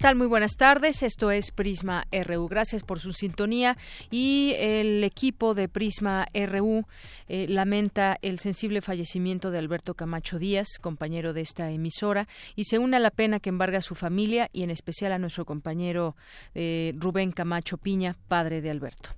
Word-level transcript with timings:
Tal? 0.00 0.16
Muy 0.16 0.28
buenas 0.28 0.56
tardes. 0.56 1.02
Esto 1.02 1.30
es 1.30 1.50
Prisma 1.50 2.06
RU. 2.10 2.48
Gracias 2.48 2.82
por 2.82 3.00
su 3.00 3.12
sintonía 3.12 3.76
y 4.10 4.54
el 4.56 5.04
equipo 5.04 5.52
de 5.52 5.68
Prisma 5.68 6.26
RU 6.32 6.86
eh, 7.28 7.46
lamenta 7.50 8.16
el 8.22 8.38
sensible 8.38 8.80
fallecimiento 8.80 9.50
de 9.50 9.58
Alberto 9.58 9.92
Camacho 9.92 10.38
Díaz, 10.38 10.78
compañero 10.80 11.34
de 11.34 11.42
esta 11.42 11.70
emisora, 11.70 12.28
y 12.56 12.64
se 12.64 12.78
une 12.78 12.96
a 12.96 13.00
la 13.00 13.10
pena 13.10 13.40
que 13.40 13.50
embarga 13.50 13.78
a 13.78 13.82
su 13.82 13.94
familia 13.94 14.48
y 14.54 14.62
en 14.62 14.70
especial 14.70 15.12
a 15.12 15.18
nuestro 15.18 15.44
compañero 15.44 16.16
eh, 16.54 16.94
Rubén 16.96 17.30
Camacho 17.30 17.76
Piña, 17.76 18.16
padre 18.26 18.62
de 18.62 18.70
Alberto. 18.70 19.10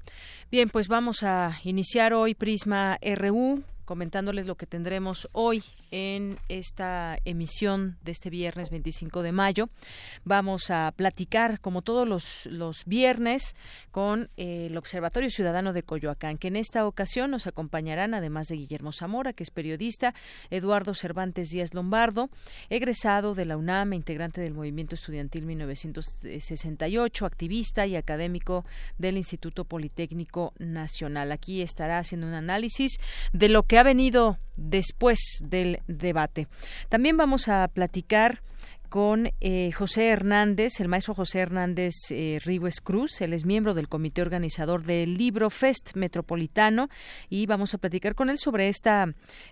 Bien, 0.51 0.69
pues 0.69 0.89
vamos 0.89 1.23
a 1.23 1.61
iniciar 1.63 2.13
hoy 2.13 2.35
Prisma 2.35 2.99
RU 3.01 3.63
comentándoles 3.85 4.49
lo 4.49 4.57
que 4.57 4.67
tendremos 4.67 5.29
hoy 5.31 5.63
en 5.93 6.39
esta 6.49 7.19
emisión 7.25 7.99
de 8.03 8.13
este 8.13 8.31
viernes 8.31 8.71
25 8.71 9.23
de 9.23 9.31
mayo. 9.31 9.69
Vamos 10.25 10.71
a 10.71 10.93
platicar, 10.97 11.61
como 11.61 11.83
todos 11.83 12.09
los, 12.09 12.47
los 12.47 12.85
viernes, 12.87 13.55
con 13.93 14.31
eh, 14.37 14.67
el 14.71 14.77
Observatorio 14.77 15.31
Ciudadano 15.31 15.73
de 15.73 15.85
Coyoacán, 15.85 16.39
que 16.39 16.49
en 16.49 16.57
esta 16.57 16.87
ocasión 16.87 17.31
nos 17.31 17.47
acompañarán, 17.47 18.15
además 18.15 18.49
de 18.49 18.57
Guillermo 18.57 18.93
Zamora, 18.93 19.35
que 19.35 19.45
es 19.45 19.51
periodista, 19.51 20.15
Eduardo 20.51 20.95
Cervantes 20.95 21.51
Díaz 21.51 21.75
Lombardo, 21.75 22.31
egresado 22.71 23.35
de 23.35 23.45
la 23.45 23.59
UNAM, 23.59 23.93
integrante 23.93 24.41
del 24.41 24.55
Movimiento 24.55 24.95
Estudiantil 24.95 25.45
1968, 25.45 27.27
activista 27.27 27.87
y 27.87 27.97
académico 27.97 28.65
del 28.97 29.19
Instituto 29.19 29.67
Politécnico 29.67 30.55
Nacional. 30.59 31.33
Aquí 31.33 31.61
estará 31.61 31.99
haciendo 31.99 32.27
un 32.27 32.35
análisis 32.35 32.99
de 33.35 33.51
lo 33.51 33.65
que 33.65 33.79
ha 33.79 33.83
venido 33.83 34.39
después 34.57 35.19
del 35.43 35.82
debate. 35.87 36.49
También 36.89 37.17
vamos 37.17 37.49
a 37.49 37.69
platicar 37.69 38.43
con 38.93 39.31
eh, 39.41 39.73
José 39.73 40.09
Hernández, 40.09 40.79
el 40.79 40.89
maestro 40.89 41.15
José 41.15 41.39
Hernández 41.39 41.95
eh, 42.11 42.39
Cruz. 42.85 43.23
Él 43.23 43.33
es 43.33 43.47
miembro 43.47 43.73
del 43.73 43.89
comité 43.89 44.21
organizador 44.21 44.85
del 44.85 45.15
Libro 45.15 45.49
Fest 45.49 45.97
Metropolitano 45.97 46.91
y 47.31 47.47
vamos 47.47 47.73
a 47.73 47.79
platicar 47.79 48.15
con 48.15 48.29
él 48.29 48.37
sobre 48.37 48.69
esta 48.69 49.07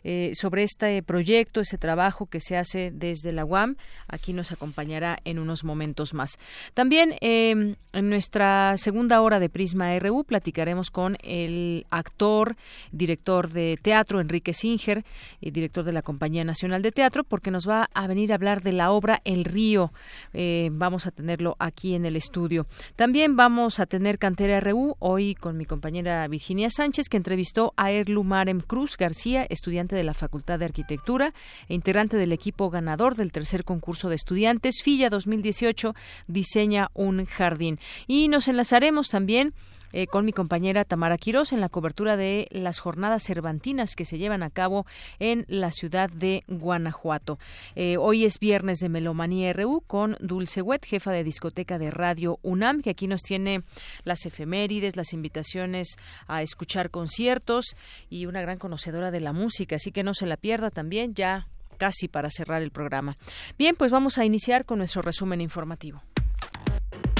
eh, 0.04 0.32
sobre 0.34 0.62
este 0.62 1.02
proyecto, 1.02 1.62
ese 1.62 1.78
trabajo 1.78 2.26
que 2.26 2.38
se 2.38 2.58
hace 2.58 2.90
desde 2.90 3.32
la 3.32 3.46
UAM. 3.46 3.76
Aquí 4.08 4.34
nos 4.34 4.52
acompañará 4.52 5.18
en 5.24 5.38
unos 5.38 5.64
momentos 5.64 6.12
más. 6.12 6.36
También 6.74 7.14
em, 7.22 7.76
en 7.94 8.08
nuestra 8.10 8.76
segunda 8.76 9.22
hora 9.22 9.40
de 9.40 9.48
Prisma 9.48 9.98
RU 9.98 10.24
platicaremos 10.24 10.90
con 10.90 11.16
el 11.22 11.86
actor, 11.88 12.56
director 12.92 13.48
de 13.48 13.78
teatro 13.80 14.20
Enrique 14.20 14.52
Singer, 14.52 15.02
y 15.40 15.50
director 15.50 15.82
de 15.84 15.92
la 15.92 16.02
Compañía 16.02 16.44
Nacional 16.44 16.82
de 16.82 16.92
Teatro, 16.92 17.24
porque 17.24 17.50
nos 17.50 17.66
va 17.66 17.88
a 17.94 18.06
venir 18.06 18.32
a 18.32 18.34
hablar 18.34 18.62
de 18.62 18.72
la 18.72 18.90
obra 18.90 19.22
el 19.30 19.44
Río. 19.44 19.92
Eh, 20.32 20.68
vamos 20.72 21.06
a 21.06 21.10
tenerlo 21.10 21.56
aquí 21.58 21.94
en 21.94 22.04
el 22.04 22.16
estudio. 22.16 22.66
También 22.96 23.36
vamos 23.36 23.80
a 23.80 23.86
tener 23.86 24.18
Cantera 24.18 24.60
RU 24.60 24.96
hoy 24.98 25.34
con 25.34 25.56
mi 25.56 25.64
compañera 25.64 26.26
Virginia 26.28 26.68
Sánchez, 26.70 27.08
que 27.08 27.16
entrevistó 27.16 27.72
a 27.76 27.90
Erlu 27.90 28.24
Marem 28.24 28.60
Cruz 28.60 28.96
García, 28.96 29.46
estudiante 29.48 29.96
de 29.96 30.04
la 30.04 30.14
Facultad 30.14 30.58
de 30.58 30.66
Arquitectura 30.66 31.32
e 31.68 31.74
integrante 31.74 32.16
del 32.16 32.32
equipo 32.32 32.70
ganador 32.70 33.16
del 33.16 33.32
tercer 33.32 33.64
concurso 33.64 34.08
de 34.08 34.16
estudiantes 34.16 34.82
FILLA 34.82 35.10
2018 35.10 35.94
Diseña 36.26 36.90
un 36.94 37.24
Jardín. 37.26 37.78
Y 38.06 38.28
nos 38.28 38.48
enlazaremos 38.48 39.08
también 39.08 39.54
eh, 39.92 40.06
con 40.06 40.24
mi 40.24 40.32
compañera 40.32 40.84
Tamara 40.84 41.18
Quirós 41.18 41.52
en 41.52 41.60
la 41.60 41.68
cobertura 41.68 42.16
de 42.16 42.48
las 42.50 42.78
jornadas 42.78 43.22
cervantinas 43.22 43.94
que 43.96 44.04
se 44.04 44.18
llevan 44.18 44.42
a 44.42 44.50
cabo 44.50 44.86
en 45.18 45.44
la 45.48 45.70
ciudad 45.70 46.10
de 46.10 46.44
Guanajuato. 46.48 47.38
Eh, 47.74 47.96
hoy 47.96 48.24
es 48.24 48.38
viernes 48.38 48.78
de 48.78 48.88
Melomanía 48.88 49.52
RU 49.52 49.82
con 49.86 50.16
Dulce 50.20 50.62
Wet, 50.62 50.84
jefa 50.84 51.10
de 51.12 51.24
discoteca 51.24 51.78
de 51.78 51.90
Radio 51.90 52.38
UNAM, 52.42 52.82
que 52.82 52.90
aquí 52.90 53.06
nos 53.06 53.22
tiene 53.22 53.62
las 54.04 54.26
efemérides, 54.26 54.96
las 54.96 55.12
invitaciones 55.12 55.96
a 56.26 56.42
escuchar 56.42 56.90
conciertos 56.90 57.76
y 58.08 58.26
una 58.26 58.40
gran 58.40 58.58
conocedora 58.58 59.10
de 59.10 59.20
la 59.20 59.32
música, 59.32 59.76
así 59.76 59.92
que 59.92 60.02
no 60.02 60.14
se 60.14 60.26
la 60.26 60.36
pierda 60.36 60.70
también 60.70 61.14
ya 61.14 61.46
casi 61.78 62.08
para 62.08 62.30
cerrar 62.30 62.62
el 62.62 62.70
programa. 62.70 63.16
Bien, 63.58 63.74
pues 63.74 63.90
vamos 63.90 64.18
a 64.18 64.24
iniciar 64.24 64.64
con 64.66 64.78
nuestro 64.78 65.02
resumen 65.02 65.40
informativo. 65.40 66.02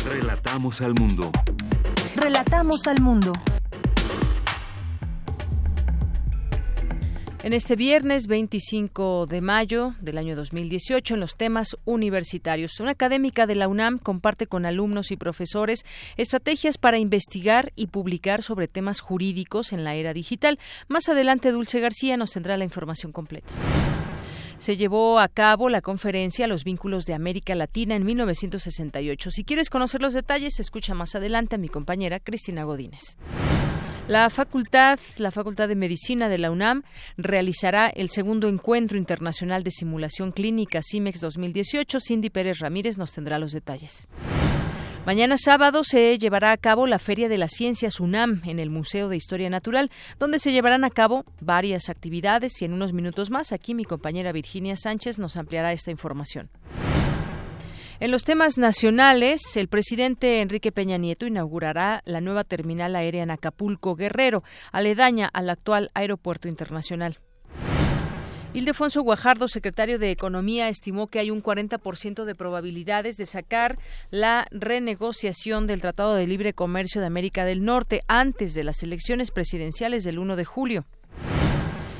Relatamos 0.04 0.80
al 0.82 0.94
mundo. 0.94 1.32
Relatamos 2.20 2.86
al 2.86 3.00
mundo. 3.00 3.32
En 7.42 7.54
este 7.54 7.76
viernes 7.76 8.26
25 8.26 9.24
de 9.24 9.40
mayo 9.40 9.94
del 10.02 10.18
año 10.18 10.36
2018, 10.36 11.14
en 11.14 11.20
los 11.20 11.36
temas 11.36 11.78
universitarios, 11.86 12.78
una 12.78 12.90
académica 12.90 13.46
de 13.46 13.54
la 13.54 13.68
UNAM 13.68 13.98
comparte 13.98 14.46
con 14.46 14.66
alumnos 14.66 15.10
y 15.12 15.16
profesores 15.16 15.86
estrategias 16.18 16.76
para 16.76 16.98
investigar 16.98 17.72
y 17.74 17.86
publicar 17.86 18.42
sobre 18.42 18.68
temas 18.68 19.00
jurídicos 19.00 19.72
en 19.72 19.84
la 19.84 19.94
era 19.94 20.12
digital. 20.12 20.58
Más 20.88 21.08
adelante, 21.08 21.52
Dulce 21.52 21.80
García 21.80 22.18
nos 22.18 22.32
tendrá 22.32 22.58
la 22.58 22.64
información 22.64 23.12
completa 23.12 23.50
se 24.60 24.76
llevó 24.76 25.18
a 25.18 25.28
cabo 25.28 25.70
la 25.70 25.80
conferencia 25.80 26.46
Los 26.46 26.64
vínculos 26.64 27.06
de 27.06 27.14
América 27.14 27.54
Latina 27.54 27.96
en 27.96 28.04
1968. 28.04 29.30
Si 29.30 29.42
quieres 29.42 29.70
conocer 29.70 30.02
los 30.02 30.12
detalles, 30.12 30.60
escucha 30.60 30.92
más 30.92 31.14
adelante 31.14 31.54
a 31.54 31.58
mi 31.58 31.70
compañera 31.70 32.20
Cristina 32.20 32.64
Godínez. 32.64 33.16
La 34.06 34.28
facultad, 34.28 34.98
la 35.16 35.30
Facultad 35.30 35.66
de 35.66 35.76
Medicina 35.76 36.28
de 36.28 36.36
la 36.36 36.50
UNAM 36.50 36.82
realizará 37.16 37.88
el 37.88 38.10
segundo 38.10 38.48
encuentro 38.48 38.98
internacional 38.98 39.64
de 39.64 39.70
simulación 39.70 40.30
clínica 40.30 40.80
CIMEX 40.82 41.20
2018. 41.20 41.98
Cindy 42.00 42.28
Pérez 42.28 42.58
Ramírez 42.58 42.98
nos 42.98 43.12
tendrá 43.12 43.38
los 43.38 43.52
detalles. 43.52 44.08
Mañana 45.06 45.38
sábado 45.38 45.82
se 45.82 46.18
llevará 46.18 46.52
a 46.52 46.58
cabo 46.58 46.86
la 46.86 46.98
Feria 46.98 47.30
de 47.30 47.38
las 47.38 47.52
Ciencias 47.52 48.00
UNAM 48.00 48.42
en 48.44 48.58
el 48.58 48.68
Museo 48.68 49.08
de 49.08 49.16
Historia 49.16 49.48
Natural, 49.48 49.90
donde 50.18 50.38
se 50.38 50.52
llevarán 50.52 50.84
a 50.84 50.90
cabo 50.90 51.24
varias 51.40 51.88
actividades 51.88 52.60
y 52.60 52.66
en 52.66 52.74
unos 52.74 52.92
minutos 52.92 53.30
más 53.30 53.50
aquí 53.52 53.74
mi 53.74 53.84
compañera 53.84 54.30
Virginia 54.30 54.76
Sánchez 54.76 55.18
nos 55.18 55.38
ampliará 55.38 55.72
esta 55.72 55.90
información. 55.90 56.50
En 57.98 58.10
los 58.10 58.24
temas 58.24 58.58
nacionales, 58.58 59.56
el 59.56 59.68
presidente 59.68 60.42
Enrique 60.42 60.70
Peña 60.70 60.98
Nieto 60.98 61.26
inaugurará 61.26 62.02
la 62.04 62.20
nueva 62.20 62.44
terminal 62.44 62.94
aérea 62.94 63.22
en 63.22 63.30
Acapulco 63.30 63.96
Guerrero, 63.96 64.44
aledaña 64.70 65.28
al 65.32 65.48
actual 65.48 65.90
aeropuerto 65.94 66.46
internacional. 66.46 67.18
Ildefonso 68.52 69.02
Guajardo, 69.02 69.46
secretario 69.46 70.00
de 70.00 70.10
Economía, 70.10 70.68
estimó 70.68 71.06
que 71.06 71.20
hay 71.20 71.30
un 71.30 71.40
40% 71.40 72.24
de 72.24 72.34
probabilidades 72.34 73.16
de 73.16 73.24
sacar 73.24 73.78
la 74.10 74.48
renegociación 74.50 75.68
del 75.68 75.80
Tratado 75.80 76.16
de 76.16 76.26
Libre 76.26 76.52
Comercio 76.52 77.00
de 77.00 77.06
América 77.06 77.44
del 77.44 77.64
Norte 77.64 78.00
antes 78.08 78.52
de 78.54 78.64
las 78.64 78.82
elecciones 78.82 79.30
presidenciales 79.30 80.02
del 80.02 80.18
1 80.18 80.34
de 80.34 80.44
julio. 80.44 80.84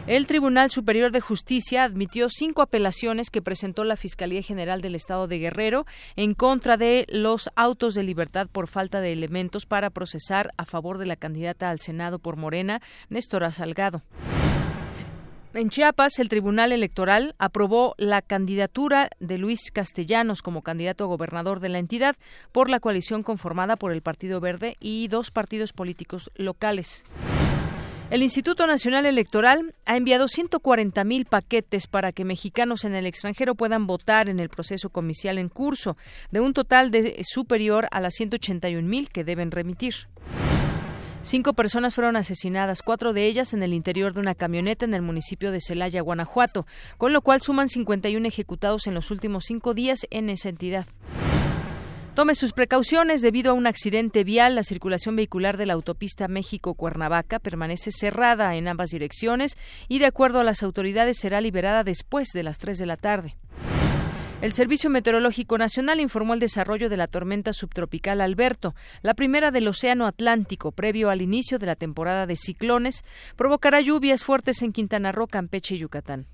El 0.08 0.26
Tribunal 0.26 0.70
Superior 0.70 1.12
de 1.12 1.20
Justicia 1.20 1.84
admitió 1.84 2.28
cinco 2.28 2.62
apelaciones 2.62 3.30
que 3.30 3.42
presentó 3.42 3.84
la 3.84 3.94
Fiscalía 3.94 4.42
General 4.42 4.80
del 4.80 4.96
Estado 4.96 5.28
de 5.28 5.38
Guerrero 5.38 5.86
en 6.16 6.34
contra 6.34 6.76
de 6.76 7.06
los 7.10 7.48
autos 7.54 7.94
de 7.94 8.02
libertad 8.02 8.48
por 8.50 8.66
falta 8.66 9.00
de 9.00 9.12
elementos 9.12 9.66
para 9.66 9.90
procesar 9.90 10.50
a 10.56 10.64
favor 10.64 10.98
de 10.98 11.06
la 11.06 11.14
candidata 11.14 11.70
al 11.70 11.78
Senado 11.78 12.18
por 12.18 12.34
Morena, 12.36 12.82
Néstor 13.08 13.52
Salgado. 13.52 14.02
En 15.52 15.68
Chiapas, 15.68 16.20
el 16.20 16.28
Tribunal 16.28 16.70
Electoral 16.70 17.34
aprobó 17.38 17.96
la 17.98 18.22
candidatura 18.22 19.10
de 19.18 19.36
Luis 19.36 19.72
Castellanos 19.72 20.42
como 20.42 20.62
candidato 20.62 21.02
a 21.02 21.08
gobernador 21.08 21.58
de 21.58 21.68
la 21.68 21.80
entidad 21.80 22.14
por 22.52 22.70
la 22.70 22.78
coalición 22.78 23.24
conformada 23.24 23.74
por 23.74 23.90
el 23.92 24.00
Partido 24.00 24.38
Verde 24.38 24.76
y 24.78 25.08
dos 25.08 25.32
partidos 25.32 25.72
políticos 25.72 26.30
locales. 26.36 27.04
El 28.10 28.22
Instituto 28.22 28.64
Nacional 28.68 29.06
Electoral 29.06 29.74
ha 29.86 29.96
enviado 29.96 30.28
140 30.28 31.02
mil 31.02 31.24
paquetes 31.24 31.88
para 31.88 32.12
que 32.12 32.24
mexicanos 32.24 32.84
en 32.84 32.94
el 32.94 33.06
extranjero 33.06 33.56
puedan 33.56 33.88
votar 33.88 34.28
en 34.28 34.38
el 34.38 34.50
proceso 34.50 34.90
comicial 34.90 35.36
en 35.36 35.48
curso, 35.48 35.96
de 36.30 36.38
un 36.38 36.52
total 36.52 36.92
de 36.92 37.22
superior 37.24 37.88
a 37.90 38.00
las 38.00 38.14
181 38.14 38.88
mil 38.88 39.08
que 39.10 39.24
deben 39.24 39.50
remitir. 39.50 39.94
Cinco 41.22 41.52
personas 41.52 41.94
fueron 41.94 42.16
asesinadas, 42.16 42.82
cuatro 42.82 43.12
de 43.12 43.26
ellas 43.26 43.52
en 43.52 43.62
el 43.62 43.74
interior 43.74 44.14
de 44.14 44.20
una 44.20 44.34
camioneta 44.34 44.86
en 44.86 44.94
el 44.94 45.02
municipio 45.02 45.50
de 45.50 45.60
Celaya, 45.60 46.00
Guanajuato, 46.00 46.66
con 46.96 47.12
lo 47.12 47.20
cual 47.20 47.42
suman 47.42 47.68
51 47.68 48.26
ejecutados 48.26 48.86
en 48.86 48.94
los 48.94 49.10
últimos 49.10 49.44
cinco 49.44 49.74
días 49.74 50.06
en 50.10 50.30
esa 50.30 50.48
entidad. 50.48 50.86
Tome 52.14 52.34
sus 52.34 52.52
precauciones 52.52 53.20
debido 53.20 53.52
a 53.52 53.54
un 53.54 53.66
accidente 53.66 54.24
vial. 54.24 54.54
La 54.54 54.64
circulación 54.64 55.14
vehicular 55.14 55.58
de 55.58 55.66
la 55.66 55.74
autopista 55.74 56.26
México-Cuernavaca 56.26 57.38
permanece 57.38 57.92
cerrada 57.92 58.56
en 58.56 58.66
ambas 58.66 58.90
direcciones 58.90 59.56
y, 59.88 60.00
de 60.00 60.06
acuerdo 60.06 60.40
a 60.40 60.44
las 60.44 60.62
autoridades, 60.62 61.18
será 61.18 61.40
liberada 61.40 61.84
después 61.84 62.28
de 62.32 62.42
las 62.42 62.58
3 62.58 62.78
de 62.78 62.86
la 62.86 62.96
tarde. 62.96 63.36
El 64.40 64.54
Servicio 64.54 64.88
Meteorológico 64.88 65.58
Nacional 65.58 66.00
informó 66.00 66.32
el 66.32 66.40
desarrollo 66.40 66.88
de 66.88 66.96
la 66.96 67.08
tormenta 67.08 67.52
subtropical 67.52 68.22
Alberto, 68.22 68.74
la 69.02 69.12
primera 69.12 69.50
del 69.50 69.68
Océano 69.68 70.06
Atlántico, 70.06 70.72
previo 70.72 71.10
al 71.10 71.20
inicio 71.20 71.58
de 71.58 71.66
la 71.66 71.76
temporada 71.76 72.26
de 72.26 72.36
ciclones, 72.36 73.04
provocará 73.36 73.82
lluvias 73.82 74.24
fuertes 74.24 74.62
en 74.62 74.72
Quintana 74.72 75.12
Roo, 75.12 75.26
Campeche 75.26 75.74
y 75.74 75.78
Yucatán. 75.80 76.26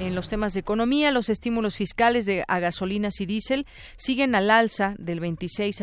En 0.00 0.14
los 0.14 0.28
temas 0.28 0.52
de 0.52 0.60
economía, 0.60 1.12
los 1.12 1.30
estímulos 1.30 1.76
fiscales 1.76 2.26
de, 2.26 2.44
a 2.46 2.58
gasolinas 2.58 3.18
y 3.22 3.26
diésel 3.26 3.66
siguen 3.96 4.34
al 4.34 4.50
alza 4.50 4.94
del 4.98 5.20
26 5.20 5.82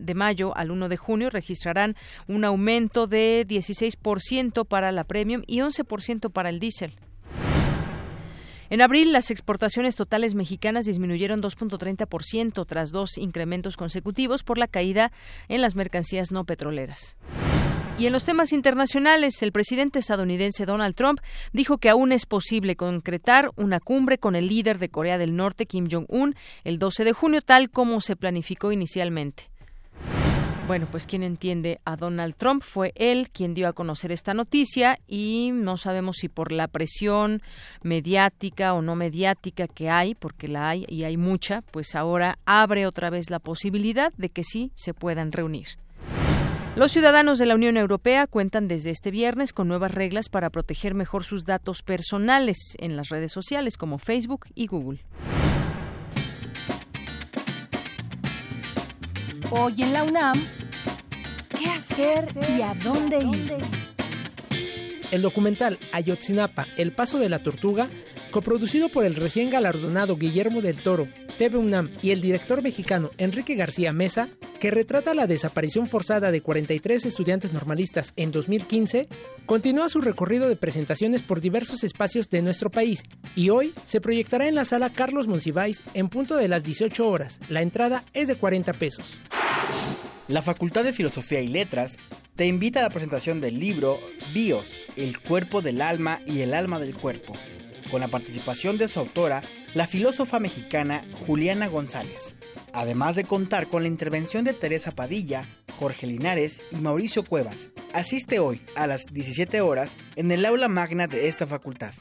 de 0.00 0.14
mayo 0.14 0.56
al 0.56 0.70
1 0.70 0.88
de 0.88 0.96
junio. 0.96 1.28
Registrarán 1.28 1.94
un 2.26 2.44
aumento 2.46 3.06
de 3.06 3.44
16% 3.46 4.66
para 4.66 4.92
la 4.92 5.04
premium 5.04 5.42
y 5.46 5.58
11% 5.58 6.30
para 6.30 6.48
el 6.48 6.58
diésel. 6.58 6.94
En 8.70 8.82
abril, 8.82 9.12
las 9.12 9.30
exportaciones 9.30 9.96
totales 9.96 10.34
mexicanas 10.34 10.84
disminuyeron 10.84 11.42
2.30% 11.42 12.66
tras 12.66 12.90
dos 12.90 13.16
incrementos 13.16 13.78
consecutivos 13.78 14.44
por 14.44 14.58
la 14.58 14.66
caída 14.66 15.10
en 15.48 15.62
las 15.62 15.74
mercancías 15.74 16.30
no 16.30 16.44
petroleras. 16.44 17.16
Y 17.98 18.06
en 18.06 18.12
los 18.12 18.24
temas 18.24 18.52
internacionales, 18.52 19.42
el 19.42 19.52
presidente 19.52 19.98
estadounidense 19.98 20.66
Donald 20.66 20.94
Trump 20.94 21.20
dijo 21.52 21.78
que 21.78 21.88
aún 21.88 22.12
es 22.12 22.26
posible 22.26 22.76
concretar 22.76 23.50
una 23.56 23.80
cumbre 23.80 24.18
con 24.18 24.36
el 24.36 24.46
líder 24.46 24.78
de 24.78 24.88
Corea 24.88 25.18
del 25.18 25.34
Norte, 25.34 25.66
Kim 25.66 25.88
Jong-un, 25.90 26.36
el 26.62 26.78
12 26.78 27.04
de 27.04 27.12
junio, 27.12 27.40
tal 27.40 27.70
como 27.70 28.00
se 28.00 28.14
planificó 28.14 28.70
inicialmente. 28.70 29.50
Bueno, 30.68 30.86
pues 30.90 31.06
quien 31.06 31.22
entiende 31.22 31.80
a 31.86 31.96
Donald 31.96 32.34
Trump 32.36 32.62
fue 32.62 32.92
él 32.94 33.30
quien 33.30 33.54
dio 33.54 33.68
a 33.68 33.72
conocer 33.72 34.12
esta 34.12 34.34
noticia 34.34 34.98
y 35.08 35.50
no 35.54 35.78
sabemos 35.78 36.18
si 36.18 36.28
por 36.28 36.52
la 36.52 36.68
presión 36.68 37.40
mediática 37.82 38.74
o 38.74 38.82
no 38.82 38.94
mediática 38.94 39.66
que 39.66 39.88
hay, 39.88 40.14
porque 40.14 40.46
la 40.46 40.68
hay 40.68 40.84
y 40.86 41.04
hay 41.04 41.16
mucha, 41.16 41.62
pues 41.62 41.94
ahora 41.94 42.38
abre 42.44 42.86
otra 42.86 43.08
vez 43.08 43.30
la 43.30 43.38
posibilidad 43.38 44.12
de 44.18 44.28
que 44.28 44.44
sí 44.44 44.70
se 44.74 44.92
puedan 44.92 45.32
reunir. 45.32 45.68
Los 46.76 46.92
ciudadanos 46.92 47.38
de 47.38 47.46
la 47.46 47.54
Unión 47.54 47.78
Europea 47.78 48.26
cuentan 48.26 48.68
desde 48.68 48.90
este 48.90 49.10
viernes 49.10 49.54
con 49.54 49.68
nuevas 49.68 49.92
reglas 49.94 50.28
para 50.28 50.50
proteger 50.50 50.92
mejor 50.92 51.24
sus 51.24 51.46
datos 51.46 51.82
personales 51.82 52.76
en 52.78 52.94
las 52.94 53.08
redes 53.08 53.32
sociales 53.32 53.78
como 53.78 53.96
Facebook 53.96 54.44
y 54.54 54.66
Google. 54.66 55.00
Hoy 59.50 59.82
en 59.82 59.94
la 59.94 60.04
UNAM, 60.04 60.38
¿qué 61.58 61.70
hacer 61.70 62.28
y 62.54 62.60
a 62.60 62.74
dónde 62.74 63.18
ir? 63.18 63.56
El 65.10 65.22
documental 65.22 65.78
Ayotzinapa, 65.90 66.66
El 66.76 66.92
Paso 66.92 67.18
de 67.18 67.30
la 67.30 67.38
Tortuga, 67.38 67.88
coproducido 68.30 68.88
por 68.88 69.04
el 69.04 69.14
recién 69.14 69.50
galardonado 69.50 70.16
Guillermo 70.16 70.60
del 70.60 70.82
Toro, 70.82 71.08
TV 71.38 71.58
UNAM 71.58 71.90
y 72.02 72.10
el 72.10 72.20
director 72.20 72.62
mexicano 72.62 73.10
Enrique 73.18 73.54
García 73.54 73.92
Mesa, 73.92 74.28
que 74.60 74.70
retrata 74.70 75.14
la 75.14 75.26
desaparición 75.26 75.86
forzada 75.86 76.30
de 76.30 76.40
43 76.40 77.06
estudiantes 77.06 77.52
normalistas 77.52 78.12
en 78.16 78.30
2015, 78.30 79.08
continúa 79.46 79.88
su 79.88 80.00
recorrido 80.00 80.48
de 80.48 80.56
presentaciones 80.56 81.22
por 81.22 81.40
diversos 81.40 81.84
espacios 81.84 82.28
de 82.28 82.42
nuestro 82.42 82.70
país 82.70 83.02
y 83.34 83.50
hoy 83.50 83.74
se 83.84 84.00
proyectará 84.00 84.48
en 84.48 84.54
la 84.54 84.64
sala 84.64 84.90
Carlos 84.90 85.28
Monsiváis 85.28 85.82
en 85.94 86.08
punto 86.08 86.36
de 86.36 86.48
las 86.48 86.62
18 86.64 87.08
horas. 87.08 87.40
La 87.48 87.62
entrada 87.62 88.04
es 88.12 88.28
de 88.28 88.36
40 88.36 88.72
pesos. 88.74 89.18
La 90.28 90.42
Facultad 90.42 90.84
de 90.84 90.92
Filosofía 90.92 91.40
y 91.40 91.48
Letras 91.48 91.96
te 92.36 92.46
invita 92.46 92.80
a 92.80 92.82
la 92.82 92.90
presentación 92.90 93.40
del 93.40 93.58
libro 93.58 93.98
Bios, 94.34 94.76
el 94.96 95.18
cuerpo 95.20 95.62
del 95.62 95.80
alma 95.80 96.20
y 96.26 96.42
el 96.42 96.52
alma 96.52 96.78
del 96.78 96.94
cuerpo, 96.94 97.32
con 97.90 98.00
la 98.00 98.08
participación 98.08 98.78
de 98.78 98.88
su 98.88 99.00
autora, 99.00 99.42
la 99.74 99.86
filósofa 99.86 100.40
mexicana 100.40 101.04
Juliana 101.26 101.68
González, 101.68 102.36
además 102.72 103.16
de 103.16 103.24
contar 103.24 103.66
con 103.66 103.82
la 103.82 103.88
intervención 103.88 104.44
de 104.44 104.54
Teresa 104.54 104.92
Padilla, 104.92 105.46
Jorge 105.78 106.06
Linares 106.06 106.62
y 106.70 106.76
Mauricio 106.76 107.24
Cuevas. 107.24 107.70
Asiste 107.92 108.38
hoy 108.38 108.60
a 108.76 108.86
las 108.86 109.06
17 109.06 109.60
horas 109.60 109.96
en 110.16 110.30
el 110.30 110.44
aula 110.44 110.68
magna 110.68 111.06
de 111.06 111.28
esta 111.28 111.46
facultad. 111.46 111.92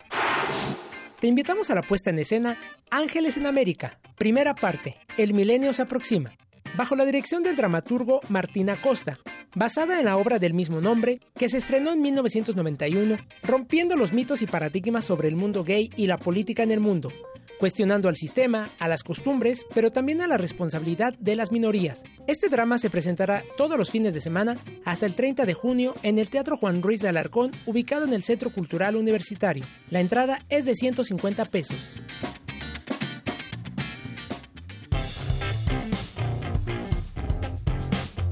Te 1.19 1.27
invitamos 1.27 1.69
a 1.69 1.75
la 1.75 1.81
puesta 1.81 2.11
en 2.11 2.19
escena 2.19 2.57
Ángeles 2.91 3.37
en 3.37 3.47
América, 3.47 3.99
primera 4.17 4.55
parte, 4.55 4.97
El 5.17 5.33
milenio 5.33 5.73
se 5.73 5.81
aproxima, 5.81 6.33
bajo 6.75 6.95
la 6.95 7.05
dirección 7.05 7.41
del 7.41 7.55
dramaturgo 7.55 8.21
Martina 8.29 8.79
Costa, 8.79 9.17
basada 9.57 9.99
en 9.99 10.05
la 10.05 10.17
obra 10.17 10.37
del 10.37 10.53
mismo 10.53 10.81
nombre, 10.81 11.19
que 11.35 11.49
se 11.49 11.57
estrenó 11.57 11.91
en 11.91 12.01
1991, 12.01 13.17
rompiendo 13.41 13.95
los 13.95 14.13
mitos 14.13 14.43
y 14.43 14.47
paradigmas 14.47 15.05
sobre 15.05 15.27
el 15.27 15.35
mundo 15.35 15.63
gay 15.63 15.89
y 15.95 16.05
la 16.05 16.19
política 16.19 16.61
en 16.61 16.71
el 16.71 16.79
mundo, 16.79 17.11
cuestionando 17.59 18.07
al 18.07 18.15
sistema, 18.15 18.69
a 18.77 18.87
las 18.87 19.01
costumbres, 19.01 19.65
pero 19.73 19.91
también 19.91 20.21
a 20.21 20.27
la 20.27 20.37
responsabilidad 20.37 21.15
de 21.17 21.35
las 21.35 21.51
minorías. 21.51 22.03
Este 22.27 22.49
drama 22.49 22.77
se 22.77 22.91
presentará 22.91 23.43
todos 23.57 23.79
los 23.79 23.89
fines 23.89 24.13
de 24.13 24.21
semana 24.21 24.57
hasta 24.85 25.07
el 25.07 25.15
30 25.15 25.45
de 25.45 25.55
junio 25.55 25.95
en 26.03 26.19
el 26.19 26.29
Teatro 26.29 26.57
Juan 26.57 26.83
Ruiz 26.83 27.01
de 27.01 27.09
Alarcón, 27.09 27.51
ubicado 27.65 28.05
en 28.05 28.13
el 28.13 28.21
Centro 28.21 28.51
Cultural 28.51 28.95
Universitario. 28.95 29.65
La 29.89 30.01
entrada 30.01 30.43
es 30.49 30.65
de 30.65 30.75
150 30.75 31.45
pesos. 31.45 31.77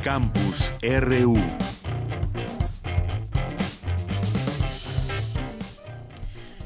Campus 0.05 0.71
RU. 0.83 1.35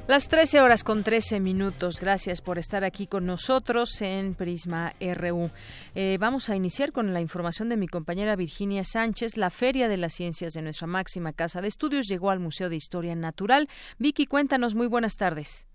Las 0.09 0.27
13 0.27 0.59
horas 0.59 0.83
con 0.83 1.03
13 1.03 1.39
minutos. 1.39 2.01
Gracias 2.01 2.41
por 2.41 2.57
estar 2.57 2.83
aquí 2.83 3.07
con 3.07 3.25
nosotros 3.25 4.01
en 4.01 4.33
Prisma 4.33 4.94
RU. 5.00 5.51
Eh, 5.95 6.18
vamos 6.19 6.50
a 6.50 6.57
iniciar 6.57 6.91
con 6.91 7.13
la 7.13 7.21
información 7.21 7.69
de 7.69 7.77
mi 7.77 7.88
compañera 7.88 8.36
Virginia 8.36 8.83
Sánchez. 8.83 9.38
La 9.38 9.51
Feria 9.51 9.88
de 9.88 9.95
las 9.95 10.12
Ciencias 10.15 10.51
de 10.51 10.62
nuestra 10.62 10.88
máxima 10.88 11.31
casa 11.31 11.62
de 11.62 11.69
estudios 11.69 12.10
llegó 12.10 12.31
al 12.31 12.41
Museo 12.41 12.67
de 12.67 12.75
Historia 12.75 13.15
Natural. 13.15 13.69
Vicky, 14.00 14.25
cuéntanos. 14.25 14.75
Muy 14.75 14.88
buenas 14.88 15.15
tardes. 15.15 15.69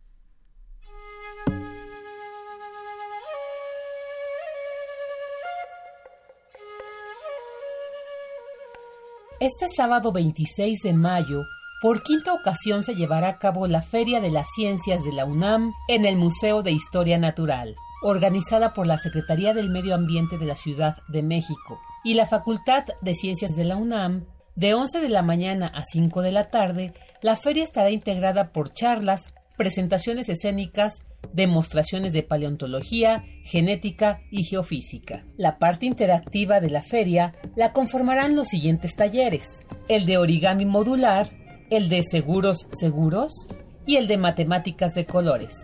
Este 9.40 9.66
sábado 9.66 10.12
26 10.12 10.82
de 10.82 10.92
mayo 10.92 11.42
por 11.82 12.04
quinta 12.04 12.32
ocasión 12.32 12.84
se 12.84 12.94
llevará 12.94 13.28
a 13.28 13.38
cabo 13.38 13.66
la 13.66 13.82
Feria 13.82 14.20
de 14.20 14.30
las 14.30 14.46
Ciencias 14.54 15.02
de 15.02 15.12
la 15.12 15.24
UNAM 15.24 15.72
en 15.88 16.06
el 16.06 16.16
Museo 16.16 16.62
de 16.62 16.70
Historia 16.70 17.18
Natural, 17.18 17.74
organizada 18.02 18.72
por 18.72 18.86
la 18.86 18.96
Secretaría 18.96 19.52
del 19.52 19.70
Medio 19.70 19.96
Ambiente 19.96 20.38
de 20.38 20.46
la 20.46 20.54
Ciudad 20.54 20.98
de 21.08 21.24
México 21.24 21.80
y 22.04 22.14
la 22.14 22.26
Facultad 22.26 22.84
de 23.02 23.14
Ciencias 23.16 23.56
de 23.56 23.64
la 23.64 23.76
UNAM. 23.76 24.24
De 24.54 24.72
11 24.72 25.00
de 25.00 25.08
la 25.08 25.22
mañana 25.22 25.66
a 25.66 25.82
5 25.82 26.22
de 26.22 26.30
la 26.30 26.48
tarde, 26.50 26.94
la 27.20 27.34
feria 27.34 27.64
estará 27.64 27.90
integrada 27.90 28.52
por 28.52 28.72
charlas, 28.72 29.34
presentaciones 29.56 30.28
escénicas, 30.28 31.02
demostraciones 31.32 32.12
de 32.12 32.22
paleontología, 32.22 33.24
genética 33.44 34.20
y 34.30 34.44
geofísica. 34.44 35.24
La 35.36 35.58
parte 35.58 35.86
interactiva 35.86 36.60
de 36.60 36.70
la 36.70 36.82
feria 36.82 37.34
la 37.56 37.72
conformarán 37.72 38.36
los 38.36 38.48
siguientes 38.48 38.94
talleres: 38.96 39.64
el 39.88 40.06
de 40.06 40.18
origami 40.18 40.66
modular, 40.66 41.30
el 41.70 41.88
de 41.88 42.02
seguros 42.02 42.66
seguros 42.72 43.48
y 43.86 43.96
el 43.96 44.06
de 44.06 44.16
matemáticas 44.16 44.94
de 44.94 45.06
colores, 45.06 45.54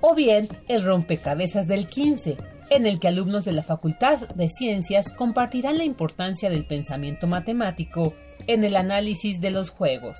o 0.00 0.14
bien 0.14 0.48
el 0.68 0.82
rompecabezas 0.84 1.66
del 1.66 1.86
15, 1.86 2.36
en 2.70 2.86
el 2.86 3.00
que 3.00 3.08
alumnos 3.08 3.44
de 3.44 3.52
la 3.52 3.62
Facultad 3.62 4.28
de 4.28 4.48
Ciencias 4.48 5.12
compartirán 5.12 5.76
la 5.76 5.84
importancia 5.84 6.50
del 6.50 6.64
pensamiento 6.64 7.26
matemático 7.26 8.14
en 8.46 8.64
el 8.64 8.76
análisis 8.76 9.40
de 9.40 9.50
los 9.50 9.70
juegos. 9.70 10.18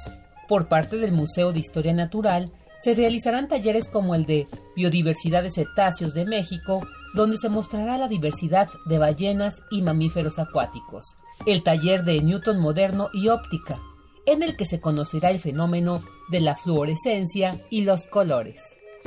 Por 0.48 0.68
parte 0.68 0.96
del 0.96 1.12
Museo 1.12 1.52
de 1.52 1.60
Historia 1.60 1.92
Natural, 1.92 2.50
se 2.82 2.94
realizarán 2.94 3.48
talleres 3.48 3.88
como 3.88 4.14
el 4.14 4.26
de 4.26 4.48
Biodiversidad 4.74 5.42
de 5.42 5.50
Cetáceos 5.50 6.14
de 6.14 6.24
México, 6.24 6.86
donde 7.14 7.36
se 7.36 7.48
mostrará 7.48 7.98
la 7.98 8.08
diversidad 8.08 8.68
de 8.86 8.98
ballenas 8.98 9.62
y 9.70 9.82
mamíferos 9.82 10.38
acuáticos, 10.38 11.18
el 11.46 11.62
taller 11.62 12.04
de 12.04 12.22
Newton 12.22 12.58
moderno 12.58 13.08
y 13.12 13.28
óptica, 13.28 13.80
en 14.26 14.42
el 14.42 14.56
que 14.56 14.64
se 14.64 14.80
conocerá 14.80 15.30
el 15.30 15.40
fenómeno 15.40 16.02
de 16.30 16.40
la 16.40 16.56
fluorescencia 16.56 17.60
y 17.68 17.82
los 17.82 18.06
colores, 18.06 18.62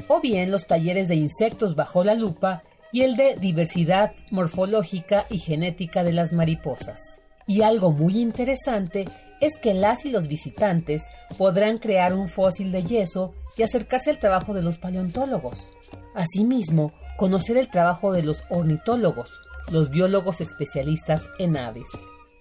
o 0.07 0.19
bien 0.19 0.51
los 0.51 0.67
talleres 0.67 1.07
de 1.07 1.15
insectos 1.15 1.75
bajo 1.75 2.03
la 2.03 2.13
lupa 2.13 2.63
y 2.91 3.01
el 3.01 3.15
de 3.15 3.37
diversidad 3.37 4.11
morfológica 4.29 5.25
y 5.29 5.39
genética 5.39 6.03
de 6.03 6.13
las 6.13 6.31
mariposas. 6.31 6.99
Y 7.47 7.61
algo 7.63 7.91
muy 7.91 8.19
interesante 8.19 9.07
es 9.41 9.57
que 9.57 9.73
las 9.73 10.05
y 10.05 10.11
los 10.11 10.27
visitantes 10.27 11.03
podrán 11.37 11.77
crear 11.77 12.13
un 12.13 12.29
fósil 12.29 12.71
de 12.71 12.83
yeso 12.83 13.33
y 13.57 13.63
acercarse 13.63 14.09
al 14.09 14.19
trabajo 14.19 14.53
de 14.53 14.61
los 14.61 14.77
paleontólogos. 14.77 15.69
Asimismo, 16.15 16.93
conocer 17.17 17.57
el 17.57 17.69
trabajo 17.69 18.11
de 18.11 18.23
los 18.23 18.43
ornitólogos, 18.49 19.41
los 19.71 19.89
biólogos 19.89 20.41
especialistas 20.41 21.27
en 21.39 21.57
aves. 21.57 21.87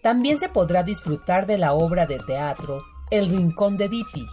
También 0.02 0.38
se 0.38 0.48
podrá 0.48 0.82
disfrutar 0.82 1.46
de 1.46 1.58
la 1.58 1.72
obra 1.74 2.06
de 2.06 2.18
teatro 2.18 2.82
El 3.10 3.28
Rincón 3.28 3.76
de 3.76 3.88
Dipi, 3.88 4.26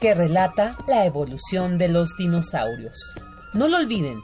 que 0.00 0.14
relata 0.14 0.76
la 0.86 1.04
evolución 1.04 1.78
de 1.78 1.88
los 1.88 2.16
dinosaurios. 2.16 2.98
No 3.52 3.68
lo 3.68 3.76
olviden, 3.76 4.20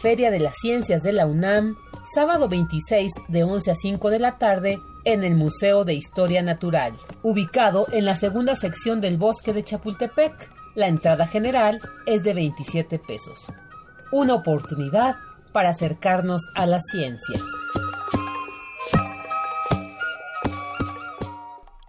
Feria 0.00 0.30
de 0.30 0.40
las 0.40 0.54
Ciencias 0.56 1.02
de 1.02 1.12
la 1.12 1.26
UNAM, 1.26 1.76
sábado 2.14 2.48
26 2.48 3.12
de 3.28 3.44
11 3.44 3.70
a 3.70 3.74
5 3.74 4.10
de 4.10 4.18
la 4.18 4.38
tarde 4.38 4.80
en 5.04 5.24
el 5.24 5.34
Museo 5.34 5.84
de 5.84 5.92
Historia 5.94 6.42
Natural, 6.42 6.94
ubicado 7.22 7.86
en 7.92 8.06
la 8.06 8.16
segunda 8.16 8.56
sección 8.56 9.02
del 9.02 9.18
bosque 9.18 9.52
de 9.52 9.62
Chapultepec. 9.62 10.59
La 10.74 10.86
entrada 10.86 11.26
general 11.26 11.80
es 12.06 12.22
de 12.22 12.32
27 12.32 13.00
pesos. 13.00 13.52
Una 14.12 14.34
oportunidad 14.34 15.16
para 15.52 15.70
acercarnos 15.70 16.48
a 16.54 16.66
la 16.66 16.80
ciencia. 16.80 17.40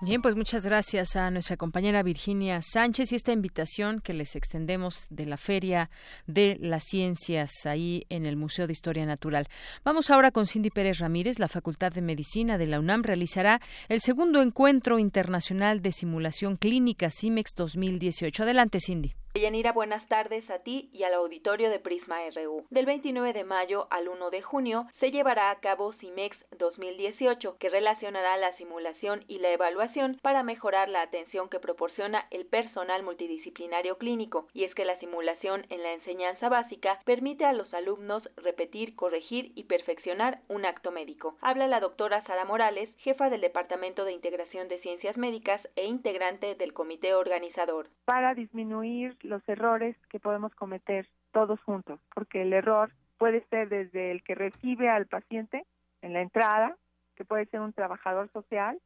Bien, 0.04 0.20
pues 0.24 0.36
muchas 0.36 0.66
gracias 0.66 1.16
a 1.16 1.30
nuestra 1.30 1.58
compañera 1.58 2.02
Virginia 2.02 2.60
Sánchez 2.64 3.12
y 3.12 3.16
esta 3.16 3.34
invitación 3.34 4.02
que 4.02 4.16
les 4.16 4.36
extendemos 4.36 5.06
de 5.12 5.28
la 5.28 5.38
Feria 5.38 5.92
de 6.26 6.58
las 6.60 6.86
Ciencias 6.86 7.52
ahí 7.68 8.08
en 8.10 8.26
el 8.26 8.36
Museo 8.36 8.66
de 8.66 8.74
Historia 8.74 9.06
Natural. 9.06 9.48
Vamos 9.86 10.10
ahora 10.10 10.32
con 10.32 10.48
Cindy 10.48 10.72
Pérez 10.72 10.98
Ramírez. 10.98 11.38
La 11.38 11.48
Facultad 11.48 11.92
de 11.92 12.02
Medicina 12.02 12.58
de 12.58 12.66
la 12.66 12.80
UNAM 12.80 13.04
realizará 13.04 13.62
el 13.90 14.02
segundo 14.02 14.42
encuentro 14.42 14.98
internacional 14.98 15.84
de 15.84 15.92
simulación 15.92 16.58
clínica 16.58 17.12
CIMEX 17.12 17.52
2018. 17.56 18.42
Adelante, 18.42 18.80
Cindy. 18.80 19.14
Yanira, 19.34 19.72
buenas 19.72 20.06
tardes 20.10 20.48
a 20.50 20.60
ti 20.60 20.90
y 20.92 21.04
al 21.04 21.14
auditorio 21.14 21.70
de 21.70 21.80
Prisma 21.80 22.18
RU. 22.36 22.66
Del 22.70 22.86
29 22.86 23.32
de 23.32 23.46
mayo 23.46 23.88
al 23.90 24.10
1 24.10 24.30
de 24.30 24.42
junio 24.42 24.88
se 25.00 25.10
llevará 25.10 25.52
a 25.52 25.60
cabo 25.62 25.94
CIMEX 25.94 26.36
2018, 26.60 27.56
que 27.58 27.70
relacionará 27.70 28.36
la 28.36 28.54
simulación 28.58 29.24
y 29.30 29.40
la 29.40 29.52
evaluación 29.52 30.20
para 30.22 30.44
mejorar 30.44 30.90
la 30.90 31.02
atención 31.02 31.48
que 31.48 31.62
proporciona 31.62 32.28
el 32.30 32.46
personal 32.46 33.04
multidisciplinario 33.04 33.98
clínico. 33.98 34.48
Y 34.54 34.66
es 34.66 34.76
que 34.76 34.84
la 34.84 35.00
simulación 35.00 35.66
en 35.70 35.82
la 35.82 35.94
enseñanza 35.94 36.50
básica 36.50 37.00
permite 37.06 37.46
a 37.46 37.54
los 37.54 37.74
alumnos 37.74 38.24
repetir, 38.36 38.96
corregir 38.96 39.54
y 39.56 39.64
perfeccionar 39.64 40.42
un 40.50 40.66
acto 40.66 40.92
médico. 40.92 41.38
Habla 41.40 41.68
la 41.68 41.80
doctora 41.80 42.22
Sara 42.26 42.44
Morales, 42.44 42.90
jefa 42.98 43.30
del 43.30 43.40
Departamento 43.40 44.04
de 44.04 44.12
Integración 44.12 44.68
de 44.68 44.82
Ciencias 44.82 45.16
Médicas 45.16 45.62
e 45.78 45.86
integrante 45.86 46.56
del 46.56 46.74
comité 46.74 47.14
organizador. 47.14 47.88
Para 48.04 48.36
disminuir 48.36 49.16
los 49.24 49.48
errores 49.48 49.96
que 50.10 50.20
podemos 50.20 50.54
cometer 50.56 51.08
todos 51.32 51.60
juntos, 51.62 52.00
porque 52.14 52.42
el 52.42 52.54
error 52.54 52.92
puede 53.18 53.46
ser 53.50 53.70
desde 53.70 54.12
el 54.12 54.24
que 54.24 54.36
recibe 54.36 54.90
al 54.90 55.06
paciente 55.06 55.66
en 56.02 56.14
la 56.14 56.22
entrada, 56.22 56.76
que 57.16 57.26
puede 57.26 57.46
ser 57.46 57.62
un 57.62 57.74
trabajador 57.74 58.30
social, 58.32 58.80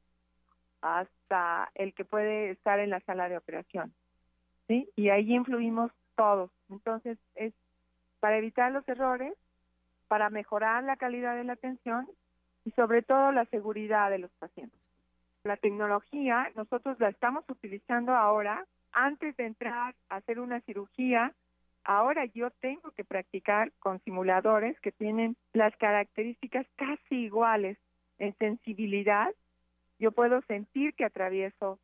hasta 0.81 1.71
el 1.75 1.93
que 1.93 2.05
puede 2.05 2.51
estar 2.51 2.79
en 2.79 2.89
la 2.89 2.99
sala 3.01 3.29
de 3.29 3.37
operación. 3.37 3.93
¿sí? 4.67 4.89
Y 4.95 5.09
ahí 5.09 5.33
influimos 5.33 5.91
todos. 6.15 6.51
Entonces, 6.69 7.17
es 7.35 7.53
para 8.19 8.37
evitar 8.37 8.71
los 8.71 8.87
errores, 8.87 9.33
para 10.07 10.29
mejorar 10.29 10.83
la 10.83 10.97
calidad 10.97 11.35
de 11.35 11.43
la 11.43 11.53
atención 11.53 12.07
y 12.65 12.71
sobre 12.71 13.01
todo 13.01 13.31
la 13.31 13.45
seguridad 13.45 14.09
de 14.09 14.19
los 14.19 14.31
pacientes. 14.31 14.79
La 15.43 15.57
tecnología 15.57 16.51
nosotros 16.55 16.99
la 16.99 17.09
estamos 17.09 17.43
utilizando 17.49 18.13
ahora 18.13 18.65
antes 18.95 19.35
de 19.35 19.45
entrar 19.45 19.93
a 20.09 20.15
hacer 20.15 20.39
una 20.39 20.61
cirugía, 20.61 21.33
ahora 21.83 22.25
yo 22.25 22.49
tengo 22.61 22.91
que 22.91 23.03
practicar 23.03 23.71
con 23.79 23.99
simuladores 24.03 24.79
que 24.79 24.93
tienen 24.93 25.35
las 25.53 25.75
características 25.75 26.65
casi 26.77 27.25
iguales 27.25 27.77
en 28.17 28.35
sensibilidad. 28.37 29.35
Yo 29.99 30.11
puedo 30.11 30.41
sentir 30.43 30.93
que 30.95 31.03
atravieso 31.03 31.77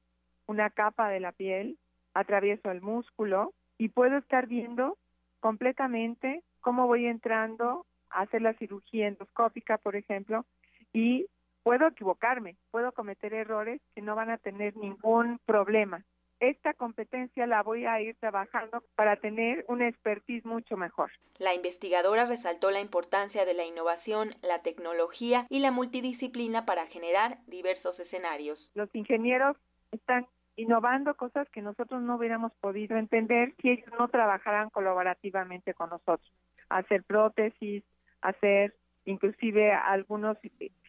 una 0.47 0.69
capa 0.69 1.09
de 1.09 1.19
la 1.19 1.33
piel, 1.33 1.77
atravieso 2.13 2.71
el 2.71 2.81
músculo 2.81 3.53
y 3.77 3.89
puedo 3.89 4.17
estar 4.17 4.47
viendo 4.47 4.97
completamente 5.41 6.43
cómo 6.61 6.87
voy 6.87 7.07
entrando 7.07 7.85
a 8.09 8.21
hacer 8.21 8.41
la 8.41 8.53
cirugía 8.53 9.09
endoscópica, 9.09 9.77
por 9.77 9.97
ejemplo, 9.97 10.45
y 10.93 11.27
puedo 11.63 11.87
equivocarme, 11.87 12.55
puedo 12.71 12.93
cometer 12.93 13.33
errores 13.33 13.81
que 13.93 14.01
no 14.01 14.15
van 14.15 14.29
a 14.29 14.37
tener 14.37 14.77
ningún 14.77 15.39
problema 15.45 16.05
esta 16.41 16.73
competencia 16.73 17.45
la 17.45 17.61
voy 17.61 17.85
a 17.85 18.01
ir 18.01 18.15
trabajando 18.19 18.83
para 18.95 19.15
tener 19.15 19.63
una 19.67 19.87
expertise 19.87 20.43
mucho 20.43 20.75
mejor. 20.75 21.11
La 21.37 21.53
investigadora 21.53 22.25
resaltó 22.25 22.71
la 22.71 22.81
importancia 22.81 23.45
de 23.45 23.53
la 23.53 23.63
innovación, 23.63 24.35
la 24.41 24.61
tecnología 24.63 25.45
y 25.49 25.59
la 25.59 25.71
multidisciplina 25.71 26.65
para 26.65 26.87
generar 26.87 27.37
diversos 27.45 27.97
escenarios. 27.99 28.69
Los 28.73 28.93
ingenieros 28.95 29.55
están 29.91 30.25
innovando 30.55 31.13
cosas 31.15 31.47
que 31.49 31.61
nosotros 31.61 32.01
no 32.01 32.15
hubiéramos 32.15 32.51
podido 32.55 32.97
entender 32.97 33.53
si 33.61 33.69
ellos 33.69 33.93
no 33.99 34.07
trabajaran 34.07 34.71
colaborativamente 34.71 35.75
con 35.75 35.91
nosotros. 35.91 36.31
Hacer 36.69 37.03
prótesis, 37.03 37.83
hacer 38.21 38.73
inclusive 39.05 39.73
algunos 39.73 40.37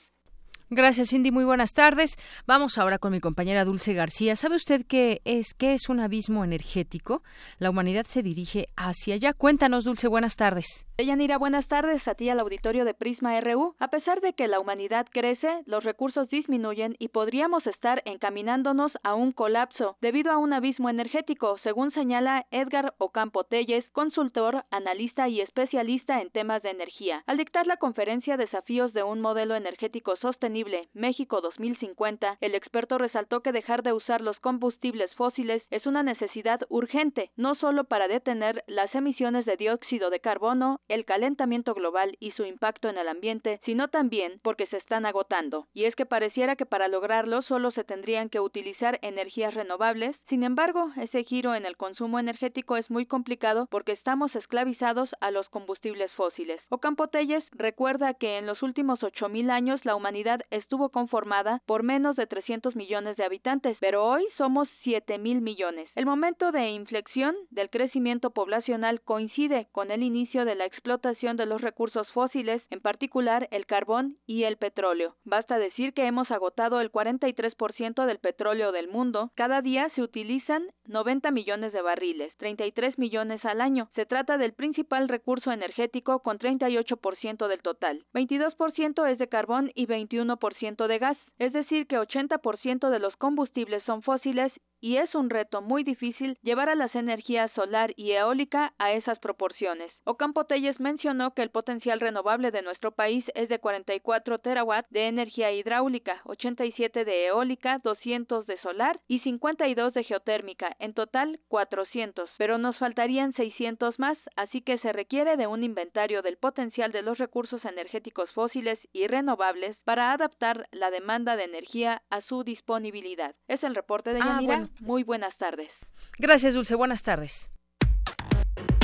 Gracias, 0.73 1.09
Cindy. 1.09 1.31
Muy 1.31 1.43
buenas 1.43 1.73
tardes. 1.73 2.17
Vamos 2.47 2.77
ahora 2.77 2.97
con 2.97 3.11
mi 3.11 3.19
compañera 3.19 3.65
Dulce 3.65 3.93
García. 3.93 4.37
¿Sabe 4.37 4.55
usted 4.55 4.85
qué 4.87 5.21
es, 5.25 5.53
qué 5.53 5.73
es 5.73 5.89
un 5.89 5.99
abismo 5.99 6.45
energético? 6.45 7.23
La 7.59 7.69
humanidad 7.69 8.05
se 8.05 8.23
dirige 8.23 8.69
hacia 8.77 9.15
allá. 9.15 9.33
Cuéntanos, 9.33 9.83
Dulce. 9.83 10.07
Buenas 10.07 10.37
tardes. 10.37 10.85
Yanira, 11.05 11.37
buenas 11.37 11.67
tardes 11.67 12.07
a 12.07 12.15
ti 12.15 12.29
al 12.29 12.39
auditorio 12.39 12.85
de 12.85 12.93
Prisma 12.93 13.39
RU. 13.41 13.75
A 13.79 13.87
pesar 13.87 14.21
de 14.21 14.33
que 14.33 14.47
la 14.47 14.59
humanidad 14.59 15.07
crece, 15.11 15.47
los 15.65 15.83
recursos 15.83 16.29
disminuyen 16.29 16.95
y 16.99 17.07
podríamos 17.07 17.65
estar 17.65 18.01
encaminándonos 18.05 18.91
a 19.03 19.15
un 19.15 19.31
colapso 19.31 19.97
debido 20.01 20.31
a 20.31 20.37
un 20.37 20.53
abismo 20.53 20.89
energético, 20.89 21.57
según 21.63 21.91
señala 21.91 22.45
Edgar 22.51 22.93
Ocampo 22.97 23.43
Telles, 23.43 23.85
consultor, 23.91 24.63
analista 24.69 25.27
y 25.27 25.41
especialista 25.41 26.21
en 26.21 26.29
temas 26.29 26.61
de 26.61 26.69
energía. 26.69 27.23
Al 27.25 27.37
dictar 27.37 27.67
la 27.67 27.77
conferencia 27.77 28.37
Desafíos 28.37 28.93
de 28.93 29.03
un 29.03 29.21
modelo 29.21 29.55
energético 29.55 30.15
sostenible 30.17 30.89
México 30.93 31.41
2050, 31.41 32.37
el 32.41 32.55
experto 32.55 32.97
resaltó 32.97 33.41
que 33.41 33.51
dejar 33.51 33.83
de 33.83 33.93
usar 33.93 34.21
los 34.21 34.39
combustibles 34.39 35.13
fósiles 35.15 35.63
es 35.71 35.85
una 35.85 36.03
necesidad 36.03 36.61
urgente, 36.69 37.31
no 37.35 37.55
solo 37.55 37.85
para 37.85 38.07
detener 38.07 38.63
las 38.67 38.93
emisiones 38.93 39.45
de 39.45 39.57
dióxido 39.57 40.09
de 40.09 40.19
carbono 40.19 40.79
el 40.91 41.05
calentamiento 41.05 41.73
global 41.73 42.17
y 42.19 42.31
su 42.31 42.43
impacto 42.43 42.89
en 42.89 42.97
el 42.97 43.07
ambiente, 43.07 43.61
sino 43.65 43.87
también 43.87 44.39
porque 44.43 44.67
se 44.67 44.77
están 44.77 45.05
agotando. 45.05 45.67
Y 45.73 45.85
es 45.85 45.95
que 45.95 46.05
pareciera 46.05 46.57
que 46.57 46.65
para 46.65 46.89
lograrlo 46.89 47.41
solo 47.43 47.71
se 47.71 47.85
tendrían 47.85 48.29
que 48.29 48.41
utilizar 48.41 48.99
energías 49.01 49.53
renovables. 49.53 50.15
Sin 50.27 50.43
embargo, 50.43 50.91
ese 50.97 51.23
giro 51.23 51.55
en 51.55 51.65
el 51.65 51.77
consumo 51.77 52.19
energético 52.19 52.75
es 52.75 52.89
muy 52.91 53.05
complicado 53.05 53.67
porque 53.71 53.93
estamos 53.93 54.35
esclavizados 54.35 55.09
a 55.21 55.31
los 55.31 55.47
combustibles 55.49 56.11
fósiles. 56.11 56.59
Ocampo 56.69 57.07
Telles 57.07 57.43
recuerda 57.51 58.13
que 58.13 58.37
en 58.37 58.45
los 58.45 58.61
últimos 58.61 59.01
8000 59.01 59.49
años 59.49 59.85
la 59.85 59.95
humanidad 59.95 60.41
estuvo 60.49 60.89
conformada 60.89 61.61
por 61.65 61.83
menos 61.83 62.17
de 62.17 62.27
300 62.27 62.75
millones 62.75 63.15
de 63.15 63.23
habitantes, 63.23 63.77
pero 63.79 64.03
hoy 64.05 64.25
somos 64.37 64.67
7000 64.83 65.39
millones. 65.39 65.89
El 65.95 66.05
momento 66.05 66.51
de 66.51 66.69
inflexión 66.71 67.35
del 67.49 67.69
crecimiento 67.69 68.31
poblacional 68.31 68.99
coincide 69.01 69.67
con 69.71 69.91
el 69.91 70.03
inicio 70.03 70.43
de 70.43 70.55
la 70.55 70.65
explotación 70.81 71.37
de 71.37 71.45
los 71.45 71.61
recursos 71.61 72.11
fósiles, 72.11 72.63
en 72.71 72.79
particular 72.81 73.47
el 73.51 73.67
carbón 73.67 74.17
y 74.25 74.45
el 74.45 74.57
petróleo. 74.57 75.15
Basta 75.23 75.59
decir 75.59 75.93
que 75.93 76.07
hemos 76.07 76.31
agotado 76.31 76.81
el 76.81 76.91
43% 76.91 78.05
del 78.07 78.17
petróleo 78.17 78.71
del 78.71 78.87
mundo. 78.87 79.29
Cada 79.35 79.61
día 79.61 79.89
se 79.93 80.01
utilizan 80.01 80.63
90 80.87 81.29
millones 81.29 81.71
de 81.71 81.83
barriles, 81.83 82.35
33 82.37 82.97
millones 82.97 83.45
al 83.45 83.61
año. 83.61 83.89
Se 83.93 84.07
trata 84.07 84.39
del 84.39 84.53
principal 84.53 85.07
recurso 85.07 85.51
energético 85.51 86.23
con 86.23 86.39
38% 86.39 87.47
del 87.47 87.61
total. 87.61 88.03
22% 88.15 89.07
es 89.11 89.19
de 89.19 89.27
carbón 89.27 89.71
y 89.75 89.85
21% 89.85 90.87
de 90.87 90.97
gas, 90.97 91.17
es 91.37 91.53
decir 91.53 91.85
que 91.85 91.99
80% 91.99 92.89
de 92.89 92.99
los 92.99 93.15
combustibles 93.17 93.83
son 93.83 94.01
fósiles 94.01 94.51
y 94.81 94.97
es 94.97 95.13
un 95.13 95.29
reto 95.29 95.61
muy 95.61 95.83
difícil 95.83 96.37
llevar 96.41 96.67
a 96.69 96.75
las 96.75 96.93
energías 96.95 97.51
solar 97.51 97.93
y 97.95 98.11
eólica 98.13 98.73
a 98.79 98.93
esas 98.93 99.19
proporciones. 99.19 99.91
Ocampo 100.05 100.45
Telles 100.61 100.79
mencionó 100.79 101.31
que 101.33 101.41
el 101.41 101.49
potencial 101.49 101.99
renovable 101.99 102.51
de 102.51 102.61
nuestro 102.61 102.91
país 102.91 103.25
es 103.33 103.49
de 103.49 103.57
44 103.57 104.37
terawatt 104.37 104.85
de 104.91 105.07
energía 105.07 105.51
hidráulica, 105.51 106.21
87 106.25 107.03
de 107.03 107.25
eólica, 107.27 107.79
200 107.83 108.45
de 108.45 108.59
solar 108.59 108.99
y 109.07 109.21
52 109.21 109.91
de 109.95 110.03
geotérmica, 110.03 110.75
en 110.77 110.93
total 110.93 111.39
400, 111.47 112.29
pero 112.37 112.59
nos 112.59 112.77
faltarían 112.77 113.33
600 113.33 113.97
más, 113.97 114.19
así 114.35 114.61
que 114.61 114.77
se 114.77 114.93
requiere 114.93 115.35
de 115.35 115.47
un 115.47 115.63
inventario 115.63 116.21
del 116.21 116.37
potencial 116.37 116.91
de 116.91 117.01
los 117.01 117.17
recursos 117.17 117.65
energéticos 117.65 118.29
fósiles 118.33 118.77
y 118.93 119.07
renovables 119.07 119.75
para 119.83 120.13
adaptar 120.13 120.67
la 120.71 120.91
demanda 120.91 121.37
de 121.37 121.45
energía 121.45 122.03
a 122.11 122.21
su 122.21 122.43
disponibilidad. 122.43 123.33
Es 123.47 123.63
el 123.63 123.73
reporte 123.73 124.13
de 124.13 124.19
Ah, 124.21 124.25
Yanira. 124.35 124.57
bueno. 124.57 124.69
Muy 124.81 125.01
buenas 125.01 125.35
tardes. 125.37 125.71
Gracias, 126.19 126.53
Dulce. 126.53 126.75
Buenas 126.75 127.01
tardes. 127.01 127.49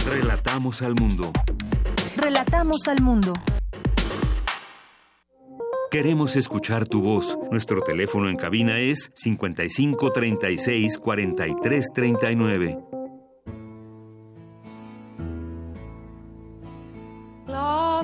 Relatamos 0.09 0.81
al 0.81 0.95
mundo. 0.95 1.33
Relatamos 2.15 2.87
al 2.87 3.01
mundo. 3.01 3.33
Queremos 5.91 6.37
escuchar 6.37 6.85
tu 6.87 7.01
voz. 7.01 7.37
Nuestro 7.51 7.81
teléfono 7.81 8.29
en 8.29 8.37
cabina 8.37 8.79
es 8.79 9.11
55 9.15 10.11
36 10.11 10.97
43 10.97 11.87
39. 11.93 12.79
La 17.47 18.01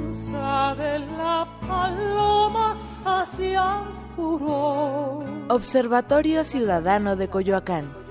danza 0.00 0.74
de 0.76 0.98
la 1.00 1.46
paloma 1.68 2.78
hacia 3.04 3.82
el 3.82 4.14
furor. 4.16 5.26
Observatorio 5.48 6.44
Ciudadano 6.44 7.14
de 7.16 7.28
Coyoacán. 7.28 8.05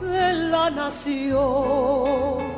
De 0.00 0.32
la 0.50 0.70
nación. 0.70 2.48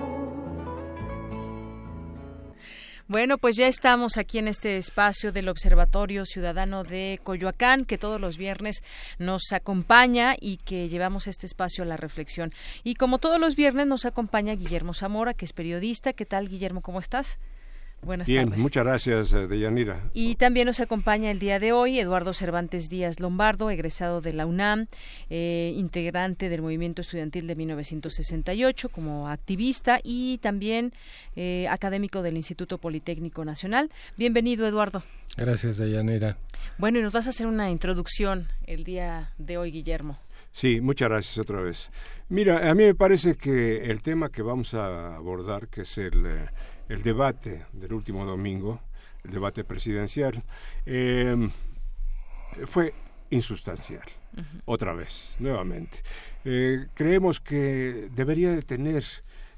Bueno, 3.09 3.39
pues 3.39 3.57
ya 3.57 3.67
estamos 3.67 4.17
aquí 4.17 4.39
en 4.39 4.47
este 4.47 4.77
espacio 4.77 5.33
del 5.33 5.49
Observatorio 5.49 6.25
Ciudadano 6.25 6.85
de 6.85 7.19
Coyoacán, 7.25 7.85
que 7.85 7.99
todos 7.99 8.21
los 8.21 8.37
viernes 8.39 8.85
nos 9.19 9.53
acompaña 9.53 10.37
y 10.41 10.59
que 10.59 10.89
llevamos 10.89 11.27
este 11.27 11.47
espacio 11.47 11.83
a 11.83 11.89
la 11.89 11.97
reflexión. 11.97 12.53
Y 12.85 12.95
como 12.95 13.19
todos 13.19 13.41
los 13.41 13.57
viernes 13.57 13.89
nos 13.89 14.05
acompaña 14.05 14.55
Guillermo 14.55 14.95
Zamora, 14.95 15.35
que 15.35 15.45
es 15.45 15.53
periodista. 15.53 16.13
¿Qué 16.13 16.25
tal, 16.25 16.49
Guillermo? 16.49 16.83
¿Cómo 16.83 17.01
estás? 17.01 17.41
Buenas 18.03 18.27
Bien, 18.27 18.47
tardes. 18.49 18.63
muchas 18.63 18.85
gracias, 18.85 19.33
eh, 19.35 19.47
Deyanira. 19.47 20.11
Y 20.15 20.37
también 20.37 20.67
nos 20.67 20.81
acompaña 20.81 21.31
el 21.31 21.39
día 21.39 21.59
de 21.59 21.73
hoy 21.73 21.99
Eduardo 21.99 22.33
Cervantes 22.33 22.89
Díaz 22.89 23.21
Lombardo, 23.21 23.71
egresado 23.71 24.21
de 24.23 24.33
la 24.33 24.47
UNAM, 24.47 24.87
eh, 25.29 25.75
integrante 25.77 26.49
del 26.49 26.63
movimiento 26.63 27.03
estudiantil 27.03 27.47
de 27.47 27.55
1968 27.57 28.89
como 28.89 29.29
activista 29.29 30.01
y 30.03 30.39
también 30.39 30.93
eh, 31.37 31.67
académico 31.69 32.23
del 32.23 32.37
Instituto 32.37 32.79
Politécnico 32.79 33.45
Nacional. 33.45 33.91
Bienvenido, 34.17 34.67
Eduardo. 34.67 35.03
Gracias, 35.37 35.77
Deyanira. 35.77 36.39
Bueno, 36.79 36.99
y 36.99 37.03
nos 37.03 37.13
vas 37.13 37.27
a 37.27 37.31
hacer 37.31 37.47
una 37.47 37.71
introducción 37.71 38.49
el 38.67 38.85
día 38.85 39.33
de 39.37 39.59
hoy, 39.59 39.71
Guillermo. 39.71 40.19
Sí, 40.53 40.81
muchas 40.81 41.09
gracias 41.09 41.39
otra 41.39 41.61
vez. 41.61 41.91
Mira, 42.29 42.71
a 42.71 42.75
mí 42.75 42.85
me 42.85 42.95
parece 42.95 43.37
que 43.37 43.91
el 43.91 44.03
tema 44.03 44.31
que 44.31 44.43
vamos 44.43 44.75
a 44.75 45.17
abordar, 45.17 45.69
que 45.69 45.83
es 45.83 45.99
el, 45.99 46.27
eh, 46.27 46.49
el 46.91 47.05
debate 47.05 47.67
del 47.73 47.93
último 47.93 48.27
domingo, 48.27 48.81
el 49.23 49.31
debate 49.31 49.63
presidencial, 49.63 50.43
eh, 50.85 51.49
fue 52.67 52.93
insustancial, 53.31 54.03
otra 54.65 54.93
vez, 54.93 55.37
nuevamente. 55.39 56.03
Eh, 56.45 56.89
creemos 56.95 57.39
que 57.39 58.09
debería 58.13 58.51
de 58.51 58.63
tener 58.63 59.05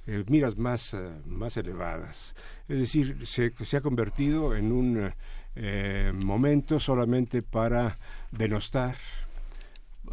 eh, 0.06 0.24
miras 0.28 0.58
más, 0.58 0.94
más 1.24 1.56
elevadas. 1.56 2.36
Es 2.68 2.78
decir, 2.78 3.26
se, 3.26 3.50
se 3.64 3.76
ha 3.78 3.80
convertido 3.80 4.54
en 4.54 4.70
un 4.70 5.12
eh, 5.56 6.12
momento 6.14 6.78
solamente 6.78 7.40
para 7.40 7.94
denostar 8.30 8.96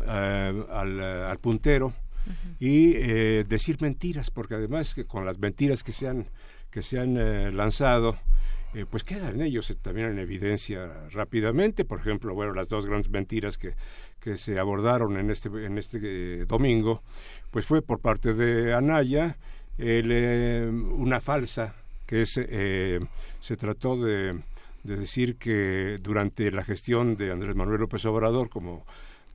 al, 0.08 1.02
al 1.02 1.38
puntero 1.40 1.94
y 2.60 2.94
eh, 2.96 3.46
decir 3.48 3.78
mentiras, 3.82 4.30
porque 4.30 4.56
además 4.56 4.94
que 4.94 5.06
con 5.06 5.26
las 5.26 5.40
mentiras 5.40 5.84
que 5.84 5.92
se 5.92 6.08
han, 6.08 6.26
que 6.72 6.82
se 6.82 7.00
han 7.00 7.18
eh, 7.18 7.52
lanzado, 7.52 8.18
eh, 8.74 8.86
pues 8.90 9.04
quedan 9.04 9.42
ellos 9.42 9.70
eh, 9.72 9.76
también 9.82 10.10
en 10.10 10.20
evidencia 10.20 10.92
rápidamente. 11.12 11.86
Por 11.86 12.00
ejemplo, 12.00 12.34
bueno, 12.36 12.54
las 12.54 12.70
dos 12.70 12.86
grandes 12.86 13.10
mentiras 13.10 13.58
que, 13.58 13.74
que 14.20 14.38
se 14.38 14.60
abordaron 14.60 15.18
en 15.18 15.30
este, 15.32 15.50
en 15.66 15.78
este 15.78 16.00
eh, 16.42 16.46
domingo, 16.46 17.02
pues 17.52 17.66
fue 17.66 17.82
por 17.82 18.00
parte 18.00 18.34
de 18.34 18.74
Anaya 18.74 19.38
el, 19.78 20.10
eh, 20.12 20.68
una 20.70 21.20
falsa 21.22 21.74
que 22.06 22.24
es, 22.24 22.38
eh, 22.38 23.00
se 23.40 23.56
trató 23.56 23.96
de, 23.96 24.40
de 24.84 24.96
decir 24.98 25.36
que 25.38 25.98
durante 26.02 26.52
la 26.52 26.64
gestión 26.64 27.16
de 27.18 27.32
Andrés 27.32 27.56
Manuel 27.56 27.82
López 27.82 28.04
Obrador 28.06 28.50
como 28.50 28.86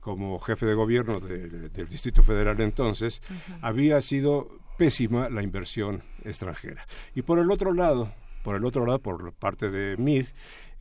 como 0.01 0.37
jefe 0.39 0.67
de 0.67 0.75
gobierno 0.75 1.19
de- 1.19 1.49
de- 1.49 1.69
del 1.69 1.87
Distrito 1.87 2.21
Federal 2.21 2.61
entonces, 2.61 3.23
había 3.61 3.99
sido 4.01 4.49
pésima 4.77 5.29
la 5.29 5.41
inversión 5.41 6.03
extranjera. 6.23 6.85
Y 7.13 7.21
por 7.21 7.39
el 7.39 7.51
otro 7.51 7.73
lado, 7.73 8.11
por 8.43 8.55
el 8.55 8.65
otro 8.65 8.85
lado, 8.85 8.99
por 8.99 9.33
parte 9.33 9.69
de 9.69 9.97
MID, 9.97 10.27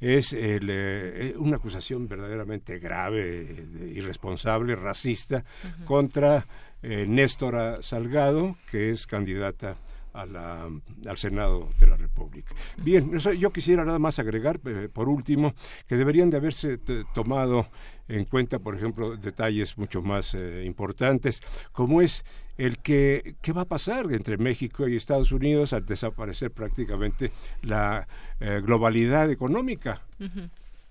es 0.01 0.33
el, 0.33 0.69
eh, 0.69 1.31
eh, 1.31 1.35
una 1.39 1.57
acusación 1.57 2.09
verdaderamente 2.09 2.79
grave, 2.79 3.43
eh, 3.43 3.93
irresponsable, 3.95 4.77
racista, 4.77 5.45
contra 5.87 6.47
eh, 6.83 7.07
Néstora 7.09 7.83
Salgado, 7.83 8.57
que 8.71 8.91
es 8.91 9.07
candidata 9.07 9.77
a 10.15 10.25
la- 10.27 10.71
al 11.09 11.17
Senado 11.19 11.69
de 11.79 11.87
la 11.87 11.97
República. 11.97 12.55
Bien, 12.79 13.11
eso 13.15 13.33
yo 13.33 13.53
quisiera 13.53 13.85
nada 13.85 13.99
más 13.99 14.19
agregar, 14.19 14.61
eh, 14.65 14.89
por 14.93 15.09
último, 15.09 15.55
que 15.87 15.97
deberían 15.97 16.31
de 16.31 16.37
haberse 16.39 16.79
tomado 17.15 17.67
en 18.09 18.25
cuenta, 18.25 18.59
por 18.59 18.77
ejemplo, 18.77 19.17
detalles 19.17 19.77
mucho 19.77 20.03
más 20.03 20.35
eh, 20.35 20.63
importantes, 20.65 21.43
como 21.73 22.01
es 22.01 22.25
el 22.57 22.79
que 22.79 23.35
qué 23.43 23.53
va 23.53 23.63
a 23.63 23.65
pasar 23.65 24.07
entre 24.13 24.37
México 24.39 24.87
y 24.87 24.95
Estados 24.97 25.33
Unidos 25.33 25.73
al 25.73 25.85
desaparecer 25.85 26.53
prácticamente 26.53 27.33
la 27.63 28.07
eh, 28.41 28.61
globalidad 28.65 29.31
económica. 29.31 30.03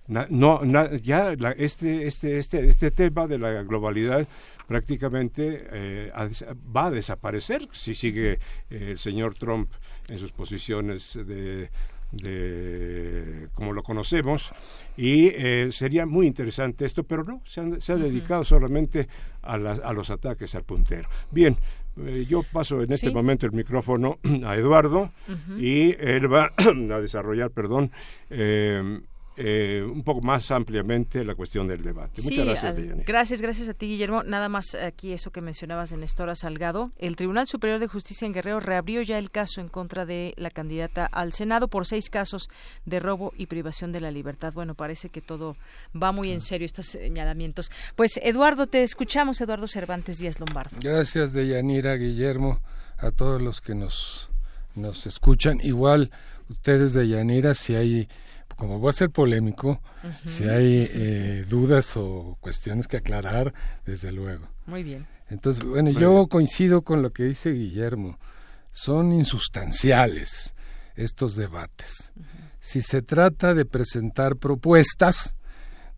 Na- 0.06 0.28
no, 0.30 0.60
na- 0.66 0.92
ya 0.98 1.34
la- 1.38 1.52
este, 1.54 2.06
este, 2.08 2.38
este, 2.38 2.68
este 2.68 2.92
tema 2.92 3.26
de 3.26 3.38
la 3.40 3.64
globalidad 3.64 4.28
prácticamente 4.68 5.68
eh, 5.72 6.12
va 6.76 6.86
a 6.88 6.92
desaparecer 6.92 7.68
si 7.72 7.96
sigue 7.96 8.40
eh, 8.70 8.90
el 8.92 8.98
señor 8.98 9.36
Trump 9.36 9.70
en 10.10 10.18
sus 10.18 10.32
posiciones 10.32 11.14
de, 11.26 11.70
de 12.12 13.48
como 13.54 13.74
lo 13.74 13.84
conocemos 13.84 14.52
y 14.98 15.28
eh, 15.28 15.70
sería 15.72 16.06
muy 16.06 16.28
interesante 16.28 16.86
esto, 16.86 17.04
pero 17.04 17.24
no, 17.24 17.42
se, 17.46 17.62
han- 17.62 17.82
se 17.82 17.94
ha 17.94 17.98
dedicado 17.98 18.44
solamente 18.44 19.08
a, 19.42 19.58
las- 19.58 19.80
a 19.80 19.94
los 19.94 20.10
ataques 20.10 20.54
al 20.56 20.64
puntero. 20.64 21.10
Bien, 21.32 21.58
eh, 21.98 22.26
yo 22.28 22.44
paso 22.44 22.82
en 22.82 22.92
este 22.92 23.08
Sí. 23.10 23.14
momento 23.14 23.46
el 23.46 23.52
micrófono 23.52 24.20
a 24.46 24.56
Eduardo 24.56 25.12
y 25.58 25.96
él 26.00 26.32
va 26.32 26.52
a 26.58 27.00
desarrollar, 27.00 27.52
perdón, 27.52 27.92
eh, 28.30 29.02
eh, 29.36 29.84
un 29.84 30.04
poco 30.04 30.22
más 30.22 30.52
ampliamente 30.52 31.24
la 31.24 31.34
cuestión 31.34 31.68
del 31.68 31.82
debate. 31.82 32.22
Muchas 32.22 32.46
gracias, 32.46 32.76
Deyanira. 32.76 33.04
Gracias, 33.08 33.42
gracias 33.42 33.68
a 33.68 33.74
ti, 33.74 33.88
Guillermo. 33.88 34.22
Nada 34.24 34.48
más 34.48 34.76
aquí 34.76 35.12
eso 35.12 35.32
que 35.32 35.42
mencionabas 35.42 35.90
de 35.90 35.98
Nestora 35.98 36.36
Salgado. 36.36 36.92
El 37.00 37.16
Tribunal 37.16 37.48
Superior 37.48 37.80
de 37.80 37.88
Justicia 37.88 38.28
en 38.28 38.34
Guerrero 38.34 38.60
reabrió 38.60 39.02
ya 39.02 39.18
el 39.18 39.32
caso 39.32 39.60
en 39.60 39.70
contra 39.70 40.06
de 40.06 40.34
la 40.38 40.52
candidata 40.52 41.08
al 41.08 41.34
Senado 41.34 41.68
por 41.68 41.88
seis 41.88 42.12
casos 42.12 42.48
de 42.86 43.00
robo 43.00 43.34
y 43.36 43.48
privación 43.48 43.92
de 43.92 44.02
la 44.02 44.12
libertad. 44.12 44.54
Bueno, 44.54 44.76
parece 44.76 45.10
que 45.10 45.22
todo 45.22 45.58
va 46.00 46.12
muy 46.12 46.32
en 46.32 46.42
serio, 46.42 46.66
estos 46.66 46.86
señalamientos. 46.86 47.72
Pues, 47.96 48.20
Eduardo, 48.22 48.68
te 48.68 48.84
escuchamos, 48.84 49.42
Eduardo 49.42 49.68
Cervantes 49.68 50.20
Díaz 50.20 50.40
Lombardo. 50.40 50.78
Gracias, 50.80 51.34
Deyanira, 51.34 51.96
Guillermo, 51.96 52.60
a 52.98 53.10
todos 53.10 53.42
los 53.42 53.62
que 53.62 53.74
nos, 53.74 54.30
nos 54.76 55.08
escuchan. 55.08 55.60
Igual, 55.64 56.12
ustedes, 56.50 56.94
Deyanira, 56.94 57.56
si 57.56 57.74
hay 57.74 58.08
como 58.64 58.80
voy 58.80 58.92
a 58.92 58.94
ser 58.94 59.10
polémico, 59.10 59.82
si 60.26 60.46
hay 60.46 60.90
eh, 60.90 61.46
dudas 61.50 61.98
o 61.98 62.38
cuestiones 62.40 62.88
que 62.88 62.96
aclarar, 62.96 63.54
desde 63.86 64.14
luego. 64.14 64.48
Muy 64.68 64.84
bien. 64.84 65.06
Entonces, 65.30 65.62
bueno, 65.62 65.90
yo 65.90 66.28
coincido 66.28 66.82
con 66.82 67.02
lo 67.02 67.12
que 67.12 67.24
dice 67.24 67.52
Guillermo. 67.52 68.18
Son 68.72 69.12
insustanciales 69.12 70.56
estos 70.96 71.36
debates. 71.36 72.14
Si 72.62 72.82
se 72.82 73.02
trata 73.02 73.54
de 73.54 73.66
presentar 73.66 74.38
propuestas 74.38 75.36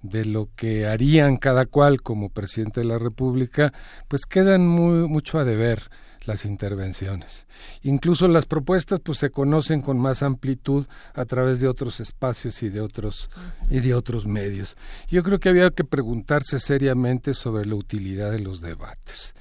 de 0.02 0.26
lo 0.26 0.50
que 0.56 0.88
harían 0.88 1.38
cada 1.38 1.68
cual 1.68 2.02
como 2.02 2.30
presidente 2.30 2.80
de 2.80 2.88
la 2.88 2.98
República, 2.98 3.74
pues 4.08 4.26
quedan 4.26 4.68
muy, 4.68 5.08
mucho 5.08 5.38
a 5.38 5.44
deber 5.44 5.84
las 6.26 6.46
intervenciones. 6.46 7.46
Incluso 7.84 8.28
las 8.28 8.46
propuestas 8.46 9.00
pues 9.00 9.20
se 9.20 9.30
conocen 9.30 9.82
con 9.82 9.98
más 9.98 10.24
amplitud 10.24 10.86
a 11.14 11.26
través 11.26 11.60
de 11.60 11.68
otros 11.68 12.00
espacios 12.00 12.62
y 12.64 12.70
de 12.70 12.82
otros 12.82 13.30
y 13.70 13.80
de 13.80 13.94
otros 13.94 14.26
medios. 14.26 14.76
Yo 15.10 15.24
creo 15.24 15.40
que 15.40 15.50
había 15.50 15.70
que 15.72 15.84
preguntarse 15.84 16.60
seriamente 16.60 17.34
sobre 17.34 17.66
la 17.66 17.76
utilidad 17.76 18.32
de 18.32 18.40
los 18.40 18.62
debates. 18.62 19.34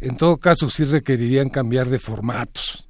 En 0.00 0.16
todo 0.16 0.38
caso 0.38 0.70
sí 0.70 0.84
requerirían 0.84 1.50
cambiar 1.50 1.88
de 1.88 1.98
formatos. 1.98 2.88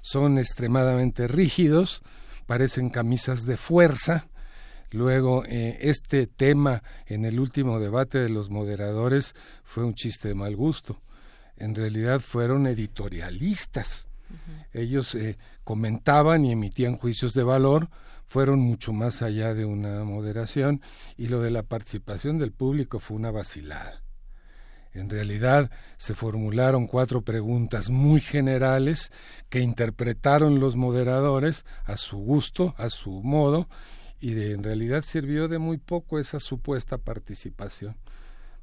Son 0.00 0.38
extremadamente 0.38 1.28
rígidos, 1.28 2.02
parecen 2.46 2.88
camisas 2.88 3.44
de 3.44 3.58
fuerza. 3.58 4.28
Luego, 4.90 5.44
eh, 5.44 5.76
este 5.82 6.26
tema 6.26 6.82
en 7.04 7.26
el 7.26 7.40
último 7.40 7.78
debate 7.78 8.18
de 8.18 8.30
los 8.30 8.48
moderadores 8.48 9.34
fue 9.64 9.84
un 9.84 9.92
chiste 9.92 10.28
de 10.28 10.34
mal 10.34 10.56
gusto 10.56 10.98
en 11.58 11.74
realidad 11.74 12.20
fueron 12.20 12.66
editorialistas. 12.66 14.06
Ellos 14.72 15.14
eh, 15.14 15.38
comentaban 15.64 16.44
y 16.44 16.52
emitían 16.52 16.96
juicios 16.96 17.32
de 17.34 17.42
valor, 17.42 17.88
fueron 18.26 18.60
mucho 18.60 18.92
más 18.92 19.22
allá 19.22 19.54
de 19.54 19.64
una 19.64 20.04
moderación 20.04 20.82
y 21.16 21.28
lo 21.28 21.40
de 21.40 21.50
la 21.50 21.62
participación 21.62 22.38
del 22.38 22.52
público 22.52 23.00
fue 23.00 23.16
una 23.16 23.30
vacilada. 23.30 24.02
En 24.92 25.08
realidad 25.08 25.70
se 25.96 26.14
formularon 26.14 26.86
cuatro 26.86 27.22
preguntas 27.22 27.88
muy 27.88 28.20
generales 28.20 29.12
que 29.48 29.60
interpretaron 29.60 30.60
los 30.60 30.76
moderadores 30.76 31.64
a 31.84 31.96
su 31.96 32.18
gusto, 32.18 32.74
a 32.78 32.90
su 32.90 33.22
modo, 33.22 33.68
y 34.20 34.32
de, 34.32 34.52
en 34.52 34.62
realidad 34.62 35.04
sirvió 35.06 35.48
de 35.48 35.58
muy 35.58 35.78
poco 35.78 36.18
esa 36.18 36.40
supuesta 36.40 36.98
participación. 36.98 37.96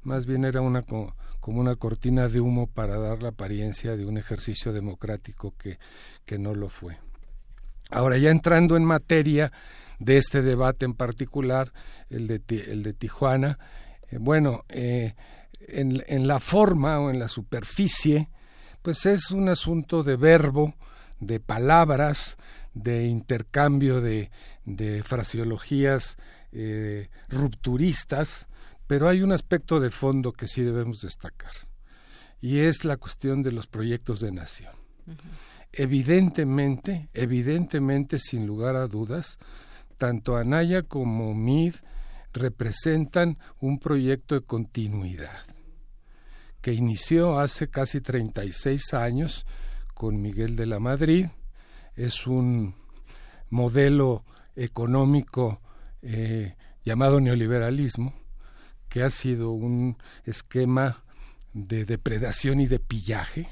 Más 0.02 0.26
bien 0.26 0.44
era 0.44 0.60
una 0.60 0.82
como 1.46 1.60
una 1.60 1.76
cortina 1.76 2.26
de 2.26 2.40
humo 2.40 2.66
para 2.66 2.98
dar 2.98 3.22
la 3.22 3.28
apariencia 3.28 3.96
de 3.96 4.04
un 4.04 4.18
ejercicio 4.18 4.72
democrático 4.72 5.54
que, 5.56 5.78
que 6.24 6.40
no 6.40 6.56
lo 6.56 6.68
fue. 6.68 6.96
Ahora, 7.88 8.18
ya 8.18 8.30
entrando 8.30 8.76
en 8.76 8.84
materia 8.84 9.52
de 10.00 10.16
este 10.16 10.42
debate 10.42 10.86
en 10.86 10.94
particular, 10.94 11.72
el 12.10 12.26
de, 12.26 12.42
el 12.66 12.82
de 12.82 12.92
Tijuana, 12.94 13.60
eh, 14.10 14.18
bueno, 14.18 14.64
eh, 14.70 15.14
en, 15.60 16.02
en, 16.08 16.26
la 16.26 16.40
forma 16.40 16.98
o 16.98 17.10
en 17.10 17.20
la 17.20 17.28
superficie, 17.28 18.28
pues 18.82 19.06
es 19.06 19.30
un 19.30 19.48
asunto 19.48 20.02
de 20.02 20.16
verbo, 20.16 20.74
de 21.20 21.38
palabras, 21.38 22.38
de 22.74 23.06
intercambio 23.06 24.00
de, 24.00 24.32
de 24.64 25.04
fraseologías 25.04 26.18
eh, 26.50 27.08
rupturistas, 27.28 28.48
pero 28.86 29.08
hay 29.08 29.22
un 29.22 29.32
aspecto 29.32 29.80
de 29.80 29.90
fondo 29.90 30.32
que 30.32 30.48
sí 30.48 30.62
debemos 30.62 31.00
destacar, 31.02 31.52
y 32.40 32.60
es 32.60 32.84
la 32.84 32.96
cuestión 32.96 33.42
de 33.42 33.52
los 33.52 33.66
proyectos 33.66 34.20
de 34.20 34.32
nación. 34.32 34.72
Evidentemente, 35.72 37.08
evidentemente, 37.12 38.18
sin 38.18 38.46
lugar 38.46 38.76
a 38.76 38.86
dudas, 38.86 39.38
tanto 39.98 40.36
Anaya 40.36 40.82
como 40.82 41.34
MID 41.34 41.74
representan 42.32 43.38
un 43.60 43.78
proyecto 43.78 44.34
de 44.34 44.42
continuidad 44.42 45.46
que 46.66 46.72
inició 46.72 47.38
hace 47.38 47.68
casi 47.68 48.00
36 48.00 48.92
años 48.94 49.46
con 49.94 50.20
Miguel 50.20 50.56
de 50.56 50.66
la 50.66 50.80
Madrid. 50.80 51.26
Es 51.94 52.26
un 52.26 52.74
modelo 53.50 54.24
económico 54.56 55.60
eh, 56.02 56.56
llamado 56.84 57.20
neoliberalismo, 57.20 58.14
que 58.96 59.02
ha 59.02 59.10
sido 59.10 59.50
un 59.50 59.98
esquema 60.24 61.02
de 61.52 61.84
depredación 61.84 62.60
y 62.60 62.66
de 62.66 62.78
pillaje. 62.78 63.46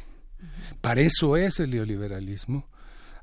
Para 0.81 1.03
eso 1.03 1.37
es 1.37 1.61
el 1.61 1.73
neoliberalismo, 1.73 2.67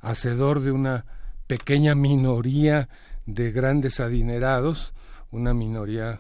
hacedor 0.02 0.60
de 0.60 0.72
una 0.72 1.06
pequeña 1.48 1.96
minoría 1.96 2.90
de 3.26 3.52
grandes 3.52 4.00
adinerados, 4.00 4.94
una 5.32 5.56
minoría 5.56 6.20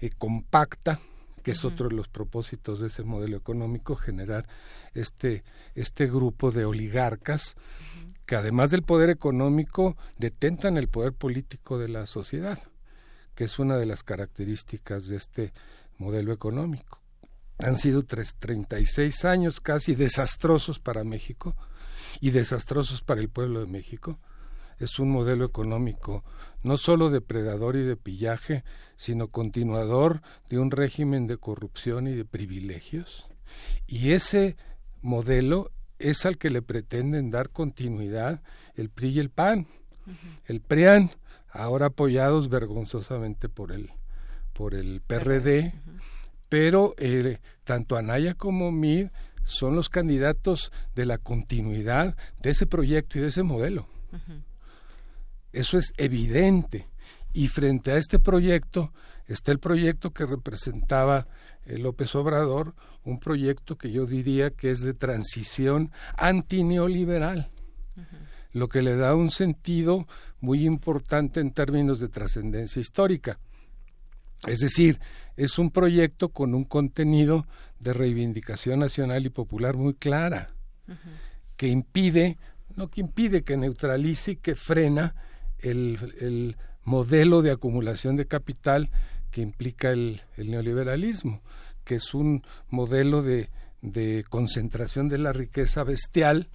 eh, 0.00 0.08
compacta, 0.16 0.98
que 1.42 1.50
es 1.50 1.62
otro 1.66 1.90
de 1.90 1.96
los 1.96 2.08
propósitos 2.08 2.80
de 2.80 2.86
ese 2.86 3.02
modelo 3.04 3.36
económico, 3.36 3.96
generar 3.96 4.48
este, 4.94 5.44
este 5.74 6.06
grupo 6.06 6.52
de 6.52 6.64
oligarcas 6.64 7.54
que 8.24 8.36
además 8.36 8.70
del 8.70 8.80
poder 8.80 9.10
económico 9.10 9.98
detentan 10.16 10.78
el 10.78 10.88
poder 10.88 11.12
político 11.12 11.76
de 11.76 11.88
la 11.88 12.06
sociedad 12.06 12.60
que 13.34 13.44
es 13.44 13.58
una 13.58 13.76
de 13.76 13.86
las 13.86 14.02
características 14.02 15.08
de 15.08 15.16
este 15.16 15.52
modelo 15.98 16.32
económico. 16.32 17.00
Han 17.58 17.76
sido 17.76 18.04
tres, 18.04 18.34
36 18.38 19.24
años 19.24 19.60
casi 19.60 19.94
desastrosos 19.94 20.80
para 20.80 21.04
México 21.04 21.56
y 22.20 22.30
desastrosos 22.30 23.02
para 23.02 23.20
el 23.20 23.28
pueblo 23.28 23.60
de 23.60 23.66
México. 23.66 24.18
Es 24.78 24.98
un 24.98 25.10
modelo 25.10 25.44
económico 25.44 26.24
no 26.62 26.78
solo 26.78 27.10
depredador 27.10 27.76
y 27.76 27.82
de 27.82 27.96
pillaje, 27.96 28.64
sino 28.96 29.28
continuador 29.28 30.22
de 30.48 30.58
un 30.58 30.70
régimen 30.70 31.26
de 31.26 31.36
corrupción 31.36 32.08
y 32.08 32.14
de 32.14 32.24
privilegios. 32.24 33.26
Y 33.86 34.12
ese 34.12 34.56
modelo 35.00 35.70
es 35.98 36.26
al 36.26 36.38
que 36.38 36.50
le 36.50 36.62
pretenden 36.62 37.30
dar 37.30 37.50
continuidad 37.50 38.42
el 38.74 38.90
PRI 38.90 39.10
y 39.10 39.18
el 39.20 39.30
PAN. 39.30 39.68
El 40.46 40.60
PRIAN 40.60 41.12
ahora 41.54 41.86
apoyados 41.86 42.48
vergonzosamente 42.48 43.48
por 43.48 43.72
el, 43.72 43.90
por 44.52 44.74
el 44.74 45.00
PRD, 45.00 45.72
pero 46.48 46.94
eh, 46.98 47.38
tanto 47.64 47.96
Anaya 47.96 48.34
como 48.34 48.70
Mid 48.72 49.08
son 49.44 49.76
los 49.76 49.88
candidatos 49.88 50.72
de 50.94 51.06
la 51.06 51.18
continuidad 51.18 52.16
de 52.40 52.50
ese 52.50 52.66
proyecto 52.66 53.18
y 53.18 53.22
de 53.22 53.28
ese 53.28 53.42
modelo. 53.42 53.86
Eso 55.52 55.78
es 55.78 55.92
evidente. 55.96 56.88
Y 57.32 57.48
frente 57.48 57.92
a 57.92 57.96
este 57.96 58.18
proyecto 58.18 58.92
está 59.26 59.52
el 59.52 59.58
proyecto 59.58 60.12
que 60.12 60.26
representaba 60.26 61.26
eh, 61.66 61.78
López 61.78 62.14
Obrador, 62.14 62.74
un 63.04 63.18
proyecto 63.18 63.76
que 63.76 63.90
yo 63.90 64.06
diría 64.06 64.50
que 64.50 64.70
es 64.70 64.80
de 64.80 64.94
transición 64.94 65.90
antineoliberal, 66.16 67.50
lo 68.54 68.68
que 68.68 68.80
le 68.80 68.96
da 68.96 69.14
un 69.14 69.30
sentido 69.30 70.06
muy 70.40 70.64
importante 70.64 71.40
en 71.40 71.50
términos 71.50 72.00
de 72.00 72.08
trascendencia 72.08 72.80
histórica. 72.80 73.38
Es 74.46 74.60
decir, 74.60 75.00
es 75.36 75.58
un 75.58 75.70
proyecto 75.70 76.28
con 76.28 76.54
un 76.54 76.64
contenido 76.64 77.46
de 77.80 77.92
reivindicación 77.92 78.78
nacional 78.78 79.26
y 79.26 79.30
popular 79.30 79.76
muy 79.76 79.94
clara, 79.94 80.46
que 81.56 81.68
impide, 81.68 82.38
no 82.76 82.88
que 82.88 83.00
impide, 83.00 83.42
que 83.42 83.56
neutralice 83.56 84.32
y 84.32 84.36
que 84.36 84.54
frena 84.54 85.14
el, 85.58 86.56
modelo 86.84 87.40
de 87.40 87.50
acumulación 87.50 88.14
de 88.16 88.26
capital 88.26 88.90
que 89.30 89.40
implica 89.40 89.90
el, 89.90 90.20
neoliberalismo, 90.36 91.40
que 91.82 91.94
es 91.94 92.12
un 92.12 92.44
modelo 92.68 93.22
de, 93.22 93.48
de 93.80 94.24
concentración 94.28 95.08
de 95.08 95.16
la 95.16 95.32
riqueza 95.32 95.82
bestial 95.82 96.50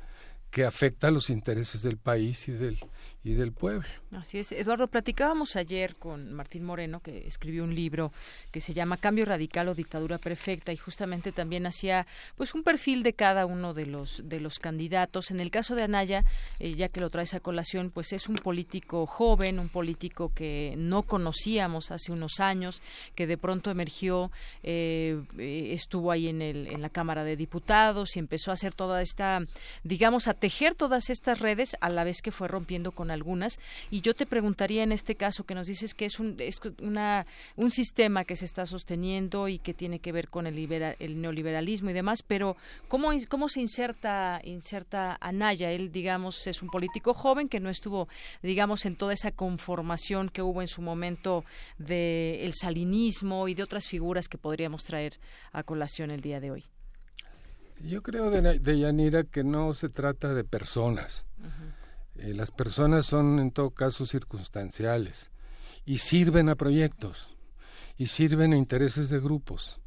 que 0.52 0.66
afecta 0.66 1.08
a 1.08 1.12
los 1.12 1.30
intereses 1.30 1.82
del 1.82 1.98
país 1.98 2.48
y 2.48 2.52
del, 2.52 2.80
y 3.24 3.34
del 3.34 3.52
pueblo. 3.52 3.88
Así 4.12 4.40
es. 4.40 4.52
Eduardo, 4.52 4.88
platicábamos 4.88 5.56
ayer 5.56 5.96
con 5.96 6.34
Martín 6.34 6.64
Moreno, 6.64 7.02
que 7.02 7.28
escribió 7.28 7.64
un 7.64 7.76
libro 7.76 8.12
que 8.52 8.62
se 8.62 8.74
llama 8.74 8.98
Cambio 8.98 9.26
Radical 9.26 9.68
o 9.68 9.76
Dictadura 9.76 10.18
Perfecta, 10.18 10.72
y 10.72 10.78
justamente 10.78 11.32
también 11.32 11.66
hacía 11.66 12.08
pues 12.38 12.54
un 12.54 12.64
perfil 12.64 13.04
de 13.04 13.14
cada 13.14 13.46
uno 13.46 13.74
de 13.74 13.86
los, 13.86 14.22
de 14.26 14.40
los 14.40 14.60
candidatos. 14.60 15.32
En 15.32 15.40
el 15.42 15.52
caso 15.52 15.76
de 15.76 15.84
Anaya, 15.84 16.24
eh, 16.60 16.76
ya 16.76 16.90
que 16.90 17.02
lo 17.02 17.10
traes 17.10 17.34
a 17.34 17.40
colación, 17.40 17.92
pues 17.92 18.14
es 18.14 18.30
un 18.30 18.36
político 18.36 19.06
joven, 19.06 19.60
un 19.60 19.70
político 19.70 20.32
que 20.34 20.74
no 20.78 21.04
conocíamos 21.04 21.92
hace 21.92 22.14
unos 22.14 22.40
años, 22.40 22.82
que 23.16 23.28
de 23.28 23.38
pronto 23.38 23.70
emergió, 23.70 24.32
eh, 24.64 25.22
eh, 25.38 25.72
estuvo 25.74 26.12
ahí 26.12 26.30
en, 26.30 26.42
el, 26.42 26.68
en 26.68 26.82
la 26.82 26.90
Cámara 26.90 27.24
de 27.24 27.36
Diputados 27.36 28.16
y 28.16 28.20
empezó 28.20 28.52
a 28.52 28.54
hacer 28.54 28.74
toda 28.74 29.02
esta, 29.02 29.42
digamos, 29.84 30.28
a 30.28 30.34
tejer 30.34 30.74
todas 30.76 31.10
estas 31.10 31.40
redes 31.40 31.76
a 31.82 31.90
la 31.90 32.04
vez 32.04 32.22
que 32.22 32.32
fue 32.32 32.48
rompiendo 32.48 32.92
con 32.92 33.09
algunas. 33.12 33.60
Y 33.90 34.02
yo 34.02 34.14
te 34.14 34.26
preguntaría 34.26 34.84
en 34.84 34.92
este 34.92 35.16
caso 35.16 35.44
que 35.44 35.56
nos 35.56 35.68
dices 35.68 35.94
que 35.94 36.06
es 36.06 36.20
un, 36.20 36.36
es 36.40 36.60
una, 36.82 37.26
un 37.56 37.72
sistema 37.72 38.26
que 38.26 38.36
se 38.36 38.46
está 38.46 38.66
sosteniendo 38.66 39.48
y 39.48 39.60
que 39.60 39.74
tiene 39.74 40.00
que 40.00 40.12
ver 40.12 40.30
con 40.30 40.48
el, 40.48 40.58
el 41.00 41.22
neoliberalismo 41.22 41.90
y 41.90 41.94
demás, 41.94 42.24
pero 42.24 42.58
¿cómo, 42.88 43.12
cómo 43.28 43.50
se 43.50 43.62
inserta, 43.62 44.42
inserta 44.44 45.18
Anaya? 45.22 45.72
Él, 45.72 45.92
digamos, 45.92 46.48
es 46.48 46.62
un 46.62 46.70
político 46.70 47.14
joven 47.14 47.50
que 47.50 47.60
no 47.60 47.70
estuvo, 47.70 48.08
digamos, 48.42 48.86
en 48.86 48.96
toda 48.96 49.14
esa 49.14 49.32
conformación 49.32 50.30
que 50.30 50.42
hubo 50.42 50.62
en 50.62 50.68
su 50.68 50.82
momento 50.82 51.44
del 51.78 52.40
el 52.40 52.54
salinismo 52.54 53.48
y 53.48 53.54
de 53.54 53.64
otras 53.64 53.88
figuras 53.88 54.28
que 54.28 54.38
podríamos 54.38 54.84
traer 54.84 55.20
a 55.52 55.64
colación 55.64 56.12
el 56.12 56.22
día 56.22 56.40
de 56.40 56.52
hoy. 56.52 56.66
Yo 57.82 58.02
creo 58.04 58.30
de, 58.30 58.60
de 58.60 58.80
Yanira 58.80 59.24
que 59.24 59.44
no 59.44 59.74
se 59.74 59.90
trata 59.90 60.34
de 60.34 60.44
personas. 60.44 61.26
Eh, 62.22 62.34
las 62.34 62.52
personas 62.52 63.06
son 63.06 63.40
en 63.40 63.52
todo 63.52 63.72
caso 63.72 64.06
circunstanciales 64.06 65.32
y 65.86 66.00
sirven 66.00 66.50
a 66.50 66.56
proyectos 66.56 67.30
y 67.98 68.08
sirven 68.08 68.54
a 68.54 68.58
intereses 68.58 69.10
de 69.10 69.20
grupos, 69.20 69.80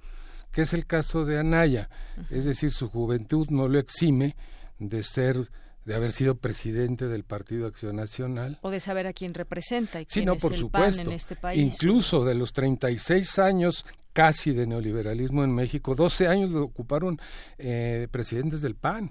que 0.50 0.62
es 0.62 0.72
el 0.72 0.86
caso 0.86 1.24
de 1.24 1.38
Anaya, 1.38 1.88
es 2.30 2.44
decir, 2.44 2.72
su 2.72 2.88
juventud 2.88 3.48
no 3.50 3.68
lo 3.68 3.78
exime 3.78 4.36
de 4.78 5.02
ser 5.02 5.50
de 5.84 5.94
haber 5.94 6.12
sido 6.12 6.36
presidente 6.36 7.08
del 7.08 7.24
Partido 7.24 7.66
Acción 7.66 7.96
Nacional. 7.96 8.58
O 8.62 8.70
de 8.70 8.78
saber 8.78 9.06
a 9.06 9.12
quién 9.12 9.34
representa 9.34 10.00
y 10.00 10.06
quién 10.06 10.22
sí, 10.22 10.26
no, 10.26 10.36
por 10.36 10.52
el 10.52 10.60
supuesto. 10.60 11.02
PAN 11.02 11.08
en 11.08 11.12
este 11.12 11.36
país. 11.36 11.60
Incluso 11.60 12.24
de 12.24 12.34
los 12.34 12.52
36 12.52 13.38
años 13.40 13.84
casi 14.12 14.52
de 14.52 14.66
neoliberalismo 14.66 15.42
en 15.42 15.54
México, 15.54 15.94
12 15.94 16.28
años 16.28 16.50
lo 16.50 16.62
ocuparon 16.62 17.20
eh, 17.58 18.06
presidentes 18.10 18.60
del 18.60 18.76
PAN, 18.76 19.10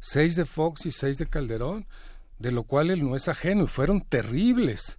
seis 0.00 0.36
de 0.36 0.46
Fox 0.46 0.86
y 0.86 0.92
seis 0.92 1.18
de 1.18 1.26
Calderón 1.26 1.86
de 2.42 2.50
lo 2.50 2.64
cual 2.64 2.90
él 2.90 3.04
no 3.04 3.14
es 3.14 3.28
ajeno 3.28 3.64
y 3.64 3.68
fueron 3.68 4.00
terribles. 4.00 4.98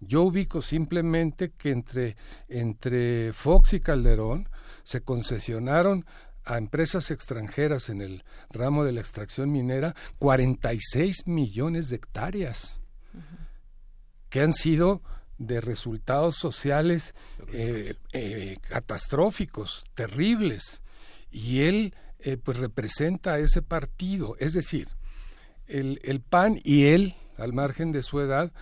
Yo 0.00 0.22
ubico 0.22 0.60
simplemente 0.60 1.50
que 1.50 1.70
entre, 1.70 2.16
entre 2.46 3.32
Fox 3.32 3.72
y 3.72 3.80
Calderón 3.80 4.50
se 4.82 5.00
concesionaron 5.00 6.04
a 6.44 6.58
empresas 6.58 7.10
extranjeras 7.10 7.88
en 7.88 8.02
el 8.02 8.22
ramo 8.50 8.84
de 8.84 8.92
la 8.92 9.00
extracción 9.00 9.50
minera 9.50 9.96
46 10.18 11.26
millones 11.26 11.88
de 11.88 11.96
hectáreas 11.96 12.80
que 14.28 14.42
han 14.42 14.52
sido 14.52 15.00
de 15.38 15.62
resultados 15.62 16.36
sociales 16.36 17.14
eh, 17.50 17.94
eh, 18.12 18.58
catastróficos, 18.68 19.84
terribles. 19.94 20.82
Y 21.30 21.62
él 21.62 21.94
eh, 22.18 22.36
pues 22.36 22.58
representa 22.58 23.34
a 23.34 23.38
ese 23.38 23.62
partido, 23.62 24.36
es 24.38 24.52
decir, 24.52 24.88
el, 25.66 26.00
el 26.02 26.20
PAN 26.20 26.60
y 26.62 26.86
él, 26.86 27.14
al 27.36 27.52
margen 27.52 27.92
de 27.92 28.02
su 28.02 28.20
edad, 28.20 28.52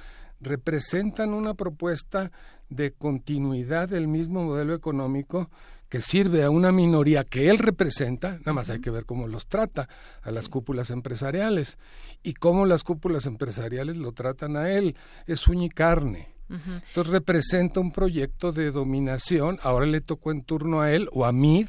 representan 0.41 1.35
una 1.35 1.55
propuesta 1.55 2.33
de 2.69 2.93
continuidad 2.93 3.89
del 3.89 4.09
mismo 4.09 4.45
modelo 4.45 4.75
económico 4.75 5.51
que 5.93 6.01
sirve 6.01 6.43
a 6.43 6.49
una 6.49 6.73
minoría 6.73 7.23
que 7.23 7.51
él 7.51 7.59
representa, 7.59 8.39
nada 8.39 8.55
más 8.55 8.71
hay 8.71 8.81
que 8.81 8.91
ver 8.91 9.05
cómo 9.05 9.29
los 9.29 9.47
trata 9.47 9.91
a 10.23 10.31
las 10.31 10.49
cúpulas 10.49 10.89
empresariales 10.89 11.77
y 12.23 12.33
cómo 12.33 12.65
las 12.65 12.83
cúpulas 12.83 13.27
empresariales 13.27 13.99
lo 13.99 14.13
tratan 14.13 14.57
a 14.57 14.71
él, 14.71 14.97
es 15.27 15.47
uña 15.49 15.67
y 15.67 15.69
carne. 15.69 16.31
Entonces 16.49 17.13
representa 17.13 17.81
un 17.81 17.93
proyecto 17.93 18.53
de 18.53 18.71
dominación, 18.71 19.59
ahora 19.63 19.85
le 19.85 20.01
tocó 20.01 20.31
en 20.33 20.45
turno 20.45 20.81
a 20.81 20.93
él 20.93 21.11
o 21.13 21.27
a 21.27 21.33
mí, 21.33 21.67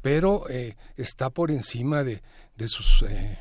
pero 0.00 0.48
eh, 0.48 0.76
está 0.96 1.28
por 1.28 1.50
encima 1.50 2.04
de, 2.04 2.22
de 2.56 2.68
sus 2.68 3.02
eh, 3.02 3.38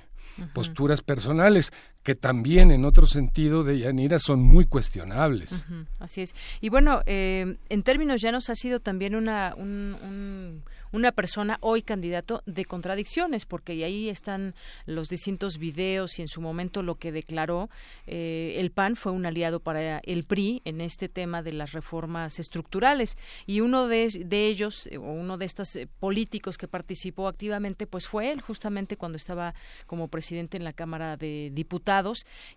posturas 0.54 1.02
personales 1.02 1.72
que 2.04 2.16
también 2.16 2.72
en 2.72 2.86
otro 2.86 3.06
sentido 3.06 3.64
de 3.64 3.80
Yanira 3.80 4.20
son 4.20 4.42
muy 4.42 4.66
cuestionables. 4.66 5.66
así 6.00 6.22
es. 6.22 6.34
Y 6.60 6.70
bueno, 6.70 7.02
eh, 7.06 7.58
en 7.70 7.84
términos 7.84 8.22
ya 8.22 8.32
nos 8.32 8.50
ha 8.50 8.56
sido 8.56 8.80
también 8.80 9.16
una, 9.16 9.54
un 9.56 10.64
una 10.92 11.12
persona 11.12 11.58
hoy 11.62 11.82
candidato 11.82 12.44
de 12.46 12.66
contradicciones, 12.66 13.46
porque 13.46 13.84
ahí 13.84 14.10
están 14.10 14.56
los 14.86 15.10
distintos 15.10 15.58
videos 15.58 16.20
y 16.20 16.22
en 16.22 16.28
su 16.28 16.42
momento 16.42 16.84
lo 16.84 16.96
que 16.96 17.12
declaró 17.12 17.70
eh, 18.08 18.56
el 18.58 18.72
PAN 18.72 18.96
fue 18.96 19.12
un 19.12 19.26
aliado 19.26 19.60
para 19.60 20.00
el 20.00 20.24
PRI 20.24 20.62
en 20.66 20.82
este 20.82 21.10
tema 21.10 21.42
de 21.42 21.54
las 21.54 21.72
reformas 21.72 22.40
estructurales 22.40 23.18
y 23.46 23.62
uno 23.62 23.88
de, 23.88 24.10
ellos, 24.32 24.88
eh, 24.88 24.98
o 24.98 25.12
uno 25.12 25.38
de 25.38 25.46
estos 25.46 25.76
eh, 25.76 25.88
políticos 26.00 26.58
que 26.58 26.68
participó 26.68 27.28
activamente, 27.28 27.88
pues 27.88 28.08
fue 28.08 28.32
él 28.32 28.42
justamente 28.42 28.98
cuando 28.98 29.18
estaba 29.18 29.54
como 29.86 30.08
presidente 30.08 30.58
en 30.58 30.64
la 30.64 30.74
Cámara 30.74 31.18
de 31.18 31.52
Diputados 31.54 31.91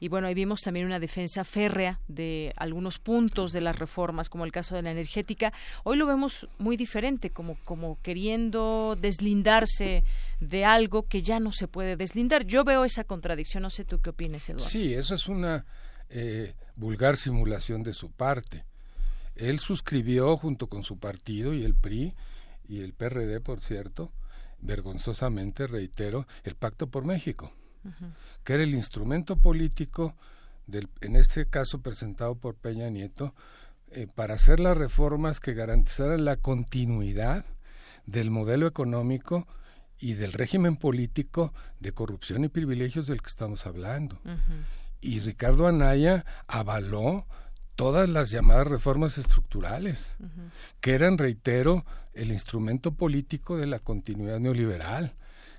y 0.01 0.09
bueno, 0.09 0.27
ahí 0.27 0.35
vimos 0.35 0.61
también 0.61 0.87
una 0.87 1.01
defensa 1.01 1.45
férrea 1.45 2.01
de 2.09 2.53
algunos 2.57 2.99
puntos 2.99 3.53
de 3.53 3.61
las 3.61 3.79
reformas, 3.79 4.29
como 4.29 4.45
el 4.45 4.53
caso 4.53 4.75
de 4.75 4.83
la 4.83 4.91
energética. 4.91 5.53
Hoy 5.85 5.97
lo 5.97 6.07
vemos 6.07 6.49
muy 6.59 6.77
diferente, 6.77 7.31
como, 7.31 7.57
como 7.65 7.99
quería 8.03 8.25
deslindarse 9.01 10.03
de 10.41 10.65
algo 10.65 11.07
que 11.07 11.23
ya 11.23 11.41
no 11.41 11.53
se 11.53 11.69
puede 11.69 11.97
deslindar. 11.97 12.45
Yo 12.45 12.65
veo 12.65 12.85
esa 12.85 13.05
contradicción, 13.05 13.63
no 13.63 13.71
sé 13.71 13.85
tú 13.85 14.01
qué 14.01 14.11
opinas, 14.11 14.49
Eduardo. 14.49 14.69
Sí, 14.69 14.95
eso 14.95 15.15
es 15.15 15.29
una 15.29 15.65
eh, 16.09 16.55
vulgar 16.75 17.17
simulación 17.17 17.83
de 17.83 17.93
su 17.93 18.11
parte. 18.11 18.65
Él 19.37 19.59
suscribió 19.59 20.37
junto 20.37 20.69
con 20.69 20.85
su 20.85 20.99
partido 20.99 21.55
y 21.55 21.65
el 21.65 21.75
PRI 21.75 22.15
y 22.69 22.81
el 22.81 22.95
PRD, 22.95 23.41
por 23.41 23.61
cierto, 23.61 24.13
vergonzosamente, 24.61 25.67
reitero, 25.67 26.27
el 26.45 26.55
Pacto 26.55 26.89
por 26.89 27.05
México, 27.05 27.53
que 28.45 28.55
era 28.55 28.63
el 28.63 28.75
instrumento 28.75 29.37
político, 29.37 30.15
del, 30.67 30.89
en 31.01 31.17
este 31.17 31.47
caso 31.47 31.81
presentado 31.81 32.35
por 32.35 32.55
Peña 32.55 32.89
Nieto, 32.91 33.35
eh, 33.91 34.07
para 34.13 34.35
hacer 34.35 34.61
las 34.61 34.77
reformas 34.77 35.41
que 35.41 35.55
garantizaran 35.55 36.25
la 36.25 36.37
continuidad 36.37 37.45
del 38.07 38.31
modelo 38.31 38.67
económico 38.67 39.47
y 39.99 40.15
del 40.15 40.33
régimen 40.33 40.77
político 40.77 41.53
de 41.81 41.93
corrupción 41.93 42.45
y 42.45 42.49
privilegios 42.49 43.07
del 43.07 43.23
que 43.23 43.29
estamos 43.29 43.67
hablando. 43.67 44.19
Y 45.01 45.21
Ricardo 45.21 45.67
Anaya 45.67 46.25
avaló 46.49 47.27
todas 47.77 48.09
las 48.09 48.31
llamadas 48.31 48.67
reformas 48.67 49.19
estructurales, 49.19 50.17
que 50.81 50.95
eran, 50.95 51.19
reitero, 51.19 51.85
el 52.15 52.33
instrumento 52.33 52.93
político 52.93 53.57
de 53.57 53.67
la 53.67 53.79
continuidad 53.79 54.41
neoliberal. 54.41 55.15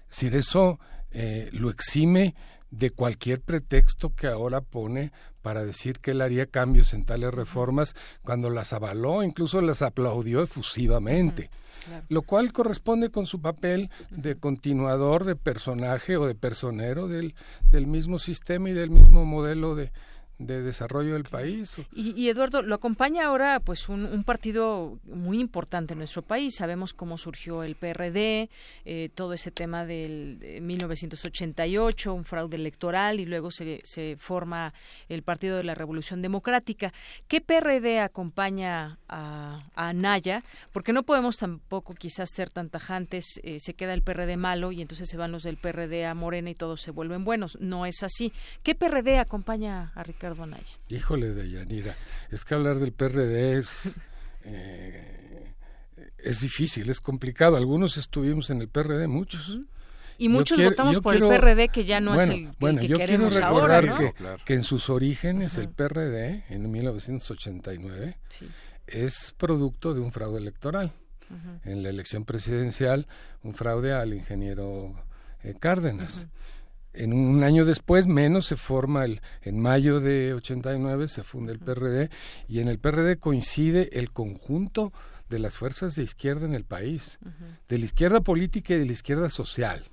Es 0.10 0.18
decir, 0.18 0.36
eso 0.36 0.80
eh, 1.17 1.49
lo 1.54 1.69
exime 1.69 2.36
de 2.71 2.89
cualquier 2.89 3.39
pretexto 3.39 4.13
que 4.13 4.28
ahora 4.28 4.60
pone 4.60 5.13
para 5.41 5.63
decir 5.63 5.99
que 5.99 6.12
él 6.12 6.19
haría 6.19 6.45
cambios 6.45 6.93
en 6.93 7.06
tales 7.06 7.34
reformas 7.34 7.95
cuando 8.21 8.49
las 8.49 8.73
avaló, 8.73 9.23
incluso 9.23 9.62
las 9.62 9.82
aplaudió 9.82 10.41
efusivamente. 10.41 11.49
Lo 12.10 12.23
cual 12.23 12.51
corresponde 12.51 13.12
con 13.12 13.28
su 13.28 13.41
papel 13.41 13.91
de 14.10 14.36
continuador, 14.36 15.23
de 15.23 15.36
personaje 15.38 16.17
o 16.17 16.25
de 16.25 16.36
personero 16.36 17.08
del, 17.08 17.36
del 17.71 17.88
mismo 17.88 18.19
sistema 18.19 18.71
y 18.71 18.73
del 18.73 18.89
mismo 18.89 19.23
modelo 19.23 19.75
de, 19.75 19.91
de 20.38 20.62
desarrollo 20.62 21.13
del 21.13 21.24
país. 21.24 21.78
Y, 21.93 22.28
Eduardo, 22.28 22.62
lo 22.62 22.76
acompaña 22.76 23.26
ahora 23.26 23.60
pues 23.60 23.88
un, 23.88 24.24
partido 24.26 25.00
muy 25.06 25.39
importante 25.39 25.93
en 25.93 26.00
nuestro 26.00 26.21
país. 26.21 26.56
Sabemos 26.56 26.93
cómo 26.93 27.17
surgió 27.17 27.63
el 27.63 27.76
PRD, 27.76 28.50
eh, 28.84 29.10
todo 29.15 29.34
ese 29.34 29.52
tema 29.52 29.86
del 29.86 30.39
de 30.39 30.60
1988, 30.62 32.13
un 32.13 32.26
fraude 32.26 32.58
electoral 32.58 33.19
y 33.19 33.26
luego 33.26 33.52
se, 33.52 33.80
se 33.84 34.17
forma 34.19 34.74
el 35.08 35.24
Partido 35.24 35.58
de 35.58 35.63
la 35.63 35.76
Revolución 35.76 36.21
Democrática. 36.21 36.93
¿Qué 37.28 37.39
PRD 37.39 38.00
acompaña 38.00 39.00
a, 39.08 39.63
a 39.76 39.89
Anaya? 39.89 40.43
Porque 40.74 40.91
no 40.91 41.04
podemos 41.04 41.38
tampoco 41.38 41.93
quizás 41.93 42.30
ser 42.34 42.50
tan 42.50 42.69
tajantes, 42.69 43.39
eh, 43.43 43.60
se 43.60 43.74
queda 43.74 43.93
el 43.93 44.02
PRD 44.02 44.36
malo 44.38 44.71
y 44.71 44.82
entonces 44.82 45.08
se 45.08 45.17
van 45.17 45.32
los 45.32 45.43
del 45.43 45.58
PRD 45.58 46.06
a 46.06 46.13
Morena 46.13 46.50
y 46.50 46.56
todos 46.56 46.82
se 46.82 46.91
vuelven 46.91 47.24
buenos. 47.24 47.58
No 47.62 47.86
es 47.86 48.04
así. 48.04 48.34
¿Qué 48.63 48.76
PRD 48.76 49.19
acompaña 49.19 49.93
a 49.95 50.04
Ricardo? 50.04 50.25
Híjole 50.90 51.34
de 51.34 51.50
Yanira, 51.50 51.96
es 52.32 52.44
que 52.44 52.56
hablar 52.56 52.80
del 52.80 52.92
PRD 52.92 53.58
es, 53.58 54.00
eh, 54.44 55.54
es 56.18 56.42
difícil, 56.42 56.90
es 56.90 57.02
complicado. 57.02 57.58
Algunos 57.58 57.98
estuvimos 57.98 58.50
en 58.50 58.62
el 58.62 58.68
PRD, 58.68 59.08
muchos, 59.08 59.60
Y 60.18 60.30
muchos 60.30 60.62
votamos 60.64 61.00
por 61.02 61.16
el 61.16 61.22
PRD, 61.22 61.70
que 61.70 61.86
ya 61.86 62.00
no 62.00 62.20
es 62.20 62.30
el, 62.30 62.50
bueno, 62.60 62.82
que 62.82 62.88
yo 62.88 62.98
queremos 62.98 63.34
quiero 63.34 63.48
recordar 63.48 63.90
ahora, 63.90 63.98
que, 63.98 64.44
que, 64.46 64.54
en 64.54 64.64
sus 64.64 64.90
orígenes 64.90 65.58
el 65.58 65.70
PRD, 65.70 66.46
en 66.50 66.72
1989, 66.72 68.18
es 68.88 69.34
producto 69.38 69.94
de 69.94 70.02
un 70.02 70.12
fraude 70.12 70.38
electoral. 70.38 70.92
En 71.64 71.82
la 71.82 71.90
elección 71.90 72.24
presidencial, 72.24 73.08
un 73.42 73.56
fraude 73.56 73.94
al 73.94 74.14
ingeniero 74.14 74.94
eh, 75.44 75.56
Cárdenas. 75.60 76.28
En 76.95 77.13
un 77.13 77.43
año 77.43 77.65
después, 77.65 78.08
menos, 78.08 78.45
se 78.45 78.55
forma 78.55 79.05
el, 79.05 79.21
en 79.41 79.60
mayo 79.60 79.99
de 79.99 80.34
89 80.34 81.08
se 81.08 81.23
funda 81.23 81.51
el 81.51 81.60
PRD 81.60 82.10
y 82.47 82.60
en 82.60 82.67
el 82.67 82.79
PRD 82.79 83.17
coincide 83.17 83.99
el 83.99 84.12
conjunto 84.12 84.93
de 85.29 85.39
las 85.39 85.55
fuerzas 85.55 85.95
de 85.95 86.03
izquierda 86.03 86.45
en 86.45 86.53
el 86.53 86.65
país, 86.65 87.17
de 87.67 87.77
la 87.77 87.86
izquierda 87.86 88.21
política 88.21 88.73
y 88.73 88.79
de 88.79 88.86
la 88.86 88.91
izquierda 88.91 89.29
social, 89.29 89.86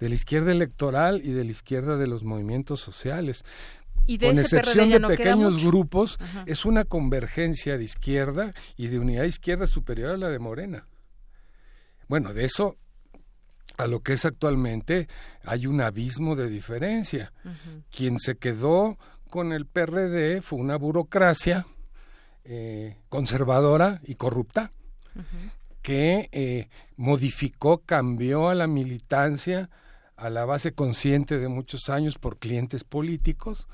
de 0.00 0.08
la 0.08 0.14
izquierda 0.14 0.52
electoral 0.52 1.20
y 1.22 1.32
de 1.32 1.44
la 1.44 1.50
izquierda 1.50 1.96
de 1.96 2.06
los 2.06 2.24
movimientos 2.24 2.80
sociales. 2.80 3.44
¿Y 4.06 4.18
con 4.18 4.38
excepción 4.38 4.90
de 4.90 5.00
pequeños 5.00 5.64
grupos, 5.64 6.18
es 6.46 6.64
una 6.64 6.84
convergencia 6.84 7.76
de 7.76 7.84
izquierda 7.84 8.52
y 8.76 8.88
de 8.88 8.98
unidad 8.98 9.24
izquierda 9.24 9.66
superior 9.66 10.10
a 10.10 10.16
la 10.16 10.30
de 10.30 10.38
Morena. 10.38 10.86
Bueno, 12.08 12.32
de 12.32 12.44
eso 12.44 12.76
a 13.76 13.86
lo 13.86 14.00
que 14.00 14.14
es 14.14 14.24
actualmente 14.24 15.08
hay 15.44 15.66
un 15.66 15.80
abismo 15.80 16.36
de 16.36 16.48
diferencia. 16.48 17.32
Quien 17.90 18.18
se 18.18 18.36
quedó 18.36 18.98
con 19.28 19.52
el 19.52 19.66
PRD 19.66 20.40
fue 20.40 20.58
una 20.58 20.76
burocracia 20.76 21.66
eh, 22.44 22.96
conservadora 23.08 24.00
y 24.04 24.14
corrupta 24.14 24.72
que 25.82 26.28
eh, 26.32 26.68
modificó, 26.96 27.78
cambió 27.78 28.48
a 28.48 28.54
la 28.54 28.66
militancia 28.66 29.70
a 30.16 30.30
la 30.30 30.44
base 30.44 30.72
consciente 30.72 31.38
de 31.38 31.48
muchos 31.48 31.88
años 31.88 32.18
por 32.18 32.38
clientes 32.38 32.84
políticos. 32.84 33.68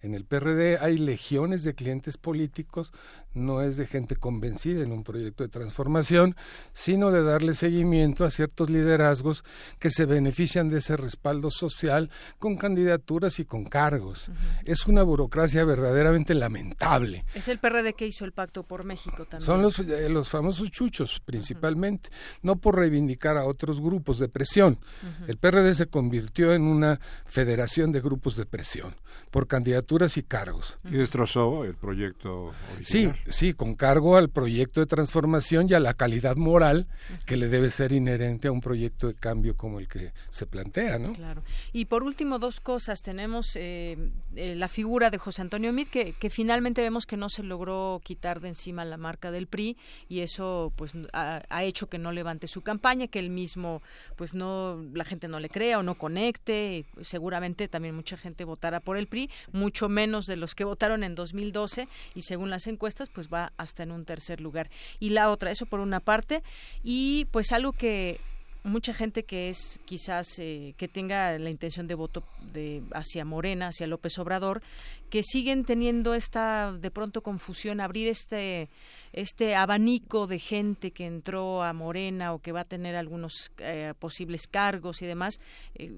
En 0.00 0.14
el 0.14 0.24
PRD 0.24 0.78
hay 0.78 0.96
legiones 0.96 1.64
de 1.64 1.74
clientes 1.74 2.16
políticos 2.16 2.92
no 3.34 3.62
es 3.62 3.76
de 3.76 3.86
gente 3.86 4.16
convencida 4.16 4.82
en 4.82 4.92
un 4.92 5.04
proyecto 5.04 5.42
de 5.42 5.48
transformación, 5.48 6.36
sino 6.72 7.10
de 7.10 7.22
darle 7.22 7.54
seguimiento 7.54 8.24
a 8.24 8.30
ciertos 8.30 8.70
liderazgos 8.70 9.44
que 9.78 9.90
se 9.90 10.06
benefician 10.06 10.68
de 10.68 10.78
ese 10.78 10.96
respaldo 10.96 11.50
social 11.50 12.10
con 12.38 12.56
candidaturas 12.56 13.38
y 13.38 13.44
con 13.44 13.64
cargos. 13.64 14.30
Es 14.64 14.86
una 14.86 15.02
burocracia 15.02 15.64
verdaderamente 15.64 16.34
lamentable. 16.34 17.24
Es 17.34 17.48
el 17.48 17.58
PRD 17.58 17.94
que 17.94 18.06
hizo 18.06 18.24
el 18.24 18.32
Pacto 18.32 18.62
por 18.62 18.84
México 18.84 19.24
también. 19.24 19.46
Son 19.46 19.62
los, 19.62 19.78
eh, 19.78 20.08
los 20.08 20.30
famosos 20.30 20.70
chuchos, 20.70 21.20
principalmente, 21.24 22.10
no 22.42 22.56
por 22.56 22.76
reivindicar 22.76 23.36
a 23.36 23.44
otros 23.44 23.80
grupos 23.80 24.18
de 24.18 24.28
presión. 24.28 24.78
El 25.26 25.36
PRD 25.36 25.74
se 25.74 25.86
convirtió 25.86 26.54
en 26.54 26.62
una 26.62 27.00
federación 27.24 27.92
de 27.92 28.00
grupos 28.00 28.36
de 28.36 28.46
presión 28.46 28.94
por 29.30 29.46
candidaturas 29.46 30.16
y 30.16 30.22
cargos. 30.22 30.78
Y 30.84 30.96
destrozó 30.96 31.64
el 31.64 31.74
proyecto 31.74 32.52
original. 32.74 33.16
Sí, 33.16 33.17
sí, 33.26 33.52
con 33.52 33.74
cargo 33.74 34.16
al 34.16 34.28
proyecto 34.28 34.80
de 34.80 34.86
transformación 34.86 35.66
y 35.68 35.74
a 35.74 35.80
la 35.80 35.94
calidad 35.94 36.36
moral 36.36 36.86
que 37.26 37.36
le 37.36 37.48
debe 37.48 37.70
ser 37.70 37.92
inherente 37.92 38.48
a 38.48 38.52
un 38.52 38.60
proyecto 38.60 39.08
de 39.08 39.14
cambio 39.14 39.56
como 39.56 39.78
el 39.78 39.88
que 39.88 40.12
se 40.30 40.46
plantea, 40.46 40.98
¿no? 40.98 41.12
Claro. 41.12 41.42
Y 41.72 41.86
por 41.86 42.02
último, 42.02 42.38
dos 42.38 42.60
cosas. 42.60 43.02
Tenemos 43.02 43.56
eh, 43.56 43.96
eh, 44.36 44.54
la 44.54 44.68
figura 44.68 45.10
de 45.10 45.18
José 45.18 45.42
Antonio 45.42 45.72
Mid, 45.72 45.88
que, 45.88 46.12
que, 46.12 46.30
finalmente 46.30 46.82
vemos 46.82 47.06
que 47.06 47.16
no 47.16 47.28
se 47.28 47.42
logró 47.42 48.00
quitar 48.04 48.40
de 48.40 48.48
encima 48.48 48.84
la 48.84 48.96
marca 48.96 49.30
del 49.30 49.46
PRI 49.46 49.76
y 50.08 50.20
eso 50.20 50.72
pues 50.76 50.92
ha, 51.12 51.42
ha, 51.48 51.64
hecho 51.64 51.88
que 51.88 51.98
no 51.98 52.12
levante 52.12 52.46
su 52.46 52.62
campaña, 52.62 53.08
que 53.08 53.18
él 53.18 53.30
mismo 53.30 53.82
pues 54.16 54.34
no, 54.34 54.82
la 54.92 55.04
gente 55.04 55.28
no 55.28 55.40
le 55.40 55.48
crea 55.48 55.78
o 55.78 55.82
no 55.82 55.94
conecte. 55.94 56.84
Seguramente 57.00 57.68
también 57.68 57.94
mucha 57.94 58.16
gente 58.16 58.44
votará 58.44 58.80
por 58.80 58.96
el 58.96 59.06
PRI, 59.06 59.30
mucho 59.52 59.88
menos 59.88 60.26
de 60.26 60.36
los 60.36 60.54
que 60.54 60.64
votaron 60.64 61.02
en 61.04 61.14
2012 61.14 61.88
y 62.14 62.22
según 62.22 62.50
las 62.50 62.66
encuestas 62.66 63.07
pues 63.12 63.28
va 63.28 63.52
hasta 63.56 63.82
en 63.82 63.92
un 63.92 64.04
tercer 64.04 64.40
lugar. 64.40 64.70
Y 64.98 65.10
la 65.10 65.30
otra, 65.30 65.50
eso 65.50 65.66
por 65.66 65.80
una 65.80 66.00
parte, 66.00 66.42
y 66.82 67.26
pues 67.26 67.52
algo 67.52 67.72
que 67.72 68.18
mucha 68.64 68.92
gente 68.92 69.24
que 69.24 69.48
es 69.48 69.80
quizás 69.84 70.38
eh, 70.38 70.74
que 70.76 70.88
tenga 70.88 71.38
la 71.38 71.50
intención 71.50 71.86
de 71.86 71.94
voto 71.94 72.22
de 72.52 72.82
hacia 72.92 73.24
Morena, 73.24 73.68
hacia 73.68 73.86
López 73.86 74.18
Obrador, 74.18 74.62
que 75.10 75.22
siguen 75.22 75.64
teniendo 75.64 76.14
esta 76.14 76.72
de 76.72 76.90
pronto 76.90 77.22
confusión, 77.22 77.80
abrir 77.80 78.08
este 78.08 78.68
este 79.12 79.56
abanico 79.56 80.26
de 80.26 80.38
gente 80.38 80.90
que 80.90 81.06
entró 81.06 81.62
a 81.62 81.72
Morena 81.72 82.34
o 82.34 82.40
que 82.40 82.52
va 82.52 82.60
a 82.60 82.64
tener 82.64 82.94
algunos 82.94 83.50
eh, 83.58 83.94
posibles 83.98 84.46
cargos 84.46 85.02
y 85.02 85.06
demás. 85.06 85.40
Eh, 85.74 85.92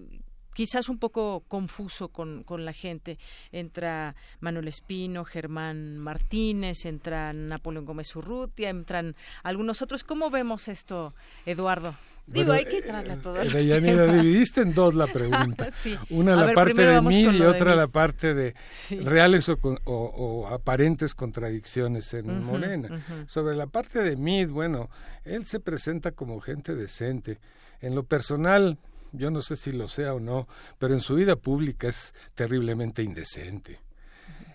quizás 0.55 0.89
un 0.89 0.99
poco 0.99 1.45
confuso 1.49 2.09
con, 2.09 2.43
con 2.45 2.65
la 2.65 2.73
gente. 2.73 3.19
Entra 3.53 4.15
Manuel 4.41 4.69
Espino, 4.69 5.25
Germán 5.25 5.99
Martínez, 5.99 6.85
entra 6.85 7.33
Napoleón 7.33 7.85
Gómez 7.85 8.15
Urrutia, 8.17 8.71
entran 8.71 9.17
algunos 9.43 9.83
otros. 9.83 10.05
¿Cómo 10.05 10.31
vemos 10.31 10.69
esto, 10.69 11.15
Eduardo? 11.47 11.95
Digo, 12.27 12.53
hay 12.53 12.65
que 12.65 12.79
entrarle 12.79 13.13
a 13.13 13.17
todo. 13.17 13.43
Eh, 13.43 14.13
dividiste 14.13 14.61
en 14.61 14.73
dos 14.73 14.95
la 14.95 15.07
pregunta. 15.13 15.73
Una 16.11 16.37
la 16.37 16.53
parte 16.53 16.87
de 16.87 17.01
mí 17.01 17.23
y 17.23 17.43
otra 17.43 17.75
la 17.75 17.89
parte 17.89 18.35
de 18.35 18.55
reales 19.03 19.49
o, 19.49 19.59
o, 19.85 20.47
aparentes 20.49 21.15
contradicciones 21.15 22.15
en 22.15 22.45
Morena. 22.45 23.05
Sobre 23.27 23.57
la 23.57 23.67
parte 23.67 24.03
de 24.03 24.17
mí, 24.17 24.45
bueno, 24.45 24.91
él 25.25 25.47
se 25.47 25.61
presenta 25.61 26.13
como 26.13 26.41
gente 26.41 26.75
decente. 26.75 27.39
En 27.81 27.95
lo 27.95 28.05
personal, 28.05 28.79
yo 29.13 29.31
no 29.31 29.43
sé 29.43 29.57
si 29.57 29.73
lo 29.73 29.89
sea 29.89 30.15
o 30.15 30.21
no, 30.21 30.49
pero 30.79 30.95
en 30.95 31.01
su 31.01 31.15
vida 31.15 31.37
pública 31.37 31.89
es 31.89 32.15
terriblemente 32.35 33.03
indecente. 33.03 33.81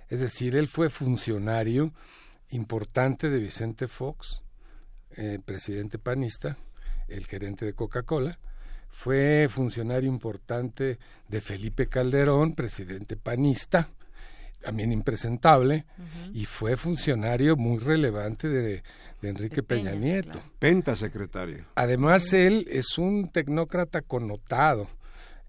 Es 0.09 0.19
decir, 0.19 0.55
él 0.55 0.67
fue 0.67 0.89
funcionario 0.89 1.93
importante 2.49 3.29
de 3.29 3.39
Vicente 3.39 3.87
Fox, 3.87 4.43
eh, 5.17 5.39
presidente 5.43 5.97
panista, 5.97 6.57
el 7.07 7.25
gerente 7.25 7.65
de 7.65 7.73
Coca-Cola, 7.73 8.39
fue 8.89 9.47
funcionario 9.49 10.09
importante 10.09 10.99
de 11.27 11.41
Felipe 11.41 11.87
Calderón, 11.87 12.53
presidente 12.53 13.17
panista, 13.17 13.89
también 14.65 14.91
impresentable, 14.91 15.85
y 16.33 16.45
fue 16.45 16.75
funcionario 16.75 17.55
muy 17.55 17.77
relevante 17.77 18.49
de, 18.49 18.83
Enrique 19.21 19.63
Peña, 19.63 19.91
Nieto. 19.91 20.39
Penta 20.59 20.95
secretario. 20.95 21.65
Además, 21.75 22.31
él 22.33 22.67
es 22.69 22.99
un 22.99 23.31
tecnócrata 23.31 24.01
connotado. 24.01 24.87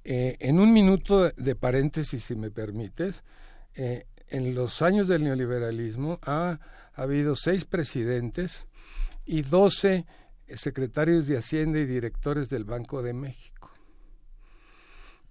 Eh, 0.03 0.37
en 0.41 0.61
un 0.61 0.73
minuto 0.73 1.31
de 1.31 1.55
paréntesis, 1.55 2.25
si 2.25 2.37
me 2.37 2.51
permites, 2.51 3.23
eh, 3.75 4.05
en 4.29 4.55
los 4.55 4.81
años 4.81 5.09
del 5.09 5.25
neoliberalismo 5.25 6.19
ha, 6.23 6.59
habido 6.95 7.37
seis 7.37 7.67
presidentes 7.67 8.67
y 9.27 9.43
doce 9.43 10.07
secretarios 10.55 11.27
de 11.27 11.37
Hacienda 11.37 11.79
y 11.79 11.85
directores 11.85 12.49
del 12.49 12.65
Banco 12.65 13.03
de 13.03 13.13
México. 13.13 13.71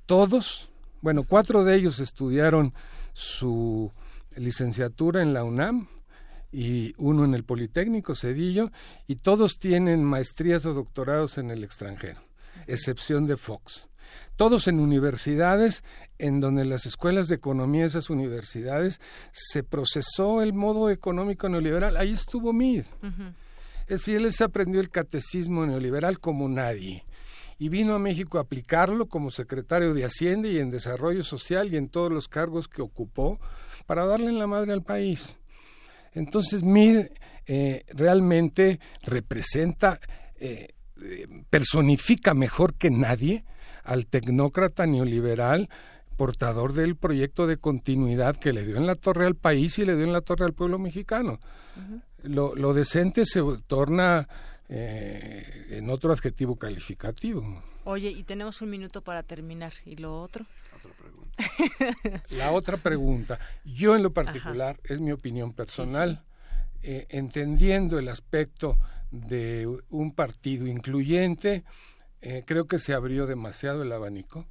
Todos, 0.06 0.70
bueno, 1.02 1.24
cuatro 1.24 1.64
de 1.64 1.76
ellos 1.76 2.00
estudiaron 2.00 2.76
su 3.16 3.94
licenciatura 4.36 5.22
en 5.22 5.34
la 5.34 5.46
UNAM 5.46 5.88
y 6.52 6.94
uno 6.98 7.24
en 7.24 7.34
el 7.34 7.46
Politécnico 7.46 8.14
Cedillo 8.14 8.72
y 9.08 9.16
todos 9.16 9.58
tienen 9.58 10.04
maestrías 10.04 10.66
o 10.66 10.74
doctorados 10.74 11.38
en 11.38 11.50
el 11.50 11.64
extranjero, 11.64 12.22
excepción 12.68 13.26
de 13.26 13.38
Fox. 13.38 13.88
Todos 14.36 14.68
en 14.68 14.82
universidades 14.82 15.84
en 16.20 16.42
donde 16.42 16.66
las 16.66 16.86
escuelas 16.86 17.30
de 17.30 17.36
economía 17.36 17.82
de 17.84 17.88
esas 17.88 18.10
universidades 18.10 19.00
se 19.32 19.64
procesó 19.64 20.42
el 20.42 20.52
modo 20.52 20.90
económico 20.90 21.48
neoliberal. 21.48 21.96
Ahí 21.96 22.12
estuvo 22.12 22.52
Mid. 22.52 22.84
Es 23.84 24.02
decir, 24.02 24.18
él 24.18 24.32
se 24.34 24.44
aprendió 24.44 24.82
el 24.82 24.90
catecismo 24.90 25.66
neoliberal 25.66 26.20
como 26.20 26.50
nadie 26.50 27.06
y 27.58 27.70
vino 27.70 27.96
a 27.96 28.00
México 28.00 28.38
a 28.38 28.42
aplicarlo 28.42 29.08
como 29.08 29.32
secretario 29.32 29.94
de 29.94 30.06
Hacienda 30.06 30.50
y 30.50 30.58
en 30.58 30.72
Desarrollo 30.72 31.24
Social 31.24 31.74
y 31.74 31.78
en 31.78 31.90
todos 31.90 32.12
los 32.12 32.28
cargos 32.28 32.68
que 32.68 32.82
ocupó 32.82 33.40
para 33.86 34.06
darle 34.06 34.28
en 34.28 34.40
la 34.40 34.48
madre 34.48 34.74
al 34.74 34.84
país. 34.84 35.40
Entonces, 36.14 36.64
Mid 36.64 37.08
eh, 37.46 37.84
realmente 37.90 38.80
representa, 39.04 40.00
eh, 40.38 40.74
personifica 41.50 42.34
mejor 42.34 42.74
que 42.76 42.90
nadie 42.90 43.46
al 43.84 44.08
tecnócrata 44.08 44.86
neoliberal 44.86 45.70
portador 46.18 46.74
del 46.74 46.96
proyecto 46.96 47.46
de 47.46 47.58
continuidad 47.58 48.38
que 48.38 48.54
le 48.54 48.66
dio 48.66 48.78
en 48.78 48.88
la 48.88 48.96
torre 48.96 49.26
al 49.26 49.36
país 49.36 49.78
y 49.78 49.86
le 49.86 49.96
dio 49.96 50.06
en 50.06 50.14
la 50.14 50.22
torre 50.22 50.46
al 50.46 50.54
pueblo 50.54 50.80
mexicano. 50.80 51.40
lo, 52.24 52.56
lo 52.56 52.74
decente 52.74 53.26
se 53.26 53.42
torna 53.68 54.28
eh, 54.70 55.68
en 55.72 55.90
otro 55.90 56.12
adjetivo 56.12 56.56
calificativo. 56.58 57.64
Oye, 57.84 58.10
y 58.10 58.24
tenemos 58.24 58.62
un 58.62 58.70
minuto 58.70 59.02
para 59.02 59.24
terminar. 59.24 59.74
¿Y 59.86 59.96
lo 59.98 60.20
otro? 60.22 60.46
La 62.30 62.52
otra 62.52 62.78
pregunta. 62.78 63.40
Yo 63.64 63.96
en 63.96 64.04
lo 64.04 64.14
particular, 64.14 64.80
es 64.84 65.02
mi 65.02 65.12
opinión 65.12 65.54
personal, 65.54 66.24
eh, 66.82 67.08
entendiendo 67.10 68.00
el 68.00 68.10
aspecto 68.10 68.78
de 69.12 69.68
un 69.90 70.12
partido 70.12 70.68
incluyente, 70.68 71.64
eh, 72.22 72.44
creo 72.46 72.66
que 72.66 72.80
se 72.80 72.94
abrió 72.94 73.28
demasiado 73.28 73.84
el 73.84 73.92
abanico 73.92 74.46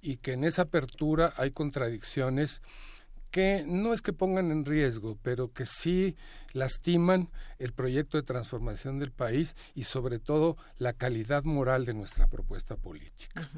y 0.00 0.16
que 0.18 0.32
en 0.32 0.44
esa 0.44 0.62
apertura 0.62 1.34
hay 1.36 1.50
contradicciones 1.50 2.62
que 3.30 3.64
no 3.66 3.92
es 3.92 4.02
que 4.02 4.12
pongan 4.12 4.50
en 4.50 4.64
riesgo, 4.64 5.18
pero 5.22 5.52
que 5.52 5.66
sí 5.66 6.16
lastiman 6.52 7.30
el 7.58 7.72
proyecto 7.72 8.16
de 8.16 8.22
transformación 8.22 8.98
del 8.98 9.12
país 9.12 9.56
y 9.74 9.84
sobre 9.84 10.18
todo 10.18 10.56
la 10.78 10.92
calidad 10.92 11.44
moral 11.44 11.84
de 11.84 11.94
nuestra 11.94 12.26
propuesta 12.26 12.76
política. 12.76 13.50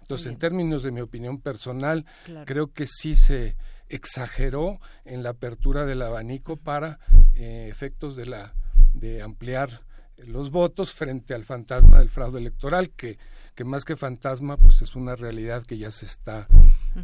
Entonces, 0.00 0.28
en 0.28 0.38
términos 0.38 0.82
de 0.82 0.92
mi 0.92 1.00
opinión 1.00 1.40
personal, 1.40 2.04
creo 2.44 2.72
que 2.72 2.86
sí 2.86 3.16
se 3.16 3.56
exageró 3.88 4.80
en 5.04 5.22
la 5.22 5.30
apertura 5.30 5.84
del 5.84 6.02
abanico 6.02 6.56
para 6.56 6.98
eh, 7.34 7.68
efectos 7.70 8.16
de 8.16 8.26
la 8.26 8.54
de 8.94 9.22
ampliar 9.22 9.82
los 10.16 10.50
votos 10.50 10.92
frente 10.92 11.34
al 11.34 11.44
fantasma 11.44 11.98
del 11.98 12.08
fraude 12.08 12.40
electoral 12.40 12.90
que 12.90 13.18
que 13.54 13.64
más 13.64 13.84
que 13.84 13.96
fantasma 13.96 14.56
pues 14.56 14.82
es 14.82 14.96
una 14.96 15.16
realidad 15.16 15.64
que 15.64 15.78
ya 15.78 15.90
se 15.90 16.06
está 16.06 16.46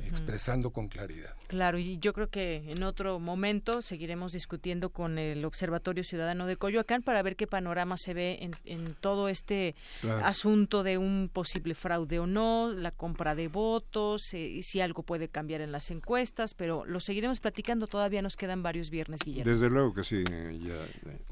expresando 0.07 0.71
con 0.71 0.89
claridad. 0.89 1.35
Claro, 1.49 1.79
y 1.79 1.99
yo 1.99 2.13
creo 2.13 2.31
que 2.31 2.63
en 2.67 2.83
otro 2.83 3.19
momento 3.19 3.83
seguiremos 3.83 4.33
discutiendo 4.33 4.91
con 4.91 5.19
el 5.19 5.45
Observatorio 5.45 6.05
Ciudadano 6.05 6.47
de 6.47 6.57
Coyoacán 6.57 7.03
para 7.03 7.23
ver 7.23 7.37
qué 7.37 7.47
panorama 7.47 7.97
se 7.97 8.15
ve 8.15 8.51
en, 8.65 8.95
todo 9.01 9.29
este 9.29 9.75
asunto 10.23 10.83
de 10.83 10.99
un 10.99 11.31
posible 11.33 11.75
fraude 11.75 12.19
o 12.19 12.27
no, 12.27 12.71
la 12.71 12.91
compra 12.91 13.35
de 13.35 13.49
votos, 13.49 14.33
eh, 14.35 14.61
si 14.63 14.81
algo 14.81 15.03
puede 15.03 15.29
cambiar 15.29 15.61
en 15.61 15.73
las 15.73 15.91
encuestas, 15.91 16.55
pero 16.55 16.85
lo 16.85 17.01
seguiremos 17.01 17.41
platicando, 17.41 17.87
todavía 17.87 18.23
nos 18.23 18.37
quedan 18.37 18.63
varios 18.63 18.91
viernes, 18.91 19.21
Guillermo. 19.25 19.51
Desde 19.51 19.69
luego 19.69 19.95
que 19.95 20.05
sí. 20.05 20.23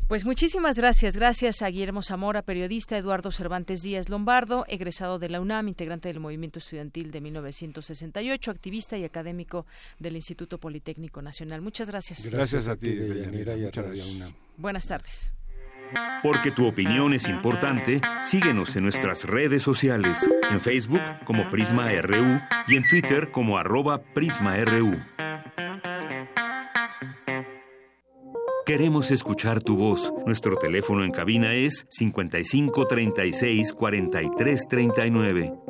Pues 0.09 0.25
muchísimas 0.25 0.77
gracias, 0.77 1.17
gracias 1.17 1.63
a 1.63 1.69
Guillermo 1.69 2.03
Zamora, 2.03 2.43
periodista, 2.43 2.97
Eduardo 2.97 3.33
Cervantes 3.33 3.83
Díaz 3.83 4.09
Lombardo, 4.09 4.65
egresado 4.69 5.19
de 5.19 5.29
la 5.29 5.41
UNAM, 5.41 5.69
integrante 5.69 6.09
del 6.09 6.21
movimiento 6.21 6.59
estudiantil 6.59 7.11
de 7.11 7.21
1968, 7.21 8.49
activista 8.51 8.96
y 8.96 9.05
académico 9.05 9.66
del 9.98 10.16
Instituto 10.16 10.59
Politécnico 10.59 11.22
Nacional. 11.22 11.61
Muchas 11.61 11.88
gracias. 11.88 12.30
Gracias, 12.30 12.68
a 12.68 12.76
ti, 12.76 12.98
Buenas 14.57 14.86
tardes. 14.86 15.32
Porque 16.22 16.51
tu 16.51 16.66
opinión 16.66 17.12
es 17.14 17.28
importante, 17.28 18.01
síguenos 18.22 18.76
en 18.76 18.84
nuestras 18.84 19.24
redes 19.24 19.62
sociales, 19.62 20.30
en 20.51 20.61
Facebook 20.61 21.01
como 21.24 21.51
Prisma 21.51 21.90
RU 22.01 22.40
y 22.68 22.76
en 22.76 22.86
Twitter 22.86 23.30
como 23.32 23.59
arroba 23.59 24.03
PrismaRU. 24.03 25.01
Queremos 28.66 29.11
escuchar 29.11 29.61
tu 29.61 29.76
voz. 29.76 30.12
Nuestro 30.26 30.57
teléfono 30.57 31.03
en 31.03 31.11
cabina 31.11 31.55
es 31.55 31.86
55 31.90 32.86
36 32.86 33.72
43 33.72 34.68
39. 34.68 35.70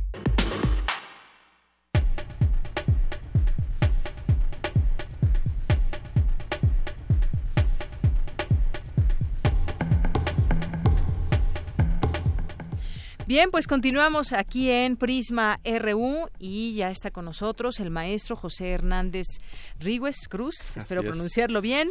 Bien, 13.31 13.49
pues 13.49 13.65
continuamos 13.65 14.33
aquí 14.33 14.69
en 14.69 14.97
Prisma 14.97 15.61
RU 15.63 16.27
y 16.37 16.73
ya 16.73 16.91
está 16.91 17.11
con 17.11 17.23
nosotros 17.23 17.79
el 17.79 17.89
maestro 17.89 18.35
José 18.35 18.71
Hernández 18.71 19.25
Ríguez 19.79 20.27
Cruz, 20.27 20.75
espero 20.75 21.01
pronunciarlo 21.01 21.61
bien, 21.61 21.87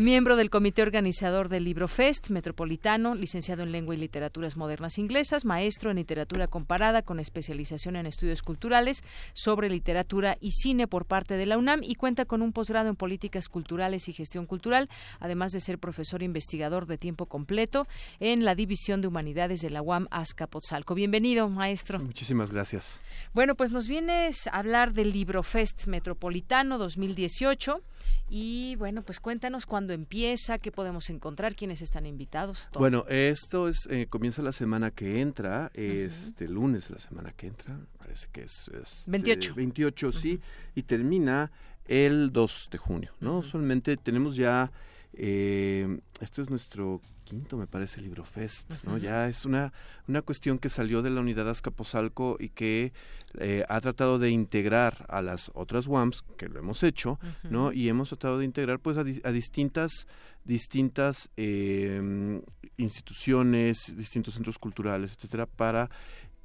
miembro 0.00 0.34
del 0.34 0.48
comité 0.48 0.80
organizador 0.80 1.50
del 1.50 1.64
Libro 1.64 1.88
Fest 1.88 2.30
Metropolitano, 2.30 3.14
licenciado 3.14 3.64
en 3.64 3.70
Lengua 3.70 3.96
y 3.96 3.98
Literaturas 3.98 4.56
Modernas 4.56 4.96
Inglesas, 4.96 5.44
maestro 5.44 5.90
en 5.90 5.98
literatura 5.98 6.46
comparada 6.46 7.02
con 7.02 7.20
especialización 7.20 7.94
en 7.96 8.06
estudios 8.06 8.40
culturales 8.40 9.04
sobre 9.34 9.68
literatura 9.68 10.38
y 10.40 10.52
cine 10.52 10.86
por 10.86 11.04
parte 11.04 11.34
de 11.34 11.44
la 11.44 11.58
UNAM 11.58 11.82
y 11.82 11.96
cuenta 11.96 12.24
con 12.24 12.40
un 12.40 12.54
posgrado 12.54 12.88
en 12.88 12.96
políticas 12.96 13.50
culturales 13.50 14.08
y 14.08 14.14
gestión 14.14 14.46
cultural, 14.46 14.88
además 15.20 15.52
de 15.52 15.60
ser 15.60 15.78
profesor 15.78 16.22
investigador 16.22 16.86
de 16.86 16.96
tiempo 16.96 17.26
completo 17.26 17.86
en 18.20 18.46
la 18.46 18.54
División 18.54 19.02
de 19.02 19.08
Humanidades 19.08 19.60
de 19.60 19.68
la 19.68 19.82
UAM 19.82 20.06
Azcapotzalco. 20.10 20.77
Bienvenido, 20.86 21.48
maestro. 21.48 21.98
Muchísimas 21.98 22.52
gracias. 22.52 23.02
Bueno, 23.34 23.54
pues 23.54 23.70
nos 23.70 23.88
vienes 23.88 24.46
a 24.46 24.58
hablar 24.58 24.92
del 24.92 25.12
Libro 25.12 25.42
Fest 25.42 25.86
Metropolitano 25.86 26.78
2018 26.78 27.82
y 28.30 28.76
bueno, 28.76 29.02
pues 29.02 29.18
cuéntanos 29.20 29.66
cuándo 29.66 29.92
empieza, 29.92 30.58
qué 30.58 30.70
podemos 30.70 31.10
encontrar, 31.10 31.56
quiénes 31.56 31.82
están 31.82 32.06
invitados. 32.06 32.70
Bueno, 32.74 33.04
esto 33.08 33.68
es 33.68 33.88
eh, 33.90 34.06
comienza 34.08 34.40
la 34.42 34.52
semana 34.52 34.90
que 34.90 35.20
entra, 35.20 35.70
este 35.74 36.48
lunes 36.48 36.90
la 36.90 36.98
semana 36.98 37.32
que 37.32 37.48
entra, 37.48 37.78
parece 37.98 38.28
que 38.30 38.42
es, 38.42 38.70
28. 39.08 39.54
28, 39.56 40.12
sí, 40.12 40.40
y 40.74 40.82
termina 40.84 41.50
el 41.86 42.32
2 42.32 42.68
de 42.70 42.78
junio, 42.78 43.12
¿no? 43.20 43.42
Solamente 43.42 43.96
tenemos 43.96 44.36
ya 44.36 44.70
eh, 45.14 46.00
esto 46.20 46.42
es 46.42 46.50
nuestro 46.50 47.00
quinto, 47.28 47.58
me 47.58 47.66
parece, 47.66 48.00
Libro 48.00 48.24
Fest, 48.24 48.82
¿no? 48.84 48.96
Ya 48.96 49.28
es 49.28 49.44
una, 49.44 49.72
una 50.06 50.22
cuestión 50.22 50.58
que 50.58 50.70
salió 50.70 51.02
de 51.02 51.10
la 51.10 51.20
unidad 51.20 51.48
Azcapotzalco 51.48 52.36
y 52.40 52.48
que 52.48 52.92
eh, 53.38 53.64
ha 53.68 53.80
tratado 53.80 54.18
de 54.18 54.30
integrar 54.30 55.04
a 55.10 55.20
las 55.20 55.50
otras 55.54 55.86
WAMs, 55.86 56.24
que 56.38 56.48
lo 56.48 56.58
hemos 56.58 56.82
hecho, 56.82 57.18
¿no? 57.42 57.72
Y 57.72 57.88
hemos 57.90 58.08
tratado 58.08 58.38
de 58.38 58.46
integrar, 58.46 58.80
pues, 58.80 58.96
a, 58.96 59.04
distintas, 59.04 60.06
distintas 60.44 61.30
eh, 61.36 62.40
instituciones, 62.78 63.94
distintos 63.96 64.34
centros 64.34 64.58
culturales, 64.58 65.14
etcétera, 65.14 65.44
para, 65.44 65.90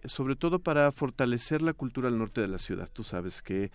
sobre 0.03 0.35
todo 0.35 0.59
para 0.59 0.91
fortalecer 0.91 1.61
la 1.61 1.73
cultura 1.73 2.09
al 2.09 2.17
norte 2.17 2.41
de 2.41 2.49
la 2.49 2.59
ciudad. 2.59 2.89
Tú 2.91 3.05
sabes 3.05 3.41
que 3.41 3.71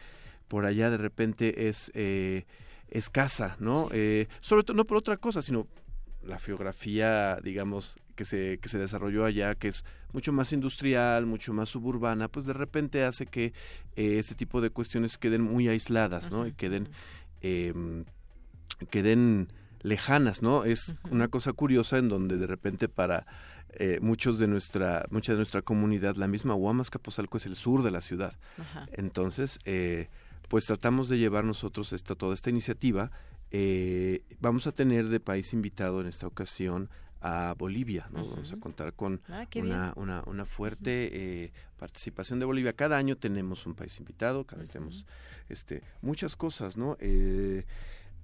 por 0.46 0.66
allá 0.66 0.90
de 0.90 0.98
repente 0.98 1.68
es... 1.68 1.90
Eh, 1.94 2.44
escasa, 2.90 3.56
¿no? 3.58 3.88
Eh, 3.92 4.28
sobre 4.40 4.62
todo 4.62 4.76
no 4.76 4.84
por 4.84 4.98
otra 4.98 5.16
cosa, 5.16 5.42
sino 5.42 5.66
la 6.22 6.38
geografía, 6.38 7.38
digamos, 7.42 7.96
que 8.14 8.24
se, 8.24 8.58
que 8.58 8.68
se 8.68 8.78
desarrolló 8.78 9.24
allá, 9.24 9.54
que 9.54 9.68
es 9.68 9.84
mucho 10.12 10.32
más 10.32 10.52
industrial, 10.52 11.26
mucho 11.26 11.52
más 11.52 11.68
suburbana, 11.68 12.28
pues 12.28 12.46
de 12.46 12.52
repente 12.52 13.04
hace 13.04 13.26
que 13.26 13.52
eh, 13.96 14.18
este 14.18 14.34
tipo 14.34 14.60
de 14.60 14.70
cuestiones 14.70 15.18
queden 15.18 15.42
muy 15.42 15.68
aisladas, 15.68 16.30
¿no? 16.30 16.46
Y 16.46 16.52
queden, 16.52 16.88
em, 17.40 18.04
queden 18.90 19.52
lejanas, 19.82 20.42
¿no? 20.42 20.64
Es 20.64 20.94
una 21.10 21.28
cosa 21.28 21.52
curiosa 21.52 21.98
en 21.98 22.08
donde 22.08 22.36
de 22.36 22.46
repente 22.46 22.88
para 22.88 23.26
eh, 23.70 23.98
muchos 24.00 24.38
de 24.38 24.48
nuestra, 24.48 25.04
mucha 25.10 25.32
de 25.32 25.36
nuestra 25.36 25.62
comunidad, 25.62 26.16
la 26.16 26.26
misma 26.26 26.54
Huamas 26.54 26.90
Capozalco 26.90 27.36
es 27.36 27.46
el 27.46 27.54
sur 27.54 27.82
de 27.82 27.90
la 27.90 28.00
ciudad. 28.00 28.34
Entonces, 28.92 29.60
eh, 29.64 30.08
pues 30.48 30.66
tratamos 30.66 31.08
de 31.08 31.18
llevar 31.18 31.44
nosotros 31.44 31.92
esta, 31.92 32.14
toda 32.14 32.34
esta 32.34 32.50
iniciativa. 32.50 33.10
Eh, 33.50 34.22
vamos 34.40 34.66
a 34.66 34.72
tener 34.72 35.08
de 35.08 35.20
país 35.20 35.52
invitado 35.52 36.00
en 36.00 36.06
esta 36.06 36.26
ocasión 36.26 36.90
a 37.20 37.54
Bolivia, 37.58 38.08
¿no? 38.10 38.28
Vamos 38.28 38.52
a 38.52 38.56
contar 38.58 38.92
con 38.94 39.20
ah, 39.28 39.46
una, 39.56 39.92
una, 39.96 40.22
una, 40.26 40.44
fuerte 40.44 41.10
eh, 41.12 41.52
participación 41.76 42.38
de 42.38 42.44
Bolivia. 42.44 42.74
Cada 42.74 42.96
año 42.96 43.16
tenemos 43.16 43.66
un 43.66 43.74
país 43.74 43.98
invitado, 43.98 44.44
cada 44.44 44.62
año 44.62 44.70
tenemos 44.70 45.04
este, 45.48 45.82
muchas 46.00 46.36
cosas, 46.36 46.76
¿no? 46.76 46.96
Eh, 47.00 47.64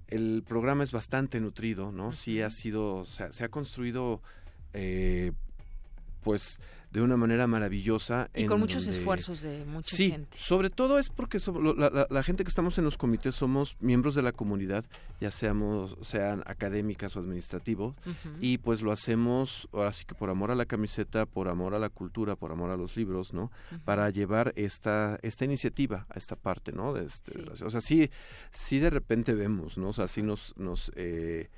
el 0.07 0.43
programa 0.47 0.83
es 0.83 0.91
bastante 0.91 1.41
nutrido, 1.41 1.91
¿no? 1.91 2.13
Sí 2.13 2.41
ha 2.41 2.49
sido, 2.49 2.95
o 2.95 3.05
sea, 3.05 3.31
se 3.33 3.43
ha 3.43 3.49
construido, 3.49 4.21
pues, 6.23 6.59
de 6.95 7.01
una 7.01 7.17
manera 7.17 7.45
maravillosa. 7.45 8.29
Y 8.33 8.45
con 8.45 8.57
muchos 8.61 8.87
esfuerzos 8.87 9.41
de 9.41 9.65
mucha 9.65 9.93
sí, 9.93 10.11
gente. 10.11 10.37
Sobre 10.39 10.69
todo 10.69 10.97
es 10.97 11.09
porque 11.09 11.39
la, 12.09 12.23
gente 12.23 12.45
que 12.45 12.47
estamos 12.47 12.77
en 12.77 12.85
los 12.85 12.97
comités 12.97 13.35
somos 13.35 13.75
miembros 13.81 14.15
de 14.15 14.21
la 14.21 14.31
comunidad, 14.31 14.85
ya 15.19 15.29
seamos, 15.29 15.97
sean 16.01 16.41
académicas 16.45 17.17
o 17.17 17.19
administrativos, 17.19 17.95
y 18.39 18.59
pues 18.59 18.81
lo 18.81 18.93
hacemos 18.93 19.67
ahora 19.73 19.91
sí 19.91 20.05
que 20.05 20.15
por 20.15 20.29
amor 20.29 20.51
a 20.51 20.55
la 20.55 20.65
camiseta, 20.65 21.25
por 21.25 21.49
amor 21.49 21.75
a 21.75 21.79
la 21.79 21.89
cultura, 21.89 22.37
por 22.37 22.53
amor 22.53 22.71
a 22.71 22.77
los 22.77 22.95
libros, 22.95 23.33
¿no? 23.33 23.51
Para 23.83 24.09
llevar 24.09 24.53
esta, 24.55 25.19
esta 25.21 25.43
iniciativa 25.43 26.05
a 26.09 26.17
esta 26.17 26.37
parte, 26.37 26.71
¿no? 26.71 26.93
De 26.93 27.05
este, 27.05 27.37
O 27.61 27.69
sea, 27.69 27.81
sí, 27.81 28.09
sí 28.51 28.79
de 28.79 28.89
repente 28.89 29.33
vemos, 29.33 29.77
¿no? 29.77 29.89
O 29.89 29.93
sea, 29.93 30.07
sí 30.07 30.21
nos, 30.21 30.53
nos 30.55 30.93
eh, 30.95 31.49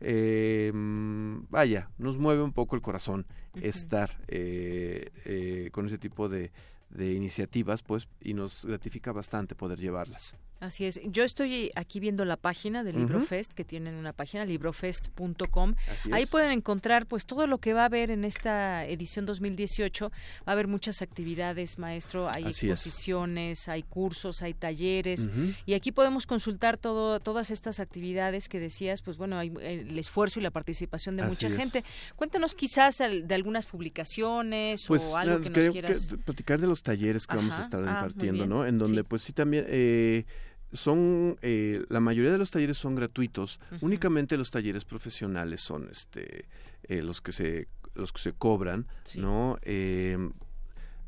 eh, 0.00 0.72
vaya, 0.74 1.90
nos 1.96 2.18
mueve 2.18 2.42
un 2.42 2.52
poco 2.52 2.74
el 2.74 2.82
corazón 2.82 3.24
estar 3.60 4.16
eh, 4.28 5.10
eh, 5.24 5.68
con 5.72 5.86
ese 5.86 5.98
tipo 5.98 6.28
de, 6.28 6.50
de 6.90 7.12
iniciativas, 7.14 7.82
pues, 7.82 8.08
y 8.20 8.34
nos 8.34 8.64
gratifica 8.64 9.12
bastante 9.12 9.54
poder 9.54 9.78
llevarlas. 9.78 10.34
Así 10.60 10.84
es. 10.84 11.00
Yo 11.04 11.24
estoy 11.24 11.70
aquí 11.74 12.00
viendo 12.00 12.26
la 12.26 12.36
página 12.36 12.84
del 12.84 12.98
LibroFest, 12.98 13.54
que 13.54 13.64
tienen 13.64 13.94
una 13.94 14.12
página, 14.12 14.44
librofest.com. 14.44 15.74
Ahí 16.12 16.26
pueden 16.26 16.50
encontrar 16.50 17.06
pues 17.06 17.24
todo 17.24 17.46
lo 17.46 17.58
que 17.58 17.72
va 17.72 17.82
a 17.82 17.84
haber 17.86 18.10
en 18.10 18.24
esta 18.24 18.84
edición 18.84 19.24
2018. 19.24 20.10
Va 20.10 20.14
a 20.44 20.52
haber 20.52 20.68
muchas 20.68 21.00
actividades, 21.00 21.78
maestro. 21.78 22.28
Hay 22.28 22.44
exposiciones, 22.44 23.68
hay 23.68 23.82
cursos, 23.82 24.42
hay 24.42 24.52
talleres. 24.52 25.30
Y 25.64 25.72
aquí 25.72 25.92
podemos 25.92 26.26
consultar 26.26 26.76
todo, 26.76 27.20
todas 27.20 27.50
estas 27.50 27.80
actividades 27.80 28.50
que 28.50 28.60
decías, 28.60 29.00
pues 29.00 29.16
bueno, 29.16 29.38
hay 29.38 29.50
el 29.62 29.98
esfuerzo 29.98 30.40
y 30.40 30.42
la 30.42 30.50
participación 30.50 31.16
de 31.16 31.24
mucha 31.24 31.48
gente. 31.48 31.84
Cuéntanos 32.16 32.54
quizás 32.54 32.98
de 32.98 33.34
algunas 33.34 33.64
publicaciones 33.64 34.84
pues, 34.86 35.04
o 35.04 35.16
algo 35.16 35.40
que 35.40 35.48
nos 35.48 35.70
quieras... 35.70 36.14
platicar 36.26 36.60
de 36.60 36.66
los 36.66 36.79
talleres 36.82 37.26
que 37.26 37.36
vamos 37.36 37.56
a 37.56 37.60
estar 37.60 37.82
ah, 37.82 37.90
impartiendo, 37.90 38.46
¿no? 38.46 38.66
En 38.66 38.78
donde 38.78 39.04
pues 39.04 39.22
sí 39.22 39.32
también... 39.32 39.64
Eh, 39.68 40.24
son 40.72 41.36
eh, 41.42 41.84
la 41.88 42.00
mayoría 42.00 42.30
de 42.30 42.38
los 42.38 42.50
talleres 42.50 42.78
son 42.78 42.94
gratuitos. 42.94 43.58
Únicamente 43.80 44.36
los 44.36 44.50
talleres 44.50 44.84
profesionales 44.84 45.60
son 45.60 45.88
este 45.90 46.46
eh, 46.84 47.02
los 47.02 47.20
que 47.20 47.32
se 47.32 47.68
los 47.94 48.12
que 48.12 48.20
se 48.20 48.32
cobran 48.32 48.86
no 49.16 49.58
eh, 49.62 50.16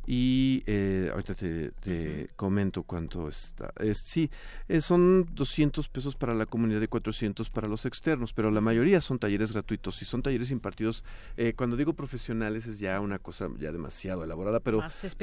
y 0.06 0.64
eh, 0.66 1.10
ahorita 1.12 1.34
te, 1.34 2.28
comento 2.34 2.82
cuánto 2.82 3.28
está. 3.28 3.72
sí, 3.94 4.30
eh, 4.68 4.80
son 4.80 5.28
200 5.32 5.88
pesos 5.88 6.16
para 6.16 6.34
la 6.34 6.46
comunidad 6.46 6.80
y 6.80 6.88
400 6.88 7.50
para 7.50 7.68
los 7.68 7.86
externos, 7.86 8.32
pero 8.32 8.50
la 8.50 8.60
mayoría 8.60 9.00
son 9.00 9.18
talleres 9.18 9.52
gratuitos 9.52 10.02
y 10.02 10.04
son 10.04 10.22
talleres 10.22 10.50
impartidos. 10.50 11.04
Eh, 11.36 11.54
cuando 11.56 11.76
digo 11.76 11.92
profesionales 11.92 12.66
es 12.66 12.80
ya 12.80 13.00
una 13.00 13.18
cosa 13.20 13.48
ya 13.58 13.70
demasiado 13.70 14.24
elaborada, 14.24 14.60
pero 14.60 14.82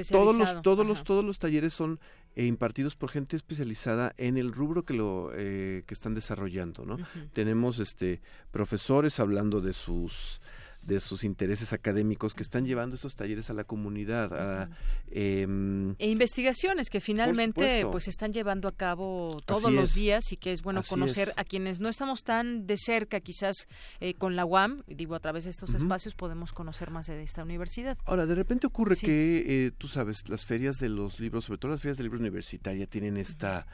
todos 0.10 0.38
los 0.38 0.62
todos 0.62 0.86
los 0.86 1.04
todos 1.04 1.26
los 1.26 1.40
talleres 1.40 1.74
son 1.74 2.00
eh, 2.36 2.46
impartidos 2.46 2.96
por 2.96 3.10
gente 3.10 3.36
especializada 3.36 4.14
en 4.18 4.38
el 4.38 4.54
rubro 4.54 4.84
que 4.84 4.94
lo 4.94 5.32
que 5.36 5.84
están 5.90 6.16
desarrollando, 6.16 6.86
¿no? 6.86 6.98
Tenemos 7.34 7.80
este 7.80 8.22
profesores 8.52 9.20
hablando 9.20 9.60
de 9.60 9.74
sus 9.74 10.40
de 10.82 11.00
sus 11.00 11.24
intereses 11.24 11.74
académicos 11.74 12.34
que 12.34 12.44
están 12.44 12.66
llevando 12.66 12.96
estos 12.96 13.16
talleres 13.16 13.50
a 13.50 13.54
la 13.54 13.64
comunidad. 13.64 14.70
Em, 15.12 15.96
e 16.00 16.10
investigaciones 16.10 16.90
que 16.90 17.00
finalmente 17.00 17.86
pues 17.92 18.08
están 18.08 18.34
llevando 18.34 18.68
a 18.68 18.72
cabo 18.72 19.42
todos 19.46 19.72
los 19.72 19.94
días 19.94 20.32
y 20.32 20.38
que 20.38 20.52
es 20.52 20.62
bueno 20.62 20.82
conocer 20.88 21.32
a 21.36 21.44
quienes 21.44 21.80
no 21.80 21.90
estamos 21.90 22.24
tan 22.24 22.66
de 22.66 22.78
cerca 22.78 23.20
quizás 23.20 23.68
eh, 24.00 24.14
con 24.14 24.36
la 24.36 24.46
UAM, 24.46 24.84
digo 24.88 25.16
a 25.16 25.20
través 25.20 25.44
de 25.44 25.52
estos 25.52 25.74
espacios 25.74 26.16
podemos 26.16 26.54
conocer 26.54 26.92
más 26.92 27.08
de 27.08 27.22
esta 27.24 27.44
universidad. 27.44 27.98
Ahora, 28.06 28.26
de 28.26 28.36
repente 28.36 28.68
ocurre 28.68 28.96
que, 28.96 29.68
eh, 29.68 29.72
tú 29.78 29.88
sabes, 29.88 30.28
las 30.30 30.46
ferias 30.46 30.78
de 30.78 30.90
los 30.90 31.20
libros, 31.20 31.46
sobre 31.46 31.60
todo 31.60 31.72
las 31.72 31.82
ferias 31.82 31.98
de 31.98 32.04
libros 32.04 32.22
universitarias, 32.22 32.90
tienen 32.90 33.18
esta 33.18 33.66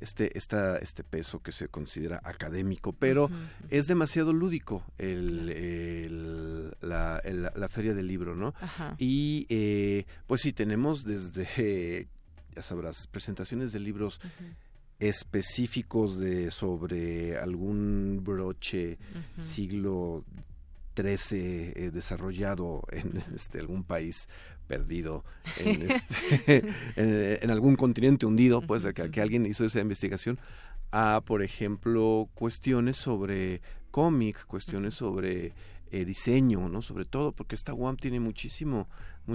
este, 0.00 0.36
esta, 0.36 0.78
este 0.78 1.04
peso 1.04 1.40
que 1.42 1.52
se 1.52 1.68
considera 1.68 2.20
académico, 2.24 2.92
pero 2.92 3.30
es 3.70 3.86
demasiado 3.86 4.32
lúdico 4.32 4.84
el, 4.98 6.74
la, 6.80 7.22
la, 7.22 7.68
feria 7.68 7.94
del 7.94 8.08
libro, 8.08 8.34
¿no? 8.34 8.54
Y 8.98 9.46
eh, 9.48 10.04
pues 10.26 10.42
sí, 10.42 10.52
tenemos 10.52 11.04
desde, 11.04 12.08
ya 12.54 12.62
sabrás, 12.62 13.06
presentaciones 13.06 13.72
de 13.72 13.80
libros 13.80 14.20
específicos 14.98 16.18
de 16.18 16.50
sobre 16.50 17.38
algún 17.38 18.20
broche 18.22 18.98
siglo 19.38 20.24
XIII 20.96 21.72
eh, 21.74 21.90
desarrollado 21.92 22.82
en 22.90 23.22
este, 23.34 23.60
algún 23.60 23.84
país 23.84 24.28
perdido 24.66 25.24
en, 25.58 25.82
este, 25.90 26.64
en, 26.96 27.50
algún 27.50 27.76
continente 27.76 28.26
hundido, 28.26 28.60
pues 28.62 28.84
que, 28.94 29.10
que, 29.10 29.20
alguien 29.20 29.46
hizo 29.46 29.64
esa 29.64 29.80
investigación, 29.80 30.38
a, 30.90 31.22
por 31.24 31.42
ejemplo, 31.42 32.28
cuestiones 32.34 32.96
sobre 32.96 33.60
cómic, 33.90 34.44
cuestiones 34.46 34.94
sobre 34.94 35.52
eh, 35.94 36.04
diseño, 36.04 36.68
¿no? 36.68 36.82
Sobre 36.82 37.04
todo, 37.04 37.30
porque 37.30 37.54
esta 37.54 37.72
UAM 37.72 37.96
tiene 37.96 38.18
muchísimo, 38.18 38.88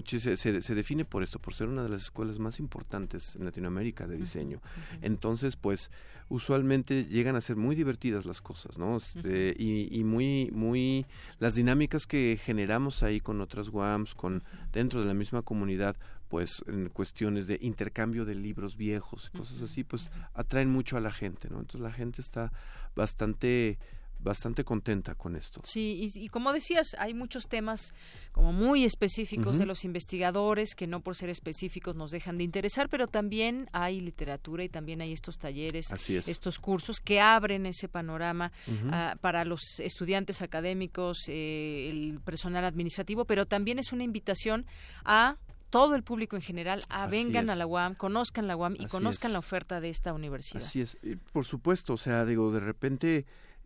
se, 0.06 0.36
se, 0.36 0.76
define 0.76 1.06
por 1.06 1.24
esto, 1.24 1.40
por 1.40 1.54
ser 1.54 1.70
una 1.70 1.84
de 1.84 1.88
las 1.88 2.02
escuelas 2.02 2.38
más 2.38 2.60
importantes 2.60 3.38
en 3.38 3.46
Latinoamérica 3.46 4.08
de 4.08 4.18
diseño. 4.18 4.60
Entonces, 5.02 5.56
pues, 5.56 5.90
usualmente 6.28 7.06
llegan 7.06 7.38
a 7.38 7.42
ser 7.42 7.56
muy 7.56 7.78
divertidas 7.78 8.26
las 8.26 8.42
cosas, 8.42 8.78
¿no? 8.78 8.98
Este, 8.98 9.56
y, 9.58 10.04
muy, 10.04 10.52
muy, 10.52 11.06
las 11.40 11.56
dinámicas 11.56 12.06
que 12.06 12.38
generamos 12.44 13.04
ahí 13.04 13.22
con 13.22 13.40
otras 13.40 13.70
WAMs, 13.70 14.14
con 14.14 14.44
dentro 14.74 15.00
de 15.00 15.06
la 15.06 15.14
misma 15.14 15.44
comunidad, 15.44 15.96
pues 16.28 16.62
en 16.68 16.90
cuestiones 16.90 17.48
de 17.48 17.58
intercambio 17.62 18.26
de 18.26 18.36
libros 18.36 18.76
viejos, 18.76 19.30
cosas 19.30 19.62
así, 19.62 19.86
pues 19.86 20.12
atraen 20.34 20.70
mucho 20.70 20.98
a 20.98 21.00
la 21.00 21.12
gente, 21.12 21.50
¿no? 21.50 21.60
Entonces 21.60 21.80
la 21.80 21.94
gente 21.94 22.20
está 22.20 22.52
bastante 22.98 23.80
bastante 24.20 24.64
contenta 24.64 25.16
con 25.16 25.36
esto. 25.36 25.62
Sí, 25.64 26.10
y, 26.14 26.28
como 26.28 26.52
decías, 26.54 26.96
hay 27.00 27.14
muchos 27.14 27.48
temas 27.48 27.94
como 28.32 28.52
muy 28.52 28.84
específicos 28.84 29.58
de 29.58 29.66
los 29.66 29.86
investigadores 29.86 30.76
que 30.76 30.88
no 30.88 31.00
por 31.00 31.16
ser 31.16 31.30
específicos 31.30 31.96
nos 31.96 32.12
dejan 32.12 32.38
de 32.38 32.44
interesar, 32.44 32.90
pero 32.90 33.08
también 33.08 33.68
hay 33.72 34.02
literatura 34.02 34.64
y 34.64 34.70
también 34.70 35.02
hay 35.02 35.14
estos 35.14 35.38
talleres, 35.40 35.88
estos 36.28 36.60
cursos 36.60 37.00
que 37.00 37.22
abren 37.22 37.66
ese 37.66 37.88
panorama 37.88 38.52
ah, 38.92 39.16
para 39.22 39.46
los 39.46 39.80
estudiantes 39.80 40.42
académicos, 40.42 41.28
eh, 41.28 41.90
el 41.90 42.20
personal 42.24 42.66
administrativo, 42.66 43.26
pero 43.26 43.46
también 43.46 43.80
es 43.80 43.94
una 43.94 44.04
invitación 44.04 44.66
a 45.06 45.38
todo 45.70 45.96
el 45.96 46.04
público 46.04 46.36
en 46.36 46.42
general 46.42 46.84
a 46.90 47.08
vengan 47.08 47.50
a 47.50 47.56
la 47.56 47.66
UAM, 47.66 47.96
conozcan 47.96 48.48
la 48.48 48.58
UAM 48.58 48.76
y 48.78 48.88
conozcan 48.88 49.34
la 49.34 49.40
oferta 49.40 49.80
de 49.80 49.90
esta 49.90 50.14
universidad. 50.14 50.64
Así 50.64 50.82
es, 50.82 50.98
por 51.32 51.46
supuesto, 51.46 51.94
o 51.94 51.98
sea, 51.98 52.26
digo, 52.26 52.52
de 52.52 52.60
repente 52.60 53.26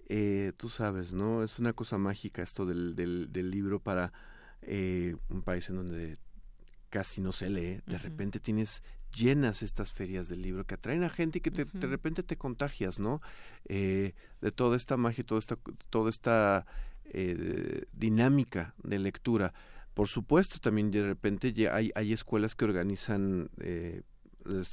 eh, 0.09 0.51
tú 0.57 0.69
sabes, 0.69 1.13
¿no? 1.13 1.43
Es 1.43 1.59
una 1.59 1.73
cosa 1.73 1.97
mágica 1.97 2.41
esto 2.41 2.65
del, 2.65 2.95
del, 2.95 3.51
libro 3.51 3.79
para 3.79 4.11
eh, 4.61 5.15
un 5.29 5.41
país 5.41 5.69
en 5.69 5.77
donde 5.77 6.17
casi 6.89 7.21
no 7.21 7.31
se 7.31 7.49
lee. 7.49 7.81
De 7.85 7.97
repente 7.97 8.39
tienes 8.39 8.83
llenas 9.15 9.61
estas 9.61 9.93
ferias 9.93 10.27
del 10.27 10.41
libro 10.41 10.65
que 10.65 10.75
atraen 10.75 11.03
a 11.03 11.09
gente 11.09 11.37
y 11.37 11.41
que 11.41 11.51
de 11.51 11.87
repente 11.87 12.23
te 12.23 12.37
contagias, 12.37 12.99
¿no? 12.99 13.21
Eh, 13.65 14.13
de 14.41 14.51
toda 14.51 14.75
esta 14.75 14.97
magia, 14.97 15.23
toda 15.23 15.39
esta, 15.39 15.57
toda 15.89 16.09
esta 16.09 16.65
dinámica 17.93 18.73
de 18.81 18.97
lectura. 18.97 19.53
Por 19.93 20.07
supuesto, 20.07 20.59
también 20.59 20.89
de 20.89 21.05
repente 21.05 21.53
hay, 21.69 21.91
hay 21.93 22.13
escuelas 22.13 22.55
que 22.55 22.65
organizan 22.65 23.51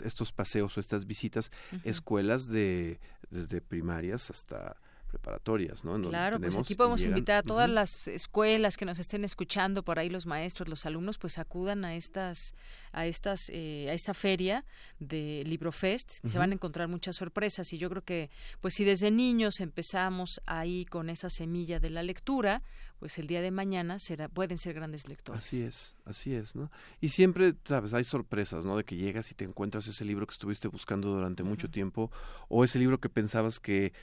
estos 0.02 0.32
paseos 0.32 0.76
o 0.76 0.80
estas 0.80 1.06
visitas, 1.06 1.50
escuelas 1.84 2.48
de 2.48 2.98
desde 3.30 3.60
primarias 3.60 4.30
hasta 4.30 4.76
preparatorias, 5.10 5.84
¿no? 5.84 6.00
claro, 6.00 6.40
pues 6.40 6.56
aquí 6.56 6.74
podemos 6.74 7.02
invitar 7.02 7.38
a 7.38 7.42
todas 7.42 7.68
las 7.68 8.08
escuelas 8.08 8.76
que 8.76 8.84
nos 8.84 8.98
estén 8.98 9.24
escuchando, 9.24 9.82
por 9.82 9.98
ahí 9.98 10.08
los 10.08 10.26
maestros, 10.26 10.68
los 10.68 10.86
alumnos, 10.86 11.18
pues 11.18 11.38
acudan 11.38 11.84
a 11.84 11.96
estas, 11.96 12.54
a 12.92 13.06
estas, 13.06 13.50
eh, 13.52 13.88
a 13.90 13.92
esta 13.92 14.14
feria 14.14 14.64
de 14.98 15.42
Librofest, 15.44 16.24
se 16.24 16.38
van 16.38 16.50
a 16.50 16.54
encontrar 16.54 16.88
muchas 16.88 17.16
sorpresas 17.16 17.72
y 17.72 17.78
yo 17.78 17.90
creo 17.90 18.02
que, 18.02 18.30
pues 18.60 18.74
si 18.74 18.84
desde 18.84 19.10
niños 19.10 19.60
empezamos 19.60 20.40
ahí 20.46 20.86
con 20.86 21.10
esa 21.10 21.28
semilla 21.28 21.80
de 21.80 21.90
la 21.90 22.02
lectura, 22.02 22.62
pues 23.00 23.18
el 23.18 23.26
día 23.26 23.40
de 23.40 23.50
mañana 23.50 23.98
será, 23.98 24.28
pueden 24.28 24.58
ser 24.58 24.74
grandes 24.74 25.08
lectores. 25.08 25.42
Así 25.42 25.62
es, 25.62 25.96
así 26.04 26.34
es, 26.34 26.54
¿no? 26.54 26.70
Y 27.00 27.08
siempre, 27.08 27.54
sabes, 27.64 27.94
hay 27.94 28.04
sorpresas, 28.04 28.66
¿no? 28.66 28.76
De 28.76 28.84
que 28.84 28.94
llegas 28.94 29.30
y 29.30 29.34
te 29.34 29.44
encuentras 29.44 29.88
ese 29.88 30.04
libro 30.04 30.26
que 30.26 30.32
estuviste 30.32 30.68
buscando 30.68 31.08
durante 31.08 31.42
mucho 31.42 31.70
tiempo 31.70 32.10
o 32.48 32.62
ese 32.62 32.78
libro 32.78 33.00
que 33.00 33.08
pensabas 33.08 33.58
que 33.58 33.94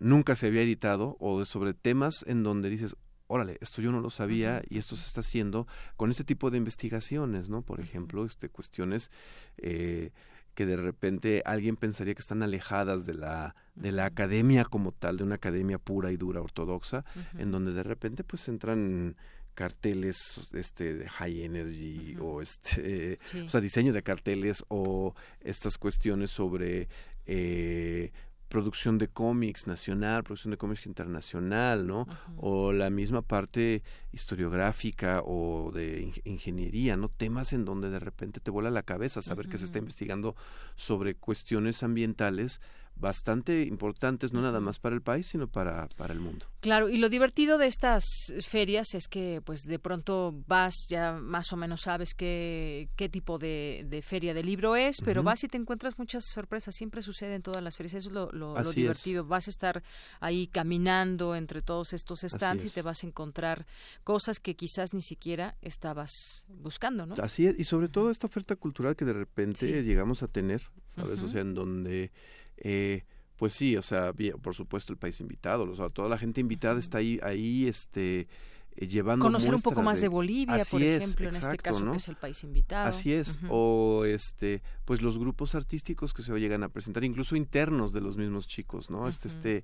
nunca 0.00 0.36
se 0.36 0.46
había 0.46 0.62
editado 0.62 1.16
o 1.20 1.44
sobre 1.44 1.74
temas 1.74 2.24
en 2.26 2.42
donde 2.42 2.70
dices, 2.70 2.96
órale, 3.26 3.58
esto 3.60 3.82
yo 3.82 3.92
no 3.92 4.00
lo 4.00 4.10
sabía 4.10 4.62
y 4.68 4.78
esto 4.78 4.96
se 4.96 5.06
está 5.06 5.20
haciendo 5.20 5.66
con 5.96 6.10
este 6.10 6.24
tipo 6.24 6.50
de 6.50 6.58
investigaciones, 6.58 7.48
¿no? 7.48 7.62
Por 7.62 7.80
ejemplo, 7.80 8.24
este, 8.24 8.48
cuestiones 8.48 9.10
eh, 9.58 10.10
que 10.54 10.66
de 10.66 10.76
repente 10.76 11.42
alguien 11.44 11.76
pensaría 11.76 12.14
que 12.14 12.20
están 12.20 12.42
alejadas 12.42 13.06
de 13.06 13.14
la, 13.14 13.56
de 13.74 13.92
la 13.92 14.06
academia 14.06 14.64
como 14.64 14.92
tal, 14.92 15.16
de 15.16 15.24
una 15.24 15.34
academia 15.36 15.78
pura 15.78 16.12
y 16.12 16.16
dura 16.16 16.40
ortodoxa, 16.40 17.04
en 17.38 17.50
donde 17.50 17.72
de 17.72 17.82
repente 17.82 18.24
pues 18.24 18.46
entran 18.48 19.16
carteles 19.54 20.50
este 20.52 20.94
de 20.94 21.08
high 21.08 21.44
energy 21.44 22.16
o 22.20 22.42
este 22.42 23.20
o 23.46 23.48
sea 23.48 23.60
diseño 23.60 23.92
de 23.92 24.02
carteles 24.02 24.64
o 24.66 25.14
estas 25.40 25.78
cuestiones 25.78 26.32
sobre 26.32 26.88
eh, 27.26 28.10
producción 28.54 28.98
de 28.98 29.08
cómics 29.08 29.66
nacional, 29.66 30.22
producción 30.22 30.52
de 30.52 30.56
cómics 30.56 30.86
internacional, 30.86 31.88
¿no? 31.88 32.06
O 32.36 32.70
la 32.70 32.88
misma 32.88 33.20
parte 33.20 33.82
historiográfica 34.12 35.22
o 35.24 35.72
de 35.74 36.12
ingeniería, 36.22 36.96
¿no? 36.96 37.08
Temas 37.08 37.52
en 37.52 37.64
donde 37.64 37.90
de 37.90 37.98
repente 37.98 38.38
te 38.38 38.52
vuela 38.52 38.70
la 38.70 38.84
cabeza 38.84 39.22
saber 39.22 39.48
que 39.48 39.58
se 39.58 39.64
está 39.64 39.78
investigando 39.78 40.36
sobre 40.76 41.16
cuestiones 41.16 41.82
ambientales 41.82 42.60
bastante 42.96 43.62
importantes, 43.62 44.32
no 44.32 44.40
nada 44.40 44.60
más 44.60 44.78
para 44.78 44.94
el 44.94 45.02
país, 45.02 45.26
sino 45.26 45.48
para, 45.48 45.88
para 45.96 46.12
el 46.12 46.20
mundo. 46.20 46.46
Claro, 46.60 46.88
y 46.88 46.96
lo 46.96 47.08
divertido 47.08 47.58
de 47.58 47.66
estas 47.66 48.04
ferias 48.46 48.94
es 48.94 49.08
que 49.08 49.42
pues 49.44 49.62
de 49.62 49.78
pronto 49.78 50.34
vas, 50.46 50.86
ya 50.88 51.12
más 51.12 51.52
o 51.52 51.56
menos 51.56 51.82
sabes 51.82 52.14
qué, 52.14 52.88
qué 52.96 53.08
tipo 53.08 53.38
de, 53.38 54.02
feria 54.06 54.32
de 54.32 54.42
libro 54.42 54.76
es, 54.76 55.00
pero 55.04 55.22
vas 55.22 55.44
y 55.44 55.48
te 55.48 55.58
encuentras 55.58 55.98
muchas 55.98 56.24
sorpresas, 56.24 56.74
siempre 56.74 57.02
sucede 57.02 57.34
en 57.34 57.42
todas 57.42 57.62
las 57.62 57.76
ferias, 57.76 57.94
eso 57.94 58.08
es 58.08 58.14
lo, 58.14 58.30
lo, 58.32 58.72
divertido, 58.72 59.24
vas 59.24 59.48
a 59.48 59.50
estar 59.50 59.82
ahí 60.20 60.46
caminando 60.46 61.34
entre 61.34 61.62
todos 61.62 61.92
estos 61.92 62.20
stands 62.20 62.64
y 62.64 62.70
te 62.70 62.82
vas 62.82 63.02
a 63.02 63.06
encontrar 63.06 63.66
cosas 64.02 64.40
que 64.40 64.54
quizás 64.56 64.94
ni 64.94 65.02
siquiera 65.02 65.56
estabas 65.62 66.44
buscando, 66.48 67.06
¿no? 67.06 67.14
Así 67.22 67.46
es, 67.46 67.58
y 67.58 67.64
sobre 67.64 67.88
todo 67.88 68.10
esta 68.10 68.26
oferta 68.26 68.56
cultural 68.56 68.96
que 68.96 69.04
de 69.04 69.12
repente 69.12 69.82
llegamos 69.82 70.22
a 70.22 70.28
tener, 70.28 70.62
¿sabes? 70.94 71.20
O 71.20 71.28
sea, 71.28 71.40
en 71.40 71.54
donde 71.54 72.12
eh, 72.56 73.04
pues 73.36 73.52
sí, 73.52 73.76
o 73.76 73.82
sea, 73.82 74.12
por 74.42 74.54
supuesto 74.54 74.92
el 74.92 74.98
país 74.98 75.20
invitado, 75.20 75.64
o 75.70 75.74
sea, 75.74 75.88
toda 75.88 76.08
la 76.08 76.18
gente 76.18 76.40
invitada 76.40 76.78
está 76.78 76.98
ahí, 76.98 77.18
ahí, 77.22 77.66
este, 77.66 78.28
eh, 78.76 78.86
llevando 78.86 79.24
conocer 79.24 79.54
un 79.54 79.62
poco 79.62 79.82
más 79.82 80.00
de, 80.00 80.08
Bolivia, 80.08 80.64
por 80.70 80.82
ejemplo, 80.82 81.28
en 81.28 81.34
este 81.34 81.58
caso 81.58 81.90
que 81.90 81.96
es 81.96 82.08
el 82.08 82.16
país 82.16 82.42
invitado. 82.44 82.88
Así 82.88 83.12
es, 83.12 83.38
o 83.48 84.04
este, 84.04 84.62
pues 84.84 85.02
los 85.02 85.18
grupos 85.18 85.54
artísticos 85.54 86.14
que 86.14 86.22
se 86.22 86.32
llegan 86.38 86.62
a 86.62 86.68
presentar, 86.68 87.04
incluso 87.04 87.36
internos 87.36 87.92
de 87.92 88.00
los 88.00 88.16
mismos 88.16 88.46
chicos, 88.46 88.90
¿no? 88.90 89.08
este, 89.08 89.28
este 89.28 89.62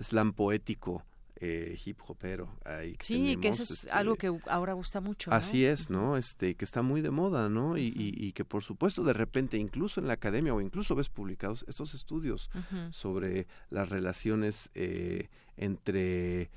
slam 0.00 0.32
poético 0.32 1.04
eh, 1.44 1.76
hip 1.84 1.98
hopero. 2.06 2.48
Ahí 2.64 2.94
sí, 3.00 3.36
que 3.38 3.48
eso 3.48 3.64
es 3.64 3.88
algo 3.90 4.12
este, 4.14 4.28
que 4.28 4.40
ahora 4.48 4.74
gusta 4.74 5.00
mucho. 5.00 5.32
Así 5.32 5.64
es, 5.64 5.90
¿no? 5.90 6.16
Este, 6.16 6.54
que 6.54 6.64
está 6.64 6.82
muy 6.82 7.00
de 7.00 7.10
moda, 7.10 7.48
¿no? 7.48 7.76
y, 7.76 7.92
y, 7.96 8.32
que 8.32 8.44
por 8.44 8.62
supuesto 8.62 9.02
de 9.02 9.12
repente, 9.12 9.56
incluso 9.56 9.98
en 10.00 10.06
la 10.06 10.12
academia 10.12 10.54
o 10.54 10.60
incluso 10.60 10.94
ves 10.94 11.08
publicados 11.08 11.64
estos 11.66 11.94
estudios 11.94 12.48
sobre 12.90 13.48
las 13.70 13.88
relaciones 13.88 14.70
eh, 14.74 15.30
entre 15.56 16.50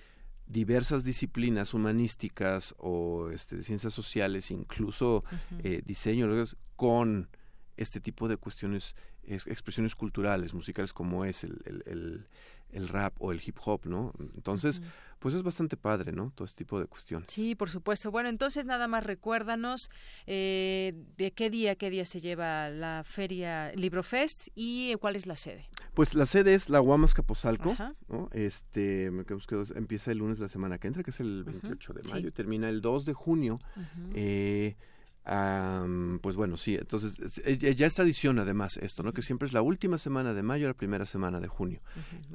diversas 0.46 1.04
disciplinas 1.04 1.74
humanísticas 1.74 2.76
o 2.78 3.32
este, 3.32 3.64
ciencias 3.64 3.94
sociales, 3.94 4.52
incluso 4.52 5.24
eh, 5.64 5.82
diseño, 5.84 6.28
con 6.76 7.28
este 7.76 8.00
tipo 8.00 8.28
de 8.28 8.38
cuestiones, 8.38 8.96
expresiones 9.26 9.96
culturales, 9.96 10.54
musicales 10.54 10.94
como 10.94 11.26
es 11.26 11.44
el, 11.44 11.60
el 11.66 11.84
el 11.88 12.28
rap 12.90 13.14
o 13.20 13.32
el 13.32 13.42
hip 13.46 13.58
hop, 13.66 13.86
¿no? 13.86 14.14
Entonces, 14.36 14.82
pues 15.20 15.34
es 15.34 15.44
bastante 15.44 15.78
padre, 15.78 16.12
¿no? 16.12 16.32
Todo 16.36 16.46
este 16.46 16.60
tipo 16.60 16.80
de 16.80 16.88
cuestiones. 16.88 17.32
Sí, 17.32 17.56
por 17.56 17.70
supuesto. 17.70 18.12
Bueno, 18.12 18.30
entonces 18.30 18.66
nada 18.66 18.88
más 18.88 19.04
recuérdanos 19.04 19.90
eh, 20.28 20.94
de 21.18 21.32
qué 21.32 21.50
día, 21.50 21.76
qué 21.76 21.90
día 21.90 22.06
se 22.06 22.22
lleva 22.22 22.70
la 22.70 23.04
feria 23.06 23.72
Librofest 23.76 24.50
y 24.56 24.96
cuál 24.96 25.16
es 25.16 25.26
la 25.26 25.36
sede. 25.36 25.70
Pues 25.94 26.14
la 26.14 26.26
sede 26.26 26.54
es 26.54 26.70
la 26.70 26.80
Guamas 26.80 27.14
Capozalco, 27.14 27.76
¿no? 28.10 28.30
Este, 28.34 29.06
empieza 29.06 30.12
el 30.12 30.18
lunes 30.18 30.38
de 30.38 30.44
la 30.44 30.50
semana 30.50 30.78
que 30.78 30.88
entra, 30.88 31.04
que 31.04 31.12
es 31.12 31.20
el 31.22 31.44
28 31.46 31.94
de 31.94 32.10
mayo, 32.12 32.28
y 32.28 32.32
termina 32.32 32.68
el 32.70 32.82
2 32.82 33.06
de 33.06 33.14
junio. 33.14 33.60
eh, 34.14 34.76
pues 35.26 36.36
bueno, 36.36 36.58
sí, 36.58 36.76
entonces 36.76 37.18
ya 37.76 37.88
es 37.88 37.94
tradición 37.94 38.40
además 38.40 38.78
esto, 38.78 39.04
¿no? 39.04 39.14
Que 39.14 39.22
siempre 39.22 39.48
es 39.48 39.54
la 39.54 39.62
última 39.62 39.98
semana 39.98 40.34
de 40.34 40.44
mayo, 40.44 40.68
la 40.68 40.74
primera 40.74 41.06
semana 41.06 41.40
de 41.40 41.48
junio. 41.48 41.82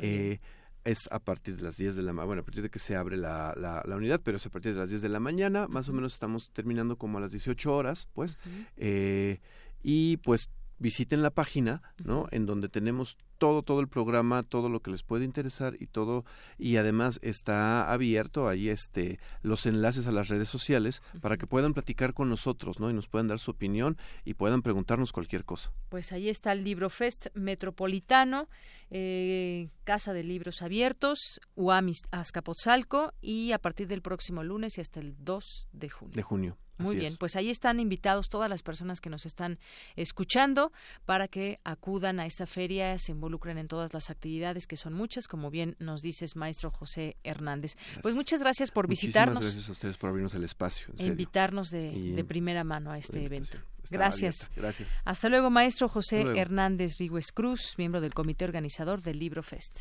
eh, 0.00 0.40
es 0.82 1.08
a 1.10 1.18
partir 1.18 1.56
de 1.56 1.62
las 1.62 1.76
10 1.76 1.96
de 1.96 2.02
la 2.02 2.12
mañana, 2.12 2.26
bueno, 2.26 2.40
a 2.40 2.44
partir 2.44 2.62
de 2.62 2.70
que 2.70 2.78
se 2.78 2.96
abre 2.96 3.16
la, 3.16 3.54
la, 3.56 3.96
unidad, 3.96 4.20
pero 4.24 4.38
es 4.38 4.46
a 4.46 4.50
partir 4.50 4.72
de 4.72 4.80
las 4.80 4.88
10 4.88 5.02
de 5.02 5.08
la 5.10 5.20
mañana, 5.20 5.68
más 5.68 5.88
o 5.88 5.92
menos 5.92 6.14
estamos 6.14 6.50
terminando 6.52 6.96
como 6.96 7.18
a 7.18 7.20
las 7.20 7.32
18 7.32 7.72
horas, 7.74 8.08
pues, 8.14 8.38
eh, 8.78 9.40
y 9.82 10.16
pues 10.18 10.48
visiten 10.80 11.22
la 11.22 11.30
página, 11.30 11.82
¿no? 12.02 12.26
En 12.32 12.46
donde 12.46 12.68
tenemos 12.68 13.16
todo, 13.38 13.62
todo 13.62 13.80
el 13.80 13.88
programa, 13.88 14.42
todo 14.42 14.68
lo 14.68 14.80
que 14.80 14.90
les 14.90 15.02
puede 15.02 15.24
interesar 15.24 15.76
y 15.78 15.86
todo, 15.86 16.24
y 16.58 16.76
además 16.76 17.20
está 17.22 17.90
abierto 17.90 18.48
ahí 18.48 18.68
este, 18.68 19.20
los 19.42 19.66
enlaces 19.66 20.06
a 20.06 20.12
las 20.12 20.28
redes 20.28 20.48
sociales 20.48 21.02
para 21.20 21.36
que 21.36 21.46
puedan 21.46 21.74
platicar 21.74 22.14
con 22.14 22.28
nosotros, 22.28 22.80
¿no? 22.80 22.90
Y 22.90 22.94
nos 22.94 23.08
puedan 23.08 23.28
dar 23.28 23.38
su 23.38 23.52
opinión 23.52 23.96
y 24.24 24.34
puedan 24.34 24.62
preguntarnos 24.62 25.12
cualquier 25.12 25.44
cosa. 25.44 25.72
Pues 25.90 26.12
ahí 26.12 26.28
está 26.28 26.52
el 26.52 26.64
Libro 26.64 26.90
Fest 26.90 27.28
Metropolitano, 27.34 28.48
eh, 28.90 29.68
Casa 29.84 30.12
de 30.12 30.24
Libros 30.24 30.62
Abiertos, 30.62 31.40
UAMIS 31.54 32.02
Azcapotzalco, 32.10 33.12
y 33.20 33.52
a 33.52 33.58
partir 33.58 33.86
del 33.86 34.02
próximo 34.02 34.42
lunes 34.42 34.78
y 34.78 34.80
hasta 34.80 35.00
el 35.00 35.14
2 35.18 35.68
de 35.72 35.88
junio. 35.90 36.14
De 36.14 36.22
junio. 36.22 36.58
Muy 36.80 36.96
bien, 36.96 37.16
pues 37.16 37.36
ahí 37.36 37.50
están 37.50 37.80
invitados 37.80 38.28
todas 38.28 38.48
las 38.48 38.62
personas 38.62 39.00
que 39.00 39.10
nos 39.10 39.26
están 39.26 39.58
escuchando 39.96 40.72
para 41.04 41.28
que 41.28 41.60
acudan 41.64 42.20
a 42.20 42.26
esta 42.26 42.46
feria, 42.46 42.98
se 42.98 43.12
involucren 43.12 43.58
en 43.58 43.68
todas 43.68 43.92
las 43.94 44.10
actividades, 44.10 44.66
que 44.66 44.76
son 44.76 44.92
muchas, 44.92 45.28
como 45.28 45.50
bien 45.50 45.76
nos 45.78 46.02
dices, 46.02 46.36
maestro 46.36 46.70
José 46.70 47.16
Hernández. 47.24 47.76
Pues 48.02 48.14
muchas 48.14 48.40
gracias 48.40 48.70
por 48.70 48.88
visitarnos. 48.88 49.40
Gracias 49.40 49.68
a 49.68 49.72
ustedes 49.72 49.96
por 49.96 50.10
abrirnos 50.10 50.34
el 50.34 50.44
espacio. 50.44 50.92
E 50.98 51.06
invitarnos 51.06 51.70
de, 51.70 52.24
primera 52.26 52.64
mano 52.64 52.92
a 52.92 52.98
este 52.98 53.24
evento. 53.24 53.58
Gracias. 53.90 54.50
Gracias. 54.54 55.02
Hasta 55.04 55.28
luego, 55.28 55.50
maestro 55.50 55.88
José 55.88 56.22
Hernández 56.36 56.98
Ríguez 56.98 57.32
Cruz, 57.32 57.74
miembro 57.78 58.00
del 58.00 58.14
comité 58.14 58.44
organizador 58.44 59.02
del 59.02 59.18
Libro 59.18 59.42
Fest. 59.42 59.80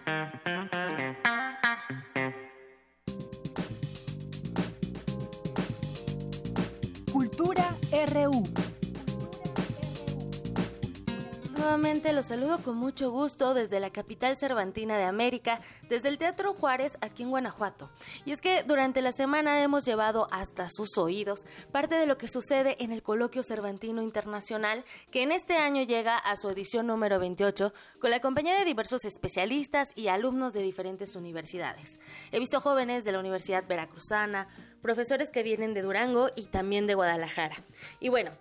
Nuevamente 11.61 12.11
los 12.11 12.25
saludo 12.25 12.57
con 12.63 12.75
mucho 12.75 13.11
gusto 13.11 13.53
desde 13.53 13.79
la 13.79 13.91
capital 13.91 14.35
cervantina 14.35 14.97
de 14.97 15.03
América, 15.03 15.61
desde 15.89 16.09
el 16.09 16.17
Teatro 16.17 16.55
Juárez 16.55 16.97
aquí 17.01 17.21
en 17.21 17.29
Guanajuato. 17.29 17.87
Y 18.25 18.31
es 18.31 18.41
que 18.41 18.63
durante 18.63 19.03
la 19.03 19.11
semana 19.11 19.61
hemos 19.61 19.85
llevado 19.85 20.27
hasta 20.31 20.67
sus 20.71 20.97
oídos 20.97 21.45
parte 21.71 21.93
de 21.93 22.07
lo 22.07 22.17
que 22.17 22.27
sucede 22.27 22.77
en 22.83 22.91
el 22.91 23.03
Coloquio 23.03 23.43
Cervantino 23.43 24.01
Internacional, 24.01 24.83
que 25.11 25.21
en 25.21 25.31
este 25.31 25.57
año 25.57 25.83
llega 25.83 26.17
a 26.17 26.35
su 26.35 26.49
edición 26.49 26.87
número 26.87 27.19
28 27.19 27.71
con 27.99 28.09
la 28.09 28.21
compañía 28.21 28.57
de 28.57 28.65
diversos 28.65 29.05
especialistas 29.05 29.89
y 29.95 30.07
alumnos 30.07 30.53
de 30.53 30.63
diferentes 30.63 31.15
universidades. 31.15 31.99
He 32.31 32.39
visto 32.39 32.59
jóvenes 32.59 33.03
de 33.03 33.11
la 33.11 33.19
Universidad 33.19 33.67
Veracruzana, 33.67 34.47
profesores 34.81 35.29
que 35.29 35.43
vienen 35.43 35.75
de 35.75 35.83
Durango 35.83 36.29
y 36.35 36.47
también 36.47 36.87
de 36.87 36.95
Guadalajara. 36.95 37.57
Y 37.99 38.09
bueno, 38.09 38.31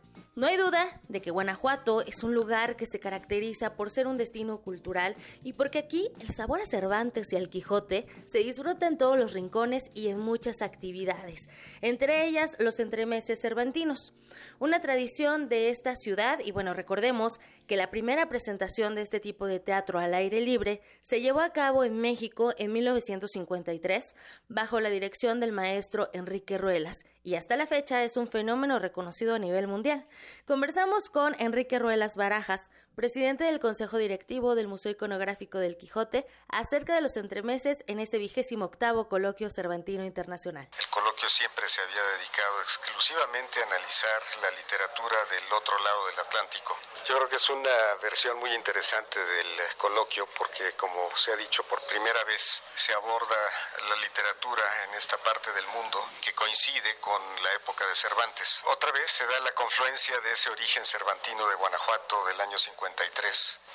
no 0.41 0.47
hay 0.47 0.57
duda 0.57 0.99
de 1.11 1.21
que 1.21 1.31
Guanajuato 1.31 2.01
es 2.01 2.25
un 2.25 2.33
lugar 2.33 2.75
que 2.75 2.87
se 2.87 2.99
caracteriza 2.99 3.75
por 3.75 3.91
ser 3.91 4.07
un 4.07 4.17
destino 4.17 4.63
cultural 4.63 5.15
y 5.45 5.53
porque 5.53 5.77
aquí 5.77 6.09
el 6.19 6.31
sabor 6.31 6.63
a 6.63 6.67
Cervantes 6.67 7.31
y 7.35 7.37
al 7.37 7.51
Quijote 7.51 8.07
se 8.25 8.39
disfruta 8.39 8.87
en 8.87 8.97
todos 8.97 9.19
los 9.19 9.35
rincones 9.35 9.91
y 9.93 10.09
en 10.09 10.19
muchas 10.19 10.63
actividades, 10.63 11.51
entre 11.83 12.27
ellas 12.27 12.57
los 12.59 12.81
entremeses 12.81 13.39
cervantinos, 13.39 14.15
una 14.59 14.81
tradición 14.81 15.51
de 15.51 15.69
esta 15.69 15.95
ciudad. 15.95 16.39
Y 16.43 16.53
bueno, 16.53 16.73
recordemos 16.73 17.39
que 17.71 17.77
la 17.77 17.93
primera 17.93 18.29
presentación 18.29 18.97
de 18.97 19.03
este 19.03 19.21
tipo 19.21 19.47
de 19.47 19.61
teatro 19.61 20.01
al 20.01 20.13
aire 20.13 20.41
libre 20.41 20.81
se 21.03 21.21
llevó 21.21 21.39
a 21.39 21.53
cabo 21.53 21.85
en 21.85 22.01
México 22.01 22.53
en 22.59 22.73
1953 22.73 24.17
bajo 24.49 24.81
la 24.81 24.91
dirección 24.91 25.39
del 25.39 25.53
maestro 25.53 26.11
Enrique 26.13 26.59
Ruelas 26.59 27.05
y 27.23 27.37
hasta 27.37 27.55
la 27.55 27.69
fecha 27.69 28.03
es 28.03 28.17
un 28.17 28.27
fenómeno 28.27 28.81
reconocido 28.81 29.37
a 29.37 29.39
nivel 29.39 29.69
mundial. 29.69 30.05
Conversamos 30.47 31.11
con 31.11 31.37
Enrique 31.39 31.79
Ruelas 31.79 32.17
Barajas, 32.17 32.73
presidente 33.01 33.45
del 33.45 33.61
Consejo 33.61 33.97
Directivo 33.97 34.55
del 34.55 34.69
Museo 34.69 34.93
Iconográfico 34.93 35.57
del 35.57 35.79
Quijote, 35.79 36.27
acerca 36.49 36.95
de 36.95 37.01
los 37.01 37.17
entremeses 37.17 37.83
en 37.87 37.99
este 37.99 38.19
vigésimo 38.19 38.67
octavo 38.67 39.09
Coloquio 39.09 39.49
Cervantino 39.49 40.05
Internacional. 40.05 40.69
El 40.79 40.87
coloquio 40.91 41.27
siempre 41.31 41.67
se 41.67 41.81
había 41.81 42.03
dedicado 42.19 42.61
exclusivamente 42.61 43.59
a 43.59 43.65
analizar 43.65 44.21
la 44.43 44.51
literatura 44.51 45.17
del 45.31 45.51
otro 45.51 45.79
lado 45.79 46.07
del 46.09 46.19
Atlántico. 46.19 46.77
Yo 47.09 47.17
creo 47.17 47.29
que 47.31 47.37
es 47.37 47.49
una 47.49 47.95
versión 48.03 48.39
muy 48.39 48.53
interesante 48.53 49.19
del 49.19 49.49
coloquio 49.79 50.29
porque, 50.37 50.71
como 50.77 51.09
se 51.17 51.33
ha 51.33 51.37
dicho, 51.37 51.63
por 51.65 51.81
primera 51.85 52.23
vez 52.25 52.63
se 52.75 52.93
aborda 52.93 53.37
la 53.89 53.97
literatura 53.97 54.85
en 54.85 54.95
esta 54.97 55.17
parte 55.23 55.51
del 55.55 55.67
mundo 55.69 56.07
que 56.21 56.35
coincide 56.35 56.97
con 57.01 57.23
la 57.43 57.55
época 57.55 57.87
de 57.87 57.97
Cervantes. 57.97 58.61
Otra 58.67 58.93
vez 58.93 59.11
se 59.11 59.27
da 59.27 59.41
la 59.41 59.55
confluencia 59.55 60.21
de 60.21 60.33
ese 60.33 60.51
origen 60.51 60.85
cervantino 60.85 61.49
de 61.49 61.55
Guanajuato 61.55 62.27
del 62.27 62.41
año 62.43 62.59
50 62.59 62.90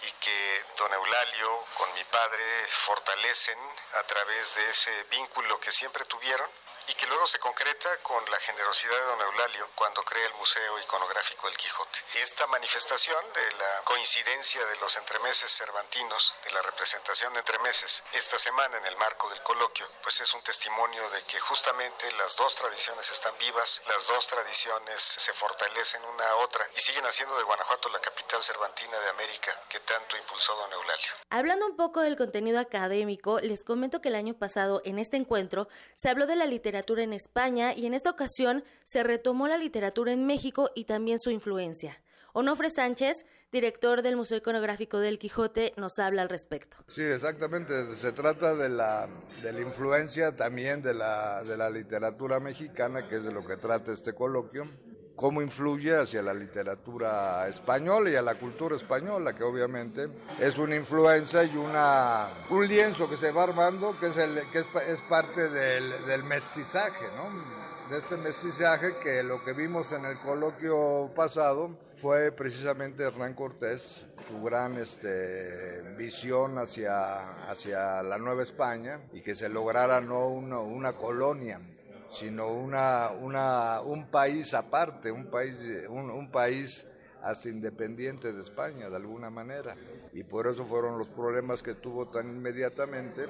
y 0.01 0.11
que 0.13 0.65
don 0.77 0.93
Eulalio 0.93 1.65
con 1.77 1.93
mi 1.93 2.03
padre 2.05 2.67
fortalecen 2.85 3.57
a 3.93 4.03
través 4.03 4.55
de 4.55 4.69
ese 4.69 5.03
vínculo 5.03 5.59
que 5.59 5.71
siempre 5.71 6.03
tuvieron 6.05 6.49
y 6.87 6.93
que 6.93 7.07
luego 7.07 7.25
se 7.27 7.39
concreta 7.39 7.97
con 8.03 8.23
la 8.29 8.37
generosidad 8.37 8.95
de 8.95 9.05
don 9.05 9.21
Eulalio 9.21 9.69
cuando 9.75 10.03
crea 10.03 10.27
el 10.27 10.33
Museo 10.35 10.79
Iconográfico 10.79 11.47
del 11.47 11.57
Quijote. 11.57 11.99
Esta 12.21 12.45
manifestación 12.47 13.23
de 13.33 13.51
la 13.53 13.81
coincidencia 13.83 14.65
de 14.65 14.75
los 14.77 14.95
entremeses 14.97 15.51
cervantinos, 15.51 16.35
de 16.43 16.51
la 16.51 16.61
representación 16.61 17.33
de 17.33 17.39
entremeses, 17.39 18.03
esta 18.13 18.37
semana 18.37 18.77
en 18.77 18.85
el 18.85 18.97
marco 18.97 19.29
del 19.29 19.41
coloquio, 19.41 19.87
pues 20.03 20.19
es 20.21 20.33
un 20.33 20.41
testimonio 20.43 21.09
de 21.09 21.23
que 21.23 21.39
justamente 21.39 22.11
las 22.13 22.35
dos 22.35 22.53
tradiciones 22.55 23.09
están 23.09 23.35
vivas, 23.39 23.81
las 23.87 24.07
dos 24.07 24.27
tradiciones 24.27 25.01
se 25.01 25.33
fortalecen 25.33 26.03
una 26.05 26.27
a 26.29 26.35
otra 26.37 26.67
y 26.75 26.79
siguen 26.79 27.05
haciendo 27.05 27.37
de 27.37 27.43
Guanajuato 27.43 27.89
la 27.89 27.99
capital 27.99 28.43
cervantina 28.43 28.99
de 28.99 29.09
América 29.09 29.51
que 29.69 29.79
tanto 29.79 30.17
impulsó 30.17 30.55
don 30.55 30.71
Eulalio. 30.71 31.11
Hablando 31.29 31.65
un 31.65 31.75
poco 31.75 32.01
del 32.01 32.17
contenido 32.17 32.59
académico, 32.59 33.39
les 33.39 33.63
comento 33.63 34.01
que 34.01 34.09
el 34.09 34.15
año 34.15 34.33
pasado 34.35 34.81
en 34.85 34.99
este 34.99 35.17
encuentro 35.17 35.67
se 35.95 36.09
habló 36.09 36.27
de 36.27 36.35
la 36.35 36.45
literatura 36.45 36.74
en 36.75 37.13
España 37.13 37.73
y 37.73 37.85
en 37.85 37.93
esta 37.93 38.09
ocasión 38.09 38.63
se 38.83 39.03
retomó 39.03 39.47
la 39.47 39.57
literatura 39.57 40.11
en 40.11 40.25
México 40.25 40.71
y 40.75 40.85
también 40.85 41.19
su 41.19 41.29
influencia. 41.31 42.01
Onofre 42.33 42.69
Sánchez, 42.69 43.25
director 43.49 44.01
del 44.01 44.17
Museo 44.17 44.37
Iconográfico 44.37 44.99
del 44.99 45.17
Quijote, 45.17 45.73
nos 45.77 45.99
habla 45.99 46.21
al 46.21 46.29
respecto. 46.29 46.77
Sí, 46.89 47.01
exactamente. 47.01 47.95
Se 47.95 48.11
trata 48.11 48.55
de 48.55 48.67
la, 48.67 49.07
de 49.41 49.53
la 49.53 49.61
influencia 49.61 50.35
también 50.35 50.81
de 50.81 50.93
la, 50.93 51.43
de 51.43 51.55
la 51.55 51.69
literatura 51.69 52.41
mexicana, 52.41 53.07
que 53.07 53.15
es 53.15 53.23
de 53.23 53.31
lo 53.31 53.45
que 53.45 53.55
trata 53.55 53.93
este 53.93 54.13
coloquio 54.13 54.69
cómo 55.15 55.41
influye 55.41 55.95
hacia 55.95 56.21
la 56.21 56.33
literatura 56.33 57.47
española 57.47 58.09
y 58.09 58.15
a 58.15 58.21
la 58.21 58.35
cultura 58.35 58.75
española, 58.75 59.33
que 59.33 59.43
obviamente 59.43 60.09
es 60.39 60.57
una 60.57 60.75
influencia 60.75 61.43
y 61.43 61.55
una, 61.55 62.29
un 62.49 62.67
lienzo 62.67 63.09
que 63.09 63.17
se 63.17 63.31
va 63.31 63.43
armando, 63.43 63.97
que 63.99 64.07
es, 64.07 64.17
el, 64.17 64.41
que 64.51 64.59
es, 64.59 65.01
parte 65.09 65.49
del, 65.49 66.05
del 66.05 66.23
mestizaje, 66.23 67.05
¿no? 67.15 67.65
de 67.89 67.99
este 67.99 68.17
mestizaje 68.17 68.97
que 68.97 69.21
lo 69.21 69.43
que 69.43 69.53
vimos 69.53 69.91
en 69.91 70.05
el 70.05 70.19
coloquio 70.19 71.11
pasado 71.15 71.77
fue 71.95 72.31
precisamente 72.31 73.03
Hernán 73.03 73.35
Cortés, 73.35 74.07
su 74.27 74.41
gran 74.41 74.77
este, 74.77 75.83
visión 75.95 76.57
hacia, 76.57 77.43
hacia 77.47 78.01
la 78.01 78.17
Nueva 78.17 78.41
España 78.41 79.01
y 79.13 79.21
que 79.21 79.35
se 79.35 79.49
lograra 79.49 80.01
no 80.01 80.27
una, 80.27 80.59
una 80.59 80.93
colonia, 80.93 81.59
sino 82.15 82.47
una, 82.51 83.11
una, 83.11 83.81
un 83.81 84.09
país 84.09 84.53
aparte, 84.53 85.11
un 85.11 85.29
país, 85.29 85.59
un, 85.89 86.09
un 86.09 86.31
país 86.31 86.87
hasta 87.21 87.49
independiente 87.49 88.31
de 88.31 88.41
España 88.41 88.89
de 88.89 88.95
alguna 88.95 89.29
manera. 89.29 89.75
Y 90.13 90.23
por 90.23 90.47
eso 90.47 90.63
fueron 90.63 90.97
los 90.97 91.09
problemas 91.09 91.61
que 91.61 91.75
tuvo 91.75 92.07
tan 92.07 92.29
inmediatamente 92.29 93.25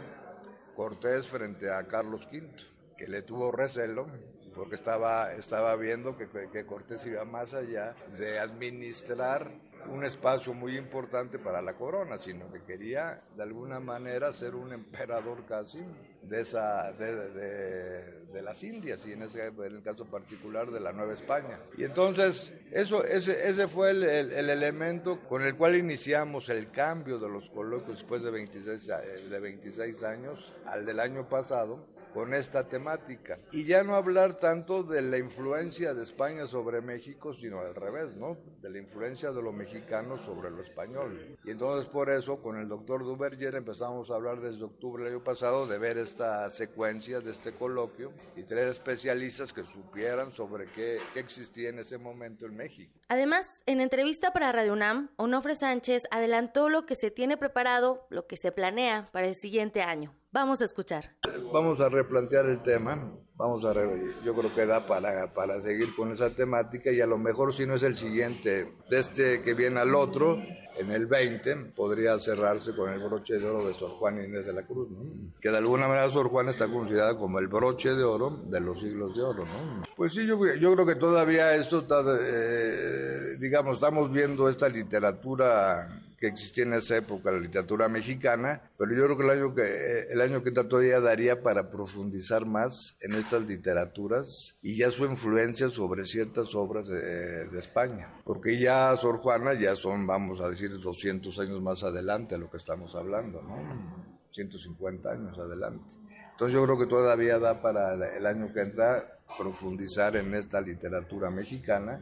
Cortés 0.76 1.28
frente 1.28 1.72
a 1.72 1.88
Carlos 1.88 2.28
V, 2.32 2.50
que 2.98 3.08
le 3.08 3.22
tuvo 3.22 3.52
recelo 3.52 4.08
porque 4.54 4.76
estaba, 4.76 5.34
estaba 5.34 5.76
viendo 5.76 6.18
que, 6.18 6.30
que 6.30 6.66
Cortés 6.66 7.06
iba 7.06 7.26
más 7.26 7.54
allá 7.54 7.96
de 8.18 8.40
administrar 8.40 9.52
un 9.88 10.04
espacio 10.04 10.54
muy 10.54 10.78
importante 10.78 11.38
para 11.38 11.62
la 11.62 11.74
corona, 11.74 12.18
sino 12.18 12.52
que 12.52 12.64
quería 12.64 13.22
de 13.36 13.44
alguna 13.44 13.80
manera 13.80 14.32
ser 14.32 14.56
un 14.56 14.74
emperador 14.74 15.46
casi 15.46 15.86
de, 16.24 16.42
esa, 16.42 16.92
de, 16.94 17.32
de, 17.32 18.25
de 18.36 18.42
las 18.42 18.62
Indias 18.64 19.08
y 19.08 19.14
en, 19.14 19.24
ese, 19.24 19.46
en 19.46 19.64
el 19.64 19.82
caso 19.82 20.04
particular 20.04 20.70
de 20.70 20.82
la 20.82 20.92
Nueva 20.92 21.14
España. 21.14 21.58
Y 21.78 21.86
entonces 21.86 22.54
eso, 22.72 23.04
ese, 23.06 23.48
ese 23.48 23.70
fue 23.70 23.92
el, 23.92 24.04
el, 24.04 24.34
el, 24.34 24.50
elemento 24.50 25.22
con 25.22 25.42
el 25.42 25.56
cual 25.56 25.76
iniciamos 25.76 26.50
el 26.50 26.70
cambio 26.70 27.18
de 27.18 27.30
los 27.30 27.50
coloquios 27.50 28.00
después 28.00 28.24
de 28.24 28.32
26, 28.32 28.88
de 29.30 29.40
26 29.40 30.04
años 30.04 30.54
al 30.66 30.86
del 30.86 31.00
año 31.00 31.30
pasado 31.30 31.95
con 32.16 32.34
esta 32.34 32.66
temática. 32.66 33.38
Y 33.52 33.66
ya 33.66 33.84
no 33.84 33.94
hablar 33.96 34.36
tanto 34.40 34.84
de 34.84 35.02
la 35.02 35.18
influencia 35.18 35.94
de 35.94 36.02
España 36.02 36.48
sobre 36.48 36.80
México, 36.80 37.34
sino 37.34 37.60
al 37.60 37.76
revés, 37.76 38.16
¿no? 38.16 38.38
De 38.62 38.70
la 38.70 38.78
influencia 38.78 39.34
de 39.34 39.42
los 39.42 39.54
mexicanos 39.54 40.22
sobre 40.22 40.50
lo 40.50 40.62
español. 40.64 41.38
Y 41.44 41.52
entonces 41.52 41.92
por 41.92 42.10
eso 42.10 42.42
con 42.42 42.58
el 42.58 42.70
doctor 42.70 43.04
Duverger 43.04 43.56
empezamos 43.56 44.10
a 44.10 44.16
hablar 44.16 44.40
desde 44.40 44.64
octubre 44.64 45.04
del 45.04 45.16
año 45.16 45.24
pasado 45.26 45.68
de 45.68 45.78
ver 45.78 45.98
esta 45.98 46.50
secuencia 46.50 47.20
de 47.20 47.32
este 47.32 47.52
coloquio 47.52 48.14
y 48.38 48.44
traer 48.44 48.70
especialistas 48.70 49.52
que 49.52 49.66
supieran 49.66 50.32
sobre 50.32 50.68
qué, 50.68 51.00
qué 51.14 51.20
existía 51.20 51.68
en 51.68 51.80
ese 51.80 51.98
momento 51.98 52.46
en 52.46 52.56
México. 52.56 52.94
Además, 53.10 53.62
en 53.66 53.82
entrevista 53.82 54.32
para 54.32 54.54
Radio 54.54 54.72
UNAM, 54.72 55.10
Onofre 55.18 55.56
Sánchez 55.56 56.04
adelantó 56.12 56.70
lo 56.70 56.86
que 56.86 56.96
se 56.96 57.12
tiene 57.12 57.36
preparado, 57.36 58.08
lo 58.10 58.26
que 58.26 58.38
se 58.38 58.54
planea 58.54 59.10
para 59.12 59.28
el 59.28 59.36
siguiente 59.36 59.82
año. 59.82 60.16
Vamos 60.36 60.60
a 60.60 60.66
escuchar. 60.66 61.16
Vamos 61.54 61.80
a 61.80 61.88
replantear 61.88 62.46
el 62.48 62.62
tema. 62.62 63.10
Vamos 63.38 63.64
a 63.64 63.72
re, 63.72 64.14
yo 64.26 64.36
creo 64.36 64.54
que 64.54 64.66
da 64.66 64.86
para, 64.86 65.34
para 65.34 65.62
seguir 65.62 65.96
con 65.96 66.12
esa 66.12 66.30
temática 66.30 66.92
y 66.92 67.00
a 67.00 67.08
lo 67.08 67.18
mejor 67.18 67.54
si 67.54 67.66
no 67.66 67.76
es 67.76 67.84
el 67.84 67.96
siguiente, 67.96 68.74
de 68.90 69.00
este 69.00 69.42
que 69.42 69.54
viene 69.54 69.80
al 69.80 69.96
otro, 69.96 70.38
en 70.78 70.92
el 70.92 71.06
20, 71.06 71.56
podría 71.74 72.18
cerrarse 72.20 72.76
con 72.76 72.92
el 72.92 73.00
broche 73.00 73.36
de 73.36 73.48
oro 73.48 73.66
de 73.66 73.74
Sor 73.74 73.92
Juana 73.92 74.26
Inés 74.26 74.46
de 74.46 74.52
la 74.52 74.64
Cruz, 74.64 74.90
¿no? 74.92 75.32
que 75.40 75.52
de 75.52 75.58
alguna 75.58 75.88
manera 75.88 76.10
Sor 76.10 76.28
Juana 76.28 76.52
está 76.52 76.68
considerada 76.68 77.18
como 77.18 77.40
el 77.40 77.48
broche 77.48 77.96
de 77.96 78.04
oro 78.04 78.30
de 78.30 78.60
los 78.60 78.82
siglos 78.82 79.16
de 79.16 79.24
oro. 79.24 79.46
¿no? 79.46 79.84
Pues 79.96 80.14
sí, 80.14 80.26
yo, 80.26 80.38
yo 80.56 80.74
creo 80.74 80.86
que 80.86 80.96
todavía 80.96 81.56
esto 81.56 81.80
está, 81.80 82.04
eh, 82.20 83.38
digamos, 83.40 83.78
estamos 83.78 84.12
viendo 84.12 84.50
esta 84.50 84.68
literatura 84.68 86.05
existía 86.28 86.64
en 86.64 86.74
esa 86.74 86.98
época, 86.98 87.32
la 87.32 87.40
literatura 87.40 87.88
mexicana, 87.90 88.62
pero 88.78 88.96
yo 88.96 89.06
creo 89.06 89.18
que 89.18 89.24
el 89.24 89.30
año 89.30 89.56
que, 89.56 90.08
el 90.10 90.22
año 90.22 90.44
que 90.44 90.52
todavía 90.52 91.00
daría 91.00 91.42
para 91.42 91.70
profundizar 91.70 92.46
más 92.46 92.96
en 93.02 93.16
estas 93.16 93.44
literaturas 93.44 94.58
y 94.62 94.78
ya 94.78 94.92
su 94.92 95.06
influencia 95.06 95.70
sobre 95.70 96.06
ciertas 96.06 96.56
obras 96.56 96.88
de, 96.88 97.48
de 97.48 97.60
España, 97.60 98.14
porque 98.24 98.58
ya 98.58 98.96
Sor 98.96 99.18
Juana 99.18 99.54
ya 99.54 99.76
son, 99.76 100.06
vamos 100.08 100.42
a 100.42 100.50
decir, 100.50 100.72
200 100.78 101.40
años 101.40 101.62
más 101.62 101.84
adelante 101.84 102.36
a 102.36 102.38
lo 102.38 102.50
que 102.50 102.58
estamos 102.58 102.96
hablando, 102.96 103.42
¿no? 103.42 104.06
150 104.32 105.10
años 105.10 105.38
adelante. 105.40 105.96
Entonces 106.32 106.54
yo 106.54 106.64
creo 106.66 106.78
que 106.78 106.86
todavía 106.86 107.40
da 107.40 107.62
para 107.62 107.94
el 107.94 108.26
año 108.26 108.52
que 108.52 108.62
entra 108.62 109.08
profundizar 109.38 110.18
en 110.18 110.36
esta 110.36 110.60
literatura 110.60 111.30
mexicana 111.30 112.02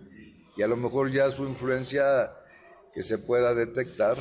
y 0.58 0.64
a 0.64 0.68
lo 0.68 0.76
mejor 0.76 1.12
ya 1.12 1.30
su 1.30 1.46
influencia 1.46 2.32
que 2.94 3.04
se 3.04 3.18
pueda 3.18 3.54
detectar 3.56 4.18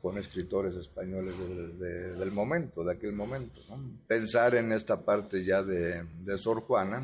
con 0.00 0.16
escritores 0.16 0.74
españoles 0.76 1.34
de, 1.38 1.68
de, 1.86 2.14
del 2.14 2.30
momento, 2.32 2.84
de 2.84 2.92
aquel 2.92 3.12
momento. 3.12 3.60
¿no? 3.68 3.78
Pensar 4.06 4.54
en 4.54 4.72
esta 4.72 5.00
parte 5.04 5.44
ya 5.44 5.62
de, 5.62 6.04
de 6.24 6.38
Sor 6.38 6.62
Juana 6.62 7.02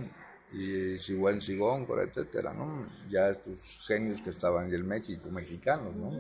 y 0.53 0.99
Sigüen 0.99 1.41
Sigón, 1.41 1.87
etcétera, 2.01 2.55
¿no? 2.55 2.87
Ya 3.11 3.31
estos 3.31 3.85
genios 3.87 4.21
que 4.21 4.31
estaban 4.31 4.69
en 4.69 4.75
el 4.75 4.85
México, 4.85 5.29
mexicanos, 5.31 5.95
¿no? 5.97 6.13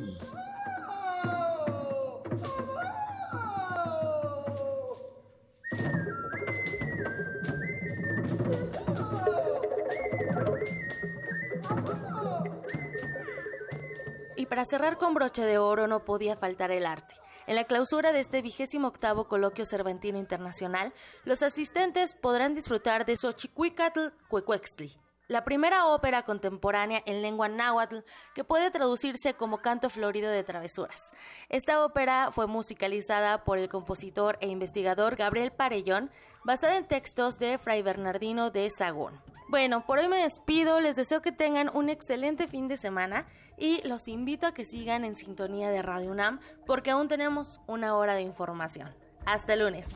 Para 14.55 14.67
cerrar 14.67 14.99
con 14.99 15.15
broche 15.15 15.45
de 15.45 15.59
oro 15.59 15.89
no 15.89 16.05
podía 16.05 16.37
faltar 16.37 16.71
el 16.71 16.87
arte. 16.87 17.17
En 17.49 17.57
la 17.57 17.65
clausura 17.65 18.13
de 18.13 18.21
este 18.21 18.41
vigésimo 18.41 18.87
octavo 18.87 19.27
coloquio 19.27 19.65
cervantino 19.65 20.17
internacional, 20.17 20.93
los 21.25 21.43
asistentes 21.43 22.15
podrán 22.15 22.55
disfrutar 22.55 23.05
de 23.05 23.17
Xochicuicatl 23.17 24.11
Cuecuextli, 24.29 24.97
la 25.27 25.43
primera 25.43 25.87
ópera 25.87 26.23
contemporánea 26.23 27.03
en 27.05 27.21
lengua 27.21 27.49
náhuatl 27.49 28.05
que 28.33 28.45
puede 28.45 28.71
traducirse 28.71 29.35
como 29.35 29.59
canto 29.59 29.91
florido 29.91 30.31
de 30.31 30.45
travesuras. 30.45 31.11
Esta 31.49 31.85
ópera 31.85 32.31
fue 32.31 32.47
musicalizada 32.47 33.43
por 33.43 33.59
el 33.59 33.69
compositor 33.69 34.39
e 34.41 34.47
investigador 34.47 35.17
Gabriel 35.17 35.51
Parellón, 35.51 36.13
basada 36.45 36.77
en 36.77 36.87
textos 36.87 37.41
de 37.41 37.59
Fray 37.59 37.83
Bernardino 37.83 38.53
de 38.53 38.71
Sagún. 38.71 39.21
Bueno, 39.49 39.85
por 39.85 39.99
hoy 39.99 40.07
me 40.09 40.19
despido, 40.19 40.79
les 40.79 40.95
deseo 40.95 41.23
que 41.23 41.33
tengan 41.33 41.71
un 41.75 41.89
excelente 41.89 42.47
fin 42.47 42.69
de 42.69 42.77
semana 42.77 43.27
y 43.59 43.87
los 43.87 44.09
invito 44.09 44.47
a 44.47 44.55
que 44.55 44.65
sigan 44.65 45.05
en 45.05 45.17
sintonía 45.17 45.71
de 45.71 45.83
Radio 45.83 46.11
UNAM 46.11 46.41
porque 46.67 46.91
aún 46.91 47.09
tenemos 47.09 47.61
una 47.67 47.97
hora 47.97 48.15
de 48.15 48.23
información. 48.23 48.95
Hasta 49.25 49.55
el 49.55 49.61
lunes. 49.61 49.89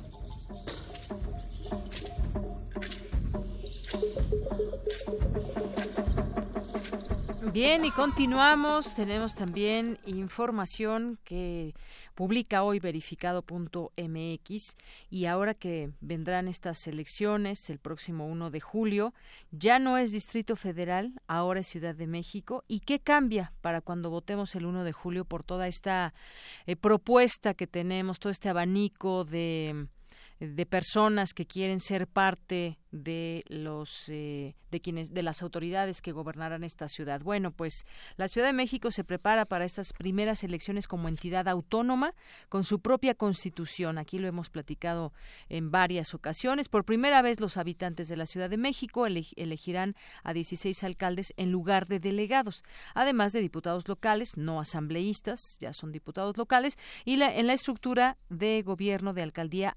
Bien, 7.53 7.85
y 7.85 7.91
continuamos. 7.91 8.95
Tenemos 8.95 9.35
también 9.35 9.99
información 10.07 11.19
que 11.25 11.75
publica 12.19 12.64
hoy 12.64 12.81
verificado.mx 12.81 14.77
y 15.09 15.27
ahora 15.27 15.55
que 15.55 15.93
vendrán 16.01 16.49
estas 16.49 16.85
elecciones 16.89 17.71
el 17.71 17.79
próximo 17.79 18.27
1 18.27 18.51
de 18.51 18.59
julio, 18.59 19.14
ya 19.53 19.79
no 19.79 19.99
es 19.99 20.11
Distrito 20.11 20.57
Federal, 20.57 21.12
ahora 21.29 21.61
es 21.61 21.69
Ciudad 21.69 21.95
de 21.95 22.09
México. 22.09 22.64
¿Y 22.66 22.81
qué 22.81 22.99
cambia 22.99 23.53
para 23.61 23.83
cuando 23.83 24.11
votemos 24.11 24.57
el 24.57 24.66
1 24.66 24.83
de 24.83 24.91
julio 24.91 25.25
por 25.27 25.45
toda 25.45 25.69
esta 25.69 26.12
eh, 26.66 26.75
propuesta 26.75 27.55
que 27.55 27.69
tenemos, 27.69 28.19
todo 28.19 28.33
este 28.33 28.49
abanico 28.49 29.25
de 29.25 29.87
de 30.41 30.66
personas 30.66 31.34
que 31.34 31.47
quieren 31.47 31.80
ser 31.80 32.07
parte 32.07 32.78
de 32.91 33.43
los 33.49 34.09
eh, 34.09 34.55
de 34.70 34.80
quienes 34.80 35.12
de 35.12 35.22
las 35.22 35.43
autoridades 35.43 36.03
que 36.03 36.12
gobernarán 36.12 36.64
esta 36.64 36.89
ciudad. 36.89 37.20
Bueno, 37.22 37.53
pues 37.53 37.84
la 38.16 38.28
Ciudad 38.28 38.47
de 38.47 38.53
México 38.53 38.91
se 38.91 39.05
prepara 39.05 39.45
para 39.45 39.64
estas 39.64 39.93
primeras 39.93 40.45
elecciones 40.45 40.86
como 40.86 41.09
entidad 41.09 41.49
autónoma 41.49 42.14
con 42.49 42.64
su 42.64 42.80
propia 42.80 43.14
constitución. 43.14 43.99
Aquí 43.99 44.18
lo 44.18 44.28
hemos 44.28 44.51
platicado 44.51 45.12
en 45.49 45.70
varias 45.70 46.14
ocasiones. 46.14 46.68
Por 46.68 46.84
primera 46.84 47.22
vez 47.22 47.41
los 47.41 47.57
habitantes 47.57 48.09
de 48.09 48.16
la 48.16 48.26
Ciudad 48.26 48.51
de 48.51 48.59
México 48.59 49.07
elegirán 49.07 49.95
a 50.22 50.32
16 50.32 50.84
alcaldes 50.84 51.32
en 51.36 51.51
lugar 51.51 51.86
de 51.86 52.01
delegados, 52.01 52.62
además 52.95 53.32
de 53.32 53.41
diputados 53.41 53.89
locales, 53.89 54.36
no 54.36 54.61
asambleístas, 54.61 55.59
ya 55.61 55.72
son 55.72 55.93
diputados 55.93 56.36
locales, 56.36 56.78
y 57.05 57.20
en 57.20 57.47
la 57.47 57.53
estructura 57.53 58.18
de 58.28 58.62
gobierno 58.62 59.12
de 59.14 59.22
alcaldía 59.22 59.74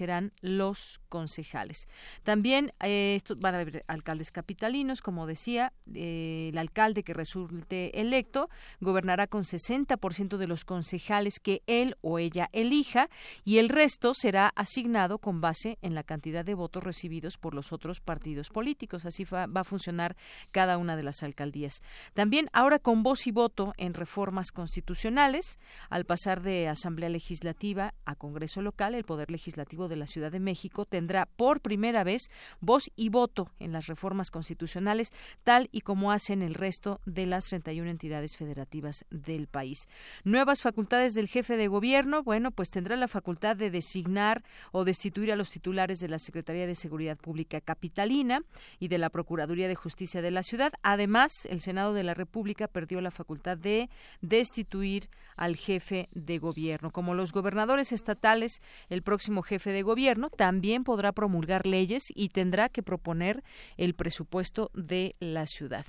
aparecerán 0.00 0.32
los 0.40 1.00
concejales. 1.08 1.88
También 2.22 2.72
eh, 2.82 3.18
van 3.36 3.54
a 3.54 3.60
haber 3.60 3.84
alcaldes 3.88 4.30
capitalinos, 4.30 5.02
como 5.02 5.26
decía, 5.26 5.72
eh, 5.94 6.48
el 6.52 6.58
alcalde 6.58 7.02
que 7.02 7.12
resulte 7.12 8.00
electo 8.00 8.48
gobernará 8.80 9.26
con 9.26 9.42
60% 9.42 10.36
de 10.36 10.46
los 10.46 10.64
concejales 10.64 11.40
que 11.40 11.62
él 11.66 11.96
o 12.00 12.18
ella 12.18 12.48
elija 12.52 13.08
y 13.44 13.58
el 13.58 13.68
resto 13.68 14.14
será 14.14 14.52
asignado 14.54 15.18
con 15.18 15.40
base 15.40 15.78
en 15.82 15.94
la 15.94 16.02
cantidad 16.02 16.44
de 16.44 16.54
votos 16.54 16.84
recibidos 16.84 17.36
por 17.36 17.54
los 17.54 17.72
otros 17.72 18.00
partidos 18.00 18.48
políticos. 18.48 19.04
Así 19.04 19.24
va, 19.24 19.46
va 19.46 19.62
a 19.62 19.64
funcionar 19.64 20.16
cada 20.52 20.78
una 20.78 20.96
de 20.96 21.02
las 21.02 21.22
alcaldías. 21.22 21.82
También 22.14 22.48
ahora 22.52 22.78
con 22.78 23.02
voz 23.02 23.26
y 23.26 23.32
voto 23.32 23.74
en 23.76 23.94
reformas 23.94 24.52
constitucionales, 24.52 25.58
al 25.88 26.04
pasar 26.04 26.42
de 26.42 26.68
Asamblea 26.68 27.08
Legislativa 27.08 27.94
a 28.04 28.14
Congreso 28.14 28.62
Local, 28.62 28.94
el 28.94 29.04
Poder 29.04 29.30
Legislativo 29.30 29.89
de 29.90 29.96
la 29.96 30.06
Ciudad 30.06 30.32
de 30.32 30.40
México 30.40 30.86
tendrá 30.86 31.26
por 31.26 31.60
primera 31.60 32.04
vez 32.04 32.30
voz 32.60 32.90
y 32.96 33.10
voto 33.10 33.50
en 33.58 33.72
las 33.72 33.86
reformas 33.86 34.30
constitucionales, 34.30 35.12
tal 35.44 35.68
y 35.72 35.82
como 35.82 36.12
hacen 36.12 36.40
el 36.40 36.54
resto 36.54 37.00
de 37.04 37.26
las 37.26 37.46
31 37.46 37.90
entidades 37.90 38.38
federativas 38.38 39.04
del 39.10 39.46
país. 39.46 39.88
Nuevas 40.24 40.62
facultades 40.62 41.14
del 41.14 41.28
jefe 41.28 41.56
de 41.56 41.68
gobierno, 41.68 42.22
bueno, 42.22 42.50
pues 42.50 42.70
tendrá 42.70 42.96
la 42.96 43.08
facultad 43.08 43.56
de 43.56 43.70
designar 43.70 44.42
o 44.72 44.84
destituir 44.84 45.32
a 45.32 45.36
los 45.36 45.50
titulares 45.50 46.00
de 46.00 46.08
la 46.08 46.18
Secretaría 46.18 46.66
de 46.66 46.74
Seguridad 46.74 47.18
Pública 47.18 47.60
Capitalina 47.60 48.42
y 48.78 48.88
de 48.88 48.98
la 48.98 49.10
Procuraduría 49.10 49.68
de 49.68 49.74
Justicia 49.74 50.22
de 50.22 50.30
la 50.30 50.42
ciudad. 50.42 50.72
Además, 50.82 51.46
el 51.46 51.60
Senado 51.60 51.92
de 51.92 52.04
la 52.04 52.14
República 52.14 52.68
perdió 52.68 53.00
la 53.00 53.10
facultad 53.10 53.56
de 53.56 53.90
destituir 54.20 55.08
al 55.36 55.56
jefe 55.56 56.08
de 56.12 56.38
gobierno. 56.38 56.90
Como 56.90 57.14
los 57.14 57.32
gobernadores 57.32 57.92
estatales, 57.92 58.62
el 58.88 59.02
próximo 59.02 59.42
jefe 59.42 59.72
de 59.72 59.79
gobierno 59.82 60.30
también 60.30 60.84
podrá 60.84 61.12
promulgar 61.12 61.66
leyes 61.66 62.04
y 62.14 62.28
tendrá 62.28 62.68
que 62.68 62.82
proponer 62.82 63.42
el 63.76 63.94
presupuesto 63.94 64.70
de 64.74 65.16
la 65.20 65.46
ciudad. 65.46 65.86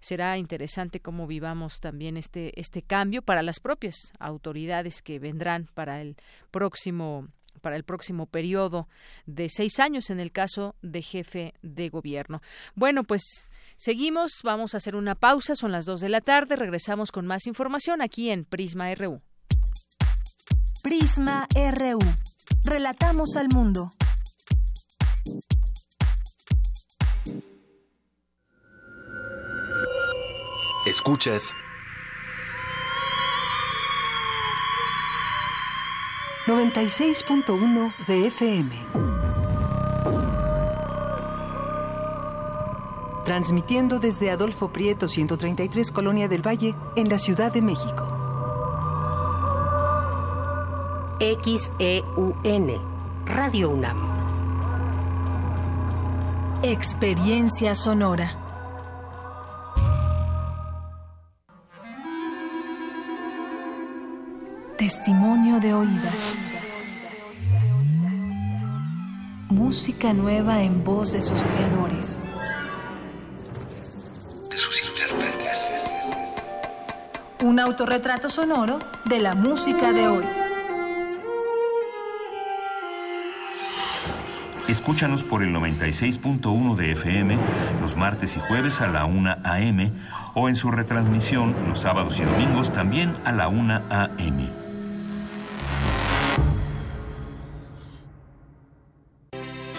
Será 0.00 0.38
interesante 0.38 1.00
cómo 1.00 1.26
vivamos 1.26 1.80
también 1.80 2.16
este, 2.16 2.58
este 2.58 2.82
cambio 2.82 3.22
para 3.22 3.42
las 3.42 3.60
propias 3.60 4.12
autoridades 4.18 5.02
que 5.02 5.18
vendrán 5.18 5.68
para 5.74 6.00
el 6.00 6.16
próximo 6.50 7.28
para 7.58 7.74
el 7.74 7.82
próximo 7.82 8.26
periodo 8.26 8.88
de 9.26 9.48
seis 9.48 9.80
años 9.80 10.10
en 10.10 10.20
el 10.20 10.30
caso 10.30 10.76
de 10.80 11.02
jefe 11.02 11.54
de 11.60 11.88
gobierno. 11.88 12.40
Bueno, 12.76 13.02
pues 13.02 13.50
seguimos, 13.76 14.42
vamos 14.44 14.74
a 14.74 14.76
hacer 14.76 14.94
una 14.94 15.16
pausa, 15.16 15.56
son 15.56 15.72
las 15.72 15.84
dos 15.84 16.00
de 16.00 16.08
la 16.08 16.20
tarde, 16.20 16.54
regresamos 16.54 17.10
con 17.10 17.26
más 17.26 17.46
información 17.46 18.00
aquí 18.00 18.30
en 18.30 18.44
Prisma 18.44 18.94
RU. 18.94 19.20
Prisma 20.82 21.48
RU. 21.54 21.98
Relatamos 22.68 23.34
al 23.36 23.48
mundo. 23.48 23.90
Escuchas 30.84 31.54
96.1 36.46 37.94
de 38.06 38.26
FM. 38.26 38.76
Transmitiendo 43.24 43.98
desde 43.98 44.30
Adolfo 44.30 44.68
Prieto 44.68 45.08
133 45.08 45.90
Colonia 45.90 46.28
del 46.28 46.46
Valle 46.46 46.74
en 46.96 47.08
la 47.08 47.18
Ciudad 47.18 47.50
de 47.50 47.62
México. 47.62 48.17
XEUN 51.20 52.70
Radio 53.26 53.70
UNAM. 53.70 53.98
Experiencia 56.62 57.74
sonora. 57.74 58.38
Testimonio 64.76 65.58
de 65.58 65.74
oídas. 65.74 66.36
Música 69.48 70.12
nueva 70.12 70.62
en 70.62 70.84
voz 70.84 71.10
de 71.10 71.20
sus 71.20 71.42
creadores. 71.42 72.22
De 74.48 74.56
sus 74.56 74.84
intérpretes. 74.84 75.68
Un 77.42 77.58
autorretrato 77.58 78.30
sonoro 78.30 78.78
de 79.06 79.18
la 79.18 79.34
música 79.34 79.92
de 79.92 80.06
hoy. 80.06 80.47
Escúchanos 84.68 85.24
por 85.24 85.42
el 85.42 85.54
96.1 85.54 86.76
de 86.76 86.92
FM 86.92 87.38
los 87.80 87.96
martes 87.96 88.36
y 88.36 88.40
jueves 88.40 88.82
a 88.82 88.86
la 88.86 89.06
1 89.06 89.36
a.m. 89.42 89.90
o 90.34 90.50
en 90.50 90.56
su 90.56 90.70
retransmisión 90.70 91.54
los 91.66 91.80
sábados 91.80 92.20
y 92.20 92.24
domingos 92.24 92.70
también 92.70 93.16
a 93.24 93.32
la 93.32 93.48
1 93.48 93.82
a.m. 93.88 94.48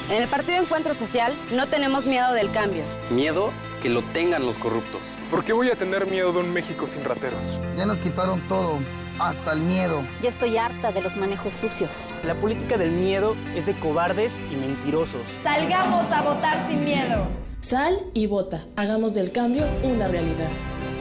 En 0.09 0.23
el 0.23 0.27
Partido 0.27 0.63
Encuentro 0.63 0.95
Social 0.95 1.37
no 1.51 1.69
tenemos 1.69 2.07
miedo 2.07 2.33
del 2.33 2.51
cambio. 2.51 2.83
Miedo 3.11 3.51
que 3.83 3.89
lo 3.89 4.01
tengan 4.05 4.43
los 4.43 4.57
corruptos. 4.57 5.01
¿Por 5.29 5.45
qué 5.45 5.53
voy 5.53 5.69
a 5.69 5.75
tener 5.75 6.07
miedo 6.07 6.33
de 6.33 6.39
un 6.39 6.51
México 6.51 6.87
sin 6.87 7.03
rateros? 7.03 7.59
Ya 7.77 7.85
nos 7.85 7.99
quitaron 7.99 8.41
todo, 8.47 8.79
hasta 9.19 9.53
el 9.53 9.61
miedo. 9.61 10.03
Ya 10.21 10.29
estoy 10.29 10.57
harta 10.57 10.91
de 10.91 11.01
los 11.01 11.17
manejos 11.17 11.53
sucios. 11.53 11.91
La 12.23 12.35
política 12.35 12.77
del 12.77 12.91
miedo 12.91 13.35
es 13.55 13.65
de 13.65 13.73
cobardes 13.79 14.39
y 14.51 14.55
mentirosos. 14.55 15.21
Salgamos 15.43 16.11
a 16.11 16.21
votar 16.21 16.67
sin 16.67 16.83
miedo. 16.83 17.27
Sal 17.61 17.99
y 18.13 18.27
vota. 18.27 18.65
Hagamos 18.75 19.13
del 19.13 19.31
cambio 19.31 19.65
una 19.83 20.07
realidad. 20.07 20.49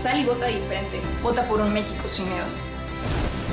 Sal 0.03 0.21
y 0.21 0.25
vota 0.27 0.47
diferente. 0.47 1.01
Vota 1.23 1.49
por 1.49 1.61
un 1.61 1.73
México 1.73 2.09
sin 2.09 2.29
miedo. 2.29 2.47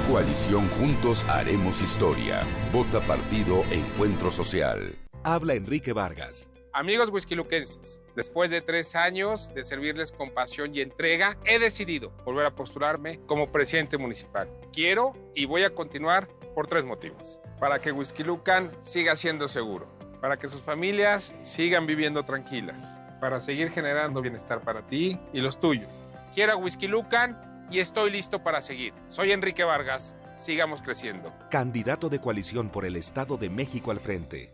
Coalición 0.10 0.68
Juntos 0.70 1.24
Haremos 1.30 1.82
Historia. 1.82 2.42
Vota 2.72 3.00
Partido 3.02 3.64
Encuentro 3.72 4.32
Social 4.32 4.96
habla 5.26 5.56
Enrique 5.56 5.92
Vargas. 5.92 6.52
Amigos 6.78 7.10
whiskyluquenses, 7.10 8.02
después 8.18 8.52
de 8.52 8.60
tres 8.60 8.98
años 8.98 9.50
de 9.56 9.64
servirles 9.64 10.12
con 10.12 10.32
pasión 10.32 10.76
y 10.76 10.82
entrega, 10.82 11.38
he 11.46 11.58
decidido 11.58 12.12
volver 12.26 12.46
a 12.46 12.54
postularme 12.54 13.22
como 13.28 13.50
presidente 13.50 13.98
municipal. 13.98 14.50
Quiero 14.74 15.14
y 15.34 15.46
voy 15.46 15.64
a 15.64 15.74
continuar 15.74 16.28
por 16.54 16.68
tres 16.68 16.84
motivos. 16.84 17.40
Para 17.62 17.80
que 17.80 17.94
Whisky 17.94 18.26
siga 18.82 19.16
siendo 19.16 19.48
seguro, 19.48 19.88
para 20.20 20.38
que 20.38 20.50
sus 20.50 20.60
familias 20.64 21.34
sigan 21.44 21.88
viviendo 21.88 22.26
tranquilas, 22.26 22.94
para 23.22 23.40
seguir 23.40 23.70
generando 23.70 24.22
bienestar 24.22 24.60
para 24.60 24.86
ti 24.86 25.18
y 25.32 25.40
los 25.40 25.58
tuyos. 25.58 26.04
Quiero 26.34 26.52
a 26.52 26.56
Whisky 26.58 26.90
y 27.72 27.80
estoy 27.80 28.12
listo 28.12 28.44
para 28.44 28.60
seguir. 28.60 28.94
Soy 29.08 29.32
Enrique 29.32 29.64
Vargas. 29.64 30.18
Sigamos 30.36 30.82
creciendo. 30.82 31.34
Candidato 31.50 32.10
de 32.10 32.20
coalición 32.20 32.70
por 32.70 32.84
el 32.84 32.98
Estado 32.98 33.38
de 33.38 33.50
México 33.50 33.92
al 33.92 34.02
frente. 34.02 34.54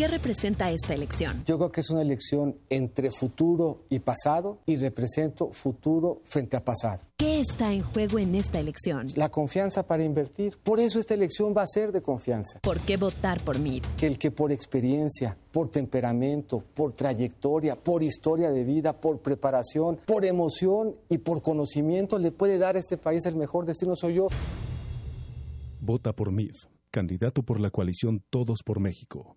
¿Qué 0.00 0.08
representa 0.08 0.70
esta 0.70 0.94
elección? 0.94 1.44
Yo 1.44 1.58
creo 1.58 1.70
que 1.70 1.82
es 1.82 1.90
una 1.90 2.00
elección 2.00 2.56
entre 2.70 3.10
futuro 3.10 3.84
y 3.90 3.98
pasado 3.98 4.60
y 4.64 4.76
represento 4.76 5.50
futuro 5.50 6.22
frente 6.24 6.56
a 6.56 6.64
pasado. 6.64 7.02
¿Qué 7.18 7.40
está 7.40 7.70
en 7.74 7.82
juego 7.82 8.18
en 8.18 8.34
esta 8.34 8.58
elección? 8.58 9.08
La 9.16 9.28
confianza 9.28 9.86
para 9.86 10.02
invertir. 10.02 10.56
Por 10.62 10.80
eso 10.80 11.00
esta 11.00 11.12
elección 11.12 11.52
va 11.54 11.64
a 11.64 11.66
ser 11.66 11.92
de 11.92 12.00
confianza. 12.00 12.60
¿Por 12.60 12.80
qué 12.80 12.96
votar 12.96 13.42
por 13.42 13.58
mí? 13.58 13.82
Que 13.98 14.06
el 14.06 14.16
que 14.16 14.30
por 14.30 14.52
experiencia, 14.52 15.36
por 15.52 15.68
temperamento, 15.68 16.64
por 16.72 16.92
trayectoria, 16.92 17.76
por 17.76 18.02
historia 18.02 18.50
de 18.50 18.64
vida, 18.64 18.98
por 18.98 19.20
preparación, 19.20 20.00
por 20.06 20.24
emoción 20.24 20.96
y 21.10 21.18
por 21.18 21.42
conocimiento 21.42 22.18
le 22.18 22.32
puede 22.32 22.56
dar 22.56 22.76
a 22.76 22.78
este 22.78 22.96
país 22.96 23.26
el 23.26 23.36
mejor 23.36 23.66
destino 23.66 23.94
soy 23.96 24.14
yo. 24.14 24.28
Vota 25.78 26.14
por 26.14 26.32
MIF, 26.32 26.56
candidato 26.90 27.42
por 27.42 27.60
la 27.60 27.68
coalición 27.68 28.22
Todos 28.30 28.62
por 28.64 28.80
México. 28.80 29.36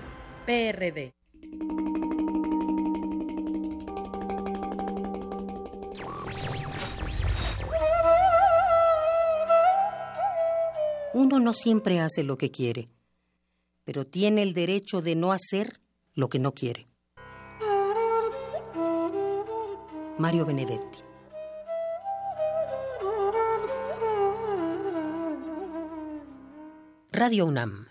Uno 11.13 11.39
no 11.39 11.53
siempre 11.53 12.01
hace 12.01 12.23
lo 12.23 12.37
que 12.37 12.51
quiere, 12.51 12.89
pero 13.85 14.05
tiene 14.05 14.43
el 14.43 14.53
derecho 14.53 15.01
de 15.01 15.15
no 15.15 15.31
hacer 15.31 15.79
lo 16.13 16.27
que 16.27 16.39
no 16.39 16.53
quiere. 16.53 16.87
Mario 20.17 20.45
Benedetti. 20.45 20.99
Radio 27.11 27.45
UNAM. 27.45 27.90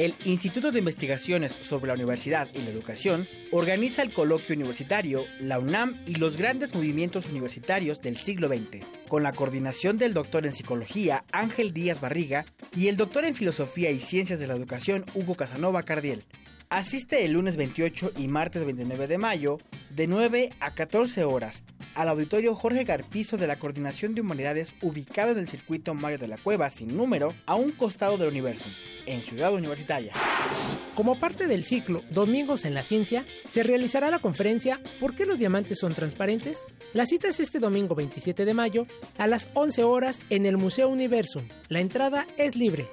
El 0.00 0.14
Instituto 0.24 0.72
de 0.72 0.78
Investigaciones 0.78 1.58
sobre 1.60 1.88
la 1.88 1.92
Universidad 1.92 2.48
y 2.54 2.62
la 2.62 2.70
Educación 2.70 3.28
organiza 3.50 4.00
el 4.00 4.14
coloquio 4.14 4.54
universitario 4.54 5.26
La 5.40 5.58
UNAM 5.58 6.00
y 6.06 6.14
los 6.14 6.38
grandes 6.38 6.74
movimientos 6.74 7.26
universitarios 7.26 8.00
del 8.00 8.16
siglo 8.16 8.48
XX, 8.48 8.82
con 9.08 9.22
la 9.22 9.32
coordinación 9.32 9.98
del 9.98 10.14
doctor 10.14 10.46
en 10.46 10.54
psicología 10.54 11.26
Ángel 11.32 11.74
Díaz 11.74 12.00
Barriga 12.00 12.46
y 12.74 12.88
el 12.88 12.96
doctor 12.96 13.26
en 13.26 13.34
filosofía 13.34 13.90
y 13.90 14.00
ciencias 14.00 14.38
de 14.38 14.46
la 14.46 14.54
educación 14.54 15.04
Hugo 15.12 15.34
Casanova 15.34 15.82
Cardiel. 15.82 16.24
Asiste 16.70 17.24
el 17.24 17.32
lunes 17.32 17.56
28 17.56 18.12
y 18.16 18.28
martes 18.28 18.64
29 18.64 19.08
de 19.08 19.18
mayo 19.18 19.58
de 19.90 20.06
9 20.06 20.52
a 20.60 20.72
14 20.72 21.24
horas 21.24 21.64
al 21.96 22.08
auditorio 22.08 22.54
Jorge 22.54 22.84
Garpizo 22.84 23.36
de 23.36 23.48
la 23.48 23.58
Coordinación 23.58 24.14
de 24.14 24.20
Humanidades 24.20 24.72
ubicado 24.80 25.32
en 25.32 25.38
el 25.38 25.48
circuito 25.48 25.94
Mario 25.94 26.18
de 26.18 26.28
la 26.28 26.38
Cueva 26.38 26.70
sin 26.70 26.96
número 26.96 27.34
a 27.46 27.56
un 27.56 27.72
costado 27.72 28.18
del 28.18 28.28
universo, 28.28 28.66
en 29.06 29.22
Ciudad 29.22 29.52
Universitaria. 29.52 30.12
Como 30.94 31.18
parte 31.18 31.48
del 31.48 31.64
ciclo 31.64 32.04
Domingos 32.08 32.64
en 32.64 32.74
la 32.74 32.84
Ciencia, 32.84 33.26
se 33.46 33.64
realizará 33.64 34.08
la 34.08 34.20
conferencia 34.20 34.80
¿Por 35.00 35.16
qué 35.16 35.26
los 35.26 35.40
diamantes 35.40 35.80
son 35.80 35.92
transparentes? 35.92 36.64
La 36.94 37.04
cita 37.04 37.26
es 37.26 37.40
este 37.40 37.58
domingo 37.58 37.96
27 37.96 38.44
de 38.44 38.54
mayo 38.54 38.86
a 39.18 39.26
las 39.26 39.48
11 39.54 39.82
horas 39.82 40.20
en 40.30 40.46
el 40.46 40.56
Museo 40.56 40.88
Universum. 40.88 41.48
La 41.68 41.80
entrada 41.80 42.28
es 42.36 42.54
libre. 42.54 42.88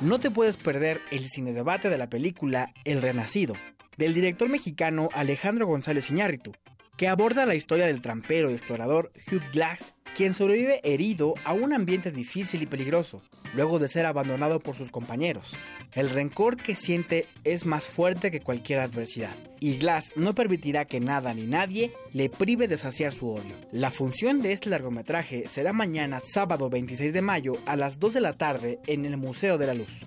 No 0.00 0.18
te 0.18 0.32
puedes 0.32 0.56
perder 0.56 1.00
el 1.12 1.28
cinedebate 1.28 1.88
de 1.88 1.96
la 1.96 2.10
película 2.10 2.72
El 2.84 3.02
Renacido, 3.02 3.54
del 3.96 4.14
director 4.14 4.48
mexicano 4.48 5.08
Alejandro 5.12 5.66
González 5.66 6.10
Iñárritu, 6.10 6.52
que 6.96 7.08
aborda 7.08 7.46
la 7.46 7.54
historia 7.54 7.86
del 7.86 8.02
trampero 8.02 8.50
y 8.50 8.54
explorador 8.54 9.12
Hugh 9.30 9.42
Glass, 9.52 9.94
quien 10.14 10.34
sobrevive 10.34 10.80
herido 10.84 11.34
a 11.44 11.52
un 11.52 11.72
ambiente 11.72 12.10
difícil 12.10 12.62
y 12.62 12.66
peligroso, 12.66 13.22
luego 13.54 13.78
de 13.78 13.88
ser 13.88 14.06
abandonado 14.06 14.60
por 14.60 14.76
sus 14.76 14.90
compañeros. 14.90 15.52
El 15.92 16.08
rencor 16.08 16.56
que 16.56 16.74
siente 16.74 17.26
es 17.44 17.66
más 17.66 17.86
fuerte 17.86 18.30
que 18.30 18.40
cualquier 18.40 18.80
adversidad, 18.80 19.34
y 19.60 19.76
Glass 19.76 20.12
no 20.16 20.34
permitirá 20.34 20.84
que 20.84 21.00
nada 21.00 21.34
ni 21.34 21.46
nadie 21.46 21.92
le 22.12 22.30
prive 22.30 22.66
de 22.66 22.78
saciar 22.78 23.12
su 23.12 23.28
odio. 23.28 23.54
La 23.72 23.90
función 23.90 24.40
de 24.40 24.52
este 24.52 24.70
largometraje 24.70 25.48
será 25.48 25.72
mañana 25.72 26.20
sábado 26.24 26.70
26 26.70 27.12
de 27.12 27.22
mayo 27.22 27.54
a 27.66 27.76
las 27.76 27.98
2 27.98 28.14
de 28.14 28.20
la 28.20 28.32
tarde 28.32 28.78
en 28.86 29.04
el 29.04 29.18
Museo 29.18 29.58
de 29.58 29.66
la 29.66 29.74
Luz. 29.74 30.00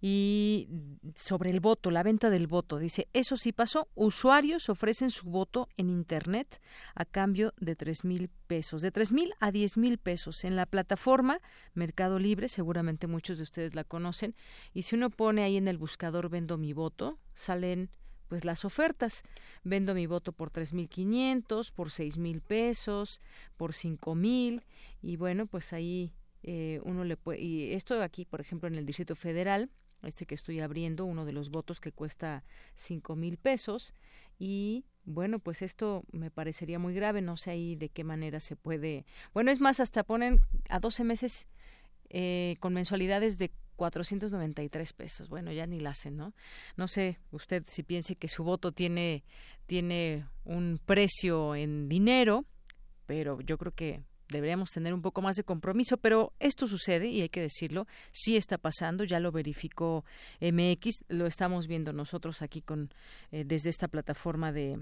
y 0.00 0.68
sobre 1.16 1.50
el 1.50 1.58
voto, 1.58 1.90
la 1.90 2.04
venta 2.04 2.30
del 2.30 2.46
voto. 2.46 2.78
Dice, 2.78 3.08
eso 3.12 3.36
sí 3.36 3.50
pasó, 3.50 3.88
usuarios 3.96 4.68
ofrecen 4.68 5.10
su 5.10 5.28
voto 5.28 5.68
en 5.76 5.90
Internet 5.90 6.60
a 6.94 7.04
cambio 7.04 7.54
de 7.56 7.74
tres 7.74 8.04
mil 8.04 8.28
pesos, 8.28 8.45
de 8.48 8.92
tres 8.92 9.10
mil 9.10 9.34
a 9.40 9.50
diez 9.50 9.76
mil 9.76 9.98
pesos 9.98 10.44
en 10.44 10.54
la 10.54 10.66
plataforma 10.66 11.40
Mercado 11.74 12.20
Libre, 12.20 12.48
seguramente 12.48 13.08
muchos 13.08 13.38
de 13.38 13.42
ustedes 13.42 13.74
la 13.74 13.82
conocen, 13.82 14.36
y 14.72 14.82
si 14.82 14.94
uno 14.94 15.10
pone 15.10 15.42
ahí 15.42 15.56
en 15.56 15.66
el 15.66 15.78
buscador 15.78 16.28
vendo 16.28 16.56
mi 16.56 16.72
voto, 16.72 17.18
salen 17.34 17.90
pues 18.28 18.44
las 18.44 18.64
ofertas. 18.64 19.24
Vendo 19.64 19.94
mi 19.94 20.06
voto 20.06 20.32
por 20.32 20.50
tres 20.50 20.72
mil 20.72 20.88
quinientos, 20.88 21.72
por 21.72 21.90
seis 21.90 22.18
mil 22.18 22.40
pesos, 22.40 23.20
por 23.56 23.74
cinco 23.74 24.14
mil, 24.14 24.62
y 25.02 25.16
bueno, 25.16 25.46
pues 25.46 25.72
ahí 25.72 26.12
eh, 26.44 26.80
uno 26.84 27.04
le 27.04 27.16
puede, 27.16 27.40
y 27.40 27.72
esto 27.72 28.00
aquí, 28.00 28.24
por 28.24 28.40
ejemplo, 28.40 28.68
en 28.68 28.76
el 28.76 28.86
Distrito 28.86 29.16
Federal, 29.16 29.70
este 30.02 30.24
que 30.24 30.36
estoy 30.36 30.60
abriendo, 30.60 31.04
uno 31.04 31.24
de 31.24 31.32
los 31.32 31.50
votos 31.50 31.80
que 31.80 31.90
cuesta 31.90 32.44
cinco 32.76 33.16
mil 33.16 33.38
pesos, 33.38 33.92
y 34.38 34.84
bueno, 35.06 35.38
pues 35.38 35.62
esto 35.62 36.04
me 36.12 36.30
parecería 36.30 36.78
muy 36.78 36.92
grave, 36.92 37.22
no 37.22 37.36
sé 37.36 37.52
ahí 37.52 37.76
de 37.76 37.88
qué 37.88 38.04
manera 38.04 38.40
se 38.40 38.56
puede. 38.56 39.06
Bueno, 39.32 39.50
es 39.50 39.60
más, 39.60 39.80
hasta 39.80 40.02
ponen 40.02 40.40
a 40.68 40.80
12 40.80 41.04
meses 41.04 41.46
eh, 42.10 42.56
con 42.60 42.74
mensualidades 42.74 43.38
de 43.38 43.52
493 43.76 44.92
pesos. 44.92 45.28
Bueno, 45.28 45.52
ya 45.52 45.66
ni 45.66 45.80
la 45.80 45.90
hacen, 45.90 46.16
¿no? 46.16 46.34
No 46.76 46.88
sé 46.88 47.18
usted 47.30 47.62
si 47.68 47.82
piense 47.82 48.16
que 48.16 48.28
su 48.28 48.42
voto 48.42 48.72
tiene, 48.72 49.22
tiene 49.66 50.26
un 50.44 50.80
precio 50.84 51.54
en 51.54 51.88
dinero, 51.88 52.44
pero 53.06 53.40
yo 53.40 53.58
creo 53.58 53.72
que 53.72 54.02
deberíamos 54.28 54.72
tener 54.72 54.92
un 54.92 55.02
poco 55.02 55.22
más 55.22 55.36
de 55.36 55.44
compromiso, 55.44 55.98
pero 55.98 56.32
esto 56.40 56.66
sucede 56.66 57.06
y 57.06 57.20
hay 57.20 57.28
que 57.28 57.40
decirlo, 57.40 57.86
sí 58.10 58.36
está 58.36 58.58
pasando, 58.58 59.04
ya 59.04 59.20
lo 59.20 59.30
verificó 59.30 60.04
MX, 60.40 61.04
lo 61.08 61.26
estamos 61.26 61.68
viendo 61.68 61.92
nosotros 61.92 62.42
aquí 62.42 62.60
con 62.60 62.90
eh, 63.30 63.44
desde 63.44 63.70
esta 63.70 63.86
plataforma 63.88 64.50
de 64.50 64.80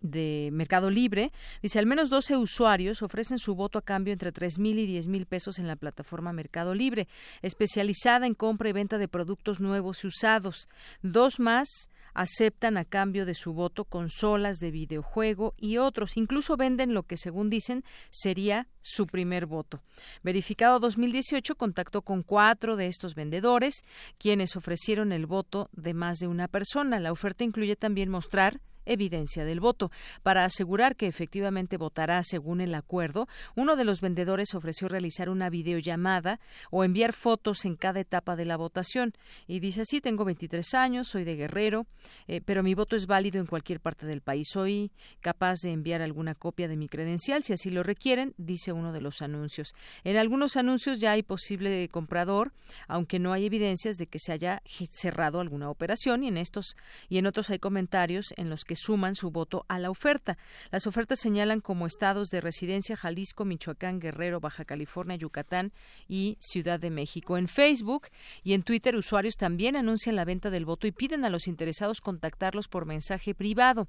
de 0.00 0.50
Mercado 0.52 0.90
Libre, 0.90 1.32
dice 1.62 1.78
al 1.78 1.86
menos 1.86 2.10
12 2.10 2.36
usuarios 2.36 3.02
ofrecen 3.02 3.38
su 3.38 3.54
voto 3.54 3.78
a 3.78 3.82
cambio 3.82 4.12
entre 4.12 4.32
tres 4.32 4.58
mil 4.58 4.78
y 4.78 4.86
diez 4.86 5.06
mil 5.06 5.26
pesos 5.26 5.58
en 5.58 5.66
la 5.66 5.76
plataforma 5.76 6.32
Mercado 6.32 6.74
Libre, 6.74 7.08
especializada 7.42 8.26
en 8.26 8.34
compra 8.34 8.68
y 8.68 8.72
venta 8.72 8.98
de 8.98 9.08
productos 9.08 9.60
nuevos 9.60 10.04
y 10.04 10.08
usados. 10.08 10.68
Dos 11.02 11.40
más 11.40 11.90
aceptan 12.16 12.78
a 12.78 12.84
cambio 12.84 13.26
de 13.26 13.34
su 13.34 13.52
voto 13.52 13.84
consolas 13.84 14.58
de 14.58 14.70
videojuego 14.70 15.54
y 15.58 15.76
otros. 15.76 16.16
Incluso 16.16 16.56
venden 16.56 16.94
lo 16.94 17.02
que, 17.02 17.16
según 17.16 17.50
dicen, 17.50 17.84
sería 18.10 18.68
su 18.80 19.06
primer 19.06 19.46
voto. 19.46 19.82
Verificado 20.22 20.80
2018 20.80 21.56
contactó 21.56 22.02
con 22.02 22.22
cuatro 22.22 22.76
de 22.76 22.86
estos 22.86 23.14
vendedores, 23.14 23.82
quienes 24.18 24.56
ofrecieron 24.56 25.12
el 25.12 25.26
voto 25.26 25.68
de 25.72 25.92
más 25.92 26.18
de 26.18 26.26
una 26.26 26.48
persona. 26.48 27.00
La 27.00 27.12
oferta 27.12 27.44
incluye 27.44 27.76
también 27.76 28.08
mostrar 28.08 28.60
evidencia 28.86 29.44
del 29.44 29.60
voto. 29.60 29.90
Para 30.22 30.44
asegurar 30.44 30.96
que 30.96 31.06
efectivamente 31.06 31.76
votará 31.76 32.22
según 32.22 32.60
el 32.60 32.74
acuerdo, 32.74 33.28
uno 33.54 33.76
de 33.76 33.84
los 33.84 34.00
vendedores 34.00 34.54
ofreció 34.54 34.88
realizar 34.88 35.28
una 35.28 35.50
videollamada 35.50 36.40
o 36.70 36.84
enviar 36.84 37.12
fotos 37.12 37.64
en 37.64 37.76
cada 37.76 38.00
etapa 38.00 38.36
de 38.36 38.44
la 38.44 38.56
votación. 38.56 39.12
Y 39.46 39.60
dice 39.60 39.82
así, 39.82 40.00
tengo 40.00 40.24
23 40.24 40.74
años, 40.74 41.08
soy 41.08 41.24
de 41.24 41.36
Guerrero, 41.36 41.86
eh, 42.28 42.40
pero 42.44 42.62
mi 42.62 42.74
voto 42.74 42.96
es 42.96 43.06
válido 43.06 43.40
en 43.40 43.46
cualquier 43.46 43.80
parte 43.80 44.06
del 44.06 44.20
país. 44.20 44.48
Soy 44.50 44.90
capaz 45.20 45.60
de 45.62 45.72
enviar 45.72 46.02
alguna 46.02 46.34
copia 46.34 46.68
de 46.68 46.76
mi 46.76 46.88
credencial 46.88 47.42
si 47.42 47.52
así 47.52 47.70
lo 47.70 47.82
requieren, 47.82 48.34
dice 48.38 48.72
uno 48.72 48.92
de 48.92 49.00
los 49.00 49.22
anuncios. 49.22 49.74
En 50.04 50.16
algunos 50.16 50.56
anuncios 50.56 51.00
ya 51.00 51.12
hay 51.12 51.22
posible 51.22 51.88
comprador, 51.88 52.52
aunque 52.88 53.18
no 53.18 53.32
hay 53.32 53.46
evidencias 53.46 53.96
de 53.96 54.06
que 54.06 54.18
se 54.18 54.32
haya 54.32 54.62
cerrado 54.90 55.40
alguna 55.40 55.70
operación 55.70 56.24
y 56.24 56.28
en 56.28 56.36
estos 56.36 56.76
y 57.08 57.18
en 57.18 57.26
otros 57.26 57.50
hay 57.50 57.58
comentarios 57.58 58.32
en 58.36 58.50
los 58.50 58.64
que 58.64 58.75
suman 58.76 59.14
su 59.14 59.30
voto 59.30 59.64
a 59.68 59.78
la 59.78 59.90
oferta. 59.90 60.38
Las 60.70 60.86
ofertas 60.86 61.18
señalan 61.18 61.60
como 61.60 61.86
estados 61.86 62.30
de 62.30 62.40
residencia 62.40 62.96
Jalisco, 62.96 63.44
Michoacán, 63.44 64.00
Guerrero, 64.00 64.40
Baja 64.40 64.64
California, 64.64 65.16
Yucatán 65.16 65.72
y 66.08 66.36
Ciudad 66.40 66.78
de 66.78 66.90
México. 66.90 67.36
En 67.38 67.48
Facebook 67.48 68.08
y 68.42 68.52
en 68.52 68.62
Twitter 68.62 68.96
usuarios 68.96 69.36
también 69.36 69.76
anuncian 69.76 70.16
la 70.16 70.24
venta 70.24 70.50
del 70.50 70.64
voto 70.64 70.86
y 70.86 70.92
piden 70.92 71.24
a 71.24 71.30
los 71.30 71.48
interesados 71.48 72.00
contactarlos 72.00 72.68
por 72.68 72.86
mensaje 72.86 73.34
privado. 73.34 73.88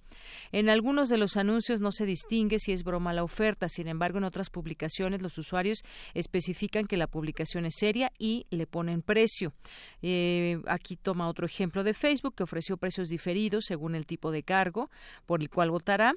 En 0.52 0.70
algunos 0.70 1.10
de 1.10 1.18
los 1.18 1.38
anuncios 1.38 1.82
no 1.82 1.92
se 1.92 2.06
distingue 2.06 2.60
si 2.60 2.72
es 2.72 2.84
broma 2.84 3.14
la 3.14 3.24
oferta, 3.24 3.70
sin 3.70 3.88
embargo 3.88 4.18
en 4.18 4.24
otras 4.24 4.50
publicaciones 4.50 5.22
los 5.22 5.38
usuarios 5.38 5.84
especifican 6.14 6.88
que 6.88 6.98
la 6.98 7.08
publicación 7.08 7.66
es 7.66 7.76
seria 7.76 8.12
y 8.18 8.46
le 8.50 8.68
ponen 8.68 9.02
precio. 9.02 9.54
Eh, 10.02 10.60
aquí 10.68 10.96
toma 10.96 11.28
otro 11.28 11.46
ejemplo 11.46 11.84
de 11.84 11.94
Facebook 11.94 12.36
que 12.36 12.44
ofreció 12.44 12.78
precios 12.78 13.10
diferidos 13.10 13.66
según 13.66 13.96
el 13.96 14.06
tipo 14.06 14.32
de 14.32 14.44
cargo 14.44 14.77
por 15.26 15.42
el 15.42 15.50
cual 15.50 15.72
votará. 15.72 16.14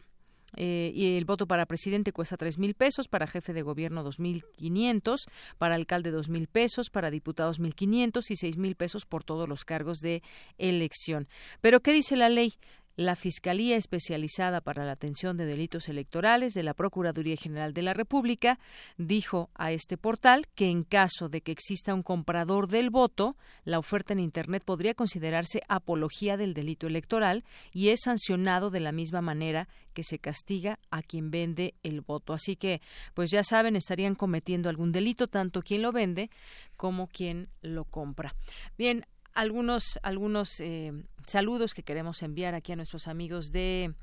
Eh, 0.57 0.91
y 0.97 1.17
el 1.17 1.27
voto 1.27 1.47
para 1.47 1.65
presidente 1.65 2.13
cuesta 2.13 2.37
tres 2.37 2.59
mil 2.59 2.75
pesos, 2.75 3.07
para 3.07 3.29
jefe 3.29 3.53
de 3.53 3.63
gobierno 3.63 4.03
dos 4.03 4.19
mil 4.19 4.43
quinientos, 4.57 5.29
para 5.59 5.77
alcalde 5.77 6.11
dos 6.11 6.29
mil 6.29 6.49
pesos, 6.49 6.91
para 6.91 7.11
diputados 7.11 7.61
mil 7.61 7.77
quinientos 7.77 8.33
y 8.33 8.37
seis 8.37 8.57
mil 8.57 8.75
pesos 8.75 9.07
por 9.07 9.23
todos 9.23 9.49
los 9.49 9.65
cargos 9.65 9.99
de 10.01 10.23
elección. 10.59 11.29
Pero 11.61 11.79
¿qué 11.81 11.93
dice 11.93 12.17
la 12.17 12.29
ley? 12.29 12.55
La 12.97 13.16
Fiscalía 13.16 13.76
Especializada 13.76 14.61
para 14.61 14.84
la 14.84 14.93
Atención 14.93 15.36
de 15.36 15.47
Delitos 15.47 15.88
Electorales 15.88 16.55
de 16.55 16.62
la 16.62 16.74
Procuraduría 16.74 17.36
General 17.36 17.72
de 17.72 17.82
la 17.82 17.95
República 17.95 18.59
dijo 18.99 19.51
a 19.55 19.72
este 19.72 19.97
portal 19.97 20.49
que 20.55 20.70
en 20.70 20.84
caso 20.84 21.28
de 21.28 21.41
que 21.41 21.53
exista 21.53 21.95
un 21.95 22.03
comprador 22.03 22.68
del 22.68 22.91
voto, 22.91 23.36
la 23.64 23.78
oferta 23.78 24.12
en 24.12 24.20
Internet 24.20 24.64
podría 24.64 24.95
considerarse 24.95 25.62
apología 25.68 26.36
del 26.36 26.55
delito 26.55 26.86
electoral 26.86 27.45
y 27.72 27.88
es 27.88 28.01
sancionado 28.05 28.70
de 28.70 28.80
la 28.80 28.93
misma 28.93 29.20
manera 29.22 29.68
que 29.95 30.05
se 30.05 30.18
castiga 30.18 30.78
a 30.91 31.03
quien 31.03 31.30
vende 31.30 31.74
el 31.82 32.01
voto. 32.01 32.32
Así 32.32 32.57
que, 32.57 32.80
pues 33.14 33.30
ya 33.30 33.43
saben, 33.45 33.76
estarían 33.76 34.14
cometiendo 34.14 34.68
algún 34.68 34.93
delito 34.93 35.26
tanto 35.26 35.62
quien 35.62 35.82
lo 35.82 35.93
vende 35.93 36.30
como 36.76 37.09
quien 37.09 37.49
lo 37.62 37.84
compra. 37.84 38.34
Bien, 38.78 39.07
algunos 39.35 39.99
algunos 40.03 40.61
eh, 40.61 40.93
saludos 41.26 41.74
que 41.74 41.83
queremos 41.83 42.22
enviar 42.22 42.55
aquí 42.55 42.72
a 42.72 42.76
nuestros 42.76 43.09
amigos 43.09 43.53
de 43.53 43.95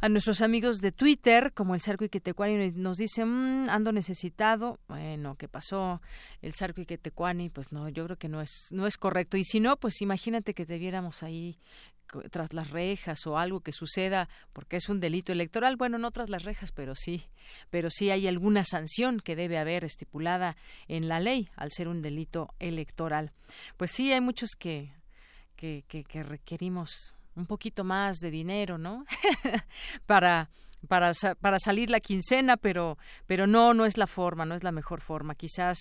a 0.00 0.08
nuestros 0.08 0.40
amigos 0.40 0.78
de 0.78 0.92
Twitter, 0.92 1.52
como 1.52 1.74
el 1.74 1.80
Sarco 1.80 2.04
Iquetecuani, 2.04 2.72
nos 2.72 2.96
dice, 2.96 3.24
mmm, 3.24 3.68
ando 3.68 3.92
necesitado. 3.92 4.78
Bueno, 4.88 5.36
¿qué 5.36 5.48
pasó? 5.48 6.00
El 6.40 6.52
Sarco 6.54 6.80
Iquetecuani, 6.80 7.50
pues 7.50 7.70
no, 7.72 7.88
yo 7.88 8.04
creo 8.06 8.16
que 8.16 8.28
no 8.28 8.40
es, 8.40 8.68
no 8.70 8.86
es 8.86 8.96
correcto. 8.96 9.36
Y 9.36 9.44
si 9.44 9.60
no, 9.60 9.76
pues 9.76 10.00
imagínate 10.00 10.54
que 10.54 10.64
te 10.64 10.78
viéramos 10.78 11.22
ahí 11.22 11.58
tras 12.30 12.52
las 12.52 12.70
rejas 12.70 13.26
o 13.26 13.38
algo 13.38 13.60
que 13.60 13.72
suceda 13.72 14.28
porque 14.52 14.76
es 14.76 14.88
un 14.88 15.00
delito 15.00 15.32
electoral. 15.32 15.76
Bueno, 15.76 15.98
no 15.98 16.10
tras 16.10 16.30
las 16.30 16.44
rejas, 16.44 16.72
pero 16.72 16.94
sí, 16.94 17.24
pero 17.70 17.88
sí 17.90 18.10
hay 18.10 18.26
alguna 18.26 18.64
sanción 18.64 19.20
que 19.20 19.36
debe 19.36 19.58
haber 19.58 19.84
estipulada 19.84 20.56
en 20.88 21.08
la 21.08 21.20
ley 21.20 21.48
al 21.56 21.70
ser 21.72 21.88
un 21.88 22.02
delito 22.02 22.54
electoral. 22.58 23.32
Pues 23.76 23.90
sí, 23.92 24.12
hay 24.12 24.20
muchos 24.20 24.50
que, 24.58 24.92
que, 25.56 25.84
que, 25.86 26.22
requerimos 26.22 27.14
un 27.34 27.46
poquito 27.46 27.84
más 27.84 28.18
de 28.18 28.30
dinero, 28.30 28.78
¿no? 28.78 29.04
para 30.06 30.50
para, 30.88 31.12
para 31.40 31.58
salir 31.58 31.90
la 31.90 32.00
quincena, 32.00 32.56
pero, 32.56 32.98
pero 33.26 33.46
no, 33.46 33.74
no 33.74 33.84
es 33.84 33.98
la 33.98 34.06
forma, 34.06 34.44
no 34.44 34.54
es 34.54 34.64
la 34.64 34.72
mejor 34.72 35.00
forma. 35.00 35.34
Quizás 35.34 35.78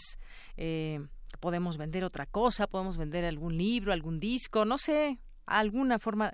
eh, 0.58 1.00
podemos 1.40 1.78
vender 1.78 2.04
otra 2.04 2.26
cosa, 2.26 2.68
podemos 2.68 2.98
vender 2.98 3.26
algún 3.26 3.58
libro, 3.58 3.94
algún 3.94 4.20
disco, 4.20 4.66
no 4.66 4.78
sé, 4.78 5.20
alguna 5.46 6.00
forma 6.00 6.34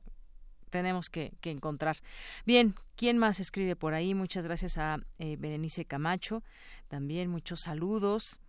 tenemos 0.70 1.07
que, 1.09 1.32
encontrar. 1.43 1.97
Bien, 2.45 2.76
¿quién 2.95 3.18
más 3.18 3.39
escribe 3.39 3.76
por 3.76 3.93
ahí? 3.93 4.13
Muchas 4.13 4.45
gracias 4.45 4.78
a 4.78 4.97
eh, 5.20 5.38
Berenice 5.38 5.86
Camacho, 5.86 6.43
también 6.88 7.30
muchos 7.30 7.61
saludos. 7.61 8.41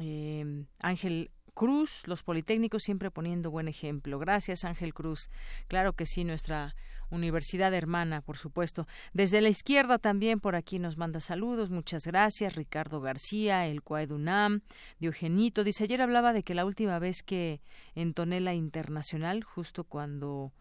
Eh, 0.00 0.64
Ángel 0.80 1.30
Cruz, 1.50 2.02
los 2.06 2.22
Politécnicos 2.22 2.82
siempre 2.82 3.10
poniendo 3.10 3.50
buen 3.50 3.68
ejemplo. 3.68 4.18
Gracias, 4.18 4.64
Ángel 4.64 4.94
Cruz. 4.94 5.30
Claro 5.68 5.92
que 5.94 6.06
sí, 6.06 6.24
nuestra 6.24 6.74
Universidad 7.10 7.74
Hermana, 7.74 8.20
por 8.20 8.36
supuesto. 8.36 8.86
Desde 9.12 9.40
la 9.40 9.48
izquierda 9.48 9.98
también 9.98 10.40
por 10.40 10.54
aquí 10.54 10.78
nos 10.78 10.96
manda 10.96 11.20
saludos, 11.20 11.70
muchas 11.70 12.06
gracias. 12.06 12.54
Ricardo 12.54 13.00
García, 13.00 13.66
el 13.66 13.82
Cuaedunam, 13.82 14.60
Diogenito, 14.98 15.64
dice, 15.64 15.84
ayer 15.84 16.02
hablaba 16.02 16.32
de 16.32 16.42
que 16.42 16.54
la 16.54 16.64
última 16.64 16.98
vez 16.98 17.22
que 17.22 17.60
entoné 17.94 18.40
la 18.40 18.54
internacional, 18.54 19.42
justo 19.42 19.84
cuando 19.84 20.52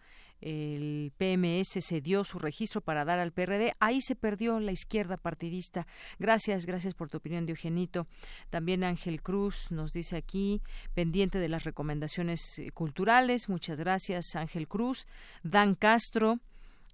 el 0.41 1.11
PMS 1.17 1.83
se 1.83 2.01
dio 2.01 2.23
su 2.23 2.39
registro 2.39 2.81
para 2.81 3.05
dar 3.05 3.19
al 3.19 3.31
PRD. 3.31 3.73
Ahí 3.79 4.01
se 4.01 4.15
perdió 4.15 4.59
la 4.59 4.71
izquierda 4.71 5.17
partidista. 5.17 5.87
Gracias, 6.17 6.65
gracias 6.65 6.93
por 6.93 7.09
tu 7.09 7.17
opinión, 7.17 7.45
Diogenito. 7.45 8.07
También 8.49 8.83
Ángel 8.83 9.21
Cruz 9.21 9.71
nos 9.71 9.93
dice 9.93 10.15
aquí, 10.17 10.61
pendiente 10.93 11.39
de 11.39 11.49
las 11.49 11.63
recomendaciones 11.63 12.59
eh, 12.59 12.71
culturales. 12.71 13.49
Muchas 13.49 13.79
gracias, 13.79 14.35
Ángel 14.35 14.67
Cruz. 14.67 15.07
Dan 15.43 15.75
Castro. 15.75 16.39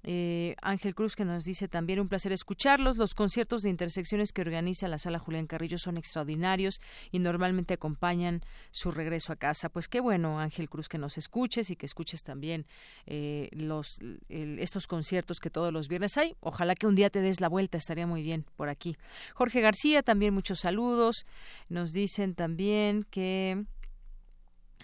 Eh, 0.07 0.55
Ángel 0.61 0.93
Cruz 0.93 1.15
que 1.15 1.25
nos 1.25 1.45
dice 1.45 1.67
también 1.67 1.99
un 1.99 2.07
placer 2.07 2.31
escucharlos. 2.31 2.95
Los 2.95 3.15
conciertos 3.15 3.63
de 3.63 3.69
intersecciones 3.69 4.31
que 4.31 4.41
organiza 4.41 4.87
la 4.87 4.99
sala 4.99 5.17
Julián 5.19 5.47
Carrillo 5.47 5.79
son 5.79 5.97
extraordinarios 5.97 6.79
y 7.11 7.19
normalmente 7.19 7.73
acompañan 7.73 8.41
su 8.71 8.91
regreso 8.91 9.33
a 9.33 9.35
casa. 9.35 9.69
Pues 9.69 9.87
qué 9.87 9.99
bueno, 9.99 10.39
Ángel 10.39 10.69
Cruz, 10.69 10.87
que 10.87 10.99
nos 10.99 11.17
escuches 11.17 11.71
y 11.71 11.75
que 11.75 11.87
escuches 11.87 12.23
también 12.23 12.65
eh, 13.07 13.49
los 13.51 13.99
estos 14.29 14.87
conciertos 14.87 15.39
que 15.39 15.49
todos 15.49 15.73
los 15.73 15.87
viernes 15.87 16.17
hay. 16.17 16.35
Ojalá 16.39 16.75
que 16.75 16.85
un 16.85 16.95
día 16.95 17.09
te 17.09 17.21
des 17.21 17.41
la 17.41 17.49
vuelta, 17.49 17.77
estaría 17.77 18.05
muy 18.05 18.21
bien 18.21 18.45
por 18.55 18.69
aquí. 18.69 18.97
Jorge 19.33 19.61
García, 19.61 20.03
también 20.03 20.33
muchos 20.33 20.59
saludos. 20.59 21.25
Nos 21.67 21.93
dicen 21.93 22.35
también 22.35 23.03
que 23.09 23.65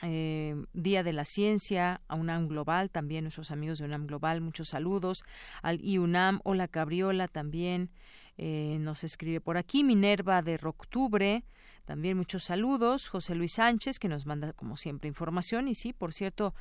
eh, 0.04 0.56
Día 0.74 1.04
de 1.04 1.14
la 1.14 1.26
Ciencia, 1.26 2.02
a 2.08 2.16
UNAM 2.16 2.48
Global, 2.48 2.90
también 2.90 3.24
nuestros 3.24 3.52
amigos 3.52 3.80
de 3.80 3.86
UNAM 3.86 4.08
Global, 4.08 4.42
muchos 4.42 4.70
saludos, 4.70 5.24
al 5.62 5.80
IUNAM, 5.84 6.42
hola 6.44 6.68
Cabriola 6.68 7.28
también 7.28 7.90
eh, 8.38 8.78
nos 8.80 9.04
escribe 9.04 9.42
por 9.42 9.58
aquí, 9.58 9.84
Minerva 9.84 10.42
de 10.42 10.58
Roctubre, 10.58 11.44
también 11.92 12.16
muchos 12.16 12.46
saludos. 12.46 13.10
José 13.10 13.36
Luis 13.36 13.52
Sánchez, 13.52 14.00
que 14.00 14.08
nos 14.08 14.26
manda, 14.26 14.54
como 14.54 14.78
siempre, 14.78 15.10
información. 15.10 15.68
Y 15.68 15.76
sí, 15.76 15.92
por 15.92 16.14
cierto, 16.14 16.56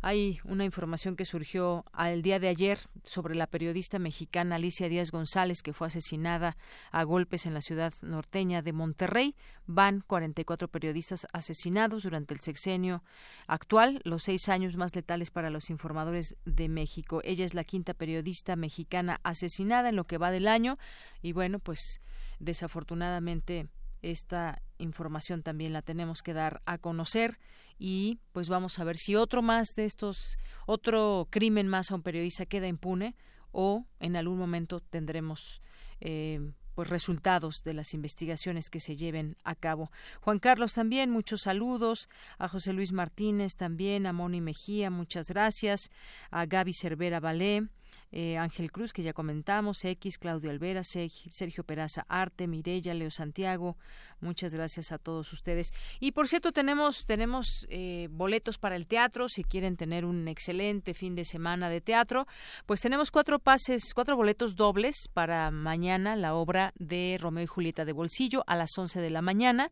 hay 0.00 0.38
una 0.44 0.64
información 0.64 1.16
que 1.16 1.24
surgió 1.24 1.84
al 1.92 2.22
día 2.22 2.38
de 2.38 2.46
ayer 2.46 2.78
sobre 3.02 3.34
la 3.34 3.48
periodista 3.48 3.98
mexicana 3.98 4.54
Alicia 4.54 4.88
Díaz 4.88 5.10
González, 5.10 5.64
que 5.64 5.72
fue 5.72 5.88
asesinada 5.88 6.56
a 6.92 7.02
golpes 7.02 7.46
en 7.46 7.54
la 7.54 7.62
ciudad 7.62 7.94
norteña 8.00 8.62
de 8.62 8.72
Monterrey. 8.72 9.34
Van 9.66 10.04
44 10.06 10.68
periodistas 10.68 11.26
asesinados 11.32 12.04
durante 12.04 12.32
el 12.32 12.38
sexenio 12.38 13.02
actual, 13.48 14.00
los 14.04 14.22
seis 14.22 14.48
años 14.48 14.76
más 14.76 14.94
letales 14.94 15.32
para 15.32 15.50
los 15.50 15.68
informadores 15.68 16.36
de 16.44 16.68
México. 16.68 17.22
Ella 17.24 17.44
es 17.44 17.54
la 17.54 17.64
quinta 17.64 17.92
periodista 17.92 18.54
mexicana 18.54 19.18
asesinada 19.24 19.88
en 19.88 19.96
lo 19.96 20.04
que 20.04 20.18
va 20.18 20.30
del 20.30 20.46
año. 20.46 20.78
Y 21.22 21.32
bueno, 21.32 21.58
pues 21.58 22.00
desafortunadamente 22.38 23.66
esta 24.10 24.62
información 24.78 25.42
también 25.42 25.72
la 25.72 25.82
tenemos 25.82 26.22
que 26.22 26.34
dar 26.34 26.62
a 26.66 26.78
conocer 26.78 27.38
y 27.78 28.18
pues 28.32 28.48
vamos 28.48 28.78
a 28.78 28.84
ver 28.84 28.98
si 28.98 29.16
otro 29.16 29.42
más 29.42 29.74
de 29.74 29.84
estos, 29.84 30.38
otro 30.66 31.28
crimen 31.30 31.68
más 31.68 31.90
a 31.90 31.94
un 31.94 32.02
periodista 32.02 32.46
queda 32.46 32.68
impune 32.68 33.14
o 33.52 33.86
en 34.00 34.16
algún 34.16 34.38
momento 34.38 34.80
tendremos 34.80 35.62
eh, 36.00 36.52
pues 36.74 36.90
resultados 36.90 37.64
de 37.64 37.72
las 37.72 37.94
investigaciones 37.94 38.68
que 38.68 38.80
se 38.80 38.96
lleven 38.96 39.36
a 39.44 39.54
cabo. 39.54 39.90
Juan 40.20 40.38
Carlos 40.38 40.74
también, 40.74 41.10
muchos 41.10 41.42
saludos, 41.42 42.10
a 42.38 42.48
José 42.48 42.74
Luis 42.74 42.92
Martínez 42.92 43.56
también, 43.56 44.06
a 44.06 44.12
Moni 44.12 44.42
Mejía, 44.42 44.90
muchas 44.90 45.28
gracias, 45.28 45.90
a 46.30 46.44
Gaby 46.44 46.74
Cervera 46.74 47.18
Valé, 47.18 47.66
eh, 48.12 48.38
Ángel 48.38 48.70
Cruz, 48.70 48.92
que 48.92 49.02
ya 49.02 49.12
comentamos, 49.12 49.84
X, 49.84 50.18
Claudio 50.18 50.50
Alvera, 50.50 50.82
Sergio 50.84 51.64
Peraza 51.64 52.06
Arte, 52.08 52.46
Mirella, 52.46 52.94
Leo 52.94 53.10
Santiago, 53.10 53.76
muchas 54.20 54.54
gracias 54.54 54.92
a 54.92 54.98
todos 54.98 55.32
ustedes. 55.32 55.72
Y 56.00 56.12
por 56.12 56.28
cierto, 56.28 56.52
tenemos, 56.52 57.04
tenemos 57.06 57.66
eh, 57.68 58.08
boletos 58.10 58.58
para 58.58 58.76
el 58.76 58.86
teatro, 58.86 59.28
si 59.28 59.44
quieren 59.44 59.76
tener 59.76 60.04
un 60.04 60.28
excelente 60.28 60.94
fin 60.94 61.14
de 61.14 61.24
semana 61.24 61.68
de 61.68 61.80
teatro, 61.80 62.26
pues 62.64 62.80
tenemos 62.80 63.10
cuatro 63.10 63.38
pases, 63.38 63.92
cuatro 63.94 64.16
boletos 64.16 64.56
dobles 64.56 65.08
para 65.12 65.50
mañana, 65.50 66.16
la 66.16 66.34
obra 66.34 66.72
de 66.78 67.18
Romeo 67.20 67.44
y 67.44 67.46
Julieta 67.46 67.84
de 67.84 67.92
Bolsillo 67.92 68.44
a 68.46 68.56
las 68.56 68.70
11 68.76 69.00
de 69.00 69.10
la 69.10 69.22
mañana, 69.22 69.70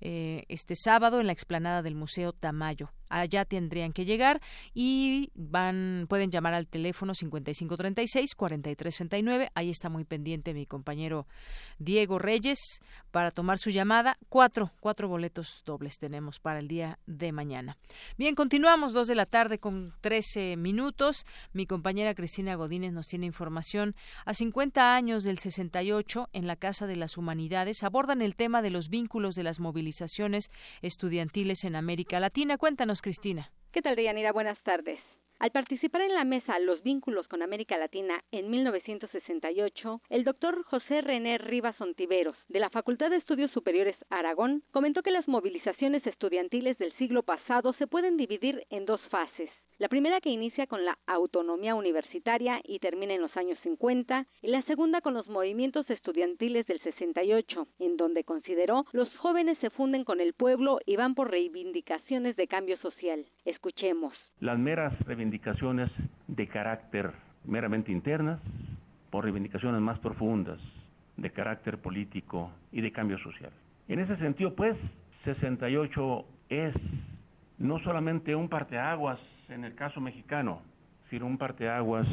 eh, 0.00 0.44
este 0.48 0.74
sábado 0.76 1.20
en 1.20 1.26
la 1.26 1.32
explanada 1.32 1.82
del 1.82 1.94
Museo 1.94 2.32
Tamayo 2.32 2.90
allá 3.10 3.44
tendrían 3.44 3.92
que 3.92 4.06
llegar 4.06 4.40
y 4.72 5.30
van 5.34 6.06
pueden 6.08 6.30
llamar 6.30 6.54
al 6.54 6.66
teléfono 6.66 7.14
5536 7.60 8.34
4369 8.34 9.50
ahí 9.54 9.70
está 9.70 9.88
muy 9.88 10.04
pendiente 10.04 10.54
mi 10.54 10.66
compañero 10.66 11.26
Diego 11.78 12.18
Reyes 12.18 12.58
para 13.10 13.30
tomar 13.30 13.58
su 13.58 13.70
llamada 13.70 14.16
cuatro 14.28 14.72
cuatro 14.80 15.08
boletos 15.08 15.62
dobles 15.66 15.98
tenemos 15.98 16.40
para 16.40 16.58
el 16.58 16.68
día 16.68 16.98
de 17.06 17.32
mañana 17.32 17.76
bien 18.16 18.34
continuamos 18.34 18.92
dos 18.92 19.08
de 19.08 19.14
la 19.14 19.26
tarde 19.26 19.58
con 19.58 19.92
13 20.00 20.56
minutos 20.56 21.26
mi 21.52 21.66
compañera 21.66 22.14
Cristina 22.14 22.54
Godínez 22.54 22.92
nos 22.92 23.06
tiene 23.06 23.26
información 23.26 23.94
a 24.24 24.34
50 24.34 24.94
años 24.94 25.24
del 25.24 25.38
68 25.38 26.28
en 26.32 26.46
la 26.46 26.56
Casa 26.56 26.86
de 26.86 26.96
las 26.96 27.16
Humanidades 27.16 27.82
abordan 27.82 28.22
el 28.22 28.36
tema 28.36 28.62
de 28.62 28.70
los 28.70 28.88
vínculos 28.88 29.34
de 29.34 29.42
las 29.42 29.60
movilizaciones 29.60 30.50
estudiantiles 30.82 31.64
en 31.64 31.76
América 31.76 32.20
Latina 32.20 32.56
cuéntanos 32.56 33.02
Cristina. 33.02 33.50
¿Qué 33.72 33.82
tal, 33.82 33.96
Deyanira? 33.96 34.32
Buenas 34.32 34.58
tardes. 34.62 34.98
Al 35.40 35.52
participar 35.52 36.02
en 36.02 36.12
la 36.12 36.24
mesa 36.24 36.58
Los 36.58 36.82
vínculos 36.82 37.26
con 37.26 37.40
América 37.40 37.78
Latina 37.78 38.22
en 38.30 38.50
1968, 38.50 40.02
el 40.10 40.22
doctor 40.22 40.62
José 40.64 41.00
René 41.00 41.38
Rivas 41.38 41.80
Ontiveros, 41.80 42.36
de 42.50 42.60
la 42.60 42.68
Facultad 42.68 43.08
de 43.08 43.16
Estudios 43.16 43.50
Superiores 43.52 43.96
Aragón, 44.10 44.62
comentó 44.70 45.02
que 45.02 45.10
las 45.10 45.26
movilizaciones 45.28 46.06
estudiantiles 46.06 46.76
del 46.76 46.92
siglo 46.98 47.22
pasado 47.22 47.72
se 47.78 47.86
pueden 47.86 48.18
dividir 48.18 48.66
en 48.68 48.84
dos 48.84 49.00
fases. 49.08 49.48
La 49.78 49.88
primera 49.88 50.20
que 50.20 50.28
inicia 50.28 50.66
con 50.66 50.84
la 50.84 50.98
autonomía 51.06 51.74
universitaria 51.74 52.60
y 52.62 52.80
termina 52.80 53.14
en 53.14 53.22
los 53.22 53.34
años 53.34 53.58
50, 53.62 54.26
y 54.42 54.48
la 54.48 54.60
segunda 54.64 55.00
con 55.00 55.14
los 55.14 55.26
movimientos 55.26 55.88
estudiantiles 55.88 56.66
del 56.66 56.82
68, 56.82 57.66
en 57.78 57.96
donde 57.96 58.24
consideró 58.24 58.84
los 58.92 59.08
jóvenes 59.16 59.56
se 59.62 59.70
funden 59.70 60.04
con 60.04 60.20
el 60.20 60.34
pueblo 60.34 60.80
y 60.84 60.96
van 60.96 61.14
por 61.14 61.30
reivindicaciones 61.30 62.36
de 62.36 62.46
cambio 62.46 62.76
social. 62.80 63.24
Escuchemos. 63.46 64.12
Las 64.38 64.58
meras 64.58 64.92
reivindicaciones 65.06 65.29
de 66.26 66.48
carácter 66.48 67.12
meramente 67.44 67.92
internas, 67.92 68.40
por 69.10 69.24
reivindicaciones 69.24 69.80
más 69.80 69.98
profundas 69.98 70.58
de 71.16 71.30
carácter 71.30 71.78
político 71.78 72.50
y 72.72 72.80
de 72.80 72.92
cambio 72.92 73.18
social. 73.18 73.50
En 73.88 73.98
ese 73.98 74.16
sentido, 74.16 74.54
pues, 74.54 74.76
68 75.24 76.24
es 76.48 76.74
no 77.58 77.78
solamente 77.80 78.34
un 78.34 78.48
parteaguas 78.48 79.18
en 79.48 79.64
el 79.64 79.74
caso 79.74 80.00
mexicano, 80.00 80.62
sino 81.10 81.26
un 81.26 81.36
parteaguas 81.36 82.06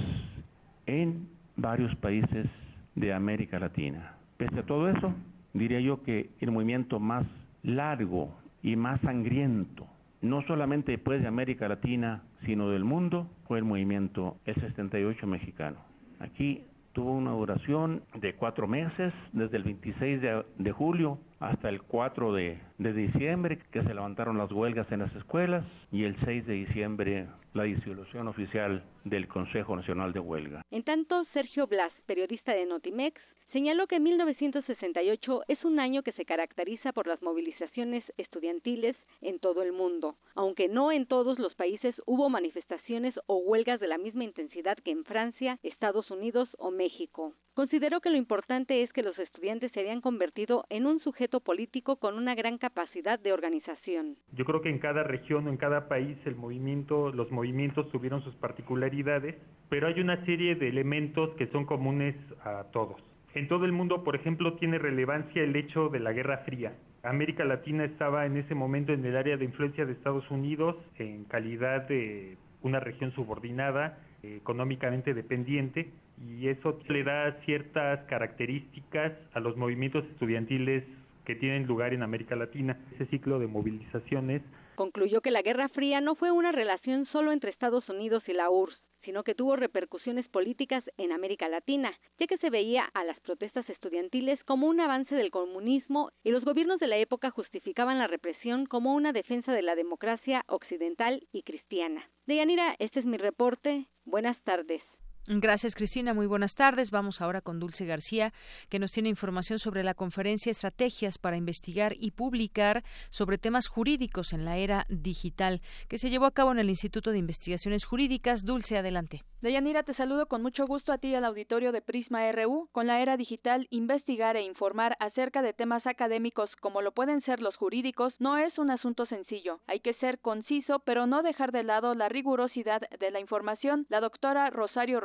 en 0.85 1.30
varios 1.56 1.95
países 1.95 2.48
de 2.95 3.14
América 3.14 3.60
Latina. 3.60 4.14
Pese 4.38 4.60
a 4.60 4.64
todo 4.64 4.89
eso, 4.89 5.14
diría 5.53 5.80
yo 5.80 6.03
que 6.03 6.31
el 6.39 6.52
movimiento 6.52 6.99
más 6.99 7.26
largo 7.64 8.35
y 8.61 8.76
más 8.76 8.99
sangriento, 9.02 9.88
no 10.22 10.41
solamente 10.44 10.91
después 10.94 11.22
de 11.22 11.27
América 11.27 11.68
Latina, 11.68 12.23
sino 12.45 12.69
del 12.69 12.84
mundo, 12.84 13.30
fue 13.48 13.60
el 13.60 13.64
movimiento 13.64 14.38
el 14.45 14.56
78 14.56 15.27
mexicano. 15.27 15.77
Aquí 16.19 16.65
tuvo 16.94 17.11
una 17.14 17.31
duración 17.31 18.02
de 18.15 18.34
cuatro 18.34 18.68
meses, 18.68 19.14
desde 19.31 19.57
el 19.57 19.64
26 19.64 20.22
de, 20.57 20.72
julio 20.72 21.19
hasta 21.40 21.70
el 21.70 21.82
4 21.82 22.34
de, 22.34 22.60
diciembre, 22.78 23.60
que 23.72 23.84
se 23.84 23.94
levantaron 23.94 24.38
las 24.38 24.52
huelgas 24.52 24.92
en 24.92 25.00
las 25.00 25.16
escuelas, 25.16 25.66
y 25.92 26.04
el 26.04 26.16
6 26.26 26.46
de 26.46 26.54
diciembre 26.54 27.28
la 27.54 27.64
disolución 27.64 28.28
oficial 28.28 28.84
del 29.04 29.28
Consejo 29.28 29.76
Nacional 29.76 30.14
de 30.14 30.20
Huelga. 30.20 30.62
En 30.72 30.84
tanto, 30.84 31.26
Sergio 31.34 31.68
Blas, 31.68 31.92
periodista 32.06 32.54
de 32.54 32.66
Notimex, 32.66 33.20
señaló 33.52 33.88
que 33.88 34.00
1968 34.00 35.44
es 35.48 35.64
un 35.64 35.80
año 35.80 36.04
que 36.04 36.12
se 36.12 36.26
caracteriza 36.26 36.92
por 36.92 37.08
las 37.08 37.22
movilizaciones 37.22 38.04
estudiantiles 38.18 38.96
en 39.22 39.40
todo 39.40 39.64
el 39.64 39.72
mundo, 39.72 40.16
aunque 40.36 40.68
no 40.68 40.92
en 40.92 41.06
todos 41.06 41.40
los 41.40 41.56
países 41.56 41.96
hubo 42.06 42.30
manifestaciones 42.30 43.16
o 43.26 43.38
huelgas 43.38 43.80
de 43.80 43.88
la 43.88 43.98
misma 43.98 44.26
intensidad 44.26 44.78
que 44.78 44.92
en 44.92 45.06
Francia, 45.06 45.60
Estados 45.64 46.12
Unidos 46.12 46.50
o 46.60 46.72
México. 46.72 47.34
Consideró 47.54 48.02
que 48.02 48.12
lo 48.12 48.18
importante 48.18 48.84
es 48.84 48.94
que 48.94 49.02
los 49.02 49.18
estudiantes 49.18 49.72
se 49.72 49.80
habían 49.80 50.02
convertido 50.02 50.66
en 50.70 50.86
un 50.86 51.00
sujeto 51.00 51.27
político 51.40 51.98
con 51.98 52.16
una 52.16 52.36
gran 52.36 52.58
capacidad 52.58 53.20
de 53.20 53.34
organización. 53.34 54.16
Yo 54.34 54.45
creo 54.45 54.62
que 54.62 54.70
en 54.70 54.80
cada 54.80 55.04
región 55.04 55.48
o 55.48 55.49
en 55.49 55.58
cada 55.58 55.88
país 55.88 56.18
el 56.26 56.36
movimiento, 56.36 57.12
los 57.12 57.32
movimientos 57.32 57.90
tuvieron 57.91 58.22
sus 58.24 58.36
particularidades, 58.36 59.36
pero 59.70 59.88
hay 59.88 59.99
una 59.99 60.26
serie 60.26 60.56
de 60.56 60.70
elementos 60.70 61.32
que 61.38 61.48
son 61.48 61.66
comunes 61.66 62.16
a 62.44 62.66
todos. 62.72 63.02
En 63.34 63.48
todo 63.48 63.66
el 63.66 63.72
mundo, 63.72 64.04
por 64.04 64.16
ejemplo, 64.16 64.54
tiene 64.56 64.80
relevancia 64.80 65.44
el 65.44 65.56
hecho 65.56 65.90
de 65.90 65.99
la 65.99 66.14
Guerra 66.14 66.40
Fría. 66.40 66.74
América 67.04 67.45
Latina 67.45 67.84
estaba 67.84 68.26
en 68.26 68.38
ese 68.38 68.56
momento 68.56 68.94
en 68.94 69.06
el 69.06 69.16
área 69.16 69.38
de 69.38 69.45
influencia 69.45 69.86
de 69.86 69.94
Estados 69.94 70.30
Unidos 70.32 70.76
en 70.98 71.26
calidad 71.26 71.88
de 71.88 72.38
una 72.64 72.80
región 72.80 73.12
subordinada, 73.14 73.99
económicamente 74.24 75.14
dependiente, 75.14 75.91
y 76.20 76.48
eso 76.48 76.80
le 76.88 77.04
da 77.04 77.32
ciertas 77.45 77.99
características 78.06 79.14
a 79.34 79.40
los 79.40 79.56
movimientos 79.56 80.04
estudiantiles 80.06 80.84
que 81.28 81.36
tienen 81.36 81.68
lugar 81.68 81.94
en 81.94 82.04
América 82.04 82.38
Latina. 82.38 82.78
Ese 82.94 83.06
ciclo 83.08 83.38
de 83.38 83.48
movilizaciones 83.48 84.41
concluyó 84.76 85.20
que 85.20 85.30
la 85.30 85.41
Guerra 85.41 85.68
Fría 85.68 85.99
no 85.99 86.16
fue 86.16 86.32
una 86.32 86.54
relación 86.54 87.06
solo 87.08 87.34
entre 87.34 87.52
Estados 87.52 87.90
Unidos 87.90 88.24
y 88.28 88.34
la 88.34 88.49
URSS, 88.49 88.82
sino 89.04 89.24
que 89.24 89.36
tuvo 89.36 89.58
repercusiones 89.58 90.26
políticas 90.30 90.86
en 90.98 91.12
América 91.12 91.49
Latina, 91.49 91.91
ya 92.18 92.28
que 92.28 92.38
se 92.38 92.49
veía 92.49 92.86
a 92.94 93.04
las 93.04 93.20
protestas 93.20 93.70
estudiantiles 93.70 94.41
como 94.45 94.68
un 94.68 94.80
avance 94.80 95.16
del 95.16 95.30
comunismo 95.30 96.12
y 96.24 96.32
los 96.32 96.45
gobiernos 96.45 96.80
de 96.80 96.88
la 96.88 96.98
época 96.98 97.30
justificaban 97.30 97.98
la 97.98 98.08
represión 98.08 98.66
como 98.66 98.94
una 98.94 99.12
defensa 99.12 99.52
de 99.52 99.64
la 99.64 99.76
democracia 99.76 100.45
occidental 100.48 101.28
y 101.34 101.44
cristiana. 101.44 102.08
Deyanira, 102.26 102.78
este 102.80 103.02
es 103.02 103.06
mi 103.06 103.18
reporte. 103.18 103.86
Buenas 104.06 104.41
tardes. 104.45 104.82
Gracias, 105.30 105.76
Cristina. 105.76 106.14
Muy 106.14 106.26
buenas 106.26 106.56
tardes. 106.56 106.90
Vamos 106.90 107.22
ahora 107.22 107.41
con 107.41 107.60
Dulce 107.60 107.86
García, 107.86 108.32
que 108.70 108.80
nos 108.80 108.94
tiene 108.94 109.10
información 109.10 109.60
sobre 109.60 109.84
la 109.84 109.94
conferencia 109.94 110.49
Estrategias 110.49 111.18
para 111.18 111.36
investigar 111.36 111.94
y 111.99 112.12
publicar 112.12 112.84
sobre 113.10 113.38
temas 113.38 113.68
jurídicos 113.68 114.32
en 114.32 114.45
la 114.45 114.58
era 114.58 114.86
digital, 114.88 115.62
que 115.90 115.98
se 115.98 116.10
llevó 116.10 116.26
a 116.26 116.32
cabo 116.32 116.54
en 116.54 116.60
el 116.60 116.70
Instituto 116.70 117.12
de 117.12 117.18
Investigaciones 117.18 117.84
Jurídicas. 117.84 118.45
Dulce, 118.45 118.78
adelante. 118.78 119.24
Deyanira, 119.41 119.84
te 119.84 119.94
saludo 119.95 120.28
con 120.28 120.41
mucho 120.41 120.66
gusto 120.66 120.91
a 120.94 120.98
ti 120.98 121.10
y 121.10 121.16
al 121.16 121.26
auditorio 121.26 121.72
de 121.72 121.82
Prisma 121.82 122.32
RU. 122.32 122.70
Con 122.72 122.88
la 122.88 123.02
era 123.02 123.18
digital, 123.18 123.68
investigar 123.70 124.38
e 124.38 124.44
informar 124.44 124.95
acerca 124.99 125.41
de 125.41 125.54
temas 125.54 125.86
académicos 125.86 126.49
como 126.62 126.82
lo 126.82 126.91
pueden 126.91 127.22
ser 127.24 127.41
los 127.41 127.56
jurídicos 127.56 128.14
no 128.20 128.38
es 128.38 128.58
un 128.58 128.72
asunto 128.72 129.06
sencillo. 129.06 129.60
Hay 129.68 129.80
que 129.80 129.94
ser 129.95 130.20
conciso, 130.20 130.80
pero 130.80 131.06
no 131.06 131.22
dejar 131.22 131.52
de 131.52 131.64
lado 131.64 131.94
la 131.94 132.10
rigurosidad 132.10 132.82
de 132.99 133.12
la 133.12 133.20
información. 133.20 133.86
La 133.90 133.99
doctora 133.99 134.49
Rosario 134.49 134.99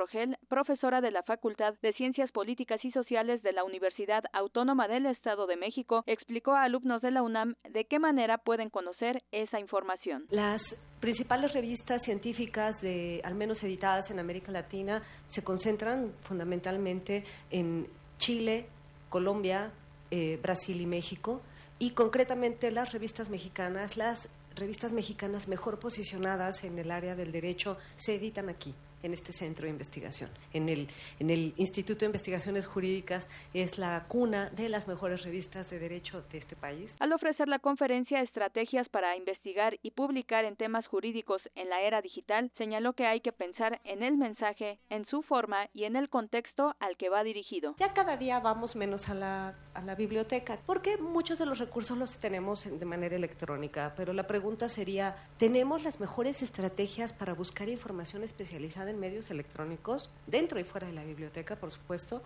profesora 0.49 1.01
de 1.01 1.11
la 1.11 1.23
Facultad 1.23 1.75
de 1.83 1.93
Ciencias 1.95 2.31
Políticas 2.31 2.85
y 2.85 2.91
Sociales 2.93 3.43
de 3.43 3.53
la 3.53 3.65
Universidad 3.65 4.25
Autónoma 4.33 4.89
del 4.89 5.07
Estado 5.07 5.47
de 5.47 5.57
México, 5.57 6.05
explicó 6.07 6.53
a 6.53 6.65
alumnos 6.65 7.03
de 7.03 7.11
la 7.11 7.23
UNAM 7.23 7.55
de 7.71 7.85
qué 7.85 7.99
manera 7.99 8.39
pueden 8.39 8.71
conocer 8.71 9.23
esa 9.33 9.59
información. 9.61 10.27
Las 10.31 10.63
principales 11.01 11.55
revistas 11.55 12.03
científicas, 12.03 12.81
de, 12.81 13.21
al 13.25 13.35
menos 13.35 13.63
editadas 13.65 14.11
en 14.11 14.19
América 14.19 14.53
Latina, 14.53 15.03
se 15.27 15.43
concentran 15.43 16.13
fundamentalmente 16.23 17.25
en 17.51 17.87
Chile, 18.19 18.67
Colombia, 19.09 19.73
eh, 20.11 20.39
Brasil 20.43 20.81
y 20.81 20.87
México, 20.87 21.41
y 21.79 21.91
concretamente 21.91 22.71
las 22.71 22.93
revistas 22.93 23.31
mexicanas, 23.31 23.97
las 23.97 24.29
revistas 24.55 24.93
mexicanas 24.93 25.49
mejor 25.49 25.79
posicionadas 25.79 26.65
en 26.65 26.79
el 26.79 26.91
área 26.91 27.17
del 27.17 27.33
derecho 27.33 27.79
se 27.97 28.15
editan 28.15 28.49
aquí 28.49 28.75
en 29.03 29.15
este 29.15 29.33
centro 29.33 29.65
de 29.65 29.71
investigación. 29.71 30.31
En 30.53 30.69
el, 30.69 30.89
en 31.19 31.31
el 31.31 31.55
Instituto 31.57 32.01
de 32.01 32.07
Investigaciones 32.07 32.67
Jurídicas 32.67 33.29
es 33.55 33.79
la 33.79 34.05
cuna 34.09 34.51
de 34.51 34.69
las 34.69 34.89
mejores 34.89 35.23
revistas 35.23 35.71
de 35.71 35.79
derecho 35.79 36.23
de 36.31 36.39
este 36.39 36.57
país. 36.57 36.97
Al 37.01 37.13
ofrecer 37.13 37.49
la 37.49 37.59
conferencia 37.59 38.21
Estrategias 38.23 38.89
para 38.89 39.17
investigar 39.17 39.79
y 39.83 39.91
publicar 39.91 40.45
en 40.45 40.57
temas 40.57 40.87
jurídicos 40.87 41.43
en 41.55 41.69
la 41.69 41.83
era 41.83 42.01
digital, 42.01 42.51
señaló 42.57 42.93
que 42.93 43.07
hay 43.07 43.21
que 43.21 43.33
pensar 43.33 43.81
en 43.85 44.03
el 44.03 44.17
mensaje, 44.17 44.79
en 44.91 45.07
su 45.09 45.23
forma 45.23 45.69
y 45.75 45.85
en 45.85 45.97
el 45.97 46.09
contexto 46.09 46.75
al 46.81 46.97
que 46.97 47.09
va 47.09 47.25
dirigido. 47.25 47.75
Ya 47.79 47.93
cada 47.93 48.17
día 48.17 48.41
vamos 48.41 48.77
menos 48.77 49.09
a 49.09 49.15
la, 49.15 49.55
a 49.75 49.83
la 49.83 49.95
biblioteca, 49.95 50.59
porque 50.67 50.97
muchos 50.99 51.39
de 51.39 51.47
los 51.47 51.59
recursos 51.59 51.99
los 51.99 52.19
tenemos 52.19 52.65
de 52.79 52.87
manera 52.87 53.17
electrónica, 53.17 53.95
pero 53.97 54.13
la 54.13 54.27
pregunta 54.27 54.69
sería, 54.69 55.17
¿tenemos 55.37 55.83
las 55.83 56.01
mejores 56.01 56.43
estrategias 56.43 57.13
para 57.13 57.35
buscar 57.35 57.69
información 57.69 58.23
especializada 58.23 58.92
en 58.93 59.01
medios 59.01 59.31
electrónicos, 59.31 60.09
dentro 60.27 60.61
y 60.61 60.65
fuera 60.65 60.87
de 60.87 60.93
la 60.93 61.03
biblioteca, 61.03 61.57
por 61.57 61.71
supuesto? 61.71 62.23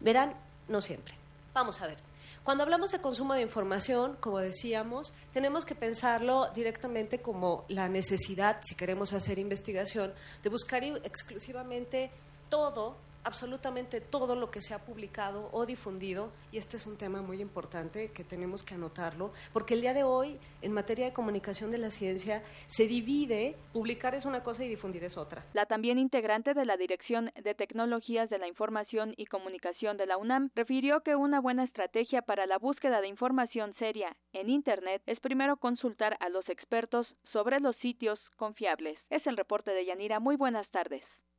Verán, 0.00 0.34
no 0.68 0.80
siempre. 0.80 1.14
Vamos 1.54 1.80
a 1.80 1.86
ver. 1.86 1.98
Cuando 2.42 2.64
hablamos 2.64 2.90
de 2.90 3.00
consumo 3.00 3.34
de 3.34 3.42
información, 3.42 4.16
como 4.18 4.38
decíamos, 4.38 5.12
tenemos 5.32 5.64
que 5.64 5.74
pensarlo 5.74 6.50
directamente 6.54 7.20
como 7.20 7.64
la 7.68 7.88
necesidad, 7.88 8.60
si 8.62 8.74
queremos 8.74 9.12
hacer 9.12 9.38
investigación, 9.38 10.12
de 10.42 10.48
buscar 10.48 10.82
exclusivamente 10.82 12.10
todo 12.48 12.96
absolutamente 13.24 14.00
todo 14.00 14.34
lo 14.34 14.50
que 14.50 14.60
se 14.60 14.74
ha 14.74 14.78
publicado 14.78 15.48
o 15.52 15.66
difundido, 15.66 16.32
y 16.52 16.58
este 16.58 16.76
es 16.76 16.86
un 16.86 16.96
tema 16.96 17.22
muy 17.22 17.40
importante 17.40 18.10
que 18.12 18.24
tenemos 18.24 18.62
que 18.62 18.74
anotarlo, 18.74 19.32
porque 19.52 19.74
el 19.74 19.80
día 19.80 19.94
de 19.94 20.04
hoy, 20.04 20.38
en 20.62 20.72
materia 20.72 21.06
de 21.06 21.12
comunicación 21.12 21.70
de 21.70 21.78
la 21.78 21.90
ciencia, 21.90 22.42
se 22.66 22.86
divide, 22.86 23.56
publicar 23.72 24.14
es 24.14 24.24
una 24.24 24.42
cosa 24.42 24.64
y 24.64 24.68
difundir 24.68 25.04
es 25.04 25.16
otra. 25.16 25.44
La 25.54 25.66
también 25.66 25.98
integrante 25.98 26.54
de 26.54 26.64
la 26.64 26.76
Dirección 26.76 27.30
de 27.42 27.54
Tecnologías 27.54 28.30
de 28.30 28.38
la 28.38 28.48
Información 28.48 29.14
y 29.16 29.26
Comunicación 29.26 29.96
de 29.96 30.06
la 30.06 30.16
UNAM 30.16 30.50
refirió 30.54 31.00
que 31.00 31.16
una 31.16 31.40
buena 31.40 31.64
estrategia 31.64 32.22
para 32.22 32.46
la 32.46 32.58
búsqueda 32.58 33.00
de 33.00 33.08
información 33.08 33.74
seria 33.78 34.16
en 34.32 34.48
Internet 34.48 35.02
es 35.06 35.20
primero 35.20 35.56
consultar 35.56 36.16
a 36.20 36.28
los 36.28 36.48
expertos 36.48 37.06
sobre 37.32 37.60
los 37.60 37.76
sitios 37.76 38.18
confiables. 38.36 38.98
Es 39.10 39.26
el 39.26 39.36
reporte 39.36 39.70
de 39.70 39.84
Yanira. 39.84 40.20
Muy 40.20 40.36
buenas 40.36 40.68
tardes. 40.70 41.02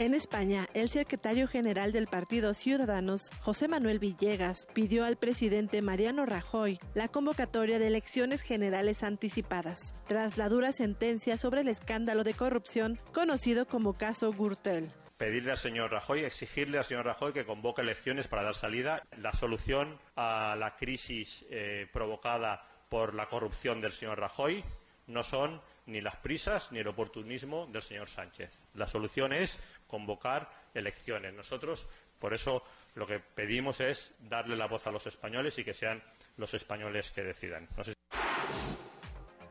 En 0.00 0.14
España, 0.14 0.66
el 0.72 0.88
secretario 0.88 1.46
general 1.46 1.92
del 1.92 2.06
Partido 2.06 2.54
Ciudadanos, 2.54 3.30
José 3.42 3.68
Manuel 3.68 3.98
Villegas, 3.98 4.66
pidió 4.72 5.04
al 5.04 5.18
presidente 5.18 5.82
Mariano 5.82 6.24
Rajoy 6.24 6.78
la 6.94 7.08
convocatoria 7.08 7.78
de 7.78 7.88
elecciones 7.88 8.40
generales 8.40 9.02
anticipadas, 9.02 9.94
tras 10.08 10.38
la 10.38 10.48
dura 10.48 10.72
sentencia 10.72 11.36
sobre 11.36 11.60
el 11.60 11.68
escándalo 11.68 12.24
de 12.24 12.32
corrupción 12.32 12.98
conocido 13.12 13.66
como 13.66 13.92
caso 13.92 14.32
Gürtel 14.32 14.90
pedirle 15.18 15.50
al 15.50 15.58
señor 15.58 15.90
Rajoy, 15.90 16.24
exigirle 16.24 16.78
al 16.78 16.84
señor 16.84 17.04
Rajoy 17.04 17.34
que 17.34 17.44
convoque 17.44 17.82
elecciones 17.82 18.26
para 18.26 18.42
dar 18.42 18.54
salida. 18.54 19.02
La 19.18 19.34
solución 19.34 19.98
a 20.16 20.56
la 20.58 20.76
crisis 20.76 21.44
eh, 21.50 21.86
provocada 21.92 22.64
por 22.88 23.12
la 23.12 23.26
corrupción 23.26 23.82
del 23.82 23.92
señor 23.92 24.18
Rajoy 24.18 24.64
no 25.10 25.22
son 25.22 25.60
ni 25.86 26.00
las 26.00 26.16
prisas 26.16 26.72
ni 26.72 26.78
el 26.78 26.88
oportunismo 26.88 27.66
del 27.66 27.82
señor 27.82 28.08
Sánchez. 28.08 28.60
La 28.74 28.86
solución 28.86 29.32
es 29.32 29.58
convocar 29.90 30.48
elecciones. 30.72 31.34
Nosotros, 31.34 31.88
por 32.18 32.32
eso, 32.32 32.62
lo 32.94 33.06
que 33.06 33.18
pedimos 33.20 33.80
es 33.80 34.14
darle 34.20 34.56
la 34.56 34.66
voz 34.66 34.86
a 34.86 34.90
los 34.90 35.06
españoles 35.06 35.58
y 35.58 35.64
que 35.64 35.74
sean 35.74 36.02
los 36.36 36.54
españoles 36.54 37.10
que 37.10 37.22
decidan. 37.22 37.68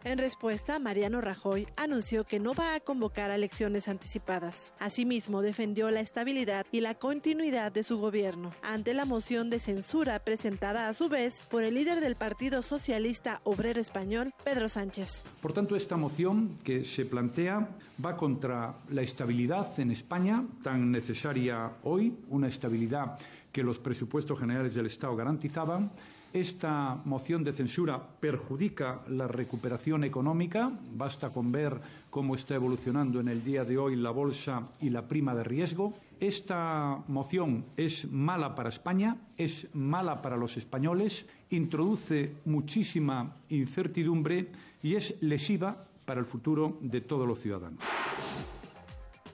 En 0.10 0.18
respuesta, 0.18 0.80
Mariano 0.80 1.22
Rajoy 1.22 1.68
anunció 1.76 2.24
que 2.24 2.40
no 2.40 2.56
va 2.56 2.74
a 2.74 2.80
convocar 2.80 3.30
a 3.30 3.36
elecciones 3.36 3.88
anticipadas. 3.88 4.74
Asimismo, 4.80 5.44
defendió 5.44 5.92
la 5.92 6.00
estabilidad 6.00 6.66
y 6.72 6.82
la 6.82 6.96
continuidad 6.96 7.72
de 7.72 7.84
su 7.84 8.00
gobierno 8.00 8.52
ante 8.64 8.96
la 8.96 9.06
moción 9.06 9.52
de 9.52 9.60
censura 9.60 10.18
presentada 10.18 10.90
a 10.90 10.96
su 10.96 11.10
vez 11.10 11.44
por 11.44 11.62
el 11.62 11.76
líder 11.76 12.00
del 12.00 12.16
Partido 12.16 12.64
Socialista 12.64 13.40
Obrero 13.44 13.80
Español, 13.80 14.34
Pedro 14.44 14.68
Sánchez. 14.68 15.22
Por 15.44 15.54
tanto, 15.54 15.76
esta 15.76 15.96
moción 15.96 16.56
que 16.64 16.84
se 16.86 17.06
plantea 17.06 17.70
va 18.04 18.18
contra 18.18 18.78
la 18.90 19.04
estabilidad 19.04 19.80
en 19.80 19.92
España, 19.92 20.44
tan 20.64 20.92
necesaria 20.92 21.74
hoy, 21.84 22.18
una 22.30 22.48
estabilidad 22.48 23.20
que 23.52 23.62
los 23.62 23.78
presupuestos 23.78 24.40
generales 24.40 24.74
del 24.74 24.88
Estado 24.88 25.16
garantizaban 25.16 25.92
esta 26.34 27.02
moción 27.06 27.44
de 27.44 27.54
censura 27.54 28.02
perjudica 28.20 29.02
la 29.08 29.28
recuperación 29.28 30.04
económica. 30.04 30.72
Basta 30.96 31.32
con 31.32 31.52
ver 31.52 31.80
cómo 32.10 32.36
está 32.36 32.56
evolucionando 32.56 33.20
en 33.20 33.28
el 33.28 33.44
día 33.44 33.66
de 33.66 33.78
hoy 33.78 33.96
la 33.96 34.12
bolsa 34.12 34.70
y 34.82 34.90
la 34.90 35.08
prima 35.08 35.34
de 35.36 35.44
riesgo. 35.44 35.94
Esta 36.20 37.04
moción 37.08 37.66
es 37.78 38.10
mala 38.12 38.54
para 38.54 38.70
España, 38.70 39.18
es 39.38 39.68
mala 39.74 40.22
para 40.22 40.38
los 40.38 40.58
españoles, 40.58 41.28
introduce 41.50 42.34
muchísima 42.46 43.38
incertidumbre 43.50 44.52
y 44.84 44.96
es 44.96 45.16
lesiva 45.22 45.86
para 46.06 46.20
el 46.20 46.26
futuro 46.26 46.78
de 46.82 47.02
todos 47.02 47.28
los 47.28 47.40
ciudadanos. 47.40 47.84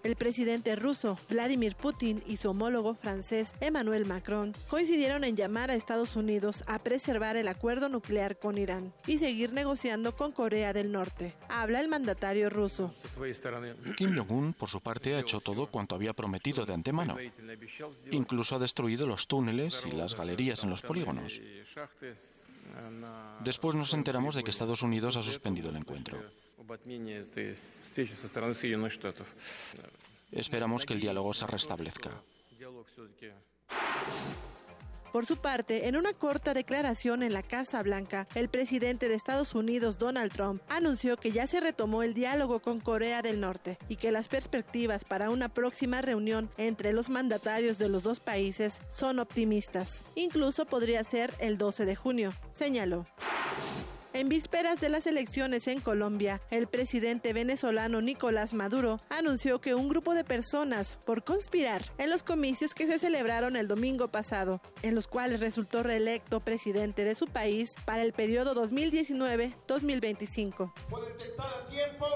El 0.05 0.15
presidente 0.15 0.75
ruso 0.75 1.17
Vladimir 1.31 1.75
Putin 1.75 2.21
y 2.27 2.37
su 2.37 2.51
homólogo 2.51 2.93
francés 2.93 3.55
Emmanuel 3.59 4.05
Macron 4.05 4.53
coincidieron 4.69 5.23
en 5.23 5.35
llamar 5.35 5.71
a 5.71 5.73
Estados 5.73 6.15
Unidos 6.15 6.63
a 6.67 6.77
preservar 6.77 7.37
el 7.37 7.47
acuerdo 7.47 7.89
nuclear 7.89 8.37
con 8.37 8.59
Irán 8.59 8.93
y 9.07 9.17
seguir 9.17 9.51
negociando 9.53 10.15
con 10.15 10.31
Corea 10.31 10.73
del 10.73 10.91
Norte. 10.91 11.33
Habla 11.49 11.81
el 11.81 11.87
mandatario 11.87 12.51
ruso. 12.51 12.93
Kim 13.97 14.15
Jong-un, 14.15 14.53
por 14.53 14.69
su 14.69 14.79
parte, 14.79 15.15
ha 15.15 15.21
hecho 15.21 15.39
todo 15.39 15.65
cuanto 15.71 15.95
había 15.95 16.13
prometido 16.13 16.67
de 16.67 16.73
antemano. 16.75 17.17
Incluso 18.11 18.57
ha 18.57 18.59
destruido 18.59 19.07
los 19.07 19.25
túneles 19.25 19.83
y 19.87 19.91
las 19.91 20.15
galerías 20.15 20.63
en 20.63 20.69
los 20.69 20.83
polígonos. 20.83 21.41
Después 23.43 23.75
nos 23.75 23.91
enteramos 23.95 24.35
de 24.35 24.43
que 24.43 24.51
Estados 24.51 24.83
Unidos 24.83 25.17
ha 25.17 25.23
suspendido 25.23 25.71
el 25.71 25.77
encuentro. 25.77 26.19
Esperamos 30.31 30.85
que 30.85 30.93
el 30.93 30.99
diálogo 30.99 31.33
se 31.33 31.47
restablezca. 31.47 32.11
Por 35.15 35.25
su 35.25 35.37
parte, 35.37 35.87
en 35.87 35.95
una 35.95 36.11
corta 36.11 36.53
declaración 36.53 37.23
en 37.23 37.31
la 37.31 37.41
Casa 37.41 37.81
Blanca, 37.81 38.27
el 38.35 38.49
presidente 38.49 39.07
de 39.07 39.15
Estados 39.15 39.55
Unidos, 39.55 39.97
Donald 39.97 40.33
Trump, 40.33 40.61
anunció 40.67 41.15
que 41.15 41.31
ya 41.31 41.47
se 41.47 41.61
retomó 41.61 42.03
el 42.03 42.13
diálogo 42.13 42.59
con 42.59 42.81
Corea 42.81 43.21
del 43.21 43.39
Norte 43.39 43.77
y 43.87 43.95
que 43.95 44.11
las 44.11 44.27
perspectivas 44.27 45.05
para 45.05 45.29
una 45.29 45.47
próxima 45.47 46.01
reunión 46.01 46.49
entre 46.57 46.91
los 46.91 47.09
mandatarios 47.09 47.77
de 47.77 47.87
los 47.87 48.03
dos 48.03 48.19
países 48.19 48.81
son 48.89 49.19
optimistas. 49.19 50.03
Incluso 50.15 50.65
podría 50.65 51.01
ser 51.05 51.33
el 51.39 51.57
12 51.57 51.85
de 51.85 51.95
junio, 51.95 52.33
señaló. 52.51 53.05
En 54.15 54.29
vísperas 54.29 54.79
de 54.79 54.87
las 54.87 55.07
elecciones 55.07 55.67
en 55.67 55.81
Colombia, 55.81 56.39
el 56.49 56.67
presidente 56.67 57.33
venezolano 57.33 57.99
Nicolás 57.99 58.53
Maduro 58.53 59.01
anunció 59.09 59.59
que 59.59 59.75
un 59.75 59.89
grupo 59.89 60.13
de 60.13 60.23
personas, 60.23 60.95
por 61.05 61.25
conspirar 61.25 61.81
en 61.97 62.09
los 62.09 62.23
comicios 62.23 62.73
que 62.73 62.87
se 62.87 62.97
celebraron 62.97 63.57
el 63.57 63.67
domingo 63.67 64.07
pasado, 64.07 64.61
en 64.83 64.95
los 64.95 65.09
cuales 65.09 65.41
resultó 65.41 65.83
reelecto 65.83 66.39
presidente 66.39 67.03
de 67.03 67.13
su 67.13 67.27
país 67.27 67.75
para 67.83 68.03
el 68.03 68.13
periodo 68.13 68.55
2019-2025. 68.55 70.71
Fue 70.87 71.01
detectada 71.09 71.63
a 71.63 71.65
tiempo 71.65 72.07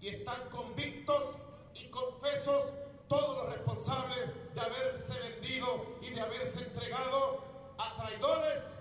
y 0.00 0.08
están 0.08 0.48
convictos 0.48 1.24
y 1.74 1.90
confesos 1.90 2.72
todos 3.06 3.44
los 3.44 3.54
responsables 3.54 4.30
de 4.54 4.60
haberse 4.62 5.12
vendido 5.28 5.98
y 6.00 6.08
de 6.08 6.22
haberse 6.22 6.60
entregado 6.60 7.44
a 7.76 8.02
traidores 8.02 8.77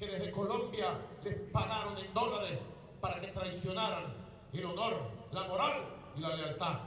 que 0.00 0.06
desde 0.06 0.30
Colombia 0.30 0.98
les 1.22 1.34
pagaron 1.52 1.96
en 1.98 2.12
dólares 2.14 2.58
para 3.02 3.20
que 3.20 3.28
traicionaran 3.28 4.04
el 4.52 4.64
honor, 4.64 4.94
la 5.30 5.44
moral 5.44 5.84
y 6.16 6.20
la 6.20 6.36
lealtad. 6.36 6.78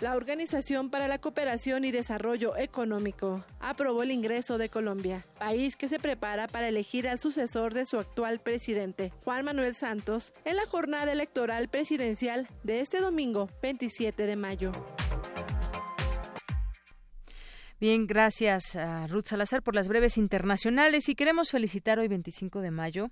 La 0.00 0.16
Organización 0.16 0.90
para 0.90 1.08
la 1.08 1.18
Cooperación 1.18 1.84
y 1.84 1.90
Desarrollo 1.90 2.56
Económico 2.56 3.44
aprobó 3.58 4.02
el 4.02 4.10
ingreso 4.10 4.58
de 4.58 4.68
Colombia, 4.68 5.26
país 5.38 5.76
que 5.76 5.88
se 5.88 5.98
prepara 5.98 6.46
para 6.46 6.68
elegir 6.68 7.08
al 7.08 7.18
sucesor 7.18 7.74
de 7.74 7.84
su 7.84 7.98
actual 7.98 8.40
presidente, 8.40 9.12
Juan 9.24 9.44
Manuel 9.44 9.74
Santos, 9.74 10.34
en 10.44 10.56
la 10.56 10.66
jornada 10.66 11.12
electoral 11.12 11.68
presidencial 11.68 12.48
de 12.62 12.80
este 12.80 13.00
domingo 13.00 13.48
27 13.62 14.26
de 14.26 14.36
mayo. 14.36 14.72
Bien, 17.84 18.06
gracias 18.06 18.76
a 18.76 19.06
Ruth 19.08 19.26
Salazar 19.26 19.62
por 19.62 19.74
las 19.74 19.88
breves 19.88 20.16
internacionales 20.16 21.10
y 21.10 21.14
queremos 21.14 21.50
felicitar 21.50 21.98
hoy 21.98 22.08
25 22.08 22.62
de 22.62 22.70
mayo 22.70 23.10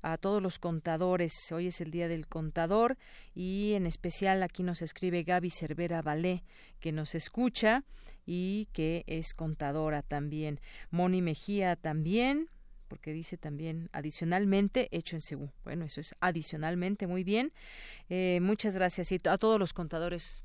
a 0.00 0.16
todos 0.16 0.42
los 0.42 0.58
contadores. 0.58 1.34
Hoy 1.52 1.66
es 1.66 1.82
el 1.82 1.90
Día 1.90 2.08
del 2.08 2.26
Contador 2.26 2.96
y 3.34 3.74
en 3.74 3.84
especial 3.84 4.42
aquí 4.42 4.62
nos 4.62 4.80
escribe 4.80 5.22
Gaby 5.22 5.50
Cervera 5.50 6.00
Valé, 6.00 6.44
que 6.80 6.92
nos 6.92 7.14
escucha 7.14 7.84
y 8.24 8.68
que 8.72 9.04
es 9.06 9.34
contadora 9.34 10.00
también. 10.00 10.60
Moni 10.90 11.20
Mejía 11.20 11.76
también, 11.76 12.48
porque 12.88 13.12
dice 13.12 13.36
también 13.36 13.90
adicionalmente 13.92 14.88
hecho 14.92 15.16
en 15.16 15.20
Cebú. 15.20 15.50
Bueno, 15.62 15.84
eso 15.84 16.00
es 16.00 16.14
adicionalmente, 16.20 17.06
muy 17.06 17.22
bien. 17.22 17.52
Eh, 18.08 18.38
muchas 18.40 18.76
gracias 18.76 19.12
y 19.12 19.20
a 19.28 19.36
todos 19.36 19.60
los 19.60 19.74
contadores 19.74 20.42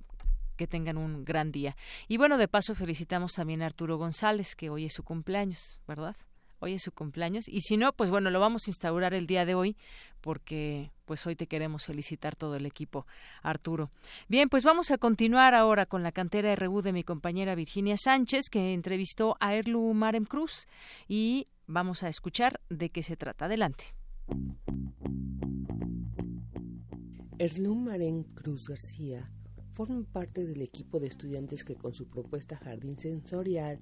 que 0.62 0.68
tengan 0.68 1.00
un 1.00 1.26
gran 1.26 1.52
día. 1.52 1.76
Y 2.08 2.18
bueno, 2.18 2.38
de 2.38 2.48
paso 2.48 2.76
felicitamos 2.76 3.34
también 3.34 3.64
a 3.64 3.66
Arturo 3.66 3.98
González, 3.98 4.56
que 4.56 4.70
hoy 4.70 4.86
es 4.86 4.94
su 4.94 5.02
cumpleaños, 5.02 5.82
¿verdad? 5.88 6.16
Hoy 6.60 6.74
es 6.74 6.84
su 6.84 6.92
cumpleaños. 6.92 7.48
Y 7.48 7.62
si 7.62 7.78
no, 7.78 7.94
pues 7.94 8.12
bueno, 8.12 8.30
lo 8.30 8.40
vamos 8.40 8.68
a 8.68 8.70
instaurar 8.70 9.16
el 9.16 9.26
día 9.26 9.44
de 9.44 9.56
hoy 9.56 9.76
porque 10.22 10.92
pues 11.06 11.26
hoy 11.26 11.36
te 11.36 11.48
queremos 11.48 11.86
felicitar 11.86 12.36
todo 12.36 12.56
el 12.58 12.68
equipo, 12.68 13.08
Arturo. 13.42 13.90
Bien, 14.28 14.50
pues 14.50 14.64
vamos 14.64 14.92
a 14.92 15.00
continuar 15.00 15.56
ahora 15.56 15.88
con 15.88 16.04
la 16.04 16.12
cantera 16.12 16.56
RU 16.56 16.84
de 16.84 16.94
mi 16.94 17.04
compañera 17.04 17.56
Virginia 17.56 17.96
Sánchez, 17.98 18.46
que 18.52 18.76
entrevistó 18.76 19.38
a 19.40 19.56
Erlu 19.56 19.92
Marem 19.96 20.26
Cruz 20.26 20.68
y 21.08 21.48
vamos 21.66 22.04
a 22.04 22.08
escuchar 22.08 22.62
de 22.70 22.92
qué 22.92 23.02
se 23.02 23.18
trata. 23.18 23.46
Adelante. 23.46 23.96
Erlu 27.40 27.74
Marem 27.74 28.22
Cruz 28.36 28.68
García 28.68 29.28
forma 29.88 30.04
parte 30.14 30.46
del 30.46 30.62
equipo 30.62 31.00
de 31.00 31.08
estudiantes 31.08 31.64
que 31.64 31.74
con 31.74 31.96
su 31.96 32.08
propuesta 32.08 32.56
Jardín 32.56 33.00
Sensorial 33.00 33.80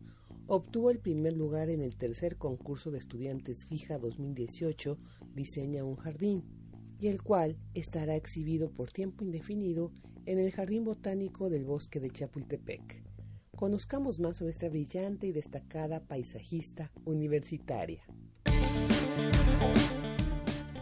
obtuvo 0.47 0.91
el 0.91 0.99
primer 0.99 1.33
lugar 1.33 1.69
en 1.69 1.81
el 1.81 1.97
tercer 1.97 2.37
concurso 2.37 2.89
de 2.89 2.99
estudiantes 2.99 3.65
fija 3.65 3.97
2018 3.97 4.97
Diseña 5.35 5.83
un 5.83 5.97
jardín, 5.97 6.45
y 7.01 7.07
el 7.09 7.21
cual 7.21 7.57
estará 7.73 8.15
exhibido 8.15 8.71
por 8.71 8.93
tiempo 8.93 9.25
indefinido 9.25 9.91
en 10.25 10.39
el 10.39 10.51
Jardín 10.53 10.85
Botánico 10.85 11.49
del 11.49 11.65
Bosque 11.65 11.99
de 11.99 12.11
Chapultepec. 12.11 13.03
Conozcamos 13.57 14.21
más 14.21 14.37
sobre 14.37 14.51
esta 14.51 14.69
brillante 14.69 15.27
y 15.27 15.33
destacada 15.33 16.07
paisajista 16.07 16.93
universitaria. 17.03 18.05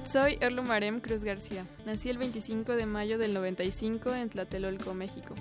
Soy 0.08 0.40
Marem 0.64 1.02
Cruz 1.02 1.26
García. 1.26 1.66
Nací 1.86 2.10
el 2.10 2.18
25 2.18 2.78
de 2.78 2.86
mayo 2.86 3.18
del 3.18 3.34
95 3.34 4.16
en 4.16 4.30
Tlatelolco, 4.30 4.94
México. 4.94 5.36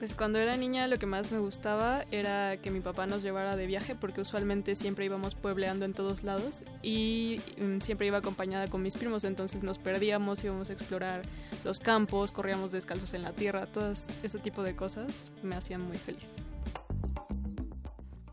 Pues 0.00 0.16
cuando 0.16 0.40
era 0.40 0.56
niña 0.56 0.88
lo 0.88 0.98
que 0.98 1.06
más 1.06 1.30
me 1.30 1.38
gustaba 1.38 2.04
era 2.10 2.56
que 2.56 2.72
mi 2.72 2.80
papá 2.80 3.06
nos 3.06 3.22
llevara 3.22 3.54
de 3.54 3.68
viaje 3.68 3.94
porque 3.94 4.20
usualmente 4.20 4.74
siempre 4.74 5.04
íbamos 5.04 5.36
puebleando 5.36 5.84
en 5.84 5.94
todos 5.94 6.24
lados 6.24 6.64
y 6.82 7.40
mm, 7.56 7.78
siempre 7.82 8.08
iba 8.08 8.18
acompañada 8.18 8.66
con 8.66 8.82
mis 8.82 8.96
primos, 8.96 9.22
entonces 9.22 9.62
nos 9.62 9.78
perdíamos, 9.78 10.42
íbamos 10.42 10.70
a 10.70 10.72
explorar 10.72 11.22
los 11.62 11.78
campos, 11.78 12.32
corríamos 12.32 12.72
descalzos 12.72 13.14
en 13.14 13.22
la 13.22 13.32
tierra, 13.32 13.66
todo 13.66 13.92
ese 13.92 14.38
tipo 14.40 14.64
de 14.64 14.74
cosas 14.74 15.30
me 15.44 15.54
hacían 15.54 15.82
muy 15.82 15.98
feliz. 15.98 16.26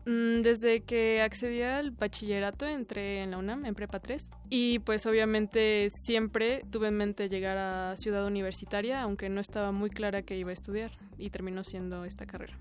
Mm, 0.04 0.42
desde 0.42 0.80
que 0.82 1.22
accedí 1.22 1.62
al 1.62 1.92
bachillerato 1.92 2.66
entré 2.66 3.22
en 3.22 3.30
la 3.30 3.38
UNAM, 3.38 3.64
en 3.66 3.74
Prepa 3.74 4.00
3, 4.00 4.30
y 4.50 4.80
pues 4.80 5.06
obviamente 5.06 5.88
siempre 5.90 6.62
tuve 6.70 6.88
en 6.88 6.96
mente 6.96 7.28
llegar 7.28 7.56
a 7.56 7.96
Ciudad 7.96 8.26
Universitaria, 8.26 9.00
aunque 9.02 9.28
no 9.28 9.40
estaba 9.40 9.70
muy 9.70 9.90
clara 9.90 10.22
que 10.22 10.36
iba 10.36 10.50
a 10.50 10.54
estudiar, 10.54 10.90
y 11.18 11.30
terminó 11.30 11.62
siendo 11.62 12.04
esta 12.04 12.26
carrera. 12.26 12.56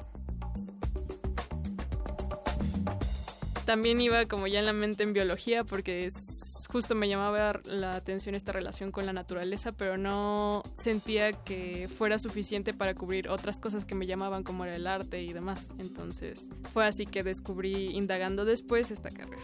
También 3.65 4.01
iba 4.01 4.25
como 4.25 4.47
ya 4.47 4.59
en 4.59 4.65
la 4.65 4.73
mente 4.73 5.03
en 5.03 5.13
biología 5.13 5.63
porque 5.63 6.05
es 6.05 6.50
justo 6.71 6.95
me 6.95 7.09
llamaba 7.09 7.59
la 7.65 7.95
atención 7.95 8.33
esta 8.33 8.51
relación 8.51 8.91
con 8.91 9.05
la 9.05 9.13
naturaleza, 9.13 9.71
pero 9.73 9.97
no 9.97 10.63
sentía 10.73 11.33
que 11.33 11.89
fuera 11.89 12.17
suficiente 12.17 12.73
para 12.73 12.95
cubrir 12.95 13.29
otras 13.29 13.59
cosas 13.59 13.85
que 13.85 13.95
me 13.95 14.07
llamaban 14.07 14.43
como 14.43 14.63
era 14.65 14.75
el 14.75 14.87
arte 14.87 15.21
y 15.21 15.33
demás. 15.33 15.69
Entonces 15.79 16.49
fue 16.73 16.85
así 16.85 17.05
que 17.05 17.23
descubrí, 17.23 17.95
indagando 17.95 18.45
después, 18.45 18.91
esta 18.91 19.09
carrera. 19.09 19.43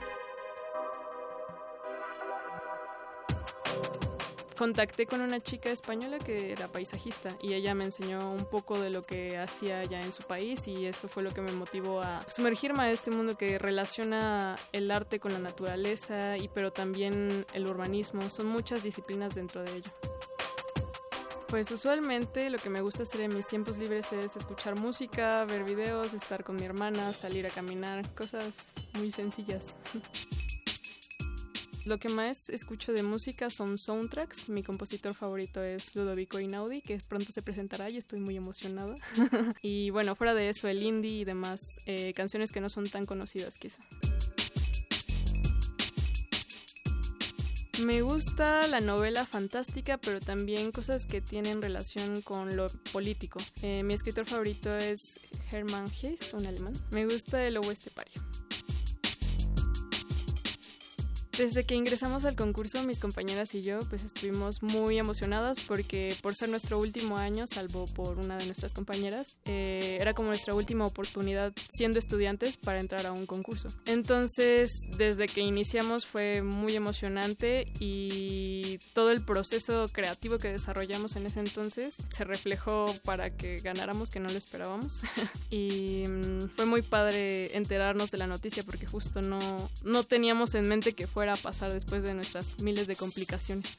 Contacté 4.57 5.05
con 5.05 5.21
una 5.21 5.39
chica 5.39 5.69
española 5.69 6.17
que 6.17 6.51
era 6.51 6.67
paisajista 6.67 7.29
y 7.41 7.53
ella 7.53 7.75
me 7.75 7.85
enseñó 7.85 8.31
un 8.31 8.45
poco 8.45 8.79
de 8.79 8.89
lo 8.89 9.03
que 9.03 9.37
hacía 9.37 9.79
allá 9.79 10.01
en 10.01 10.11
su 10.11 10.23
país 10.23 10.67
y 10.67 10.85
eso 10.85 11.07
fue 11.07 11.23
lo 11.23 11.31
que 11.31 11.41
me 11.41 11.51
motivó 11.51 12.01
a 12.01 12.19
sumergirme 12.27 12.83
a 12.83 12.91
este 12.91 13.11
mundo 13.11 13.37
que 13.37 13.59
relaciona 13.59 14.55
el 14.73 14.89
arte 14.91 15.19
con 15.19 15.31
la 15.31 15.39
naturaleza 15.39 16.37
y 16.37 16.47
pero 16.49 16.71
también 16.71 17.45
el 17.53 17.67
urbanismo. 17.67 18.29
Son 18.29 18.47
muchas 18.47 18.83
disciplinas 18.83 19.35
dentro 19.35 19.63
de 19.63 19.71
ello. 19.77 19.91
Pues 21.47 21.71
usualmente 21.71 22.49
lo 22.49 22.57
que 22.57 22.69
me 22.69 22.81
gusta 22.81 23.03
hacer 23.03 23.21
en 23.21 23.33
mis 23.33 23.47
tiempos 23.47 23.77
libres 23.77 24.11
es 24.11 24.35
escuchar 24.35 24.75
música, 24.75 25.45
ver 25.45 25.63
videos, 25.63 26.13
estar 26.13 26.43
con 26.43 26.55
mi 26.55 26.65
hermana, 26.65 27.13
salir 27.13 27.47
a 27.47 27.49
caminar, 27.49 28.07
cosas 28.15 28.73
muy 28.95 29.11
sencillas. 29.11 29.77
Lo 31.87 31.99
que 31.99 32.09
más 32.09 32.49
escucho 32.49 32.91
de 32.91 33.01
música 33.01 33.49
son 33.49 33.77
soundtracks. 33.77 34.49
Mi 34.49 34.61
compositor 34.61 35.13
favorito 35.13 35.63
es 35.63 35.95
Ludovico 35.95 36.37
Inaudi, 36.37 36.81
que 36.81 36.99
pronto 36.99 37.31
se 37.31 37.41
presentará 37.41 37.89
y 37.89 37.95
estoy 37.95 38.19
muy 38.19 38.35
emocionada. 38.35 38.93
y 39.61 39.89
bueno, 39.91 40.13
fuera 40.13 40.33
de 40.33 40.49
eso, 40.49 40.67
el 40.67 40.83
indie 40.83 41.21
y 41.21 41.23
demás 41.23 41.61
eh, 41.85 42.11
canciones 42.13 42.51
que 42.51 42.59
no 42.59 42.67
son 42.67 42.89
tan 42.89 43.05
conocidas 43.05 43.57
quizá. 43.57 43.79
Me 47.79 48.01
gusta 48.01 48.67
la 48.67 48.81
novela 48.81 49.25
fantástica, 49.25 49.97
pero 49.97 50.19
también 50.19 50.73
cosas 50.73 51.05
que 51.05 51.21
tienen 51.21 51.61
relación 51.61 52.21
con 52.21 52.57
lo 52.57 52.67
político. 52.91 53.39
Eh, 53.61 53.83
mi 53.83 53.93
escritor 53.93 54.25
favorito 54.25 54.75
es 54.77 55.29
Hermann 55.53 55.85
Hesse, 55.85 56.33
un 56.33 56.47
alemán. 56.47 56.73
Me 56.91 57.05
gusta 57.05 57.45
el 57.45 57.55
oeste 57.55 57.91
pario. 57.91 58.21
Desde 61.37 61.65
que 61.65 61.75
ingresamos 61.75 62.25
al 62.25 62.35
concurso, 62.35 62.81
mis 62.83 62.99
compañeras 62.99 63.53
y 63.53 63.61
yo, 63.61 63.77
pues 63.89 64.03
estuvimos 64.03 64.63
muy 64.63 64.97
emocionadas 64.97 65.59
porque 65.59 66.15
por 66.23 66.33
ser 66.33 66.49
nuestro 66.49 66.79
último 66.79 67.17
año, 67.17 67.45
salvo 67.45 67.85
por 67.85 68.17
una 68.17 68.37
de 68.37 68.45
nuestras 68.47 68.73
compañeras, 68.73 69.37
eh, 69.45 69.97
era 69.99 70.15
como 70.15 70.29
nuestra 70.29 70.55
última 70.55 70.87
oportunidad 70.87 71.53
siendo 71.71 71.99
estudiantes 71.99 72.57
para 72.57 72.79
entrar 72.79 73.05
a 73.05 73.11
un 73.11 73.27
concurso. 73.27 73.67
Entonces, 73.85 74.71
desde 74.97 75.27
que 75.27 75.41
iniciamos 75.41 76.07
fue 76.07 76.41
muy 76.41 76.75
emocionante 76.75 77.65
y 77.79 78.79
todo 78.95 79.11
el 79.11 79.23
proceso 79.23 79.85
creativo 79.91 80.39
que 80.39 80.51
desarrollamos 80.51 81.17
en 81.17 81.27
ese 81.27 81.39
entonces 81.39 81.97
se 82.09 82.23
reflejó 82.23 82.95
para 83.03 83.29
que 83.29 83.57
ganáramos, 83.57 84.09
que 84.09 84.19
no 84.19 84.29
lo 84.29 84.37
esperábamos. 84.39 85.01
y 85.51 86.03
mm, 86.07 86.49
fue 86.55 86.65
muy 86.65 86.81
padre 86.81 87.55
enterarnos 87.55 88.09
de 88.09 88.17
la 88.17 88.25
noticia 88.25 88.63
porque 88.63 88.87
justo 88.87 89.21
no, 89.21 89.39
no 89.83 90.03
teníamos 90.03 90.55
en 90.55 90.67
mente 90.67 90.93
que 90.93 91.05
fuera 91.27 91.33
a 91.33 91.43
pasar 91.43 91.73
después 91.73 92.03
de 92.03 92.13
nuestras 92.13 92.59
miles 92.61 92.87
de 92.87 92.95
complicaciones. 92.95 93.77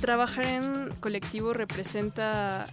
Trabajar 0.00 0.46
en 0.46 0.94
colectivo 1.00 1.52
representa 1.52 2.66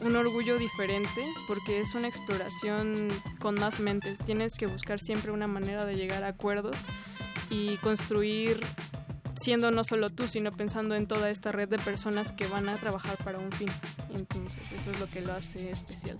un 0.00 0.16
orgullo 0.16 0.58
diferente 0.58 1.22
porque 1.46 1.80
es 1.80 1.94
una 1.94 2.08
exploración 2.08 3.08
con 3.38 3.54
más 3.54 3.78
mentes. 3.80 4.18
Tienes 4.24 4.54
que 4.54 4.66
buscar 4.66 4.98
siempre 4.98 5.30
una 5.30 5.46
manera 5.46 5.84
de 5.84 5.94
llegar 5.94 6.24
a 6.24 6.28
acuerdos 6.28 6.76
y 7.48 7.76
construir 7.76 8.60
siendo 9.36 9.70
no 9.70 9.84
solo 9.84 10.10
tú, 10.10 10.26
sino 10.26 10.50
pensando 10.50 10.96
en 10.96 11.06
toda 11.06 11.30
esta 11.30 11.52
red 11.52 11.68
de 11.68 11.78
personas 11.78 12.32
que 12.32 12.46
van 12.48 12.68
a 12.68 12.76
trabajar 12.76 13.16
para 13.22 13.38
un 13.38 13.52
fin. 13.52 13.68
Entonces, 14.14 14.62
eso 14.72 14.90
es 14.90 14.98
lo 14.98 15.06
que 15.06 15.20
lo 15.20 15.32
hace 15.32 15.70
especial. 15.70 16.16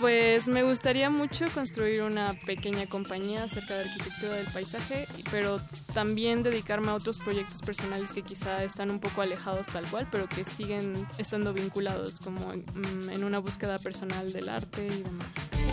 Pues 0.00 0.48
me 0.48 0.62
gustaría 0.64 1.08
mucho 1.08 1.46
construir 1.54 2.02
una 2.02 2.34
pequeña 2.46 2.86
compañía 2.86 3.44
acerca 3.44 3.74
de 3.74 3.84
arquitectura 3.84 4.34
del 4.34 4.46
paisaje, 4.46 5.06
pero 5.30 5.60
también 5.94 6.42
dedicarme 6.42 6.90
a 6.90 6.94
otros 6.94 7.18
proyectos 7.18 7.62
personales 7.62 8.10
que 8.12 8.22
quizá 8.22 8.62
están 8.64 8.90
un 8.90 8.98
poco 8.98 9.22
alejados 9.22 9.68
tal 9.68 9.86
cual, 9.86 10.08
pero 10.10 10.28
que 10.28 10.44
siguen 10.44 11.06
estando 11.16 11.54
vinculados 11.54 12.18
como 12.18 12.52
en, 12.52 12.64
mm, 12.74 13.10
en 13.10 13.24
una 13.24 13.38
búsqueda 13.38 13.78
personal 13.78 14.32
del 14.32 14.48
arte 14.48 14.86
y 14.86 15.02
demás. 15.02 15.63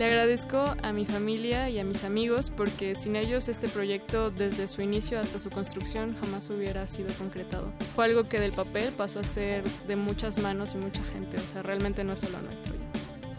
Le 0.00 0.06
agradezco 0.06 0.74
a 0.82 0.94
mi 0.94 1.04
familia 1.04 1.68
y 1.68 1.78
a 1.78 1.84
mis 1.84 2.04
amigos 2.04 2.48
porque 2.48 2.94
sin 2.94 3.16
ellos 3.16 3.50
este 3.50 3.68
proyecto 3.68 4.30
desde 4.30 4.66
su 4.66 4.80
inicio 4.80 5.20
hasta 5.20 5.38
su 5.38 5.50
construcción 5.50 6.16
jamás 6.18 6.48
hubiera 6.48 6.88
sido 6.88 7.12
concretado. 7.18 7.70
Fue 7.94 8.06
algo 8.06 8.24
que 8.24 8.40
del 8.40 8.52
papel 8.52 8.94
pasó 8.96 9.20
a 9.20 9.24
ser 9.24 9.62
de 9.62 9.96
muchas 9.96 10.38
manos 10.38 10.72
y 10.74 10.78
mucha 10.78 11.02
gente, 11.12 11.36
o 11.36 11.46
sea, 11.46 11.60
realmente 11.60 12.02
no 12.02 12.14
es 12.14 12.20
solo 12.20 12.40
nuestro. 12.40 12.72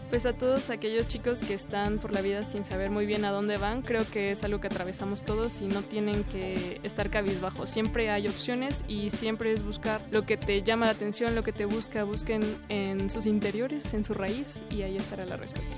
Pues 0.08 0.24
a 0.24 0.34
todos 0.34 0.70
aquellos 0.70 1.08
chicos 1.08 1.40
que 1.40 1.54
están 1.54 1.98
por 1.98 2.12
la 2.12 2.20
vida 2.20 2.44
sin 2.44 2.64
saber 2.64 2.90
muy 2.90 3.06
bien 3.06 3.24
a 3.24 3.32
dónde 3.32 3.56
van, 3.56 3.82
creo 3.82 4.08
que 4.08 4.30
es 4.30 4.44
algo 4.44 4.60
que 4.60 4.68
atravesamos 4.68 5.22
todos 5.22 5.60
y 5.62 5.66
no 5.66 5.82
tienen 5.82 6.22
que 6.22 6.80
estar 6.84 7.10
cabizbajos. 7.10 7.70
Siempre 7.70 8.08
hay 8.08 8.28
opciones 8.28 8.84
y 8.86 9.10
siempre 9.10 9.50
es 9.50 9.64
buscar 9.64 10.00
lo 10.12 10.24
que 10.24 10.36
te 10.36 10.62
llama 10.62 10.86
la 10.86 10.92
atención, 10.92 11.34
lo 11.34 11.42
que 11.42 11.52
te 11.52 11.64
busca, 11.64 12.04
busquen 12.04 12.56
en 12.68 13.10
sus 13.10 13.26
interiores, 13.26 13.94
en 13.94 14.04
su 14.04 14.14
raíz 14.14 14.62
y 14.70 14.82
ahí 14.82 14.96
estará 14.96 15.26
la 15.26 15.36
respuesta. 15.36 15.74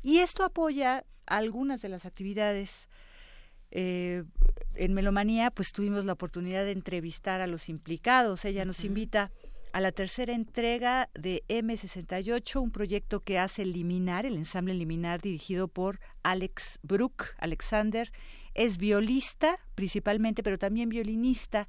y 0.02 0.18
esto 0.18 0.44
apoya 0.44 1.06
algunas 1.26 1.82
de 1.82 1.88
las 1.88 2.06
actividades 2.06 2.90
eh, 3.76 4.24
en 4.76 4.94
Melomanía 4.94 5.50
pues 5.50 5.72
tuvimos 5.72 6.06
la 6.06 6.14
oportunidad 6.14 6.64
de 6.64 6.72
entrevistar 6.72 7.42
a 7.42 7.48
los 7.48 7.70
implicados. 7.70 8.46
Ella 8.46 8.66
nos 8.66 8.84
invita 8.84 9.32
a 9.72 9.82
la 9.82 9.92
tercera 9.92 10.34
entrega 10.34 11.10
de 11.16 11.44
M68, 11.48 12.62
un 12.62 12.70
proyecto 12.70 13.22
que 13.22 13.40
hace 13.40 13.66
Liminar, 13.66 14.28
el 14.28 14.36
ensamble 14.36 14.76
Liminar 14.76 15.22
dirigido 15.22 15.68
por 15.68 16.00
Alex 16.22 16.78
Brook. 16.84 17.34
Alexander 17.40 18.12
es 18.54 18.78
violista 18.78 19.58
principalmente, 19.74 20.44
pero 20.44 20.60
también 20.60 20.90
violinista 20.90 21.68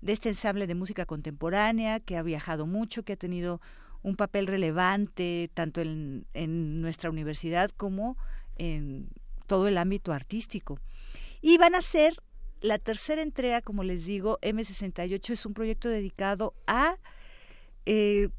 de 0.00 0.12
este 0.12 0.30
ensamble 0.30 0.66
de 0.66 0.74
música 0.74 1.06
contemporánea, 1.06 2.00
que 2.00 2.16
ha 2.16 2.22
viajado 2.22 2.66
mucho, 2.66 3.04
que 3.04 3.12
ha 3.12 3.16
tenido 3.16 3.60
un 4.02 4.16
papel 4.16 4.48
relevante 4.48 5.52
tanto 5.54 5.80
en, 5.80 6.26
en 6.34 6.80
nuestra 6.80 7.10
universidad 7.10 7.70
como 7.70 8.18
en 8.56 9.08
todo 9.46 9.68
el 9.68 9.78
ámbito 9.78 10.12
artístico. 10.12 10.80
Y 11.46 11.58
van 11.58 11.74
a 11.74 11.82
ser 11.82 12.14
la 12.62 12.78
tercera 12.78 13.20
entrega, 13.20 13.60
como 13.60 13.84
les 13.84 14.06
digo, 14.06 14.38
M68 14.40 15.28
es 15.28 15.44
un 15.44 15.52
proyecto 15.52 15.90
dedicado 15.90 16.54
a 16.66 16.96
eh, 17.84 18.30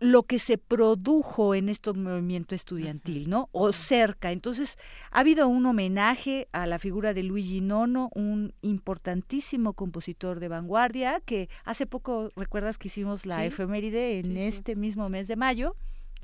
lo 0.00 0.24
que 0.24 0.40
se 0.40 0.58
produjo 0.58 1.54
en 1.54 1.68
este 1.68 1.92
movimiento 1.92 2.56
estudiantil, 2.56 3.30
¿no? 3.30 3.50
O 3.52 3.72
cerca. 3.72 4.32
Entonces, 4.32 4.78
ha 5.12 5.20
habido 5.20 5.46
un 5.46 5.64
homenaje 5.64 6.48
a 6.50 6.66
la 6.66 6.80
figura 6.80 7.14
de 7.14 7.22
Luigi 7.22 7.60
Nono, 7.60 8.10
un 8.16 8.52
importantísimo 8.62 9.74
compositor 9.74 10.40
de 10.40 10.48
vanguardia, 10.48 11.20
que 11.24 11.48
hace 11.64 11.86
poco, 11.86 12.32
recuerdas 12.34 12.78
que 12.78 12.88
hicimos 12.88 13.26
la 13.26 13.44
efeméride 13.46 14.18
en 14.18 14.36
este 14.36 14.74
mismo 14.74 15.08
mes 15.08 15.28
de 15.28 15.36
mayo. 15.36 15.76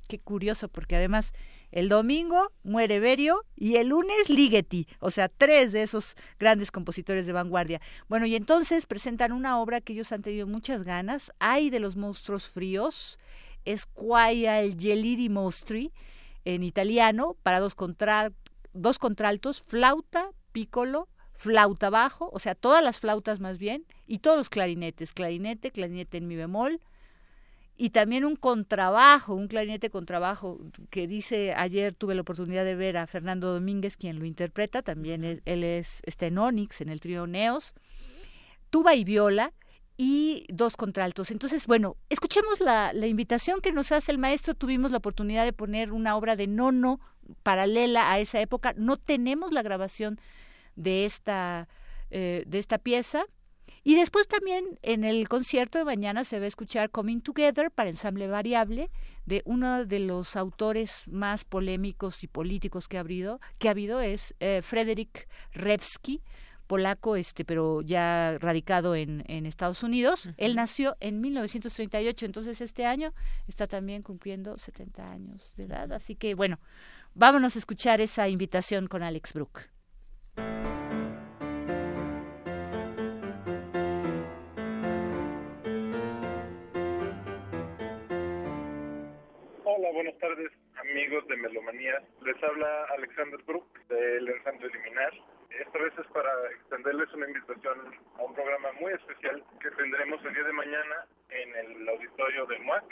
Qué 0.09 0.19
curioso, 0.19 0.67
porque 0.67 0.97
además 0.97 1.33
el 1.73 1.89
domingo 1.89 2.53
muere 2.63 3.01
Berio 3.01 3.45
y 3.55 3.77
el 3.77 3.89
lunes 3.89 4.29
Ligeti, 4.29 4.87
o 5.01 5.11
sea, 5.11 5.29
tres 5.29 5.73
de 5.73 5.83
esos 5.83 6.17
grandes 6.39 6.71
compositores 6.71 7.27
de 7.27 7.33
vanguardia. 7.33 7.81
Bueno, 8.09 8.27
y 8.27 8.37
entonces 8.37 8.87
presentan 8.87 9.33
una 9.33 9.61
obra 9.61 9.81
que 9.81 9.93
ellos 9.93 10.13
han 10.13 10.23
tenido 10.23 10.47
muchas 10.47 10.85
ganas, 10.85 11.33
Hay 11.39 11.71
de 11.71 11.81
los 11.81 11.97
monstruos 11.97 12.47
fríos, 12.47 13.19
es 13.65 13.89
el 13.97 14.81
Gelidi 14.81 15.29
Mostri, 15.29 15.93
en 16.45 16.63
italiano, 16.63 17.37
para 17.43 17.59
dos, 17.59 17.77
dos 18.73 18.99
contraltos, 18.99 19.61
flauta, 19.61 20.31
piccolo, 20.53 21.09
flauta 21.35 21.91
bajo, 21.91 22.31
o 22.33 22.39
sea, 22.39 22.55
todas 22.55 22.83
las 22.83 23.01
flautas 23.01 23.41
más 23.41 23.59
bien, 23.59 23.85
y 24.07 24.21
todos 24.21 24.37
los 24.37 24.49
clarinetes, 24.49 25.13
clarinete, 25.13 25.73
clarinete 25.73 26.19
en 26.19 26.29
mi 26.29 26.37
bemol, 26.37 26.81
y 27.77 27.91
también 27.91 28.25
un 28.25 28.37
contrabajo, 28.37 29.35
un 29.35 29.49
clarinete 29.49 29.91
contrabajo, 29.91 30.59
que 30.91 31.07
dice, 31.07 31.55
ayer 31.55 31.95
tuve 31.95 32.15
la 32.15 32.23
oportunidad 32.23 32.65
de 32.65 32.75
ver 32.75 32.97
a 32.97 33.07
Fernando 33.07 33.53
Domínguez, 33.53 33.97
quien 33.97 34.19
lo 34.19 34.25
interpreta, 34.25 34.83
también 34.83 35.43
él 35.45 35.65
es, 35.65 36.01
está 36.05 36.27
en 36.27 36.39
Onyx, 36.39 36.81
en 36.81 36.89
el 36.89 37.01
trío 37.01 37.27
Neos, 37.27 37.75
tuba 38.71 38.95
y 38.95 39.05
viola, 39.05 39.53
y 39.99 40.45
dos 40.49 40.77
contraltos. 40.77 41.31
Entonces, 41.31 41.67
bueno, 41.67 41.97
escuchemos 42.11 42.61
la, 42.61 42.93
la, 42.93 43.07
invitación 43.07 43.61
que 43.61 43.73
nos 43.73 43.93
hace 43.93 44.13
el 44.13 44.19
maestro. 44.19 44.55
Tuvimos 44.55 44.91
la 44.91 44.99
oportunidad 44.99 45.45
de 45.45 45.55
poner 45.55 45.91
una 45.91 46.17
obra 46.17 46.37
de 46.37 46.47
nono 46.47 47.01
paralela 47.43 48.13
a 48.13 48.19
esa 48.19 48.41
época. 48.41 48.75
No 48.77 48.99
tenemos 48.99 49.53
la 49.53 49.63
grabación 49.63 50.21
de 50.75 51.07
esta, 51.07 51.69
eh, 52.11 52.45
de 52.47 52.59
esta 52.59 52.79
pieza, 52.79 53.25
y 53.87 53.95
después 53.95 54.27
también 54.27 54.81
en 54.83 55.05
el 55.05 55.29
concierto 55.29 55.79
de 55.79 55.85
mañana 55.85 56.25
se 56.25 56.41
va 56.41 56.47
a 56.47 56.49
escuchar 56.49 56.91
Coming 56.91 57.21
Together 57.21 57.71
para 57.71 57.89
ensamble 57.89 58.27
variable 58.27 58.91
de 59.27 59.43
uno 59.45 59.85
de 59.85 60.01
los 60.01 60.35
autores 60.35 61.05
más 61.07 61.45
polémicos 61.45 62.25
y 62.25 62.27
políticos 62.27 62.89
que 62.89 62.97
ha 62.97 63.03
habido, 63.03 63.39
que 63.59 63.69
ha 63.69 63.71
habido 63.71 64.01
es 64.01 64.35
eh, 64.41 64.61
Frederick 64.65 65.29
Revsky, 65.53 66.21
polaco, 66.67 67.15
este, 67.15 67.45
pero 67.45 67.81
ya 67.81 68.39
radicado 68.41 68.97
en, 68.97 69.23
en 69.29 69.47
Estados 69.47 69.85
Unidos. 69.85 70.31
Él 70.37 70.57
nació 70.57 70.97
en 70.99 71.21
1938, 71.21 72.27
entonces 72.27 72.61
este 72.61 72.87
año 72.87 73.15
está 73.47 73.69
también 73.69 74.03
cumpliendo 74.03 74.59
70 74.59 75.13
años 75.13 75.53
de 75.57 75.63
edad. 75.63 75.93
Así 75.93 76.17
que 76.17 76.35
bueno, 76.35 76.59
vámonos 77.15 77.55
a 77.55 77.61
escuchar 77.61 78.01
esa 78.01 78.29
invitación 78.29 78.89
con 78.89 79.05
Alex 79.05 79.33
Brook. 79.33 79.61
Buenas 89.77 90.17
tardes 90.19 90.51
amigos 90.81 91.27
de 91.29 91.37
Melomanía. 91.37 92.01
Les 92.23 92.43
habla 92.43 92.85
Alexander 92.97 93.39
Brook 93.45 93.67
del 93.89 94.27
Ensamble 94.27 94.69
Liminar. 94.69 95.13
Esta 95.51 95.79
vez 95.79 95.93
es 95.99 96.07
para 96.13 96.31
extenderles 96.51 97.13
una 97.13 97.27
invitación 97.27 97.95
a 98.19 98.23
un 98.23 98.35
programa 98.35 98.73
muy 98.81 98.95
especial 98.95 99.45
que 99.61 99.71
tendremos 99.73 100.25
el 100.25 100.33
día 100.33 100.45
de 100.45 100.53
mañana 100.53 101.07
en 101.29 101.57
el 101.57 101.89
auditorio 101.91 102.47
de 102.47 102.59
MUAC 102.61 102.85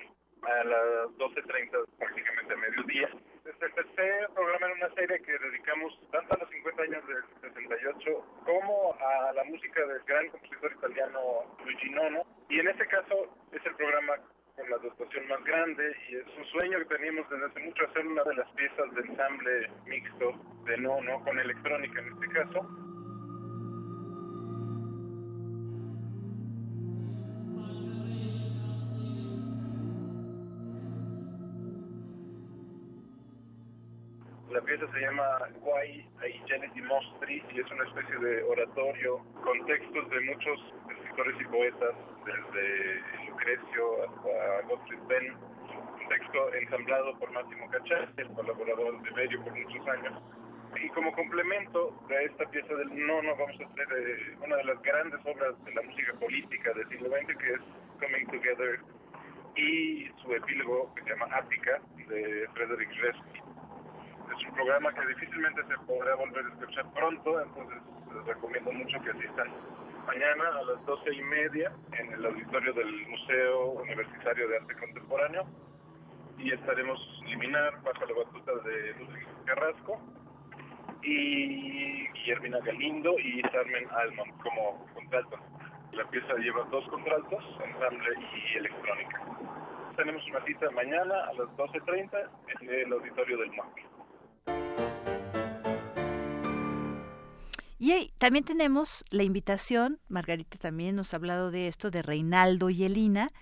a 0.43 0.65
las 0.65 1.09
12.30, 1.17 1.89
prácticamente 1.97 2.53
a 2.53 2.57
mediodía. 2.57 3.09
Este 3.47 3.69
tercer 3.71 4.29
programa 4.35 4.67
en 4.67 4.73
una 4.77 4.95
serie 4.95 5.23
que 5.23 5.39
dedicamos 5.39 5.99
tanto 6.13 6.35
a 6.35 6.39
los 6.39 6.51
50 6.51 6.83
años 6.83 7.09
del 7.09 7.51
68 7.51 8.27
como 8.45 8.95
a 9.01 9.33
la 9.33 9.45
música 9.45 9.87
del 9.87 10.03
gran 10.05 10.29
compositor 10.29 10.73
italiano 10.73 11.21
Luigi 11.65 11.89
Nono. 11.89 12.27
Y 12.51 12.61
en 12.61 12.69
este 12.69 12.87
caso 12.89 13.35
es 13.53 13.65
el 13.65 13.75
programa 13.75 14.21
con 14.57 14.71
la 14.71 14.77
dotación 14.79 15.27
más 15.29 15.43
grande 15.45 15.97
y 16.09 16.17
es 16.17 16.27
un 16.39 16.45
sueño 16.47 16.79
que 16.79 16.97
teníamos 16.97 17.29
desde 17.29 17.47
hace 17.47 17.61
mucho 17.61 17.85
hacer 17.87 18.07
una 18.07 18.23
de 18.25 18.35
las 18.37 18.49
piezas 18.53 18.95
de 18.95 19.01
ensamble 19.03 19.71
mixto 19.87 20.33
de 20.67 20.77
no, 20.79 21.01
no 21.03 21.23
con 21.25 21.39
electrónica 21.39 22.01
en 22.01 22.13
este 22.13 22.29
caso. 22.29 22.69
La 34.51 34.61
pieza 34.61 34.87
se 34.93 35.01
llama 35.01 35.25
Guay 35.63 36.07
ai 36.23 36.41
Geneti 36.47 36.81
Mostri 36.83 37.43
y 37.53 37.61
es 37.61 37.71
una 37.73 37.85
especie 37.89 38.17
de 38.19 38.43
oratorio 38.45 39.19
con 39.43 39.67
textos 39.67 40.09
de 40.11 40.21
muchos 40.21 40.61
escritores 41.15 41.41
y 41.41 41.45
poetas, 41.45 41.95
desde 42.27 43.27
Lucrecio 43.29 43.85
hasta 44.03 44.67
Gottfried 44.69 44.99
Benn, 45.07 45.33
un 45.33 46.09
texto 46.09 46.55
ensamblado 46.55 47.17
por 47.19 47.31
Máximo 47.31 47.71
Cachá, 47.71 48.09
el 48.17 48.29
colaborador 48.33 49.01
de 49.01 49.11
Berio 49.11 49.45
por 49.45 49.55
muchos 49.55 49.89
años. 49.89 50.21
Y 50.83 50.89
como 50.89 51.13
complemento 51.13 51.95
de 52.09 52.25
esta 52.25 52.51
pieza 52.51 52.75
del 52.75 53.07
nono 53.07 53.37
vamos 53.37 53.61
a 53.61 53.65
hacer 53.65 53.87
eh, 53.97 54.37
una 54.45 54.57
de 54.57 54.65
las 54.65 54.83
grandes 54.83 55.21
obras 55.25 55.55
de 55.65 55.75
la 55.75 55.83
música 55.83 56.13
política 56.15 56.73
del 56.73 56.89
siglo 56.89 57.09
XX 57.11 57.39
que 57.39 57.53
es 57.53 57.61
Coming 58.01 58.27
Together 58.27 58.81
y 59.55 60.11
su 60.21 60.33
epílogo 60.33 60.93
que 60.97 61.03
se 61.05 61.11
llama 61.11 61.29
Ática 61.31 61.81
de 62.09 62.49
Frederick 62.55 62.91
Resky. 62.91 63.39
Es 64.37 64.49
un 64.49 64.55
programa 64.55 64.93
que 64.93 65.07
difícilmente 65.07 65.63
se 65.63 65.77
podrá 65.87 66.17
volver 66.17 66.45
a 66.45 66.49
escuchar 66.49 66.93
pronto, 66.93 67.41
entonces 67.41 67.79
les 68.13 68.27
recomiendo 68.27 68.73
mucho 68.73 69.01
que 69.03 69.11
asistan 69.11 69.53
mañana 70.07 70.45
a 70.59 70.63
las 70.63 70.87
doce 70.87 71.15
y 71.15 71.23
media 71.23 71.73
en 71.99 72.13
el 72.13 72.27
auditorio 72.27 72.73
del 72.73 73.07
Museo 73.09 73.71
Universitario 73.71 74.49
de 74.49 74.57
Arte 74.59 74.75
Contemporáneo 74.77 75.47
y 76.39 76.53
estaremos 76.53 76.99
Liminar 77.27 77.83
bajo 77.83 78.05
la 78.07 78.25
batuta 78.25 78.53
de 78.69 78.95
Luis 78.99 79.27
Carrasco 79.47 80.01
y 81.03 82.09
Guillermina 82.13 82.59
Galindo 82.61 83.15
y 83.19 83.43
Carmen 83.43 83.89
Alman 83.91 84.31
como 84.39 84.87
contralto. 84.95 85.39
La 85.93 86.05
pieza 86.11 86.35
lleva 86.35 86.65
dos 86.71 86.87
contraltos, 86.89 87.45
ensamble 87.65 88.11
y 88.19 88.59
electrónica. 88.59 89.23
Tenemos 89.97 90.27
una 90.29 90.45
cita 90.45 90.71
mañana 90.73 91.25
a 91.25 91.33
las 91.35 91.49
12.30 91.57 92.31
en 92.61 92.71
el 92.71 92.93
auditorio 92.93 93.39
del 93.39 93.51
MAC. 93.53 93.94
Y 97.79 98.13
también 98.19 98.45
tenemos 98.45 99.05
la 99.11 99.25
invitación, 99.25 100.01
Margarita 100.09 100.59
también 100.59 100.97
nos 100.97 101.13
ha 101.13 101.17
hablado 101.17 101.51
de 101.51 101.69
esto, 101.69 101.91
de 101.91 102.03
Reinaldo 102.03 102.71
y 102.71 102.85
Elina. 102.85 103.33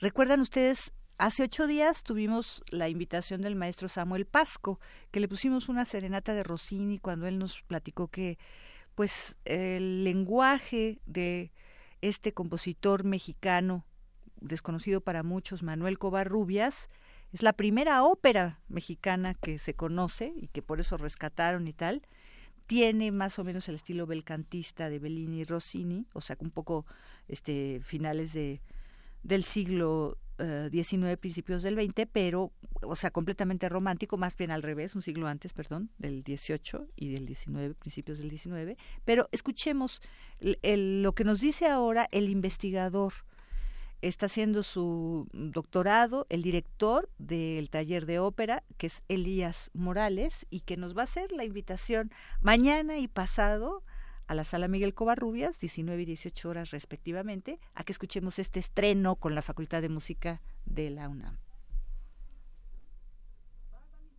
Recuerdan 0.00 0.40
ustedes, 0.40 0.92
hace 1.18 1.44
ocho 1.44 1.66
días 1.66 2.02
tuvimos 2.02 2.62
la 2.70 2.88
invitación 2.88 3.42
del 3.42 3.54
maestro 3.54 3.88
Samuel 3.88 4.26
Pasco, 4.26 4.80
que 5.10 5.20
le 5.20 5.28
pusimos 5.28 5.68
una 5.68 5.84
serenata 5.84 6.34
de 6.34 6.42
Rossini 6.42 6.98
cuando 6.98 7.26
él 7.26 7.38
nos 7.38 7.62
platicó 7.62 8.08
que 8.08 8.38
pues 8.94 9.36
el 9.44 10.04
lenguaje 10.04 10.98
de 11.06 11.52
este 12.00 12.32
compositor 12.32 13.04
mexicano, 13.04 13.84
desconocido 14.40 15.00
para 15.00 15.22
muchos, 15.22 15.62
Manuel 15.62 15.98
Covarrubias, 15.98 16.88
es 17.32 17.42
la 17.42 17.52
primera 17.52 18.02
ópera 18.02 18.60
mexicana 18.68 19.34
que 19.34 19.58
se 19.58 19.74
conoce 19.74 20.32
y 20.36 20.48
que 20.48 20.62
por 20.62 20.80
eso 20.80 20.96
rescataron 20.96 21.68
y 21.68 21.72
tal. 21.72 22.02
Tiene 22.66 23.12
más 23.12 23.38
o 23.38 23.44
menos 23.44 23.68
el 23.68 23.76
estilo 23.76 24.06
belcantista 24.06 24.90
de 24.90 24.98
Bellini 24.98 25.40
y 25.40 25.44
Rossini, 25.44 26.06
o 26.12 26.20
sea, 26.20 26.36
un 26.40 26.50
poco 26.50 26.84
este 27.28 27.80
finales 27.82 28.32
de 28.32 28.60
del 29.22 29.42
siglo 29.42 30.18
XIX, 30.38 31.04
eh, 31.04 31.16
principios 31.16 31.62
del 31.62 31.74
XX, 31.74 32.06
pero, 32.12 32.52
o 32.82 32.94
sea, 32.94 33.10
completamente 33.10 33.68
romántico, 33.68 34.16
más 34.16 34.36
bien 34.36 34.50
al 34.50 34.62
revés, 34.62 34.94
un 34.94 35.02
siglo 35.02 35.26
antes, 35.26 35.52
perdón, 35.52 35.90
del 35.98 36.22
XVIII 36.22 36.86
y 36.94 37.12
del 37.12 37.26
XIX, 37.26 37.74
principios 37.78 38.18
del 38.18 38.30
XIX. 38.30 38.78
Pero 39.04 39.28
escuchemos 39.32 40.02
lo 40.40 41.14
que 41.14 41.24
nos 41.24 41.40
dice 41.40 41.66
ahora 41.66 42.08
el 42.12 42.28
investigador. 42.28 43.14
Está 44.02 44.26
haciendo 44.26 44.62
su 44.62 45.28
doctorado, 45.32 46.26
el 46.28 46.42
director 46.42 47.08
del 47.18 47.70
taller 47.70 48.06
de 48.06 48.18
ópera, 48.18 48.62
que 48.76 48.88
es 48.88 49.02
Elías 49.08 49.70
Morales, 49.72 50.46
y 50.50 50.60
que 50.60 50.76
nos 50.76 50.96
va 50.96 51.02
a 51.02 51.04
hacer 51.04 51.32
la 51.32 51.44
invitación 51.44 52.12
mañana 52.40 52.98
y 52.98 53.08
pasado 53.08 53.82
a 54.26 54.34
la 54.34 54.44
sala 54.44 54.68
Miguel 54.68 54.94
Covarrubias, 54.94 55.58
19 55.60 56.02
y 56.02 56.06
18 56.06 56.48
horas 56.48 56.70
respectivamente, 56.70 57.58
a 57.74 57.84
que 57.84 57.92
escuchemos 57.92 58.38
este 58.38 58.60
estreno 58.60 59.16
con 59.16 59.34
la 59.34 59.42
Facultad 59.42 59.82
de 59.82 59.88
Música 59.88 60.40
de 60.64 60.90
la 60.90 61.08
UNAM. 61.08 61.38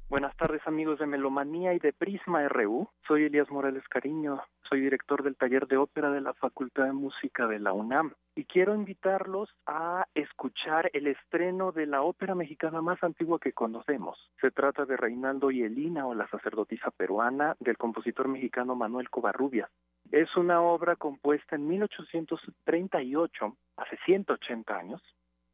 Buenas 0.09 0.37
tardes 0.37 0.61
amigos 0.65 0.99
de 0.99 1.05
Melomanía 1.05 1.73
y 1.73 1.79
de 1.79 1.91
Prisma 1.91 2.47
RU. 2.47 2.87
Soy 3.05 3.25
Elías 3.25 3.51
Morales 3.51 3.83
Cariño, 3.89 4.41
soy 4.69 4.79
director 4.79 5.21
del 5.21 5.35
taller 5.35 5.67
de 5.67 5.75
ópera 5.75 6.09
de 6.11 6.21
la 6.21 6.33
Facultad 6.33 6.85
de 6.85 6.93
Música 6.93 7.45
de 7.45 7.59
la 7.59 7.73
UNAM 7.73 8.13
y 8.33 8.45
quiero 8.45 8.73
invitarlos 8.73 9.53
a 9.65 10.07
escuchar 10.13 10.89
el 10.93 11.07
estreno 11.07 11.73
de 11.73 11.87
la 11.87 12.03
ópera 12.03 12.35
mexicana 12.35 12.81
más 12.81 13.03
antigua 13.03 13.37
que 13.37 13.51
conocemos. 13.51 14.17
Se 14.39 14.49
trata 14.49 14.85
de 14.85 14.95
Reinaldo 14.95 15.51
y 15.51 15.63
Elina 15.63 16.07
o 16.07 16.15
la 16.15 16.29
sacerdotisa 16.29 16.89
peruana 16.91 17.57
del 17.59 17.77
compositor 17.77 18.29
mexicano 18.29 18.77
Manuel 18.77 19.09
Covarrubias. 19.09 19.69
Es 20.13 20.37
una 20.37 20.61
obra 20.61 20.95
compuesta 20.95 21.57
en 21.57 21.67
1838, 21.67 23.57
hace 23.75 23.97
180 24.05 24.73
años, 24.73 25.03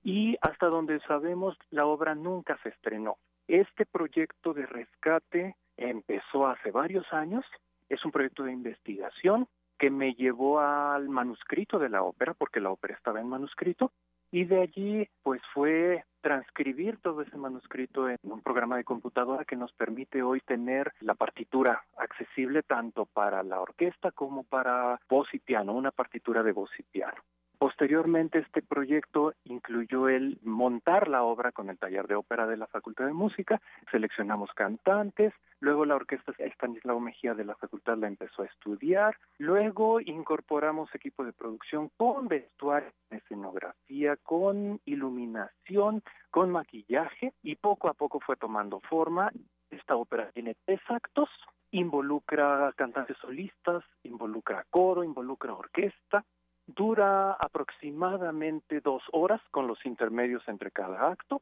y 0.03 0.38
hasta 0.41 0.67
donde 0.67 0.99
sabemos 1.07 1.57
la 1.71 1.88
obra 1.88 2.13
nunca 2.13 2.59
se 2.61 2.69
estrenó. 2.69 3.17
Este 3.47 3.85
proyecto 3.85 4.53
de 4.53 4.65
rescate 4.65 5.55
empezó 5.77 6.47
hace 6.47 6.71
varios 6.71 7.11
años, 7.11 7.45
es 7.89 8.03
un 8.05 8.11
proyecto 8.11 8.43
de 8.43 8.53
investigación 8.53 9.47
que 9.77 9.89
me 9.89 10.13
llevó 10.13 10.59
al 10.59 11.09
manuscrito 11.09 11.77
de 11.77 11.89
la 11.89 12.03
ópera, 12.03 12.33
porque 12.33 12.61
la 12.61 12.69
ópera 12.69 12.95
estaba 12.95 13.19
en 13.19 13.27
manuscrito, 13.27 13.91
y 14.31 14.45
de 14.45 14.61
allí 14.61 15.09
pues 15.21 15.41
fue 15.53 16.03
transcribir 16.21 16.99
todo 17.01 17.21
ese 17.21 17.37
manuscrito 17.37 18.09
en 18.09 18.17
un 18.23 18.41
programa 18.41 18.77
de 18.77 18.85
computadora 18.85 19.43
que 19.43 19.57
nos 19.57 19.73
permite 19.73 20.23
hoy 20.23 20.39
tener 20.39 20.93
la 21.01 21.13
partitura 21.13 21.83
accesible 21.97 22.63
tanto 22.63 23.05
para 23.05 23.43
la 23.43 23.59
orquesta 23.59 24.11
como 24.11 24.43
para 24.43 24.99
voz 25.09 25.27
y 25.33 25.39
piano, 25.39 25.73
una 25.73 25.91
partitura 25.91 26.43
de 26.43 26.53
voz 26.53 26.71
y 26.79 26.83
piano. 26.83 27.21
Posteriormente, 27.64 28.40
este 28.40 28.61
proyecto 28.61 29.35
incluyó 29.45 30.10
el 30.10 30.38
montar 30.44 31.07
la 31.07 31.23
obra 31.23 31.53
con 31.53 31.69
el 31.69 31.77
taller 31.77 32.07
de 32.07 32.15
ópera 32.15 32.45
de 32.45 32.57
la 32.57 32.68
Facultad 32.68 33.06
de 33.06 33.14
Música, 33.14 33.61
seleccionamos 33.90 34.49
cantantes, 34.52 35.34
luego 35.61 35.85
la 35.85 35.95
orquesta 35.95 36.34
Estanislao 36.40 36.99
Mejía 36.99 37.34
de 37.34 37.45
la 37.45 37.56
facultad 37.56 37.98
la 37.98 38.07
empezó 38.07 38.41
a 38.41 38.48
estudiar, 38.48 39.15
luego 39.38 40.02
incorporamos 40.02 40.94
equipo 40.94 41.23
de 41.23 41.31
producción 41.31 41.90
con 41.95 42.27
vestuario, 42.27 42.91
escenografía, 43.10 44.18
con 44.18 44.81
iluminación, 44.84 46.03
con 46.31 46.52
maquillaje 46.52 47.31
y 47.44 47.56
poco 47.56 47.88
a 47.88 47.94
poco 47.94 48.19
fue 48.19 48.35
tomando 48.35 48.81
forma. 48.90 49.31
Esta 49.72 49.95
ópera 49.95 50.30
tiene 50.34 50.57
tres 50.65 50.81
actos, 50.90 51.30
involucra 51.72 52.73
cantantes 52.76 53.15
solistas, 53.19 53.85
involucra 54.03 54.65
coro, 54.69 55.06
involucra 55.06 55.53
orquesta, 55.53 56.26
Dura 56.65 57.34
aproximadamente 57.34 58.80
dos 58.80 59.03
horas 59.11 59.41
con 59.52 59.68
los 59.68 59.85
intermedios 59.85 60.44
entre 60.48 60.72
cada 60.72 61.11
acto. 61.11 61.41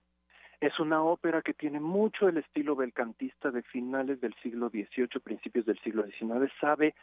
Es 0.60 0.80
una 0.80 1.04
ópera 1.04 1.42
que 1.42 1.54
tiene 1.54 1.80
mucho 1.80 2.28
el 2.28 2.38
estilo 2.38 2.76
belcantista 2.76 3.52
de 3.52 3.64
finales 3.64 4.22
del 4.22 4.34
siglo 4.42 4.70
XVIII, 4.70 5.20
principios 5.24 5.66
del 5.66 5.80
siglo 5.80 6.04
XIX. 6.06 6.52
Sabe 6.60 6.96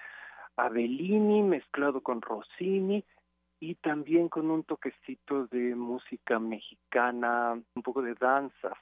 a 0.56 0.68
mezclado 0.68 2.00
con 2.00 2.20
Rossini 2.20 3.04
y 3.60 3.74
también 3.76 4.28
con 4.28 4.50
un 4.50 4.64
toquecito 4.64 5.46
de 5.46 5.74
música 5.74 6.38
mexicana, 6.38 7.60
un 7.74 7.82
poco 7.82 8.02
de 8.02 8.14
danza. 8.14 8.76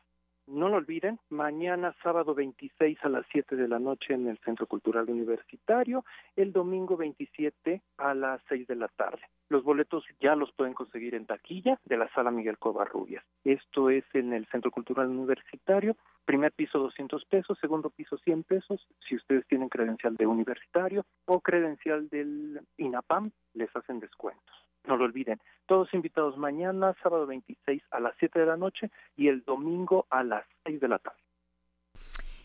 No 0.47 0.69
lo 0.69 0.77
olviden, 0.77 1.19
mañana 1.29 1.93
sábado 2.05 2.33
26 2.33 2.99
a 3.03 3.09
las 3.09 3.27
7 3.33 3.57
de 3.57 3.67
la 3.67 3.81
noche 3.81 4.15
en 4.15 4.29
el 4.29 4.39
Centro 4.39 4.69
Cultural 4.69 5.11
Universitario, 5.11 6.05
el 6.37 6.53
domingo 6.53 6.97
27 6.97 7.83
a 7.99 8.15
las 8.15 8.41
6 8.49 8.69
de 8.69 8.77
la 8.77 8.87
tarde. 8.87 9.23
Los 9.49 9.65
boletos 9.65 10.05
ya 10.21 10.37
los 10.37 10.53
pueden 10.53 10.73
conseguir 10.73 11.17
en 11.17 11.27
taquilla 11.27 11.81
de 11.85 11.97
la 11.97 12.09
Sala 12.15 12.31
Miguel 12.31 12.59
Covarrubias. 12.59 13.25
Esto 13.43 13.91
es 13.91 14.05
en 14.15 14.33
el 14.33 14.47
Centro 14.47 14.71
Cultural 14.71 15.09
Universitario, 15.09 15.97
primer 16.25 16.53
piso 16.53 16.79
200 16.79 17.25
pesos, 17.25 17.59
segundo 17.61 17.91
piso 17.91 18.17
100 18.17 18.45
pesos, 18.45 18.87
si 19.09 19.17
ustedes 19.17 19.45
tienen 19.49 19.69
credencial 19.69 20.15
de 20.15 20.29
universitario 20.29 21.05
o 21.25 21.41
credencial 21.41 22.09
del 22.09 22.61
INAPAM, 22.77 23.33
les 23.55 23.75
hacen 23.75 23.99
descuentos 23.99 24.66
no 24.87 24.97
lo 24.97 25.05
olviden. 25.05 25.41
Todos 25.67 25.93
invitados 25.95 26.37
mañana, 26.37 26.95
sábado 27.03 27.27
26 27.27 27.83
a 27.91 28.01
las 28.01 28.15
7 28.19 28.39
de 28.39 28.47
la 28.47 28.57
noche 28.57 28.91
y 29.17 29.29
el 29.29 29.45
domingo 29.45 30.07
a 30.11 30.23
las 30.23 30.45
6 30.65 30.81
de 30.81 30.89
la 30.89 30.99
tarde. 30.99 31.19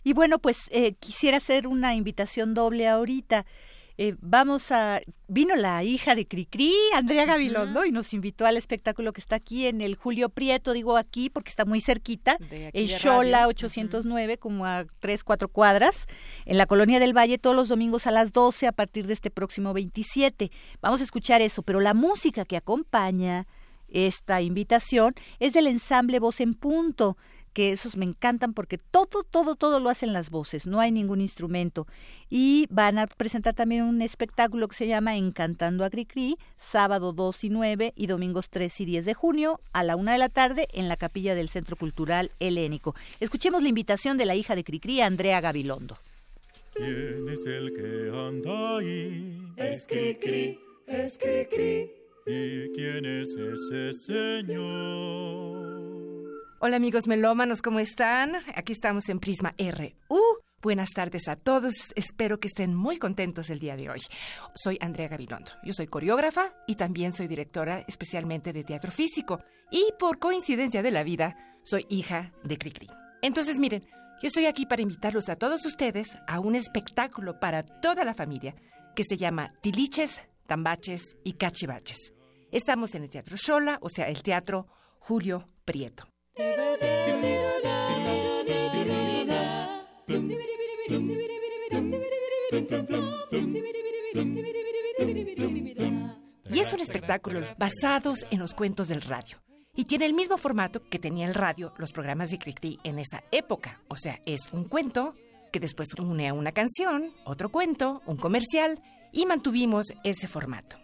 Y 0.04 0.14
bueno, 0.14 0.40
pues 0.40 0.70
eh, 0.72 0.94
quisiera 0.94 1.38
hacer 1.38 1.68
una 1.68 1.94
invitación 1.94 2.54
doble 2.54 2.88
ahorita. 2.88 3.46
Eh, 4.04 4.16
vamos 4.20 4.72
a, 4.72 5.00
vino 5.28 5.56
la 5.56 5.84
hija 5.84 6.16
de 6.16 6.26
Cricri, 6.26 6.74
Andrea 6.96 7.26
Gabilondo, 7.26 7.86
y 7.86 7.92
nos 7.92 8.16
invitó 8.16 8.48
al 8.48 8.58
espectáculo 8.58 9.14
que 9.14 9.22
está 9.22 9.36
aquí 9.36 9.68
en 9.68 9.80
el 9.80 9.94
Julio 9.94 10.30
Prieto, 10.30 10.74
digo 10.74 10.98
aquí 10.98 11.30
porque 11.30 11.52
está 11.52 11.66
muy 11.66 11.82
cerquita, 11.82 12.36
en 12.50 12.88
Xola 12.88 13.48
809, 13.48 14.40
como 14.40 14.66
a 14.66 14.86
tres, 15.00 15.24
cuatro 15.24 15.50
cuadras, 15.50 16.08
en 16.46 16.58
la 16.58 16.66
Colonia 16.66 17.00
del 17.00 17.16
Valle, 17.16 17.38
todos 17.38 17.56
los 17.56 17.70
domingos 17.70 18.08
a 18.08 18.12
las 18.12 18.34
12 18.34 18.66
a 18.66 18.72
partir 18.72 19.06
de 19.06 19.14
este 19.14 19.30
próximo 19.30 19.72
27. 19.72 20.50
Vamos 20.82 21.02
a 21.02 21.04
escuchar 21.04 21.44
eso, 21.44 21.62
pero 21.62 21.80
la 21.80 21.94
música 21.94 22.44
que 22.44 22.58
acompaña 22.58 23.46
esta 23.88 24.42
invitación 24.42 25.14
es 25.40 25.54
del 25.54 25.68
ensamble 25.68 26.18
Voz 26.18 26.40
en 26.40 26.56
Punto, 26.56 27.18
que 27.54 27.72
esos 27.72 27.98
me 27.98 28.06
encantan 28.06 28.54
porque 28.54 28.78
todo, 28.78 29.24
todo, 29.24 29.56
todo 29.56 29.80
lo 29.80 29.90
hacen 29.90 30.14
las 30.14 30.30
voces, 30.30 30.68
no 30.68 30.80
hay 30.80 30.92
ningún 30.92 31.22
instrumento. 31.22 31.88
Y 32.30 32.68
van 32.70 32.98
a 32.98 33.08
presentar 33.08 33.54
también 33.54 33.84
un 33.84 34.02
espectáculo 34.02 34.68
que 34.68 34.76
se 34.76 34.88
llama 34.88 35.18
Encantando 35.18 35.84
a 35.84 35.90
Cricri, 35.90 36.38
sábado 36.58 37.14
2 37.14 37.44
y 37.44 37.50
9 37.50 37.94
y 37.96 38.08
domingos 38.08 38.50
3 38.50 38.82
y 38.82 38.86
10 38.86 39.06
de 39.06 39.14
junio 39.14 39.60
a 39.74 39.84
la 39.84 39.96
una 39.96 40.14
de 40.14 40.20
la 40.20 40.30
tarde 40.30 40.68
en 40.74 40.88
la 40.88 40.98
capilla 40.98 41.36
del 41.36 41.50
Centro 41.50 41.76
Cultural 41.76 42.32
Helénico. 42.40 42.96
Escuchemos 43.20 43.62
la 43.62 43.70
invitación 43.70 44.18
de 44.18 44.26
la 44.26 44.36
hija 44.36 44.56
de 44.56 44.64
Cricri, 44.64 45.02
Andrea 45.02 45.42
Gabilondo. 45.42 45.98
¿Quién 46.74 47.28
es 47.30 47.46
el 47.46 47.74
que 47.74 48.18
anda 48.18 48.78
ahí? 48.78 49.54
Es 49.58 49.86
Cricri, 49.88 50.58
es 50.88 51.18
Cricri. 51.18 51.92
¿Y 52.26 52.72
quién 52.74 53.06
es 53.06 53.36
ese 53.36 53.94
señor? 53.94 56.11
Hola 56.64 56.76
amigos 56.76 57.08
melómanos, 57.08 57.64
¿cómo 57.64 57.80
están? 57.80 58.36
Aquí 58.54 58.74
estamos 58.74 59.10
en 59.10 59.20
Prisma 59.20 59.56
RU. 59.58 60.20
Buenas 60.62 60.92
tardes 60.92 61.28
a 61.28 61.36
todos, 61.36 61.74
espero 61.96 62.40
que 62.40 62.48
estén 62.48 62.76
muy 62.76 62.98
contentos 62.98 63.50
el 63.50 63.58
día 63.58 63.76
de 63.76 63.90
hoy. 63.90 64.00
Soy 64.54 64.78
Andrea 64.80 65.08
Gabilondo, 65.08 65.54
yo 65.64 65.74
soy 65.74 65.88
coreógrafa 65.88 66.54
y 66.68 66.76
también 66.76 67.14
soy 67.14 67.28
directora 67.28 67.84
especialmente 67.88 68.54
de 68.54 68.64
teatro 68.64 68.92
físico 68.92 69.40
y 69.72 69.86
por 69.98 70.20
coincidencia 70.20 70.84
de 70.84 70.92
la 70.92 71.02
vida 71.02 71.36
soy 71.64 71.88
hija 71.90 72.32
de 72.44 72.60
Cricri. 72.60 72.88
Entonces 73.24 73.58
miren, 73.58 73.82
yo 74.22 74.28
estoy 74.28 74.46
aquí 74.46 74.68
para 74.68 74.84
invitarlos 74.84 75.30
a 75.30 75.38
todos 75.38 75.66
ustedes 75.66 76.16
a 76.28 76.40
un 76.40 76.54
espectáculo 76.54 77.40
para 77.40 77.64
toda 77.64 78.06
la 78.06 78.14
familia 78.14 78.54
que 78.96 79.04
se 79.04 79.18
llama 79.18 79.50
Tiliches, 79.62 80.22
Tambaches 80.46 81.16
y 81.24 81.34
Cachivaches. 81.34 82.14
Estamos 82.52 82.94
en 82.94 83.02
el 83.02 83.10
Teatro 83.10 83.36
Shola, 83.36 83.80
o 83.82 83.90
sea, 83.90 84.10
el 84.10 84.22
Teatro 84.22 84.68
Julio 85.00 85.50
Prieto. 85.66 86.11
Y 96.54 96.60
es 96.60 96.74
un 96.74 96.82
espectáculo 96.82 97.42
basados 97.58 98.26
en 98.30 98.40
los 98.40 98.54
cuentos 98.54 98.88
del 98.90 99.02
radio. 99.02 99.38
Y 99.74 99.86
tiene 99.86 100.06
el 100.06 100.14
mismo 100.14 100.38
formato 100.38 100.84
que 100.90 101.00
tenía 101.00 101.28
el 101.28 101.34
radio, 101.34 101.74
los 101.78 101.94
programas 101.94 102.30
de 102.30 102.40
Cricri 102.40 102.80
en 102.84 103.00
esa 103.00 103.24
época. 103.32 103.82
O 103.88 103.96
sea, 103.96 104.20
es 104.26 104.52
un 104.52 104.66
cuento 104.66 105.16
que 105.54 105.62
después 105.62 105.94
une 105.98 106.28
a 106.28 106.34
una 106.34 106.52
canción, 106.52 107.14
otro 107.26 107.50
cuento, 107.50 108.02
un 108.06 108.18
comercial, 108.18 108.82
y 109.14 109.26
mantuvimos 109.26 109.94
ese 110.04 110.28
formato. 110.28 110.78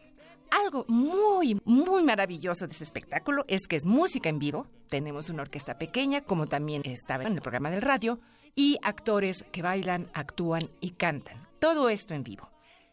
Algo 0.49 0.85
muy, 0.87 1.59
muy 1.65 2.03
maravilloso 2.03 2.67
de 2.67 2.73
ese 2.73 2.83
espectáculo 2.83 3.43
es 3.47 3.67
que 3.67 3.75
es 3.75 3.85
música 3.85 4.29
en 4.29 4.39
vivo. 4.39 4.67
Tenemos 4.89 5.29
una 5.29 5.43
orquesta 5.43 5.77
pequeña, 5.77 6.21
como 6.21 6.47
también 6.47 6.83
estaba 6.85 7.23
en 7.25 7.33
el 7.33 7.41
programa 7.41 7.69
del 7.69 7.81
radio, 7.81 8.19
y 8.55 8.77
actores 8.81 9.45
que 9.51 9.61
bailan, 9.61 10.09
actúan 10.13 10.69
y 10.79 10.91
cantan. 10.91 11.37
Todo 11.59 11.89
esto 11.89 12.13
en 12.13 12.23
vivo. 12.23 12.49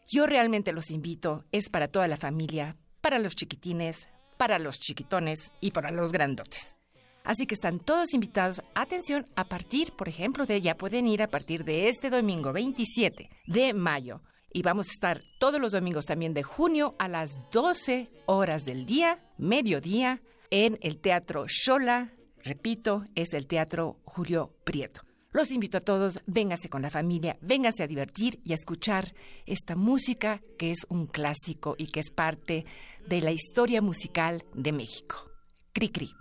Yo 0.07 0.27
realmente 0.27 0.73
los 0.73 0.91
invito, 0.91 1.45
es 1.51 1.69
para 1.69 1.87
toda 1.87 2.07
la 2.07 2.17
familia, 2.17 2.75
para 3.01 3.19
los 3.19 3.35
chiquitines, 3.35 4.07
para 4.37 4.59
los 4.59 4.79
chiquitones 4.79 5.51
y 5.61 5.71
para 5.71 5.91
los 5.91 6.11
grandotes. 6.11 6.75
Así 7.23 7.47
que 7.47 7.55
están 7.55 7.79
todos 7.79 8.13
invitados. 8.13 8.61
Atención, 8.75 9.27
a 9.35 9.45
partir, 9.45 9.93
por 9.93 10.07
ejemplo, 10.07 10.45
de 10.45 10.61
ya 10.61 10.77
pueden 10.77 11.07
ir 11.07 11.23
a 11.23 11.27
partir 11.27 11.63
de 11.63 11.89
este 11.89 12.11
domingo 12.11 12.53
27 12.53 13.29
de 13.47 13.73
mayo 13.73 14.21
y 14.55 14.61
vamos 14.61 14.87
a 14.87 14.93
estar 14.93 15.21
todos 15.37 15.59
los 15.59 15.73
domingos 15.73 16.05
también 16.05 16.33
de 16.33 16.41
junio 16.41 16.95
a 16.97 17.09
las 17.09 17.41
12 17.51 18.09
horas 18.25 18.63
del 18.63 18.85
día, 18.85 19.19
mediodía, 19.37 20.21
en 20.49 20.79
el 20.81 21.01
Teatro 21.01 21.43
Shola. 21.45 22.13
Repito, 22.41 23.03
es 23.15 23.33
el 23.33 23.47
Teatro 23.47 23.99
Julio 24.05 24.55
Prieto. 24.63 25.01
Los 25.33 25.51
invito 25.51 25.79
a 25.79 25.81
todos, 25.81 26.21
véngase 26.25 26.69
con 26.69 26.83
la 26.83 26.89
familia, 26.89 27.37
véngase 27.41 27.83
a 27.83 27.87
divertir 27.87 28.39
y 28.45 28.53
a 28.53 28.55
escuchar 28.55 29.13
esta 29.45 29.75
música 29.75 30.41
que 30.57 30.71
es 30.71 30.85
un 30.87 31.07
clásico 31.07 31.75
y 31.77 31.87
que 31.87 31.99
es 31.99 32.09
parte 32.09 32.65
de 33.05 33.19
la 33.19 33.31
historia 33.31 33.81
musical 33.81 34.45
de 34.53 34.71
México. 34.71 35.29
Cri 35.73 35.89
cri. 35.89 36.11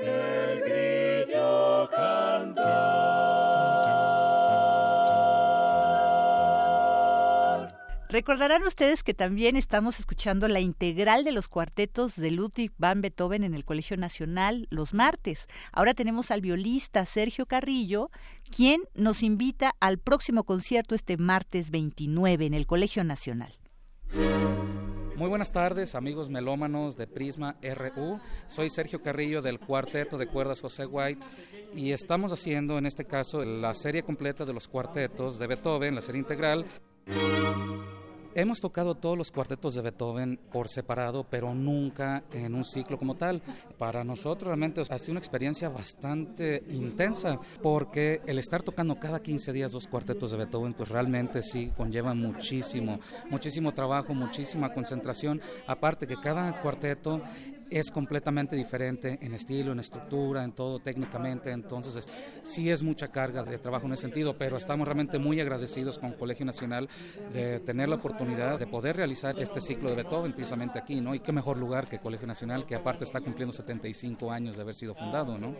El 0.00 0.60
grillo 0.62 1.90
Recordarán 8.16 8.62
ustedes 8.62 9.02
que 9.02 9.12
también 9.12 9.56
estamos 9.56 10.00
escuchando 10.00 10.48
la 10.48 10.60
integral 10.60 11.22
de 11.22 11.32
los 11.32 11.48
cuartetos 11.48 12.16
de 12.16 12.30
Ludwig 12.30 12.72
van 12.78 13.02
Beethoven 13.02 13.44
en 13.44 13.52
el 13.52 13.66
Colegio 13.66 13.98
Nacional 13.98 14.68
los 14.70 14.94
martes. 14.94 15.48
Ahora 15.70 15.92
tenemos 15.92 16.30
al 16.30 16.40
violista 16.40 17.04
Sergio 17.04 17.44
Carrillo, 17.44 18.10
quien 18.50 18.80
nos 18.94 19.22
invita 19.22 19.74
al 19.80 19.98
próximo 19.98 20.44
concierto 20.44 20.94
este 20.94 21.18
martes 21.18 21.70
29 21.70 22.46
en 22.46 22.54
el 22.54 22.66
Colegio 22.66 23.04
Nacional. 23.04 23.52
Muy 25.16 25.28
buenas 25.28 25.52
tardes, 25.52 25.94
amigos 25.94 26.30
melómanos 26.30 26.96
de 26.96 27.06
Prisma 27.06 27.56
RU. 27.60 28.18
Soy 28.46 28.70
Sergio 28.70 29.02
Carrillo 29.02 29.42
del 29.42 29.60
Cuarteto 29.60 30.16
de 30.16 30.26
Cuerdas 30.26 30.62
José 30.62 30.86
White 30.86 31.20
y 31.74 31.92
estamos 31.92 32.32
haciendo 32.32 32.78
en 32.78 32.86
este 32.86 33.04
caso 33.04 33.44
la 33.44 33.74
serie 33.74 34.04
completa 34.04 34.46
de 34.46 34.54
los 34.54 34.68
cuartetos 34.68 35.38
de 35.38 35.46
Beethoven, 35.48 35.94
la 35.94 36.00
serie 36.00 36.22
integral. 36.22 36.64
Hemos 38.38 38.60
tocado 38.60 38.94
todos 38.96 39.16
los 39.16 39.30
cuartetos 39.30 39.74
de 39.74 39.80
Beethoven 39.80 40.38
por 40.52 40.68
separado, 40.68 41.24
pero 41.24 41.54
nunca 41.54 42.24
en 42.30 42.54
un 42.54 42.64
ciclo 42.64 42.98
como 42.98 43.14
tal. 43.14 43.40
Para 43.78 44.04
nosotros 44.04 44.48
realmente 44.48 44.82
ha 44.82 44.98
sido 44.98 45.12
una 45.12 45.20
experiencia 45.20 45.70
bastante 45.70 46.62
intensa, 46.68 47.40
porque 47.62 48.20
el 48.26 48.38
estar 48.38 48.62
tocando 48.62 49.00
cada 49.00 49.22
15 49.22 49.54
días 49.54 49.72
dos 49.72 49.86
cuartetos 49.86 50.32
de 50.32 50.36
Beethoven, 50.36 50.74
pues 50.74 50.90
realmente 50.90 51.42
sí 51.42 51.72
conlleva 51.74 52.12
muchísimo, 52.12 53.00
muchísimo 53.30 53.72
trabajo, 53.72 54.12
muchísima 54.12 54.70
concentración. 54.70 55.40
Aparte 55.66 56.06
que 56.06 56.20
cada 56.20 56.60
cuarteto 56.60 57.22
es 57.70 57.90
completamente 57.90 58.56
diferente 58.56 59.18
en 59.20 59.34
estilo, 59.34 59.72
en 59.72 59.80
estructura, 59.80 60.44
en 60.44 60.52
todo 60.52 60.78
técnicamente, 60.78 61.50
entonces 61.50 62.06
sí 62.42 62.70
es 62.70 62.82
mucha 62.82 63.08
carga 63.08 63.42
de 63.42 63.58
trabajo 63.58 63.86
en 63.86 63.94
ese 63.94 64.02
sentido, 64.02 64.36
pero 64.36 64.56
estamos 64.56 64.86
realmente 64.86 65.18
muy 65.18 65.40
agradecidos 65.40 65.98
con 65.98 66.12
Colegio 66.12 66.46
Nacional 66.46 66.88
de 67.32 67.60
tener 67.60 67.88
la 67.88 67.96
oportunidad 67.96 68.58
de 68.58 68.66
poder 68.66 68.96
realizar 68.96 69.38
este 69.38 69.60
ciclo 69.60 69.88
de 69.88 69.96
Beethoven 69.96 70.32
precisamente 70.32 70.78
aquí, 70.78 71.00
¿no? 71.00 71.14
Y 71.14 71.20
qué 71.20 71.32
mejor 71.32 71.58
lugar 71.58 71.88
que 71.88 71.98
Colegio 71.98 72.26
Nacional, 72.26 72.66
que 72.66 72.74
aparte 72.74 73.04
está 73.04 73.20
cumpliendo 73.20 73.52
75 73.52 74.30
años 74.30 74.56
de 74.56 74.62
haber 74.62 74.74
sido 74.74 74.94
fundado, 74.94 75.38
¿no? 75.38 75.54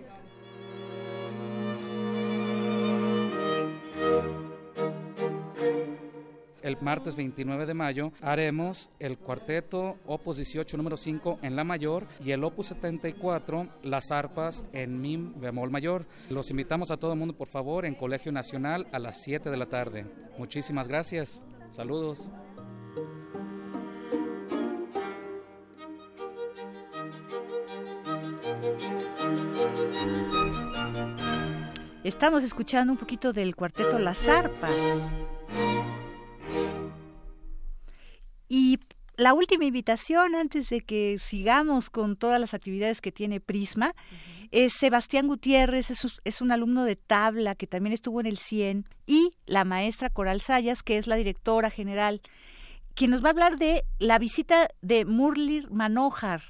El 6.66 6.76
martes 6.80 7.14
29 7.14 7.64
de 7.64 7.74
mayo 7.74 8.12
haremos 8.20 8.90
el 8.98 9.18
cuarteto 9.18 9.98
Opus 10.04 10.36
18 10.38 10.76
número 10.76 10.96
5 10.96 11.38
en 11.42 11.54
La 11.54 11.62
mayor 11.62 12.08
y 12.24 12.32
el 12.32 12.42
Opus 12.42 12.66
74 12.66 13.68
las 13.84 14.10
arpas 14.10 14.64
en 14.72 15.00
Mi 15.00 15.16
bemol 15.16 15.70
mayor. 15.70 16.06
Los 16.28 16.50
invitamos 16.50 16.90
a 16.90 16.96
todo 16.96 17.12
el 17.12 17.18
mundo 17.18 17.36
por 17.36 17.48
favor 17.48 17.86
en 17.86 17.94
Colegio 17.94 18.32
Nacional 18.32 18.88
a 18.92 18.98
las 18.98 19.22
7 19.22 19.48
de 19.48 19.56
la 19.56 19.66
tarde. 19.66 20.06
Muchísimas 20.38 20.88
gracias. 20.88 21.40
Saludos. 21.70 22.30
Estamos 32.02 32.42
escuchando 32.42 32.92
un 32.92 32.98
poquito 32.98 33.32
del 33.32 33.54
cuarteto 33.54 33.98
Las 33.98 34.26
Arpas. 34.28 34.70
Y 38.48 38.78
la 39.16 39.34
última 39.34 39.64
invitación 39.64 40.34
antes 40.34 40.68
de 40.68 40.82
que 40.82 41.18
sigamos 41.18 41.90
con 41.90 42.16
todas 42.16 42.40
las 42.40 42.54
actividades 42.54 43.00
que 43.00 43.12
tiene 43.12 43.40
Prisma 43.40 43.94
es 44.50 44.74
Sebastián 44.74 45.26
Gutiérrez, 45.26 45.90
es, 45.90 46.40
un 46.40 46.52
alumno 46.52 46.84
de 46.84 46.96
tabla 46.96 47.54
que 47.54 47.66
también 47.66 47.92
estuvo 47.92 48.20
en 48.20 48.26
el 48.26 48.38
100 48.38 48.86
y 49.06 49.32
la 49.46 49.64
maestra 49.64 50.10
Coral 50.10 50.40
Sayas, 50.40 50.82
que 50.82 50.98
es 50.98 51.06
la 51.06 51.16
directora 51.16 51.70
general, 51.70 52.20
quien 52.94 53.10
nos 53.10 53.24
va 53.24 53.28
a 53.28 53.30
hablar 53.30 53.58
de 53.58 53.84
la 53.98 54.18
visita 54.18 54.68
de 54.82 55.04
Murlir 55.04 55.70
Manojar. 55.70 56.42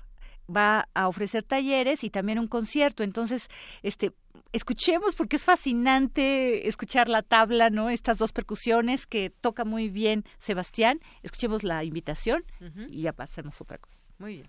Va 0.54 0.88
a 0.94 1.08
ofrecer 1.08 1.42
talleres 1.42 2.04
y 2.04 2.10
también 2.10 2.38
un 2.38 2.46
concierto. 2.46 3.02
Entonces, 3.02 3.48
este, 3.82 4.12
escuchemos 4.52 5.14
porque 5.14 5.36
es 5.36 5.44
fascinante 5.44 6.68
escuchar 6.68 7.08
la 7.08 7.22
tabla, 7.22 7.70
¿no? 7.70 7.90
Estas 7.90 8.18
dos 8.18 8.32
percusiones 8.32 9.06
que 9.06 9.30
toca 9.30 9.64
muy 9.64 9.88
bien 9.88 10.24
Sebastián. 10.38 11.00
Escuchemos 11.22 11.62
la 11.62 11.84
invitación 11.84 12.44
y 12.88 13.02
ya 13.02 13.12
pasemos 13.12 13.60
otra 13.60 13.78
cosa. 13.78 13.98
Muy 14.18 14.34
bien. 14.34 14.48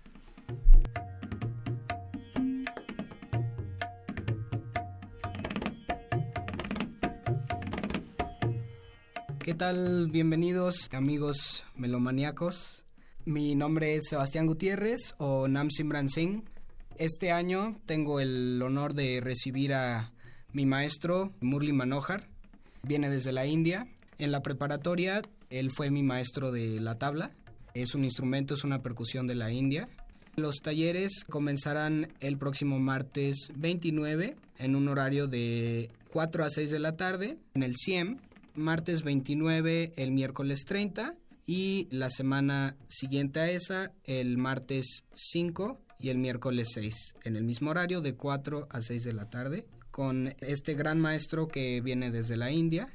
¿Qué 9.38 9.54
tal? 9.54 10.08
Bienvenidos 10.10 10.90
amigos 10.92 11.64
melomaníacos. 11.74 12.84
Mi 13.24 13.54
nombre 13.54 13.94
es 13.94 14.08
Sebastián 14.08 14.46
Gutiérrez 14.46 15.14
o 15.18 15.48
Nam 15.48 15.70
Simran 15.70 16.08
Singh 16.08 16.44
este 16.98 17.32
año 17.32 17.80
tengo 17.86 18.20
el 18.20 18.60
honor 18.62 18.94
de 18.94 19.20
recibir 19.20 19.74
a 19.74 20.12
Mi 20.52 20.66
maestro, 20.66 21.32
Murli 21.40 21.72
Manohar, 21.72 22.28
viene 22.82 23.10
desde 23.10 23.32
la 23.32 23.46
India. 23.46 23.86
En 24.18 24.32
la 24.32 24.42
preparatoria, 24.42 25.22
él 25.50 25.70
fue 25.70 25.90
mi 25.90 26.02
maestro 26.02 26.50
de 26.52 26.80
la 26.80 26.96
tabla. 26.96 27.30
Es 27.74 27.94
un 27.94 28.04
instrumento, 28.04 28.54
es 28.54 28.64
una 28.64 28.82
percusión 28.82 29.26
de 29.26 29.34
la 29.34 29.52
India. 29.52 29.88
Los 30.36 30.56
talleres 30.56 31.24
comenzarán 31.28 32.12
el 32.20 32.38
próximo 32.38 32.78
martes 32.78 33.50
29 33.54 34.36
en 34.58 34.76
un 34.76 34.88
horario 34.88 35.26
de 35.26 35.90
4 36.12 36.44
a 36.44 36.50
6 36.50 36.70
de 36.70 36.78
la 36.78 36.96
tarde 36.96 37.38
en 37.54 37.62
el 37.62 37.74
CIEM, 37.76 38.18
martes 38.54 39.02
29 39.02 39.92
el 39.96 40.12
miércoles 40.12 40.64
30 40.64 41.14
y 41.46 41.88
la 41.90 42.10
semana 42.10 42.76
siguiente 42.88 43.40
a 43.40 43.50
esa 43.50 43.92
el 44.04 44.36
martes 44.36 45.04
5 45.14 45.78
y 45.98 46.10
el 46.10 46.18
miércoles 46.18 46.68
6 46.74 47.16
en 47.24 47.36
el 47.36 47.44
mismo 47.44 47.70
horario 47.70 48.00
de 48.00 48.14
4 48.14 48.68
a 48.70 48.80
6 48.80 49.04
de 49.04 49.12
la 49.12 49.28
tarde 49.28 49.66
con 49.90 50.34
este 50.40 50.74
gran 50.74 51.00
maestro 51.00 51.48
que 51.48 51.80
viene 51.80 52.10
desde 52.10 52.36
la 52.36 52.52
India, 52.52 52.88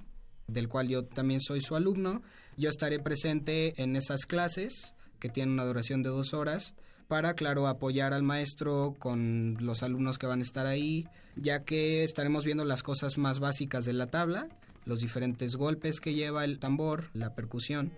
del 0.47 0.69
cual 0.69 0.87
yo 0.87 1.03
también 1.03 1.41
soy 1.41 1.59
su 1.59 1.75
alumno. 1.75 2.21
Yo 2.55 2.69
estaré 2.69 2.99
presente 2.99 3.81
en 3.81 3.95
esas 3.95 4.25
clases 4.25 4.93
que 5.19 5.27
tienen 5.27 5.53
una 5.53 5.65
duración 5.65 6.01
de 6.01 6.09
dos 6.09 6.33
horas 6.33 6.75
para, 7.09 7.33
claro, 7.33 7.67
apoyar 7.67 8.13
al 8.13 8.23
maestro 8.23 8.95
con 8.97 9.57
los 9.59 9.83
alumnos 9.83 10.17
que 10.17 10.27
van 10.27 10.39
a 10.39 10.43
estar 10.43 10.65
ahí, 10.65 11.05
ya 11.35 11.63
que 11.63 12.03
estaremos 12.03 12.45
viendo 12.45 12.63
las 12.63 12.83
cosas 12.83 13.17
más 13.17 13.39
básicas 13.39 13.83
de 13.85 13.93
la 13.93 14.07
tabla, 14.07 14.47
los 14.85 15.01
diferentes 15.01 15.55
golpes 15.55 15.99
que 15.99 16.13
lleva 16.13 16.45
el 16.45 16.59
tambor, 16.59 17.09
la 17.13 17.35
percusión. 17.35 17.91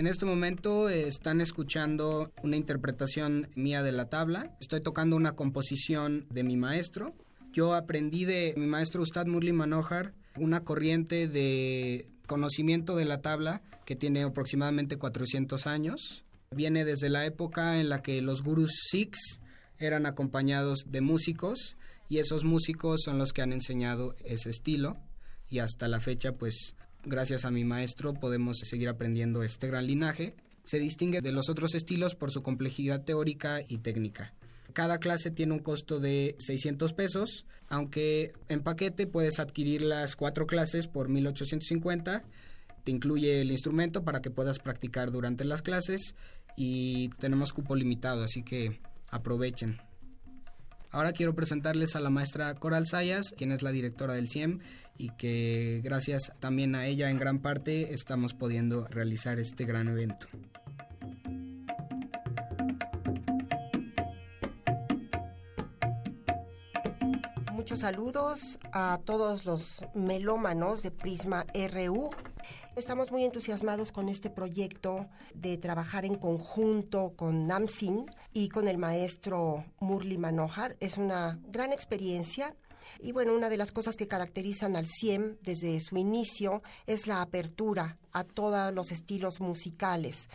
En 0.00 0.06
este 0.06 0.24
momento 0.24 0.88
están 0.88 1.42
escuchando 1.42 2.32
una 2.42 2.56
interpretación 2.56 3.50
mía 3.54 3.82
de 3.82 3.92
la 3.92 4.08
tabla. 4.08 4.56
Estoy 4.58 4.80
tocando 4.80 5.14
una 5.14 5.32
composición 5.32 6.26
de 6.30 6.42
mi 6.42 6.56
maestro. 6.56 7.14
Yo 7.52 7.74
aprendí 7.74 8.24
de 8.24 8.54
mi 8.56 8.66
maestro 8.66 9.02
Ustad 9.02 9.26
Murli 9.26 9.52
Manohar 9.52 10.14
una 10.36 10.64
corriente 10.64 11.28
de 11.28 12.08
conocimiento 12.26 12.96
de 12.96 13.04
la 13.04 13.20
tabla 13.20 13.60
que 13.84 13.94
tiene 13.94 14.22
aproximadamente 14.22 14.96
400 14.96 15.66
años. 15.66 16.24
Viene 16.50 16.86
desde 16.86 17.10
la 17.10 17.26
época 17.26 17.78
en 17.78 17.90
la 17.90 18.00
que 18.00 18.22
los 18.22 18.42
gurus 18.42 18.72
sikhs 18.90 19.40
eran 19.76 20.06
acompañados 20.06 20.86
de 20.86 21.02
músicos 21.02 21.76
y 22.08 22.20
esos 22.20 22.44
músicos 22.44 23.02
son 23.04 23.18
los 23.18 23.34
que 23.34 23.42
han 23.42 23.52
enseñado 23.52 24.16
ese 24.24 24.48
estilo 24.48 24.96
y 25.46 25.58
hasta 25.58 25.88
la 25.88 26.00
fecha 26.00 26.32
pues 26.32 26.74
gracias 27.04 27.44
a 27.44 27.50
mi 27.50 27.64
maestro 27.64 28.14
podemos 28.14 28.58
seguir 28.58 28.88
aprendiendo 28.88 29.42
este 29.42 29.66
gran 29.66 29.86
linaje. 29.86 30.34
Se 30.64 30.78
distingue 30.78 31.20
de 31.20 31.32
los 31.32 31.48
otros 31.48 31.74
estilos 31.74 32.14
por 32.14 32.30
su 32.30 32.42
complejidad 32.42 33.04
teórica 33.04 33.60
y 33.66 33.78
técnica. 33.78 34.34
Cada 34.72 34.98
clase 34.98 35.30
tiene 35.30 35.54
un 35.54 35.58
costo 35.58 35.98
de 35.98 36.36
600 36.38 36.92
pesos, 36.92 37.46
aunque 37.68 38.32
en 38.48 38.62
paquete 38.62 39.06
puedes 39.06 39.40
adquirir 39.40 39.82
las 39.82 40.14
cuatro 40.14 40.46
clases 40.46 40.86
por 40.86 41.08
1850 41.08 42.24
te 42.84 42.90
incluye 42.90 43.40
el 43.40 43.50
instrumento 43.50 44.04
para 44.04 44.20
que 44.20 44.30
puedas 44.30 44.58
practicar 44.58 45.10
durante 45.10 45.44
las 45.44 45.62
clases 45.62 46.14
y 46.56 47.08
tenemos 47.18 47.52
cupo 47.52 47.76
limitado, 47.76 48.24
así 48.24 48.42
que 48.42 48.80
aprovechen. 49.10 49.80
Ahora 50.90 51.12
quiero 51.12 51.34
presentarles 51.34 51.94
a 51.94 52.00
la 52.00 52.10
maestra 52.10 52.54
Coral 52.54 52.86
Sayas, 52.86 53.32
quien 53.36 53.52
es 53.52 53.62
la 53.62 53.70
directora 53.70 54.14
del 54.14 54.28
CIEM 54.28 54.58
y 54.98 55.10
que 55.10 55.80
gracias 55.84 56.32
también 56.40 56.74
a 56.74 56.86
ella 56.86 57.10
en 57.10 57.18
gran 57.18 57.38
parte 57.38 57.94
estamos 57.94 58.34
pudiendo 58.34 58.86
realizar 58.88 59.38
este 59.38 59.64
gran 59.64 59.88
evento. 59.88 60.26
Muchos 67.60 67.80
saludos 67.80 68.58
a 68.72 68.98
todos 69.04 69.44
los 69.44 69.84
melómanos 69.92 70.82
de 70.82 70.90
Prisma 70.90 71.44
RU 71.52 72.08
Estamos 72.74 73.12
muy 73.12 73.22
entusiasmados 73.22 73.92
con 73.92 74.08
este 74.08 74.30
proyecto 74.30 75.06
de 75.34 75.58
trabajar 75.58 76.06
en 76.06 76.14
conjunto 76.14 77.12
con 77.16 77.46
NAMSIN 77.46 78.06
y 78.32 78.48
con 78.48 78.66
el 78.66 78.78
maestro 78.78 79.66
Murli 79.78 80.16
Manohar. 80.16 80.78
Es 80.80 80.96
una 80.96 81.38
gran 81.48 81.74
experiencia. 81.74 82.56
Y 82.98 83.12
bueno, 83.12 83.34
una 83.34 83.50
de 83.50 83.58
las 83.58 83.72
cosas 83.72 83.98
que 83.98 84.08
caracterizan 84.08 84.74
al 84.74 84.86
CIEM 84.86 85.36
desde 85.42 85.82
su 85.82 85.98
inicio 85.98 86.62
es 86.86 87.06
la 87.06 87.20
apertura 87.20 87.98
a 88.12 88.24
todos 88.24 88.72
los 88.72 88.90
estilos 88.90 89.38
musicales 89.42 90.30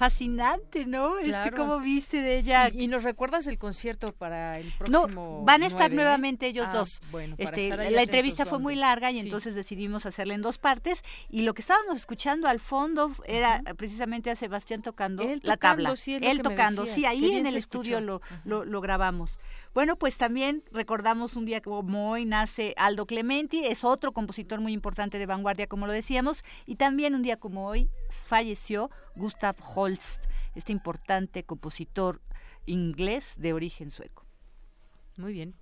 Fascinante, 0.00 0.86
¿no? 0.86 1.18
Es 1.18 1.36
que 1.40 1.50
como 1.52 1.78
viste 1.78 2.22
de 2.22 2.38
ella. 2.38 2.70
Y, 2.72 2.86
nos 2.86 3.02
recuerdas 3.02 3.46
el 3.46 3.58
concierto 3.58 4.14
para 4.14 4.58
el 4.58 4.72
próximo. 4.72 5.06
No, 5.08 5.42
van 5.44 5.62
a 5.62 5.66
estar 5.66 5.92
nuevamente 5.92 6.46
ellos 6.46 6.66
ah, 6.70 6.78
dos. 6.78 7.02
Bueno, 7.10 7.34
este, 7.36 7.68
la 7.68 8.02
entrevista 8.02 8.46
fue 8.46 8.58
muy 8.58 8.76
larga 8.76 9.10
y 9.10 9.18
entonces 9.18 9.54
decidimos 9.54 10.06
hacerla 10.06 10.32
en 10.32 10.40
dos 10.40 10.56
partes. 10.56 11.02
Y 11.28 11.42
lo 11.42 11.52
que 11.52 11.60
estábamos 11.60 11.96
escuchando 11.96 12.48
al 12.48 12.60
fondo 12.60 13.12
era 13.26 13.62
precisamente 13.76 14.30
a 14.30 14.36
Sebastián 14.36 14.80
tocando 14.80 15.22
la 15.42 15.58
tabla. 15.58 15.92
Él 16.06 16.40
tocando, 16.40 16.86
sí, 16.86 17.04
ahí 17.04 17.34
en 17.34 17.44
el 17.44 17.58
estudio 17.58 18.00
lo, 18.00 18.22
lo, 18.46 18.64
lo 18.64 18.80
grabamos. 18.80 19.38
Bueno, 19.74 19.96
pues 19.96 20.16
también 20.16 20.64
recordamos 20.72 21.36
un 21.36 21.44
día 21.44 21.60
como 21.60 22.10
hoy 22.10 22.24
nace 22.24 22.74
Aldo 22.76 23.06
Clementi, 23.06 23.66
es 23.66 23.84
otro 23.84 24.12
compositor 24.12 24.60
muy 24.60 24.72
importante 24.72 25.18
de 25.18 25.26
vanguardia, 25.26 25.68
como 25.68 25.86
lo 25.86 25.92
decíamos, 25.92 26.42
y 26.66 26.74
también 26.74 27.14
un 27.14 27.22
día 27.22 27.36
como 27.36 27.68
hoy 27.68 27.88
falleció 28.08 28.90
Gustav 29.14 29.56
Holst, 29.74 30.24
este 30.54 30.72
importante 30.72 31.44
compositor 31.44 32.20
inglés 32.66 33.34
de 33.38 33.52
origen 33.52 33.90
sueco. 33.90 34.24
Muy 35.16 35.32
bien. 35.32 35.54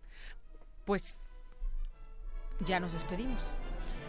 Pues 0.85 1.21
ya 2.61 2.81
nos 2.81 2.93
despedimos 2.93 3.43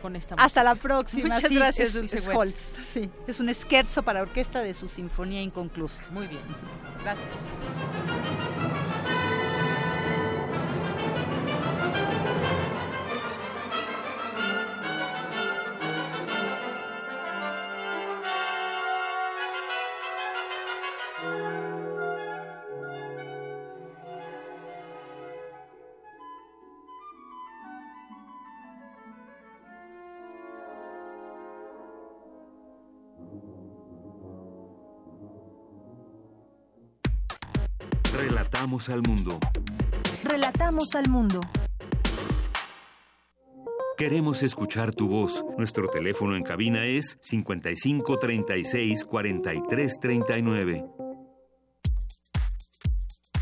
con 0.01 0.15
esta 0.15 0.35
Hasta 0.35 0.63
la 0.63 0.75
próxima. 0.75 1.35
Muchas 1.35 1.51
gracias, 1.51 1.93
Dulce 1.93 2.19
Holst. 2.29 2.57
Sí, 2.85 3.09
es 3.27 3.39
un 3.39 3.53
scherzo 3.53 4.03
para 4.03 4.21
orquesta 4.21 4.61
de 4.61 4.73
su 4.73 4.87
sinfonía 4.87 5.41
inconclusa. 5.41 6.01
Muy 6.11 6.27
bien. 6.27 6.41
Gracias. 7.03 7.35
Relatamos 38.69 38.89
al 38.89 39.01
mundo. 39.01 39.39
Relatamos 40.23 40.93
al 40.93 41.09
mundo. 41.09 41.41
Queremos 43.97 44.43
escuchar 44.43 44.93
tu 44.93 45.07
voz. 45.07 45.43
Nuestro 45.57 45.87
teléfono 45.87 46.35
en 46.35 46.43
cabina 46.43 46.85
es 46.85 47.17
55 47.19 48.19
36 48.19 49.05
43 49.05 49.99
39. 49.99 50.85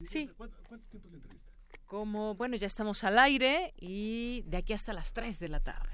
Sí. 0.08 0.30
Como, 1.96 2.34
bueno, 2.34 2.56
ya 2.56 2.66
estamos 2.66 3.04
al 3.04 3.18
aire 3.18 3.72
y 3.80 4.42
de 4.42 4.58
aquí 4.58 4.74
hasta 4.74 4.92
las 4.92 5.14
3 5.14 5.40
de 5.40 5.48
la 5.48 5.60
tarde. 5.60 5.88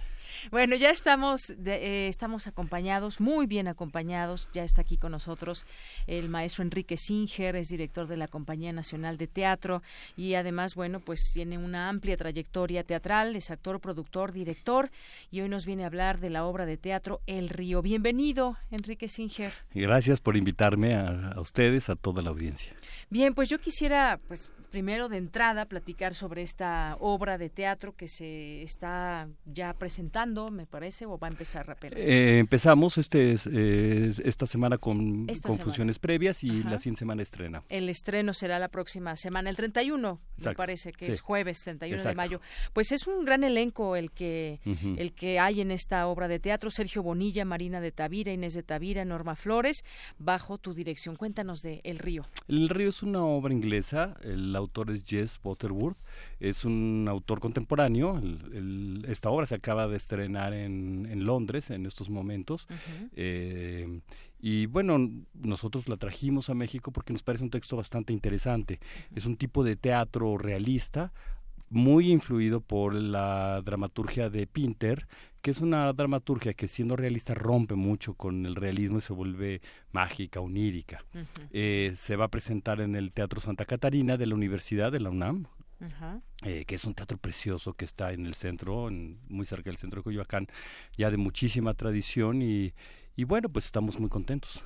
Bueno, 0.51 0.77
ya 0.77 0.91
estamos, 0.91 1.51
eh, 1.51 2.07
estamos 2.09 2.47
acompañados, 2.47 3.21
muy 3.21 3.47
bien 3.47 3.69
acompañados. 3.69 4.49
Ya 4.53 4.65
está 4.65 4.83
aquí 4.83 4.97
con 4.97 5.13
nosotros 5.13 5.67
el 6.07 6.29
maestro 6.29 6.63
Enrique 6.63 6.97
Singer, 6.97 7.57
es 7.57 7.69
director 7.69 8.07
de 8.07 8.17
la 8.17 8.29
Compañía 8.29 8.73
Nacional 8.73 9.19
de 9.19 9.27
Teatro 9.27 9.83
y 10.17 10.35
además, 10.35 10.75
bueno, 10.75 11.01
pues 11.01 11.31
tiene 11.33 11.59
una 11.59 11.89
amplia 11.89 12.17
trayectoria 12.17 12.85
teatral, 12.85 13.37
es 13.37 13.51
actor, 13.51 13.81
productor, 13.81 14.33
director 14.33 14.91
y 15.31 15.41
hoy 15.41 15.49
nos 15.49 15.67
viene 15.67 15.85
a 15.85 15.87
hablar 15.87 16.21
de 16.21 16.31
la 16.31 16.45
obra 16.45 16.67
de 16.67 16.77
teatro 16.77 17.21
El 17.27 17.49
Río. 17.49 17.83
Bienvenido, 17.83 18.57
Enrique 18.71 19.09
Singer. 19.09 19.53
Gracias 19.75 20.21
por 20.21 20.37
invitarme 20.37 20.95
a, 20.95 21.33
a 21.33 21.41
ustedes, 21.41 21.89
a 21.89 21.97
toda 21.97 22.23
la 22.23 22.31
audiencia. 22.31 22.73
Bien, 23.11 23.35
pues 23.35 23.49
yo 23.49 23.59
quisiera, 23.59 24.19
pues 24.29 24.51
primero 24.73 25.09
de 25.09 25.19
entrada 25.19 25.67
platicar 25.67 26.15
sobre 26.15 26.43
esta 26.43 26.97
obra 26.99 27.37
de 27.37 27.51
teatro 27.51 27.95
que 27.95 28.09
se 28.09 28.63
está 28.63 29.29
ya 29.45 29.75
presentando, 29.75 30.12
me 30.51 30.67
parece, 30.67 31.07
o 31.07 31.19
va 31.19 31.29
a 31.29 31.31
empezar 31.31 31.71
apenas. 31.71 31.99
Eh, 31.99 32.39
empezamos 32.39 32.99
este 32.99 33.33
esta 33.33 34.47
semana 34.47 34.77
con, 34.77 35.27
funciones 35.43 35.99
previas 35.99 36.45
y 36.45 36.63
la 36.63 36.79
siguiente 36.79 37.01
semana 37.01 37.23
estrena. 37.23 37.63
El 37.69 37.89
estreno 37.89 38.35
será 38.35 38.59
la 38.59 38.69
próxima 38.69 39.17
semana, 39.17 39.49
el 39.49 39.57
31, 39.57 40.21
me 40.45 40.55
parece 40.55 40.93
que 40.93 41.07
es 41.07 41.21
jueves 41.21 41.63
31 41.65 42.03
de 42.03 42.15
mayo. 42.15 42.41
Pues 42.73 42.93
es 42.93 43.07
un 43.07 43.25
gran 43.25 43.43
elenco 43.43 43.97
el 43.97 44.11
que 44.11 44.61
el 44.99 45.13
que 45.13 45.39
hay 45.39 45.61
en 45.61 45.71
esta 45.71 46.07
obra 46.07 46.29
de 46.29 46.39
teatro, 46.39 46.71
Sergio 46.71 47.03
Bonilla, 47.03 47.45
Marina 47.45 47.81
de 47.81 47.91
Tavira, 47.91 48.33
Inés 48.33 48.55
de 48.55 48.63
Tavira, 48.63 49.05
Norma 49.05 49.35
Flores, 49.35 49.85
bajo 50.19 50.59
tu 50.59 50.75
dirección. 50.75 51.17
Cuéntanos 51.17 51.63
de 51.63 51.81
El 51.85 51.99
Río. 51.99 52.27
El 52.49 52.69
Río 52.69 52.91
es 52.91 53.03
una 53.03 53.25
obra 53.25 53.53
inglesa, 53.53 54.17
el 54.23 54.55
autor 54.57 54.91
es 54.91 55.05
Jess 55.05 55.41
Butterworth, 55.43 55.99
es 56.39 56.65
un 56.65 57.07
autor 57.09 57.41
contemporáneo. 57.41 58.21
esta 59.09 59.31
obra 59.31 59.47
se 59.47 59.55
acaba 59.55 59.89
de 59.89 60.02
estrenar 60.03 60.53
en, 60.53 61.07
en 61.11 61.25
Londres 61.25 61.71
en 61.71 61.87
estos 61.87 62.11
momentos. 62.11 62.67
Eh, 63.15 64.01
y 64.41 64.67
bueno, 64.67 65.11
nosotros 65.35 65.89
la 65.89 65.97
trajimos 65.97 66.51
a 66.51 66.55
México 66.55 66.91
porque 66.91 67.13
nos 67.13 67.23
parece 67.23 67.45
un 67.45 67.51
texto 67.51 67.77
bastante 67.77 68.13
interesante. 68.13 68.81
Es 69.15 69.25
un 69.25 69.37
tipo 69.37 69.63
de 69.63 69.77
teatro 69.77 70.37
realista, 70.37 71.13
muy 71.71 72.13
influido 72.13 72.61
por 72.61 72.93
la 72.95 73.63
dramaturgia 73.65 74.29
de 74.29 74.47
Pinter, 74.47 75.07
que 75.41 75.51
es 75.51 75.61
una 75.61 75.93
dramaturgia 75.93 76.53
que 76.55 76.69
siendo 76.69 76.97
realista 76.97 77.35
rompe 77.35 77.75
mucho 77.75 78.15
con 78.15 78.45
el 78.45 78.55
realismo 78.55 78.99
y 78.99 79.01
se 79.01 79.13
vuelve 79.13 79.63
mágica, 79.91 80.41
onírica. 80.41 81.05
Eh, 81.51 81.93
se 81.97 82.17
va 82.17 82.27
a 82.27 82.29
presentar 82.29 82.81
en 82.81 82.95
el 82.95 83.13
Teatro 83.13 83.41
Santa 83.41 83.65
Catarina 83.65 84.17
de 84.17 84.27
la 84.27 84.35
Universidad 84.35 84.93
de 84.93 85.01
la 85.01 85.11
UNAM, 85.11 85.47
eh, 86.43 86.65
que 86.65 86.75
es 86.75 86.85
un 86.85 86.95
teatro 86.95 87.19
precioso 87.19 87.75
que 87.75 87.85
está 87.85 88.13
en 88.13 88.27
el 88.27 88.35
centro, 88.35 88.89
muy 89.29 89.47
cerca 89.47 89.71
del 89.71 89.79
centro 89.79 90.01
de 90.01 90.05
Coyoacán, 90.05 90.49
ya 90.97 91.11
de 91.11 91.17
muchísima 91.17 91.75
tradición 91.75 92.43
y, 92.43 92.75
y 93.17 93.25
bueno, 93.25 93.49
pues 93.49 93.67
estamos 93.67 93.99
muy 93.99 94.09
contentos. 94.09 94.63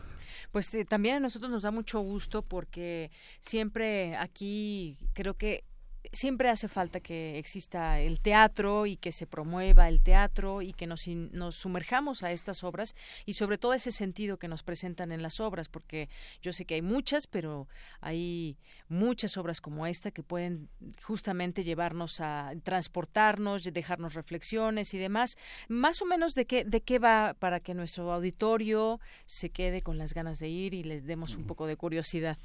Pues 0.53 0.73
eh, 0.75 0.85
también 0.85 1.17
a 1.17 1.21
nosotros 1.21 1.51
nos 1.51 1.63
da 1.63 1.71
mucho 1.71 2.01
gusto 2.01 2.43
porque 2.43 3.11
siempre 3.41 4.17
aquí 4.17 4.99
creo 5.15 5.35
que 5.35 5.65
siempre 6.13 6.49
hace 6.49 6.69
falta 6.69 7.01
que 7.01 7.39
exista 7.39 8.01
el 8.01 8.21
teatro 8.21 8.87
y 8.87 8.97
que 8.97 9.13
se 9.13 9.27
promueva 9.27 9.89
el 9.89 10.01
teatro 10.01 10.63
y 10.63 10.73
que 10.73 10.87
nos, 10.87 11.07
nos 11.09 11.57
sumerjamos 11.57 12.23
a 12.23 12.33
estas 12.33 12.65
obras 12.65 12.95
y 13.25 13.35
sobre 13.35 13.59
todo 13.59 13.75
ese 13.75 13.93
sentido 13.93 14.39
que 14.39 14.49
nos 14.49 14.63
presentan 14.63 15.13
en 15.13 15.23
las 15.23 15.41
obras, 15.41 15.69
porque 15.69 16.09
yo 16.43 16.53
sé 16.53 16.65
que 16.65 16.75
hay 16.75 16.83
muchas, 16.83 17.27
pero 17.27 17.69
hay 18.01 18.57
muchas 18.89 19.37
obras 19.37 19.61
como 19.61 19.87
esta 19.87 20.11
que 20.11 20.23
pueden 20.23 20.69
justamente 21.03 21.65
llevarnos 21.65 22.21
a 22.21 22.53
transportarnos, 22.63 23.65
dejarnos 23.65 24.15
reflexiones 24.15 24.95
y 24.95 24.99
demás. 24.99 25.37
Más 25.69 26.03
o 26.03 26.07
menos 26.07 26.35
de 26.35 26.47
qué, 26.47 26.65
de 26.65 26.81
qué 26.81 26.99
va 26.99 27.35
para 27.39 27.61
que 27.61 27.75
nuestro 27.75 28.13
auditorio 28.13 29.01
se 29.27 29.51
quede 29.51 29.81
con 29.81 29.99
las 29.99 30.15
ganas 30.15 30.39
de 30.39 30.49
ir 30.49 30.75
y 30.75 30.83
les 30.83 31.07
demos 31.07 31.35
un 31.35 31.47
poco 31.47 31.67
de 31.67 31.77
curiosidad. 31.77 32.39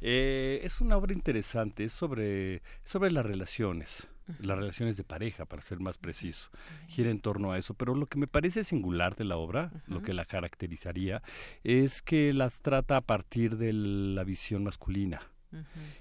Eh, 0.00 0.60
es 0.62 0.80
una 0.80 0.96
obra 0.96 1.12
interesante, 1.12 1.84
es 1.84 1.92
sobre 1.92 2.62
sobre 2.84 3.10
las 3.10 3.24
relaciones, 3.24 4.08
las 4.40 4.58
relaciones 4.58 4.96
de 4.96 5.04
pareja, 5.04 5.44
para 5.46 5.62
ser 5.62 5.80
más 5.80 5.98
preciso. 5.98 6.50
Gira 6.86 7.10
en 7.10 7.20
torno 7.20 7.52
a 7.52 7.58
eso. 7.58 7.74
Pero 7.74 7.94
lo 7.94 8.06
que 8.06 8.18
me 8.18 8.26
parece 8.26 8.64
singular 8.64 9.16
de 9.16 9.24
la 9.24 9.36
obra, 9.36 9.72
lo 9.86 10.02
que 10.02 10.14
la 10.14 10.24
caracterizaría, 10.24 11.22
es 11.62 12.02
que 12.02 12.32
las 12.32 12.60
trata 12.60 12.96
a 12.96 13.00
partir 13.00 13.56
de 13.56 13.72
la 13.72 14.24
visión 14.24 14.64
masculina. 14.64 15.22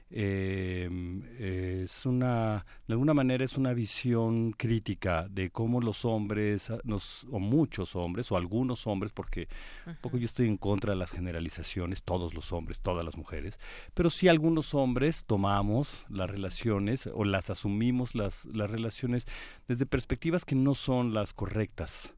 Eh, 0.09 1.83
es 1.83 2.05
una, 2.05 2.65
de 2.87 2.93
alguna 2.93 3.13
manera 3.13 3.43
es 3.43 3.57
una 3.57 3.73
visión 3.73 4.51
crítica 4.51 5.27
de 5.29 5.49
cómo 5.49 5.81
los 5.81 6.05
hombres, 6.05 6.69
ah, 6.69 6.79
nos, 6.83 7.25
o 7.31 7.39
muchos 7.39 7.95
hombres, 7.95 8.31
o 8.31 8.37
algunos 8.37 8.87
hombres, 8.87 9.11
porque 9.11 9.47
un 9.85 9.97
poco 10.01 10.17
yo 10.17 10.25
estoy 10.25 10.47
en 10.47 10.57
contra 10.57 10.93
de 10.93 10.99
las 10.99 11.11
generalizaciones, 11.11 12.03
todos 12.03 12.33
los 12.33 12.51
hombres, 12.51 12.79
todas 12.79 13.03
las 13.03 13.17
mujeres, 13.17 13.59
pero 13.93 14.09
sí 14.09 14.27
algunos 14.27 14.73
hombres 14.73 15.25
tomamos 15.25 16.05
las 16.09 16.29
relaciones 16.29 17.07
o 17.07 17.23
las 17.23 17.49
asumimos 17.49 18.15
las, 18.15 18.45
las 18.45 18.69
relaciones 18.69 19.25
desde 19.67 19.85
perspectivas 19.85 20.45
que 20.45 20.55
no 20.55 20.75
son 20.75 21.13
las 21.13 21.33
correctas. 21.33 22.13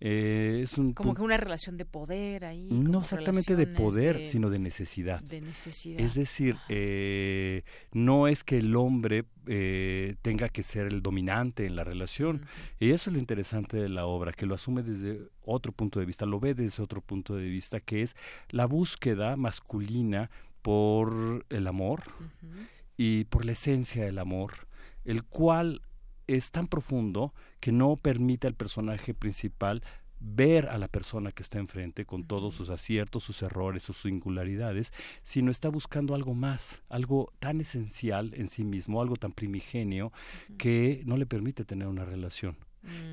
eh, 0.00 0.60
es 0.62 0.76
un, 0.78 0.92
como 0.92 1.14
que 1.14 1.22
una 1.22 1.36
relación 1.36 1.76
de 1.76 1.84
poder 1.84 2.44
ahí. 2.44 2.68
No 2.70 3.00
exactamente 3.00 3.56
de 3.56 3.66
poder, 3.66 4.26
sino 4.26 4.50
de 4.50 4.58
necesidad. 4.58 5.22
De 5.22 5.40
necesidad. 5.40 6.00
Es 6.00 6.14
decir, 6.14 6.56
eh, 6.68 7.62
no 7.92 8.28
es 8.28 8.44
que 8.44 8.58
el 8.58 8.76
hombre 8.76 9.24
eh, 9.46 10.16
tenga 10.22 10.48
que 10.48 10.62
ser 10.62 10.86
el 10.86 11.02
dominante 11.02 11.66
en 11.66 11.76
la 11.76 11.84
relación. 11.84 12.46
Y 12.78 12.90
eso 12.90 13.10
es 13.10 13.14
lo 13.14 13.18
interesante 13.18 13.76
de 13.78 13.88
la 13.88 14.06
obra, 14.06 14.32
que 14.32 14.46
lo 14.46 14.54
asume 14.54 14.82
desde 14.82 15.28
otro 15.42 15.72
punto 15.72 16.00
de 16.00 16.06
vista, 16.06 16.26
lo 16.26 16.38
ve 16.38 16.54
desde 16.54 16.82
otro 16.82 17.00
punto 17.00 17.34
de 17.34 17.48
vista, 17.48 17.80
que 17.80 18.02
es 18.02 18.14
la 18.50 18.66
búsqueda 18.66 19.36
masculina 19.36 20.30
por 20.62 21.46
el 21.48 21.66
amor 21.66 22.02
y 22.96 23.24
por 23.24 23.44
la 23.44 23.52
esencia 23.52 24.04
del 24.04 24.18
amor, 24.18 24.68
el 25.04 25.24
cual 25.24 25.80
es 26.36 26.50
tan 26.50 26.66
profundo 26.66 27.34
que 27.60 27.72
no 27.72 27.96
permite 27.96 28.46
al 28.46 28.54
personaje 28.54 29.14
principal 29.14 29.82
ver 30.20 30.68
a 30.68 30.76
la 30.78 30.88
persona 30.88 31.32
que 31.32 31.42
está 31.42 31.58
enfrente 31.58 32.04
con 32.04 32.24
todos 32.24 32.54
sus 32.54 32.68
aciertos, 32.68 33.24
sus 33.24 33.42
errores, 33.42 33.82
sus 33.82 33.96
singularidades, 33.96 34.92
sino 35.22 35.50
está 35.50 35.68
buscando 35.70 36.14
algo 36.14 36.34
más, 36.34 36.82
algo 36.88 37.32
tan 37.38 37.60
esencial 37.60 38.32
en 38.34 38.48
sí 38.48 38.62
mismo, 38.62 39.00
algo 39.00 39.16
tan 39.16 39.32
primigenio 39.32 40.12
que 40.58 41.02
no 41.06 41.16
le 41.16 41.26
permite 41.26 41.64
tener 41.64 41.88
una 41.88 42.04
relación. 42.04 42.56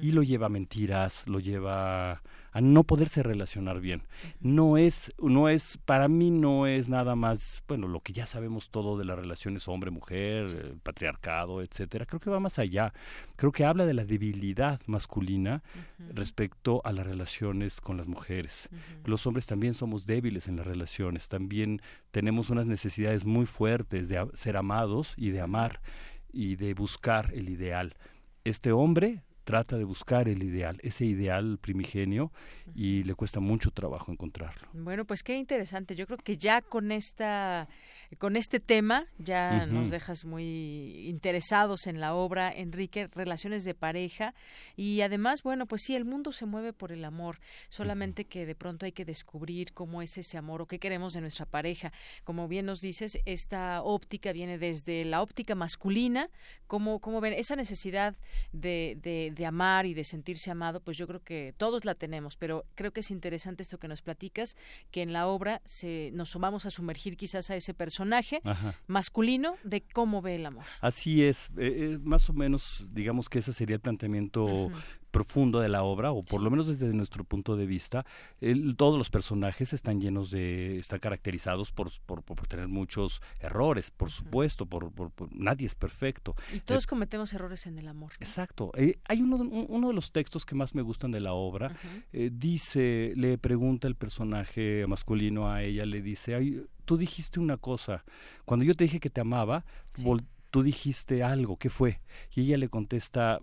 Y 0.02 0.12
lo 0.12 0.24
lleva 0.24 0.46
a 0.46 0.50
mentiras, 0.50 1.28
lo 1.28 1.40
lleva 1.40 2.22
a 2.58 2.62
no 2.62 2.84
poderse 2.84 3.22
relacionar 3.22 3.80
bien. 3.80 4.02
No 4.40 4.78
es, 4.78 5.14
no 5.22 5.48
es, 5.50 5.78
para 5.86 6.08
mí 6.08 6.32
no 6.32 6.66
es 6.66 6.90
nada 6.90 7.16
más, 7.16 7.64
bueno, 7.68 7.88
lo 7.88 8.00
que 8.00 8.14
ya 8.14 8.26
sabemos 8.26 8.72
todo 8.72 8.98
de 8.98 9.06
las 9.06 9.20
relaciones 9.20 9.68
hombre-mujer, 9.68 10.76
patriarcado, 10.82 11.62
etcétera. 11.62 12.06
Creo 12.06 12.20
que 12.20 12.30
va 12.30 12.40
más 12.40 12.58
allá. 12.58 12.94
Creo 13.36 13.52
que 13.52 13.66
habla 13.66 13.86
de 13.86 13.94
la 13.94 14.06
debilidad 14.06 14.82
masculina 14.88 15.62
respecto 16.14 16.82
a 16.84 16.94
las 16.94 17.06
relaciones 17.06 17.80
con 17.80 17.98
las 17.98 18.08
mujeres. 18.08 18.70
Los 19.06 19.28
hombres 19.28 19.46
también 19.46 19.74
somos 19.74 20.06
débiles 20.06 20.48
en 20.48 20.56
las 20.56 20.66
relaciones, 20.66 21.30
también 21.30 21.82
tenemos 22.12 22.50
unas 22.50 22.66
necesidades 22.66 23.26
muy 23.26 23.46
fuertes 23.46 24.10
de 24.10 24.28
ser 24.34 24.58
amados 24.58 25.14
y 25.18 25.30
de 25.30 25.42
amar 25.42 25.82
y 26.32 26.56
de 26.56 26.74
buscar 26.74 27.32
el 27.34 27.50
ideal. 27.50 27.96
Este 28.44 28.72
hombre 28.72 29.22
trata 29.48 29.78
de 29.78 29.86
buscar 29.86 30.28
el 30.28 30.44
ideal, 30.44 30.78
ese 30.84 31.06
ideal 31.06 31.58
primigenio, 31.62 32.34
y 32.76 33.04
le 33.04 33.16
cuesta 33.16 33.40
mucho 33.40 33.72
trabajo 33.72 34.12
encontrarlo. 34.12 34.68
Bueno, 34.74 35.06
pues 35.06 35.24
qué 35.24 35.38
interesante. 35.38 35.96
Yo 35.96 36.06
creo 36.06 36.18
que 36.18 36.36
ya 36.36 36.62
con 36.62 36.92
esta 36.92 37.70
con 38.16 38.38
este 38.38 38.60
tema 38.60 39.06
ya 39.18 39.66
nos 39.66 39.90
dejas 39.90 40.24
muy 40.24 41.08
interesados 41.08 41.88
en 41.88 42.00
la 42.00 42.16
obra, 42.16 42.52
Enrique, 42.52 43.08
relaciones 43.08 43.66
de 43.66 43.74
pareja. 43.74 44.34
Y 44.78 45.02
además, 45.02 45.44
bueno, 45.44 45.66
pues 45.66 45.82
sí, 45.84 45.96
el 45.96 46.06
mundo 46.06 46.32
se 46.32 46.46
mueve 46.46 46.72
por 46.72 46.92
el 46.92 47.04
amor, 47.04 47.40
solamente 47.70 48.26
que 48.26 48.46
de 48.46 48.56
pronto 48.56 48.86
hay 48.86 48.94
que 48.94 49.04
descubrir 49.04 49.74
cómo 49.74 50.02
es 50.02 50.18
ese 50.18 50.38
amor 50.38 50.62
o 50.62 50.68
qué 50.68 50.80
queremos 50.80 51.14
de 51.14 51.22
nuestra 51.22 51.46
pareja. 51.46 51.92
Como 52.24 52.48
bien 52.48 52.66
nos 52.66 52.80
dices, 52.80 53.20
esta 53.26 53.82
óptica 53.84 54.32
viene 54.32 54.58
desde 54.58 55.04
la 55.04 55.22
óptica 55.22 55.56
masculina, 55.56 56.30
como, 56.66 57.00
como 57.00 57.20
ven, 57.20 57.34
esa 57.34 57.56
necesidad 57.56 58.16
de, 58.54 58.98
de, 59.02 59.32
de 59.36 59.46
amar 59.46 59.86
y 59.86 59.94
de 59.94 60.04
sentirse 60.04 60.50
amado, 60.50 60.80
pues 60.80 60.98
yo 60.98 61.08
creo 61.08 61.24
que 61.24 61.54
todos 61.58 61.84
la 61.84 61.96
tenemos, 61.96 62.38
pero 62.38 62.66
creo 62.76 62.92
que 62.92 63.02
es 63.02 63.12
interesante 63.12 63.64
esto 63.64 63.80
que 63.80 63.88
nos 63.88 64.02
platicas, 64.02 64.56
que 64.92 65.02
en 65.02 65.12
la 65.12 65.28
obra 65.28 65.62
se, 65.66 66.12
nos 66.14 66.34
vamos 66.36 66.66
a 66.66 66.70
sumergir 66.70 67.18
quizás 67.18 67.50
a 67.50 67.56
ese 67.56 67.74
personaje 67.74 67.97
personaje 67.98 68.42
masculino 68.86 69.56
de 69.64 69.82
cómo 69.82 70.22
ve 70.22 70.36
el 70.36 70.46
amor. 70.46 70.66
Así 70.82 71.24
es, 71.24 71.50
eh, 71.58 71.96
eh, 71.96 72.00
más 72.04 72.30
o 72.30 72.34
menos 72.34 72.86
digamos 72.92 73.28
que 73.28 73.40
ese 73.40 73.54
sería 73.54 73.76
el 73.76 73.82
planteamiento 73.82 74.72
profundo 75.18 75.60
de 75.60 75.70
la 75.70 75.82
obra, 75.82 76.12
o 76.12 76.24
por 76.24 76.42
lo 76.44 76.52
menos 76.52 76.68
desde 76.68 76.94
nuestro 76.94 77.24
punto 77.24 77.56
de 77.56 77.66
vista, 77.66 78.06
todos 78.78 79.00
los 79.00 79.10
personajes 79.10 79.74
están 79.74 80.00
llenos 80.00 80.30
de, 80.30 80.78
están 80.78 81.00
caracterizados 81.00 81.72
por, 81.72 81.90
por, 82.06 82.22
tener 82.48 82.68
muchos 82.68 83.20
errores, 83.40 83.90
por 83.90 84.12
supuesto, 84.12 84.68
por, 84.68 84.92
nadie 85.32 85.66
es 85.66 85.74
perfecto. 85.74 86.36
Y 86.54 86.60
todos 86.60 86.84
eh, 86.84 86.88
cometemos 86.88 87.34
errores 87.34 87.66
en 87.66 87.80
el 87.80 87.88
amor. 87.88 88.14
Exacto. 88.20 88.72
hay 88.76 89.22
uno, 89.22 89.38
uno 89.38 89.88
de 89.88 89.94
los 89.96 90.12
textos 90.12 90.46
que 90.46 90.54
más 90.54 90.76
me 90.76 90.84
gustan 90.84 91.10
de 91.10 91.20
la 91.20 91.34
obra, 91.34 91.76
dice, 92.12 93.14
le 93.16 93.40
pregunta 93.40 93.88
el 93.88 93.96
personaje 93.96 94.86
masculino 94.88 95.50
a 95.50 95.64
ella, 95.64 95.86
le 95.86 96.04
dice, 96.04 96.36
Ay, 96.36 96.64
tú 96.86 96.98
dijiste 96.98 97.40
una 97.40 97.58
cosa. 97.58 98.04
Cuando 98.46 98.66
yo 98.66 98.76
te 98.76 98.84
dije 98.84 99.00
que 99.00 99.10
te 99.10 99.22
amaba, 99.22 99.66
tú 100.50 100.64
dijiste 100.64 101.24
algo. 101.24 101.58
¿Qué 101.58 101.70
fue? 101.70 102.02
Y 102.34 102.42
ella 102.42 102.58
le 102.58 102.70
contesta, 102.70 103.40
eh, 103.40 103.42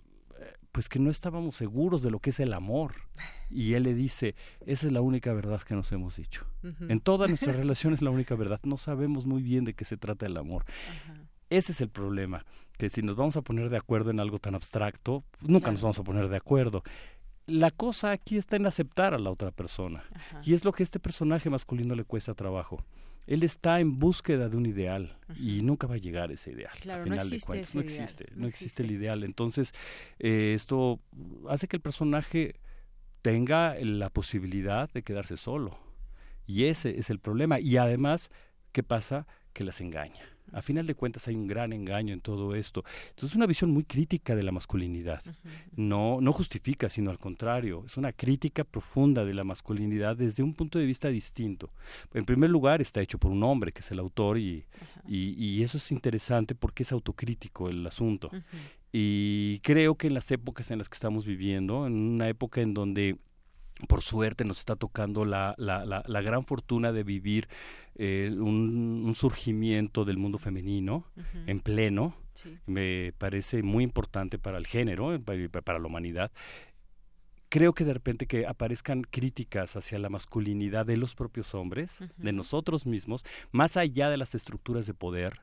pues 0.75 0.89
que 0.89 0.99
no 0.99 1.09
estábamos 1.09 1.55
seguros 1.55 2.03
de 2.03 2.11
lo 2.11 2.19
que 2.19 2.31
es 2.31 2.41
el 2.41 2.53
amor. 2.53 2.95
Y 3.49 3.75
él 3.75 3.85
le 3.85 3.95
dice, 3.95 4.35
esa 4.67 4.89
es 4.89 4.93
la 4.93 5.03
única 5.03 5.33
verdad 5.33 5.63
que 5.63 5.77
nos 5.77 5.93
hemos 5.93 6.17
dicho. 6.17 6.45
En 6.89 6.99
toda 6.99 7.29
nuestra 7.29 7.53
relación 7.63 7.95
es 7.95 8.03
la 8.03 8.11
única 8.11 8.35
verdad. 8.35 8.59
No 8.65 8.77
sabemos 8.77 9.25
muy 9.25 9.41
bien 9.41 9.65
de 9.65 9.75
qué 9.75 9.85
se 9.85 9.97
trata 9.97 10.27
el 10.27 10.37
amor. 10.37 10.65
Ese 11.49 11.71
es 11.71 11.81
el 11.81 11.91
problema, 11.91 12.45
que 12.77 12.91
si 12.91 13.03
nos 13.03 13.15
vamos 13.15 13.37
a 13.37 13.43
poner 13.43 13.71
de 13.71 13.77
acuerdo 13.77 14.11
en 14.11 14.19
algo 14.19 14.41
tan 14.41 14.57
abstracto, 14.57 15.23
nunca 15.41 15.71
nos 15.71 15.81
vamos 15.81 16.01
a 16.01 16.03
poner 16.03 16.29
de 16.29 16.39
acuerdo 16.39 16.83
la 17.47 17.71
cosa 17.71 18.11
aquí 18.11 18.39
está 18.39 18.57
en 18.57 18.67
aceptar 18.67 19.13
a 19.13 19.19
la 19.19 19.31
otra 19.31 19.51
persona. 19.51 20.03
Y 20.45 20.55
es 20.55 20.65
lo 20.65 20.73
que 20.73 20.83
a 20.83 20.85
este 20.85 20.99
personaje 20.99 21.51
masculino 21.51 21.95
le 21.95 22.05
cuesta 22.05 22.33
trabajo 22.35 22.83
él 23.27 23.43
está 23.43 23.81
en 23.81 23.99
búsqueda 23.99 24.49
de 24.49 24.57
un 24.57 24.67
ideal 24.67 25.17
y 25.39 25.63
nunca 25.63 25.87
va 25.87 25.95
a 25.95 25.99
llegar 25.99 26.31
ese 26.31 26.53
ideal. 26.53 26.73
Claro, 26.81 27.07
no 27.07 27.15
existe 27.15 27.49
no 27.49 27.55
existe, 27.81 28.27
no, 28.35 28.47
existe, 28.47 28.83
el 28.83 28.91
ideal. 28.91 29.25
Entonces, 29.25 29.73
eh, 30.19 30.53
esto 30.55 31.01
hace 31.49 31.67
que 31.69 31.77
el 31.77 31.83
personaje 31.83 32.57
tenga 33.23 33.75
la 33.81 34.11
posibilidad 34.11 34.91
de 34.93 35.03
quedarse 35.03 35.37
solo. 35.37 35.79
Y 36.47 36.65
ese 36.65 36.99
es 36.99 37.09
el 37.09 37.19
problema. 37.19 37.59
Y 37.59 37.79
además, 37.79 38.31
¿qué 38.73 38.83
pasa? 38.83 39.27
Que 39.55 39.65
las 39.65 39.81
engaña. 39.81 40.34
A 40.53 40.63
final 40.63 40.87
de 40.87 40.95
cuentas 40.95 41.27
hay 41.27 41.35
un 41.35 41.47
gran 41.47 41.73
engaño 41.73 42.13
en 42.13 42.21
todo 42.21 42.55
esto. 42.55 42.85
Entonces 43.11 43.31
es 43.31 43.37
una 43.37 43.47
visión 43.47 43.71
muy 43.71 43.85
crítica 43.85 44.37
de 44.37 44.43
la 44.43 44.53
masculinidad. 44.53 45.23
No, 45.75 46.21
no 46.21 46.33
justifica, 46.33 46.89
sino 46.89 47.11
al 47.11 47.19
contrario, 47.19 47.83
es 47.87 47.97
una 47.97 48.13
crítica 48.13 48.65
profunda 48.65 49.25
de 49.25 49.35
la 49.35 49.45
masculinidad 49.45 50.17
desde 50.17 50.43
un 50.43 50.55
punto 50.55 50.79
de 50.79 50.87
vista 50.87 51.09
distinto. 51.09 51.71
En 52.13 52.25
primer 52.25 52.51
lugar, 52.51 52.81
está 52.81 53.01
hecho 53.01 53.19
por 53.19 53.31
un 53.31 53.43
hombre, 53.43 53.73
que 53.73 53.81
es 53.81 53.91
el 53.91 53.99
autor, 53.99 54.39
y, 54.39 54.65
y, 55.09 55.63
eso 55.63 55.79
es 55.79 55.91
interesante 55.91 56.55
porque 56.55 56.83
es 56.83 56.93
autocrítico 56.93 57.69
el 57.69 57.87
asunto. 57.87 58.31
Y 58.93 59.59
creo 59.61 59.97
que 59.97 60.07
en 60.07 60.15
las 60.15 60.31
épocas 60.31 60.71
en 60.71 60.79
las 60.79 60.89
que 60.89 60.95
estamos 60.95 61.27
viviendo, 61.27 61.87
en 61.87 61.95
una 61.95 62.29
época 62.29 62.61
en 62.61 62.75
donde 62.75 63.19
por 63.89 64.03
suerte 64.03 64.45
nos 64.45 64.59
está 64.59 64.77
tocando 64.77 65.25
la, 65.25 65.55
la, 65.59 65.85
la, 65.85 66.21
gran 66.23 66.45
fortuna 66.45 66.93
de 66.93 67.03
vivir 67.03 67.49
eh, 67.97 68.33
un, 68.37 69.13
surgimiento 69.17 70.05
del 70.05 70.17
mundo 70.17 70.39
femenino 70.39 71.07
en 71.47 71.61
pleno. 71.61 72.15
Me 72.67 73.13
parece 73.19 73.63
muy 73.63 73.85
importante 73.85 74.39
para 74.39 74.59
el 74.59 74.67
género, 74.67 75.21
para 75.21 75.79
la 75.79 75.87
humanidad. 75.87 76.31
Creo 77.49 77.75
que 77.75 77.85
de 77.85 77.95
repente 77.95 78.27
que 78.27 78.47
aparezcan 78.47 79.03
críticas 79.03 79.77
hacia 79.77 79.99
la 79.99 80.09
masculinidad 80.09 80.87
de 80.87 80.97
los 80.97 81.15
propios 81.15 81.55
hombres, 81.55 82.01
de 82.17 82.33
nosotros 82.33 82.87
mismos, 82.87 83.25
más 83.53 83.77
allá 83.77 84.09
de 84.09 84.17
las 84.17 84.35
estructuras 84.35 84.87
de 84.87 84.95
poder, 84.95 85.41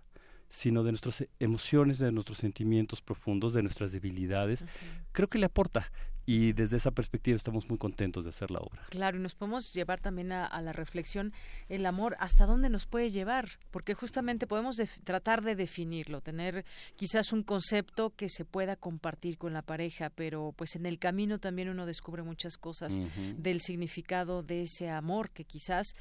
sino 0.49 0.83
de 0.83 0.91
nuestras 0.91 1.25
emociones, 1.39 1.99
de 1.99 2.11
nuestros 2.11 2.39
sentimientos 2.39 3.01
profundos, 3.01 3.53
de 3.53 3.63
nuestras 3.63 3.93
debilidades, 3.93 4.65
creo 5.13 5.29
que 5.29 5.37
le 5.37 5.45
aporta 5.45 5.89
y 6.31 6.53
desde 6.53 6.77
esa 6.77 6.91
perspectiva 6.91 7.35
estamos 7.35 7.67
muy 7.67 7.77
contentos 7.77 8.23
de 8.23 8.29
hacer 8.29 8.51
la 8.51 8.59
obra. 8.59 8.85
Claro, 8.89 9.17
y 9.17 9.19
nos 9.21 9.35
podemos 9.35 9.73
llevar 9.73 9.99
también 9.99 10.31
a, 10.31 10.61
la 10.61 10.71
reflexión 10.71 11.33
el 11.67 11.85
amor, 11.85 12.15
hasta 12.19 12.45
dónde 12.45 12.69
nos 12.69 12.85
puede 12.85 13.11
llevar, 13.11 13.59
porque 13.69 13.95
justamente 13.95 14.47
podemos 14.47 14.77
tratar 15.03 15.41
de 15.41 15.55
definirlo, 15.55 16.21
tener 16.21 16.63
quizás 16.95 17.33
un 17.33 17.43
concepto 17.43 18.11
que 18.11 18.29
se 18.29 18.45
pueda 18.45 18.77
compartir 18.77 19.37
con 19.37 19.51
la 19.51 19.61
pareja, 19.61 20.09
pero 20.09 20.53
pues 20.55 20.77
en 20.77 20.85
el 20.85 20.99
camino 20.99 21.37
también 21.37 21.67
uno 21.67 21.85
descubre 21.85 22.23
muchas 22.23 22.57
cosas 22.57 22.97
del 23.37 23.59
significado 23.59 24.41
de 24.41 24.61
ese 24.61 24.89
amor 24.89 25.31
que 25.31 25.43
quizás 25.43 25.95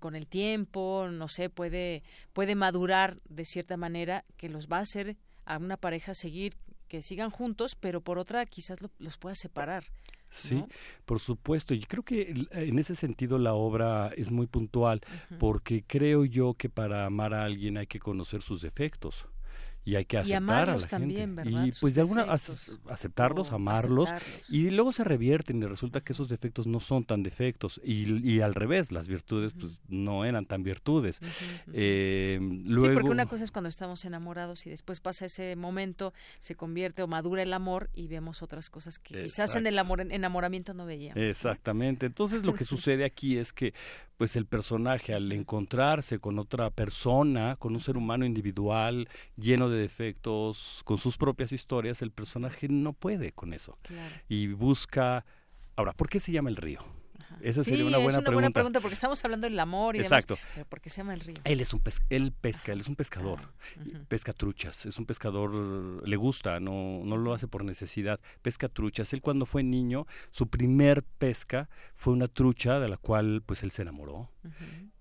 con 0.00 0.16
el 0.16 0.26
tiempo, 0.26 1.08
no 1.10 1.28
sé, 1.28 1.50
puede 1.50 2.02
puede 2.32 2.54
madurar 2.54 3.20
de 3.28 3.44
cierta 3.44 3.76
manera 3.76 4.24
que 4.38 4.48
los 4.48 4.66
va 4.66 4.78
a 4.78 4.82
hacer 4.82 5.18
a 5.44 5.58
una 5.58 5.76
pareja 5.76 6.14
seguir 6.14 6.54
que 6.88 7.02
sigan 7.02 7.30
juntos, 7.30 7.74
pero 7.74 8.00
por 8.00 8.18
otra 8.18 8.44
quizás 8.46 8.78
los 8.98 9.16
pueda 9.18 9.34
separar. 9.34 9.84
Sí, 10.30 10.62
por 11.06 11.20
supuesto. 11.20 11.74
Y 11.74 11.80
creo 11.80 12.02
que 12.02 12.46
en 12.50 12.78
ese 12.78 12.94
sentido 12.94 13.38
la 13.38 13.54
obra 13.54 14.10
es 14.16 14.30
muy 14.30 14.46
puntual, 14.46 15.00
porque 15.38 15.84
creo 15.86 16.24
yo 16.24 16.54
que 16.54 16.68
para 16.68 17.06
amar 17.06 17.32
a 17.32 17.44
alguien 17.44 17.78
hay 17.78 17.86
que 17.86 17.98
conocer 17.98 18.42
sus 18.42 18.60
defectos 18.60 19.26
y 19.84 19.96
hay 19.96 20.04
que 20.04 20.18
aceptar 20.18 20.70
a 20.70 20.76
la 20.76 20.86
gente. 20.86 21.28
Y 21.46 21.72
pues 21.80 21.94
de 21.94 22.02
alguna 22.02 22.26
aceptarlos, 22.88 23.52
amarlos 23.52 24.10
y 24.48 24.70
luego 24.70 24.92
se 24.92 25.04
revierten 25.04 25.62
y 25.62 25.66
resulta 25.66 26.00
que 26.00 26.12
esos 26.12 26.28
defectos 26.28 26.66
no 26.66 26.80
son 26.80 27.04
tan 27.04 27.22
defectos 27.22 27.80
y, 27.82 28.28
y 28.28 28.40
al 28.40 28.54
revés, 28.54 28.92
las 28.92 29.08
virtudes 29.08 29.52
pues 29.58 29.78
no 29.88 30.24
eran 30.24 30.46
tan 30.46 30.62
virtudes. 30.62 31.20
Eh, 31.72 32.38
luego... 32.40 32.88
Sí, 32.88 32.94
porque 32.94 33.10
una 33.10 33.26
cosa 33.26 33.44
es 33.44 33.50
cuando 33.50 33.68
estamos 33.68 34.04
enamorados 34.04 34.66
y 34.66 34.70
después 34.70 35.00
pasa 35.00 35.26
ese 35.26 35.56
momento, 35.56 36.12
se 36.38 36.54
convierte 36.54 37.02
o 37.02 37.06
madura 37.06 37.42
el 37.42 37.52
amor 37.52 37.90
y 37.94 38.08
vemos 38.08 38.42
otras 38.42 38.70
cosas 38.70 38.98
que 38.98 39.22
quizás 39.22 39.56
en 39.56 39.66
el 39.66 39.78
amor, 39.78 40.00
enamoramiento 40.00 40.74
no 40.74 40.86
veíamos. 40.86 41.22
Exactamente. 41.22 42.06
Entonces 42.06 42.44
lo 42.44 42.54
que 42.54 42.64
sucede 42.64 43.04
aquí 43.04 43.38
es 43.38 43.52
que 43.52 43.72
pues 44.18 44.34
el 44.34 44.46
personaje 44.46 45.14
al 45.14 45.30
encontrarse 45.30 46.18
con 46.18 46.40
otra 46.40 46.70
persona, 46.70 47.54
con 47.56 47.72
un 47.72 47.80
ser 47.80 47.96
humano 47.96 48.26
individual, 48.26 49.08
lleno 49.36 49.67
de 49.70 49.78
defectos, 49.80 50.82
con 50.84 50.98
sus 50.98 51.16
propias 51.16 51.52
historias, 51.52 52.02
el 52.02 52.10
personaje 52.10 52.68
no 52.68 52.92
puede 52.92 53.32
con 53.32 53.52
eso. 53.52 53.78
Y 54.28 54.48
busca... 54.48 55.24
Ahora, 55.76 55.92
¿por 55.92 56.08
qué 56.08 56.18
se 56.18 56.32
llama 56.32 56.50
el 56.50 56.56
río? 56.56 56.84
Esa 57.40 57.62
sería 57.62 57.84
una 57.84 57.98
buena 57.98 58.18
es 58.18 58.24
una 58.24 58.32
buena 58.32 58.50
pregunta 58.50 58.80
porque 58.80 58.94
estamos 58.94 59.24
hablando 59.24 59.46
del 59.46 59.58
amor 59.58 59.96
y 59.96 60.00
Exacto. 60.00 60.36
demás. 60.54 60.66
¿Por 60.68 60.80
qué 60.80 60.90
se 60.90 60.98
llama 60.98 61.14
el 61.14 61.20
río? 61.20 61.36
Él 61.44 61.60
es 61.60 61.72
un 61.72 61.82
él 62.10 62.32
pesca, 62.32 62.72
él 62.72 62.80
es 62.80 62.88
un 62.88 62.96
pescador. 62.96 63.38
Ah, 63.40 64.00
pesca 64.08 64.32
truchas, 64.32 64.86
es 64.86 64.98
un 64.98 65.06
pescador, 65.06 66.06
le 66.06 66.16
gusta, 66.16 66.60
no, 66.60 67.02
no 67.04 67.16
lo 67.16 67.34
hace 67.34 67.46
por 67.46 67.64
necesidad. 67.64 68.20
Pesca 68.42 68.68
truchas. 68.68 69.12
Él 69.12 69.20
cuando 69.20 69.46
fue 69.46 69.62
niño, 69.62 70.06
su 70.30 70.48
primer 70.48 71.02
pesca 71.02 71.68
fue 71.94 72.12
una 72.12 72.28
trucha 72.28 72.80
de 72.80 72.88
la 72.88 72.96
cual 72.96 73.42
pues 73.44 73.62
él 73.62 73.70
se 73.70 73.82
enamoró 73.82 74.30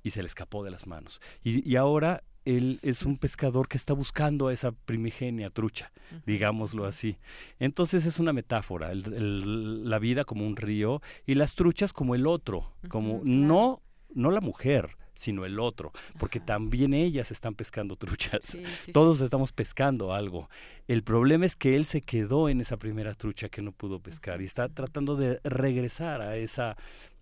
y 0.04 0.12
se 0.12 0.22
le 0.22 0.28
escapó 0.28 0.64
de 0.64 0.72
las 0.72 0.88
manos. 0.88 1.22
Y, 1.44 1.68
y 1.70 1.76
ahora 1.76 2.24
él 2.48 2.80
es 2.82 3.04
un 3.04 3.18
pescador 3.18 3.68
que 3.68 3.78
está 3.78 3.94
buscando 3.94 4.48
a 4.48 4.54
esa 4.54 4.72
primigenia 4.72 5.50
trucha, 5.50 5.92
digámoslo 6.26 6.86
así. 6.86 7.18
Entonces 7.60 8.06
es 8.06 8.20
una 8.20 8.32
metáfora, 8.32 8.92
la 8.94 10.00
vida 10.00 10.24
como 10.24 10.48
un 10.48 10.56
río 10.56 11.02
y 11.26 11.36
las 11.36 11.56
truchas 11.56 11.92
como 11.92 12.16
el 12.16 12.26
otro, 12.26 12.72
como 12.88 13.22
no, 13.24 13.82
no 14.14 14.32
la 14.32 14.40
mujer, 14.40 14.98
sino 15.16 15.46
el 15.46 15.60
otro, 15.60 15.92
porque 16.20 16.40
también 16.40 16.94
ellas 16.94 17.32
están 17.32 17.56
pescando 17.56 17.96
truchas. 17.96 18.58
Todos 18.94 19.20
estamos 19.22 19.52
pescando 19.52 20.14
algo. 20.14 20.50
El 20.88 21.04
problema 21.04 21.46
es 21.46 21.56
que 21.56 21.76
él 21.76 21.86
se 21.86 22.02
quedó 22.02 22.50
en 22.50 22.62
esa 22.62 22.78
primera 22.78 23.14
trucha 23.14 23.50
que 23.50 23.62
no 23.62 23.72
pudo 23.72 24.00
pescar 24.00 24.42
y 24.42 24.46
está 24.46 24.70
tratando 24.70 25.16
de 25.16 25.42
regresar 25.44 26.22
a 26.22 26.38
esa 26.38 26.78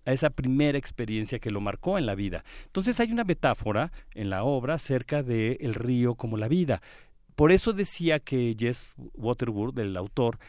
a 0.06 0.12
esa 0.14 0.30
primera 0.30 0.78
experiencia 0.78 1.40
que 1.40 1.52
lo 1.52 1.62
marcó 1.62 1.98
en 1.98 2.06
la 2.06 2.16
vida. 2.16 2.44
Entonces 2.66 3.00
hay 3.00 3.12
una 3.12 3.24
metáfora 3.24 3.92
en 4.14 4.30
la 4.30 4.44
obra 4.44 4.76
acerca 4.76 5.24
del 5.24 5.58
el 5.60 5.74
río 5.74 6.16
como 6.16 6.38
la 6.38 6.48
vida. 6.48 6.82
Por 7.36 7.52
eso 7.52 7.74
decía 7.74 8.20
que 8.20 8.56
Jess 8.58 8.90
Waterworth, 9.16 9.78
el 9.78 9.98
autor, 9.98 10.40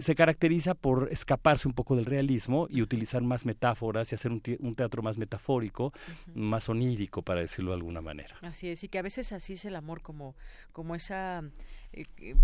se 0.00 0.14
caracteriza 0.14 0.74
por 0.74 1.08
escaparse 1.10 1.66
un 1.66 1.72
poco 1.72 1.96
del 1.96 2.04
realismo 2.04 2.66
y 2.68 2.82
utilizar 2.82 3.22
más 3.22 3.46
metáforas 3.46 4.12
y 4.12 4.14
hacer 4.16 4.30
un, 4.30 4.74
teatro 4.74 5.02
más 5.02 5.16
metafórico, 5.16 5.94
más 6.34 6.68
onírico, 6.68 7.22
para 7.22 7.40
decirlo 7.40 7.70
de 7.70 7.78
alguna 7.78 8.02
manera. 8.02 8.36
Así 8.42 8.68
es, 8.68 8.84
y 8.84 8.88
que 8.88 8.98
a 8.98 9.02
veces 9.02 9.32
así 9.32 9.54
es 9.54 9.64
el 9.64 9.74
amor, 9.74 10.02
como, 10.02 10.34
como 10.72 10.94
esa 10.94 11.42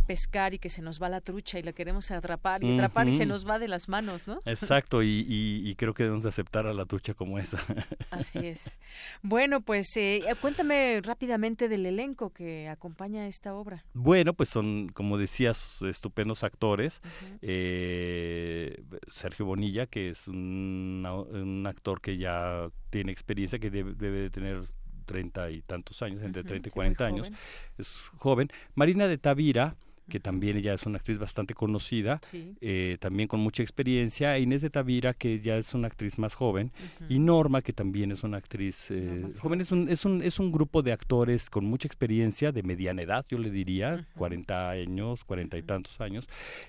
pescar 0.06 0.54
y 0.54 0.58
que 0.58 0.70
se 0.70 0.82
nos 0.82 1.00
va 1.00 1.08
la 1.08 1.20
trucha 1.20 1.58
y 1.58 1.62
la 1.62 1.72
queremos 1.72 2.10
atrapar 2.10 2.64
y 2.64 2.74
atrapar 2.74 3.08
y 3.08 3.12
se 3.12 3.26
nos 3.26 3.48
va 3.48 3.58
de 3.58 3.68
las 3.68 3.88
manos, 3.88 4.26
¿no? 4.26 4.40
Exacto, 4.44 5.02
y, 5.02 5.74
creo 5.78 5.94
que 5.94 6.04
debemos 6.04 6.26
aceptar 6.26 6.66
a 6.66 6.72
la 6.72 6.84
trucha 6.86 7.14
como 7.14 7.38
esa. 7.38 7.58
Así 8.10 8.38
es. 8.46 8.78
Bueno, 9.22 9.60
pues 9.60 9.96
eh, 9.96 10.22
cuéntame 10.40 11.00
rápidamente 11.02 11.68
del 11.68 11.86
elenco 11.86 12.30
que 12.30 12.68
acompaña 12.68 13.26
esta 13.26 13.54
obra. 13.54 13.84
Bueno, 13.94 14.34
pues 14.34 14.48
son, 14.48 14.88
como 14.88 15.18
decías, 15.18 15.80
estupendos 15.82 16.42
actores. 16.42 17.00
eh, 17.42 18.82
Sergio 19.08 19.46
Bonilla, 19.46 19.86
que 19.86 20.10
es 20.10 20.26
un, 20.26 21.06
un, 21.06 21.66
actor 21.66 22.00
que 22.00 22.16
ya 22.18 22.68
tiene 22.90 23.12
experiencia, 23.12 23.58
que 23.58 23.70
debe, 23.70 23.94
debe 23.94 24.18
de 24.18 24.30
tener 24.30 24.62
treinta 25.06 25.50
y 25.50 25.62
tantos 25.62 26.02
años, 26.02 26.22
entre 26.22 26.44
treinta 26.44 26.68
y 26.68 26.72
cuarenta 26.72 27.06
años, 27.06 27.30
es 27.78 27.94
joven. 28.18 28.50
Marina 28.74 29.08
de 29.08 29.16
Tavira, 29.16 29.76
que 30.08 30.20
también 30.20 30.56
ella 30.56 30.74
es 30.74 30.86
una 30.86 30.98
actriz 30.98 31.18
bastante 31.18 31.54
conocida, 31.54 32.20
eh, 32.60 32.96
también 33.00 33.28
con 33.28 33.40
mucha 33.40 33.62
experiencia, 33.62 34.38
Inés 34.38 34.62
de 34.62 34.70
Tavira, 34.70 35.14
que 35.14 35.40
ya 35.40 35.56
es 35.56 35.74
una 35.74 35.88
actriz 35.88 36.18
más 36.18 36.34
joven, 36.34 36.72
y 37.08 37.18
Norma, 37.18 37.60
que 37.62 37.72
también 37.72 38.12
es 38.12 38.22
una 38.22 38.36
actriz 38.36 38.90
eh, 38.90 39.26
joven, 39.40 39.60
es 39.60 39.72
un, 39.72 39.88
es, 39.88 40.04
un, 40.04 40.22
es 40.22 40.38
un 40.38 40.52
grupo 40.52 40.82
de 40.82 40.92
actores 40.92 41.50
con 41.50 41.64
mucha 41.64 41.88
experiencia, 41.88 42.52
de 42.52 42.62
mediana 42.62 43.02
edad, 43.02 43.26
yo 43.28 43.38
le 43.38 43.50
diría, 43.50 44.06
cuarenta 44.16 44.70
años, 44.70 45.24
cuarenta 45.24 45.58
y 45.58 45.62
tantos 45.62 46.00
años, 46.00 46.28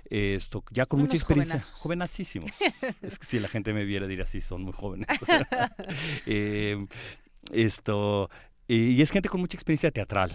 esto 0.09 0.63
ya 0.71 0.85
con 0.85 0.99
mucha 0.99 1.15
experiencia, 1.15 1.61
jovenasísimos. 1.61 2.51
es 3.01 3.19
que 3.19 3.25
si 3.25 3.39
la 3.39 3.47
gente 3.47 3.71
me 3.73 3.85
viera 3.85 4.07
diría, 4.07 4.25
sí, 4.25 4.41
son 4.41 4.63
muy 4.63 4.73
jóvenes. 4.73 5.07
esto 7.51 8.29
y 8.67 9.01
es 9.01 9.11
gente 9.11 9.29
con 9.29 9.39
mucha 9.39 9.55
experiencia 9.55 9.91
teatral. 9.91 10.33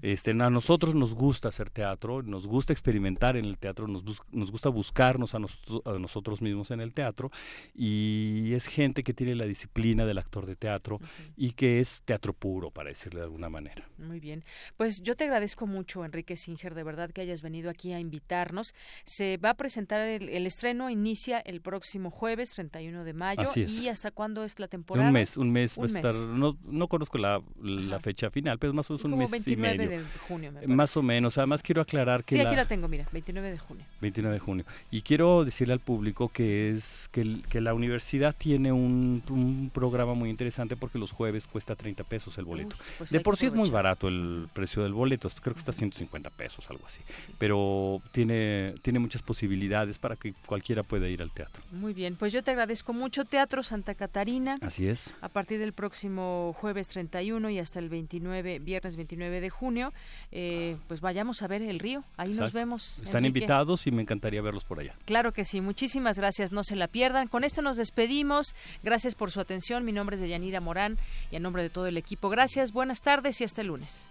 este, 0.00 0.30
a 0.30 0.50
nosotros 0.50 0.94
nos 0.94 1.14
gusta 1.14 1.48
hacer 1.48 1.68
teatro, 1.68 2.22
nos 2.22 2.46
gusta 2.46 2.72
experimentar 2.72 3.36
en 3.36 3.44
el 3.44 3.58
teatro, 3.58 3.86
nos, 3.86 4.02
nos 4.30 4.50
gusta 4.50 4.70
buscarnos 4.70 5.34
a, 5.34 5.38
a, 5.38 5.98
nosotros 5.98 6.40
mismos 6.40 6.70
en 6.70 6.80
el 6.80 6.94
teatro 6.94 7.30
y 7.74 8.54
es 8.54 8.66
gente 8.66 9.02
que 9.02 9.12
tiene 9.12 9.34
la 9.34 9.44
disciplina 9.44 10.06
del 10.06 10.16
actor 10.18 10.46
de 10.46 10.56
teatro 10.56 11.00
y 11.36 11.52
que 11.52 11.80
es 11.80 12.00
teatro 12.04 12.32
puro, 12.32 12.70
para 12.70 12.88
decirle 12.88 13.20
de 13.20 13.26
alguna 13.26 13.50
manera. 13.50 13.88
Muy 13.98 14.20
bien. 14.20 14.44
Pues 14.78 15.02
yo 15.02 15.14
te 15.14 15.24
agradezco 15.24 15.66
mucho, 15.66 16.04
Enrique 16.04 16.36
Singer, 16.36 16.74
de 16.74 16.82
verdad 16.82 17.10
que 17.10 17.20
hayas 17.20 17.42
venido 17.42 17.68
aquí 17.68 17.92
a 17.92 18.00
invitarnos. 18.00 18.74
Se 19.04 19.36
va 19.36 19.50
a 19.50 19.54
presentar 19.54 20.00
el, 20.06 20.46
estreno, 20.46 20.88
inicia 20.88 21.40
el 21.40 21.60
próximo 21.60 22.10
jueves, 22.10 22.50
31 22.50 23.04
de 23.04 23.12
mayo. 23.12 23.50
¿Y 23.54 23.88
hasta 23.88 24.10
cuándo 24.10 24.44
es 24.44 24.58
la 24.58 24.68
temporada? 24.68 25.08
Un 25.08 25.12
mes, 25.12 25.36
un 25.36 25.52
mes. 25.52 25.76
va 25.78 25.82
A 25.82 25.86
estar, 25.86 26.14
no, 26.14 26.56
no 26.64 26.88
conozco 26.88 27.18
la 27.18 27.42
la 27.66 28.00
fecha 28.00 28.30
final, 28.30 28.58
pero 28.58 28.72
más 28.72 28.88
o 28.90 28.94
menos 28.94 29.04
un 29.04 29.18
mes 29.18 29.46
y 29.48 29.56
medio. 29.56 29.88
de 29.88 30.02
junio, 30.28 30.52
Más 30.66 30.96
o 30.96 31.02
menos. 31.02 31.36
Además 31.38 31.62
quiero 31.62 31.82
aclarar 31.82 32.24
que 32.24 32.36
Sí, 32.36 32.40
aquí 32.40 32.56
la 32.56 32.66
tengo, 32.66 32.88
mira, 32.88 33.06
29 33.12 33.50
de 33.50 33.58
junio. 33.58 33.84
29 34.00 34.34
de 34.34 34.40
junio. 34.40 34.64
Y 34.90 35.02
quiero 35.02 35.44
decirle 35.44 35.74
al 35.74 35.80
público 35.80 36.28
que 36.28 36.70
es 36.70 37.08
que, 37.12 37.40
que 37.48 37.60
la 37.60 37.74
universidad 37.74 38.34
tiene 38.36 38.72
un, 38.72 39.22
un, 39.28 39.70
programa 39.72 40.14
muy 40.14 40.30
interesante 40.30 40.76
porque 40.76 40.98
los 40.98 41.12
jueves 41.12 41.46
cuesta 41.46 41.74
30 41.74 42.04
pesos 42.04 42.38
el 42.38 42.44
boleto. 42.44 42.76
Pues 42.98 43.10
de 43.10 43.20
por 43.20 43.36
sí 43.36 43.46
es 43.46 43.54
muy 43.54 43.70
barato 43.70 44.08
el 44.08 44.48
precio 44.52 44.82
del 44.82 44.92
boleto, 44.92 45.30
creo 45.40 45.54
que 45.54 45.60
está 45.60 45.72
150 45.72 46.30
pesos, 46.30 46.68
algo 46.70 46.86
así. 46.86 47.00
Pero 47.38 48.00
tiene, 48.12 48.74
tiene 48.82 48.98
muchas 48.98 49.22
posibilidades 49.22 49.98
para 49.98 50.16
que 50.16 50.34
cualquiera 50.46 50.82
pueda 50.82 51.08
ir 51.08 51.22
al 51.22 51.32
teatro. 51.32 51.62
Muy 51.72 51.94
bien, 51.94 52.16
pues 52.16 52.32
yo 52.32 52.42
te 52.42 52.50
agradezco 52.50 52.92
mucho. 52.92 53.24
Teatro 53.24 53.62
Santa 53.62 53.94
Catarina. 53.94 54.56
Así 54.60 54.88
es. 54.88 55.12
A 55.20 55.28
partir 55.28 55.58
del 55.58 55.72
próximo 55.72 56.54
jueves 56.58 56.88
31 56.88 57.50
y 57.50 57.55
hasta 57.58 57.78
el 57.78 57.88
29, 57.88 58.58
viernes 58.58 58.96
29 58.96 59.40
de 59.40 59.50
junio, 59.50 59.92
eh, 60.32 60.76
pues 60.88 61.00
vayamos 61.00 61.42
a 61.42 61.46
ver 61.46 61.62
el 61.62 61.78
río. 61.78 62.04
Ahí 62.16 62.32
nos 62.32 62.52
vemos. 62.52 62.98
Están 63.02 63.24
invitados 63.24 63.86
y 63.86 63.90
me 63.90 64.02
encantaría 64.02 64.42
verlos 64.42 64.64
por 64.64 64.80
allá. 64.80 64.94
Claro 65.04 65.32
que 65.32 65.44
sí. 65.44 65.60
Muchísimas 65.60 66.18
gracias. 66.18 66.52
No 66.52 66.64
se 66.64 66.76
la 66.76 66.88
pierdan. 66.88 67.28
Con 67.28 67.44
esto 67.44 67.62
nos 67.62 67.76
despedimos. 67.76 68.54
Gracias 68.82 69.14
por 69.14 69.30
su 69.30 69.40
atención. 69.40 69.84
Mi 69.84 69.92
nombre 69.92 70.16
es 70.16 70.22
Deyanira 70.22 70.60
Morán 70.60 70.98
y 71.30 71.36
en 71.36 71.42
nombre 71.42 71.62
de 71.62 71.70
todo 71.70 71.86
el 71.86 71.96
equipo, 71.96 72.28
gracias. 72.28 72.72
Buenas 72.72 73.00
tardes 73.00 73.40
y 73.40 73.44
hasta 73.44 73.60
el 73.60 73.68
lunes. 73.68 74.10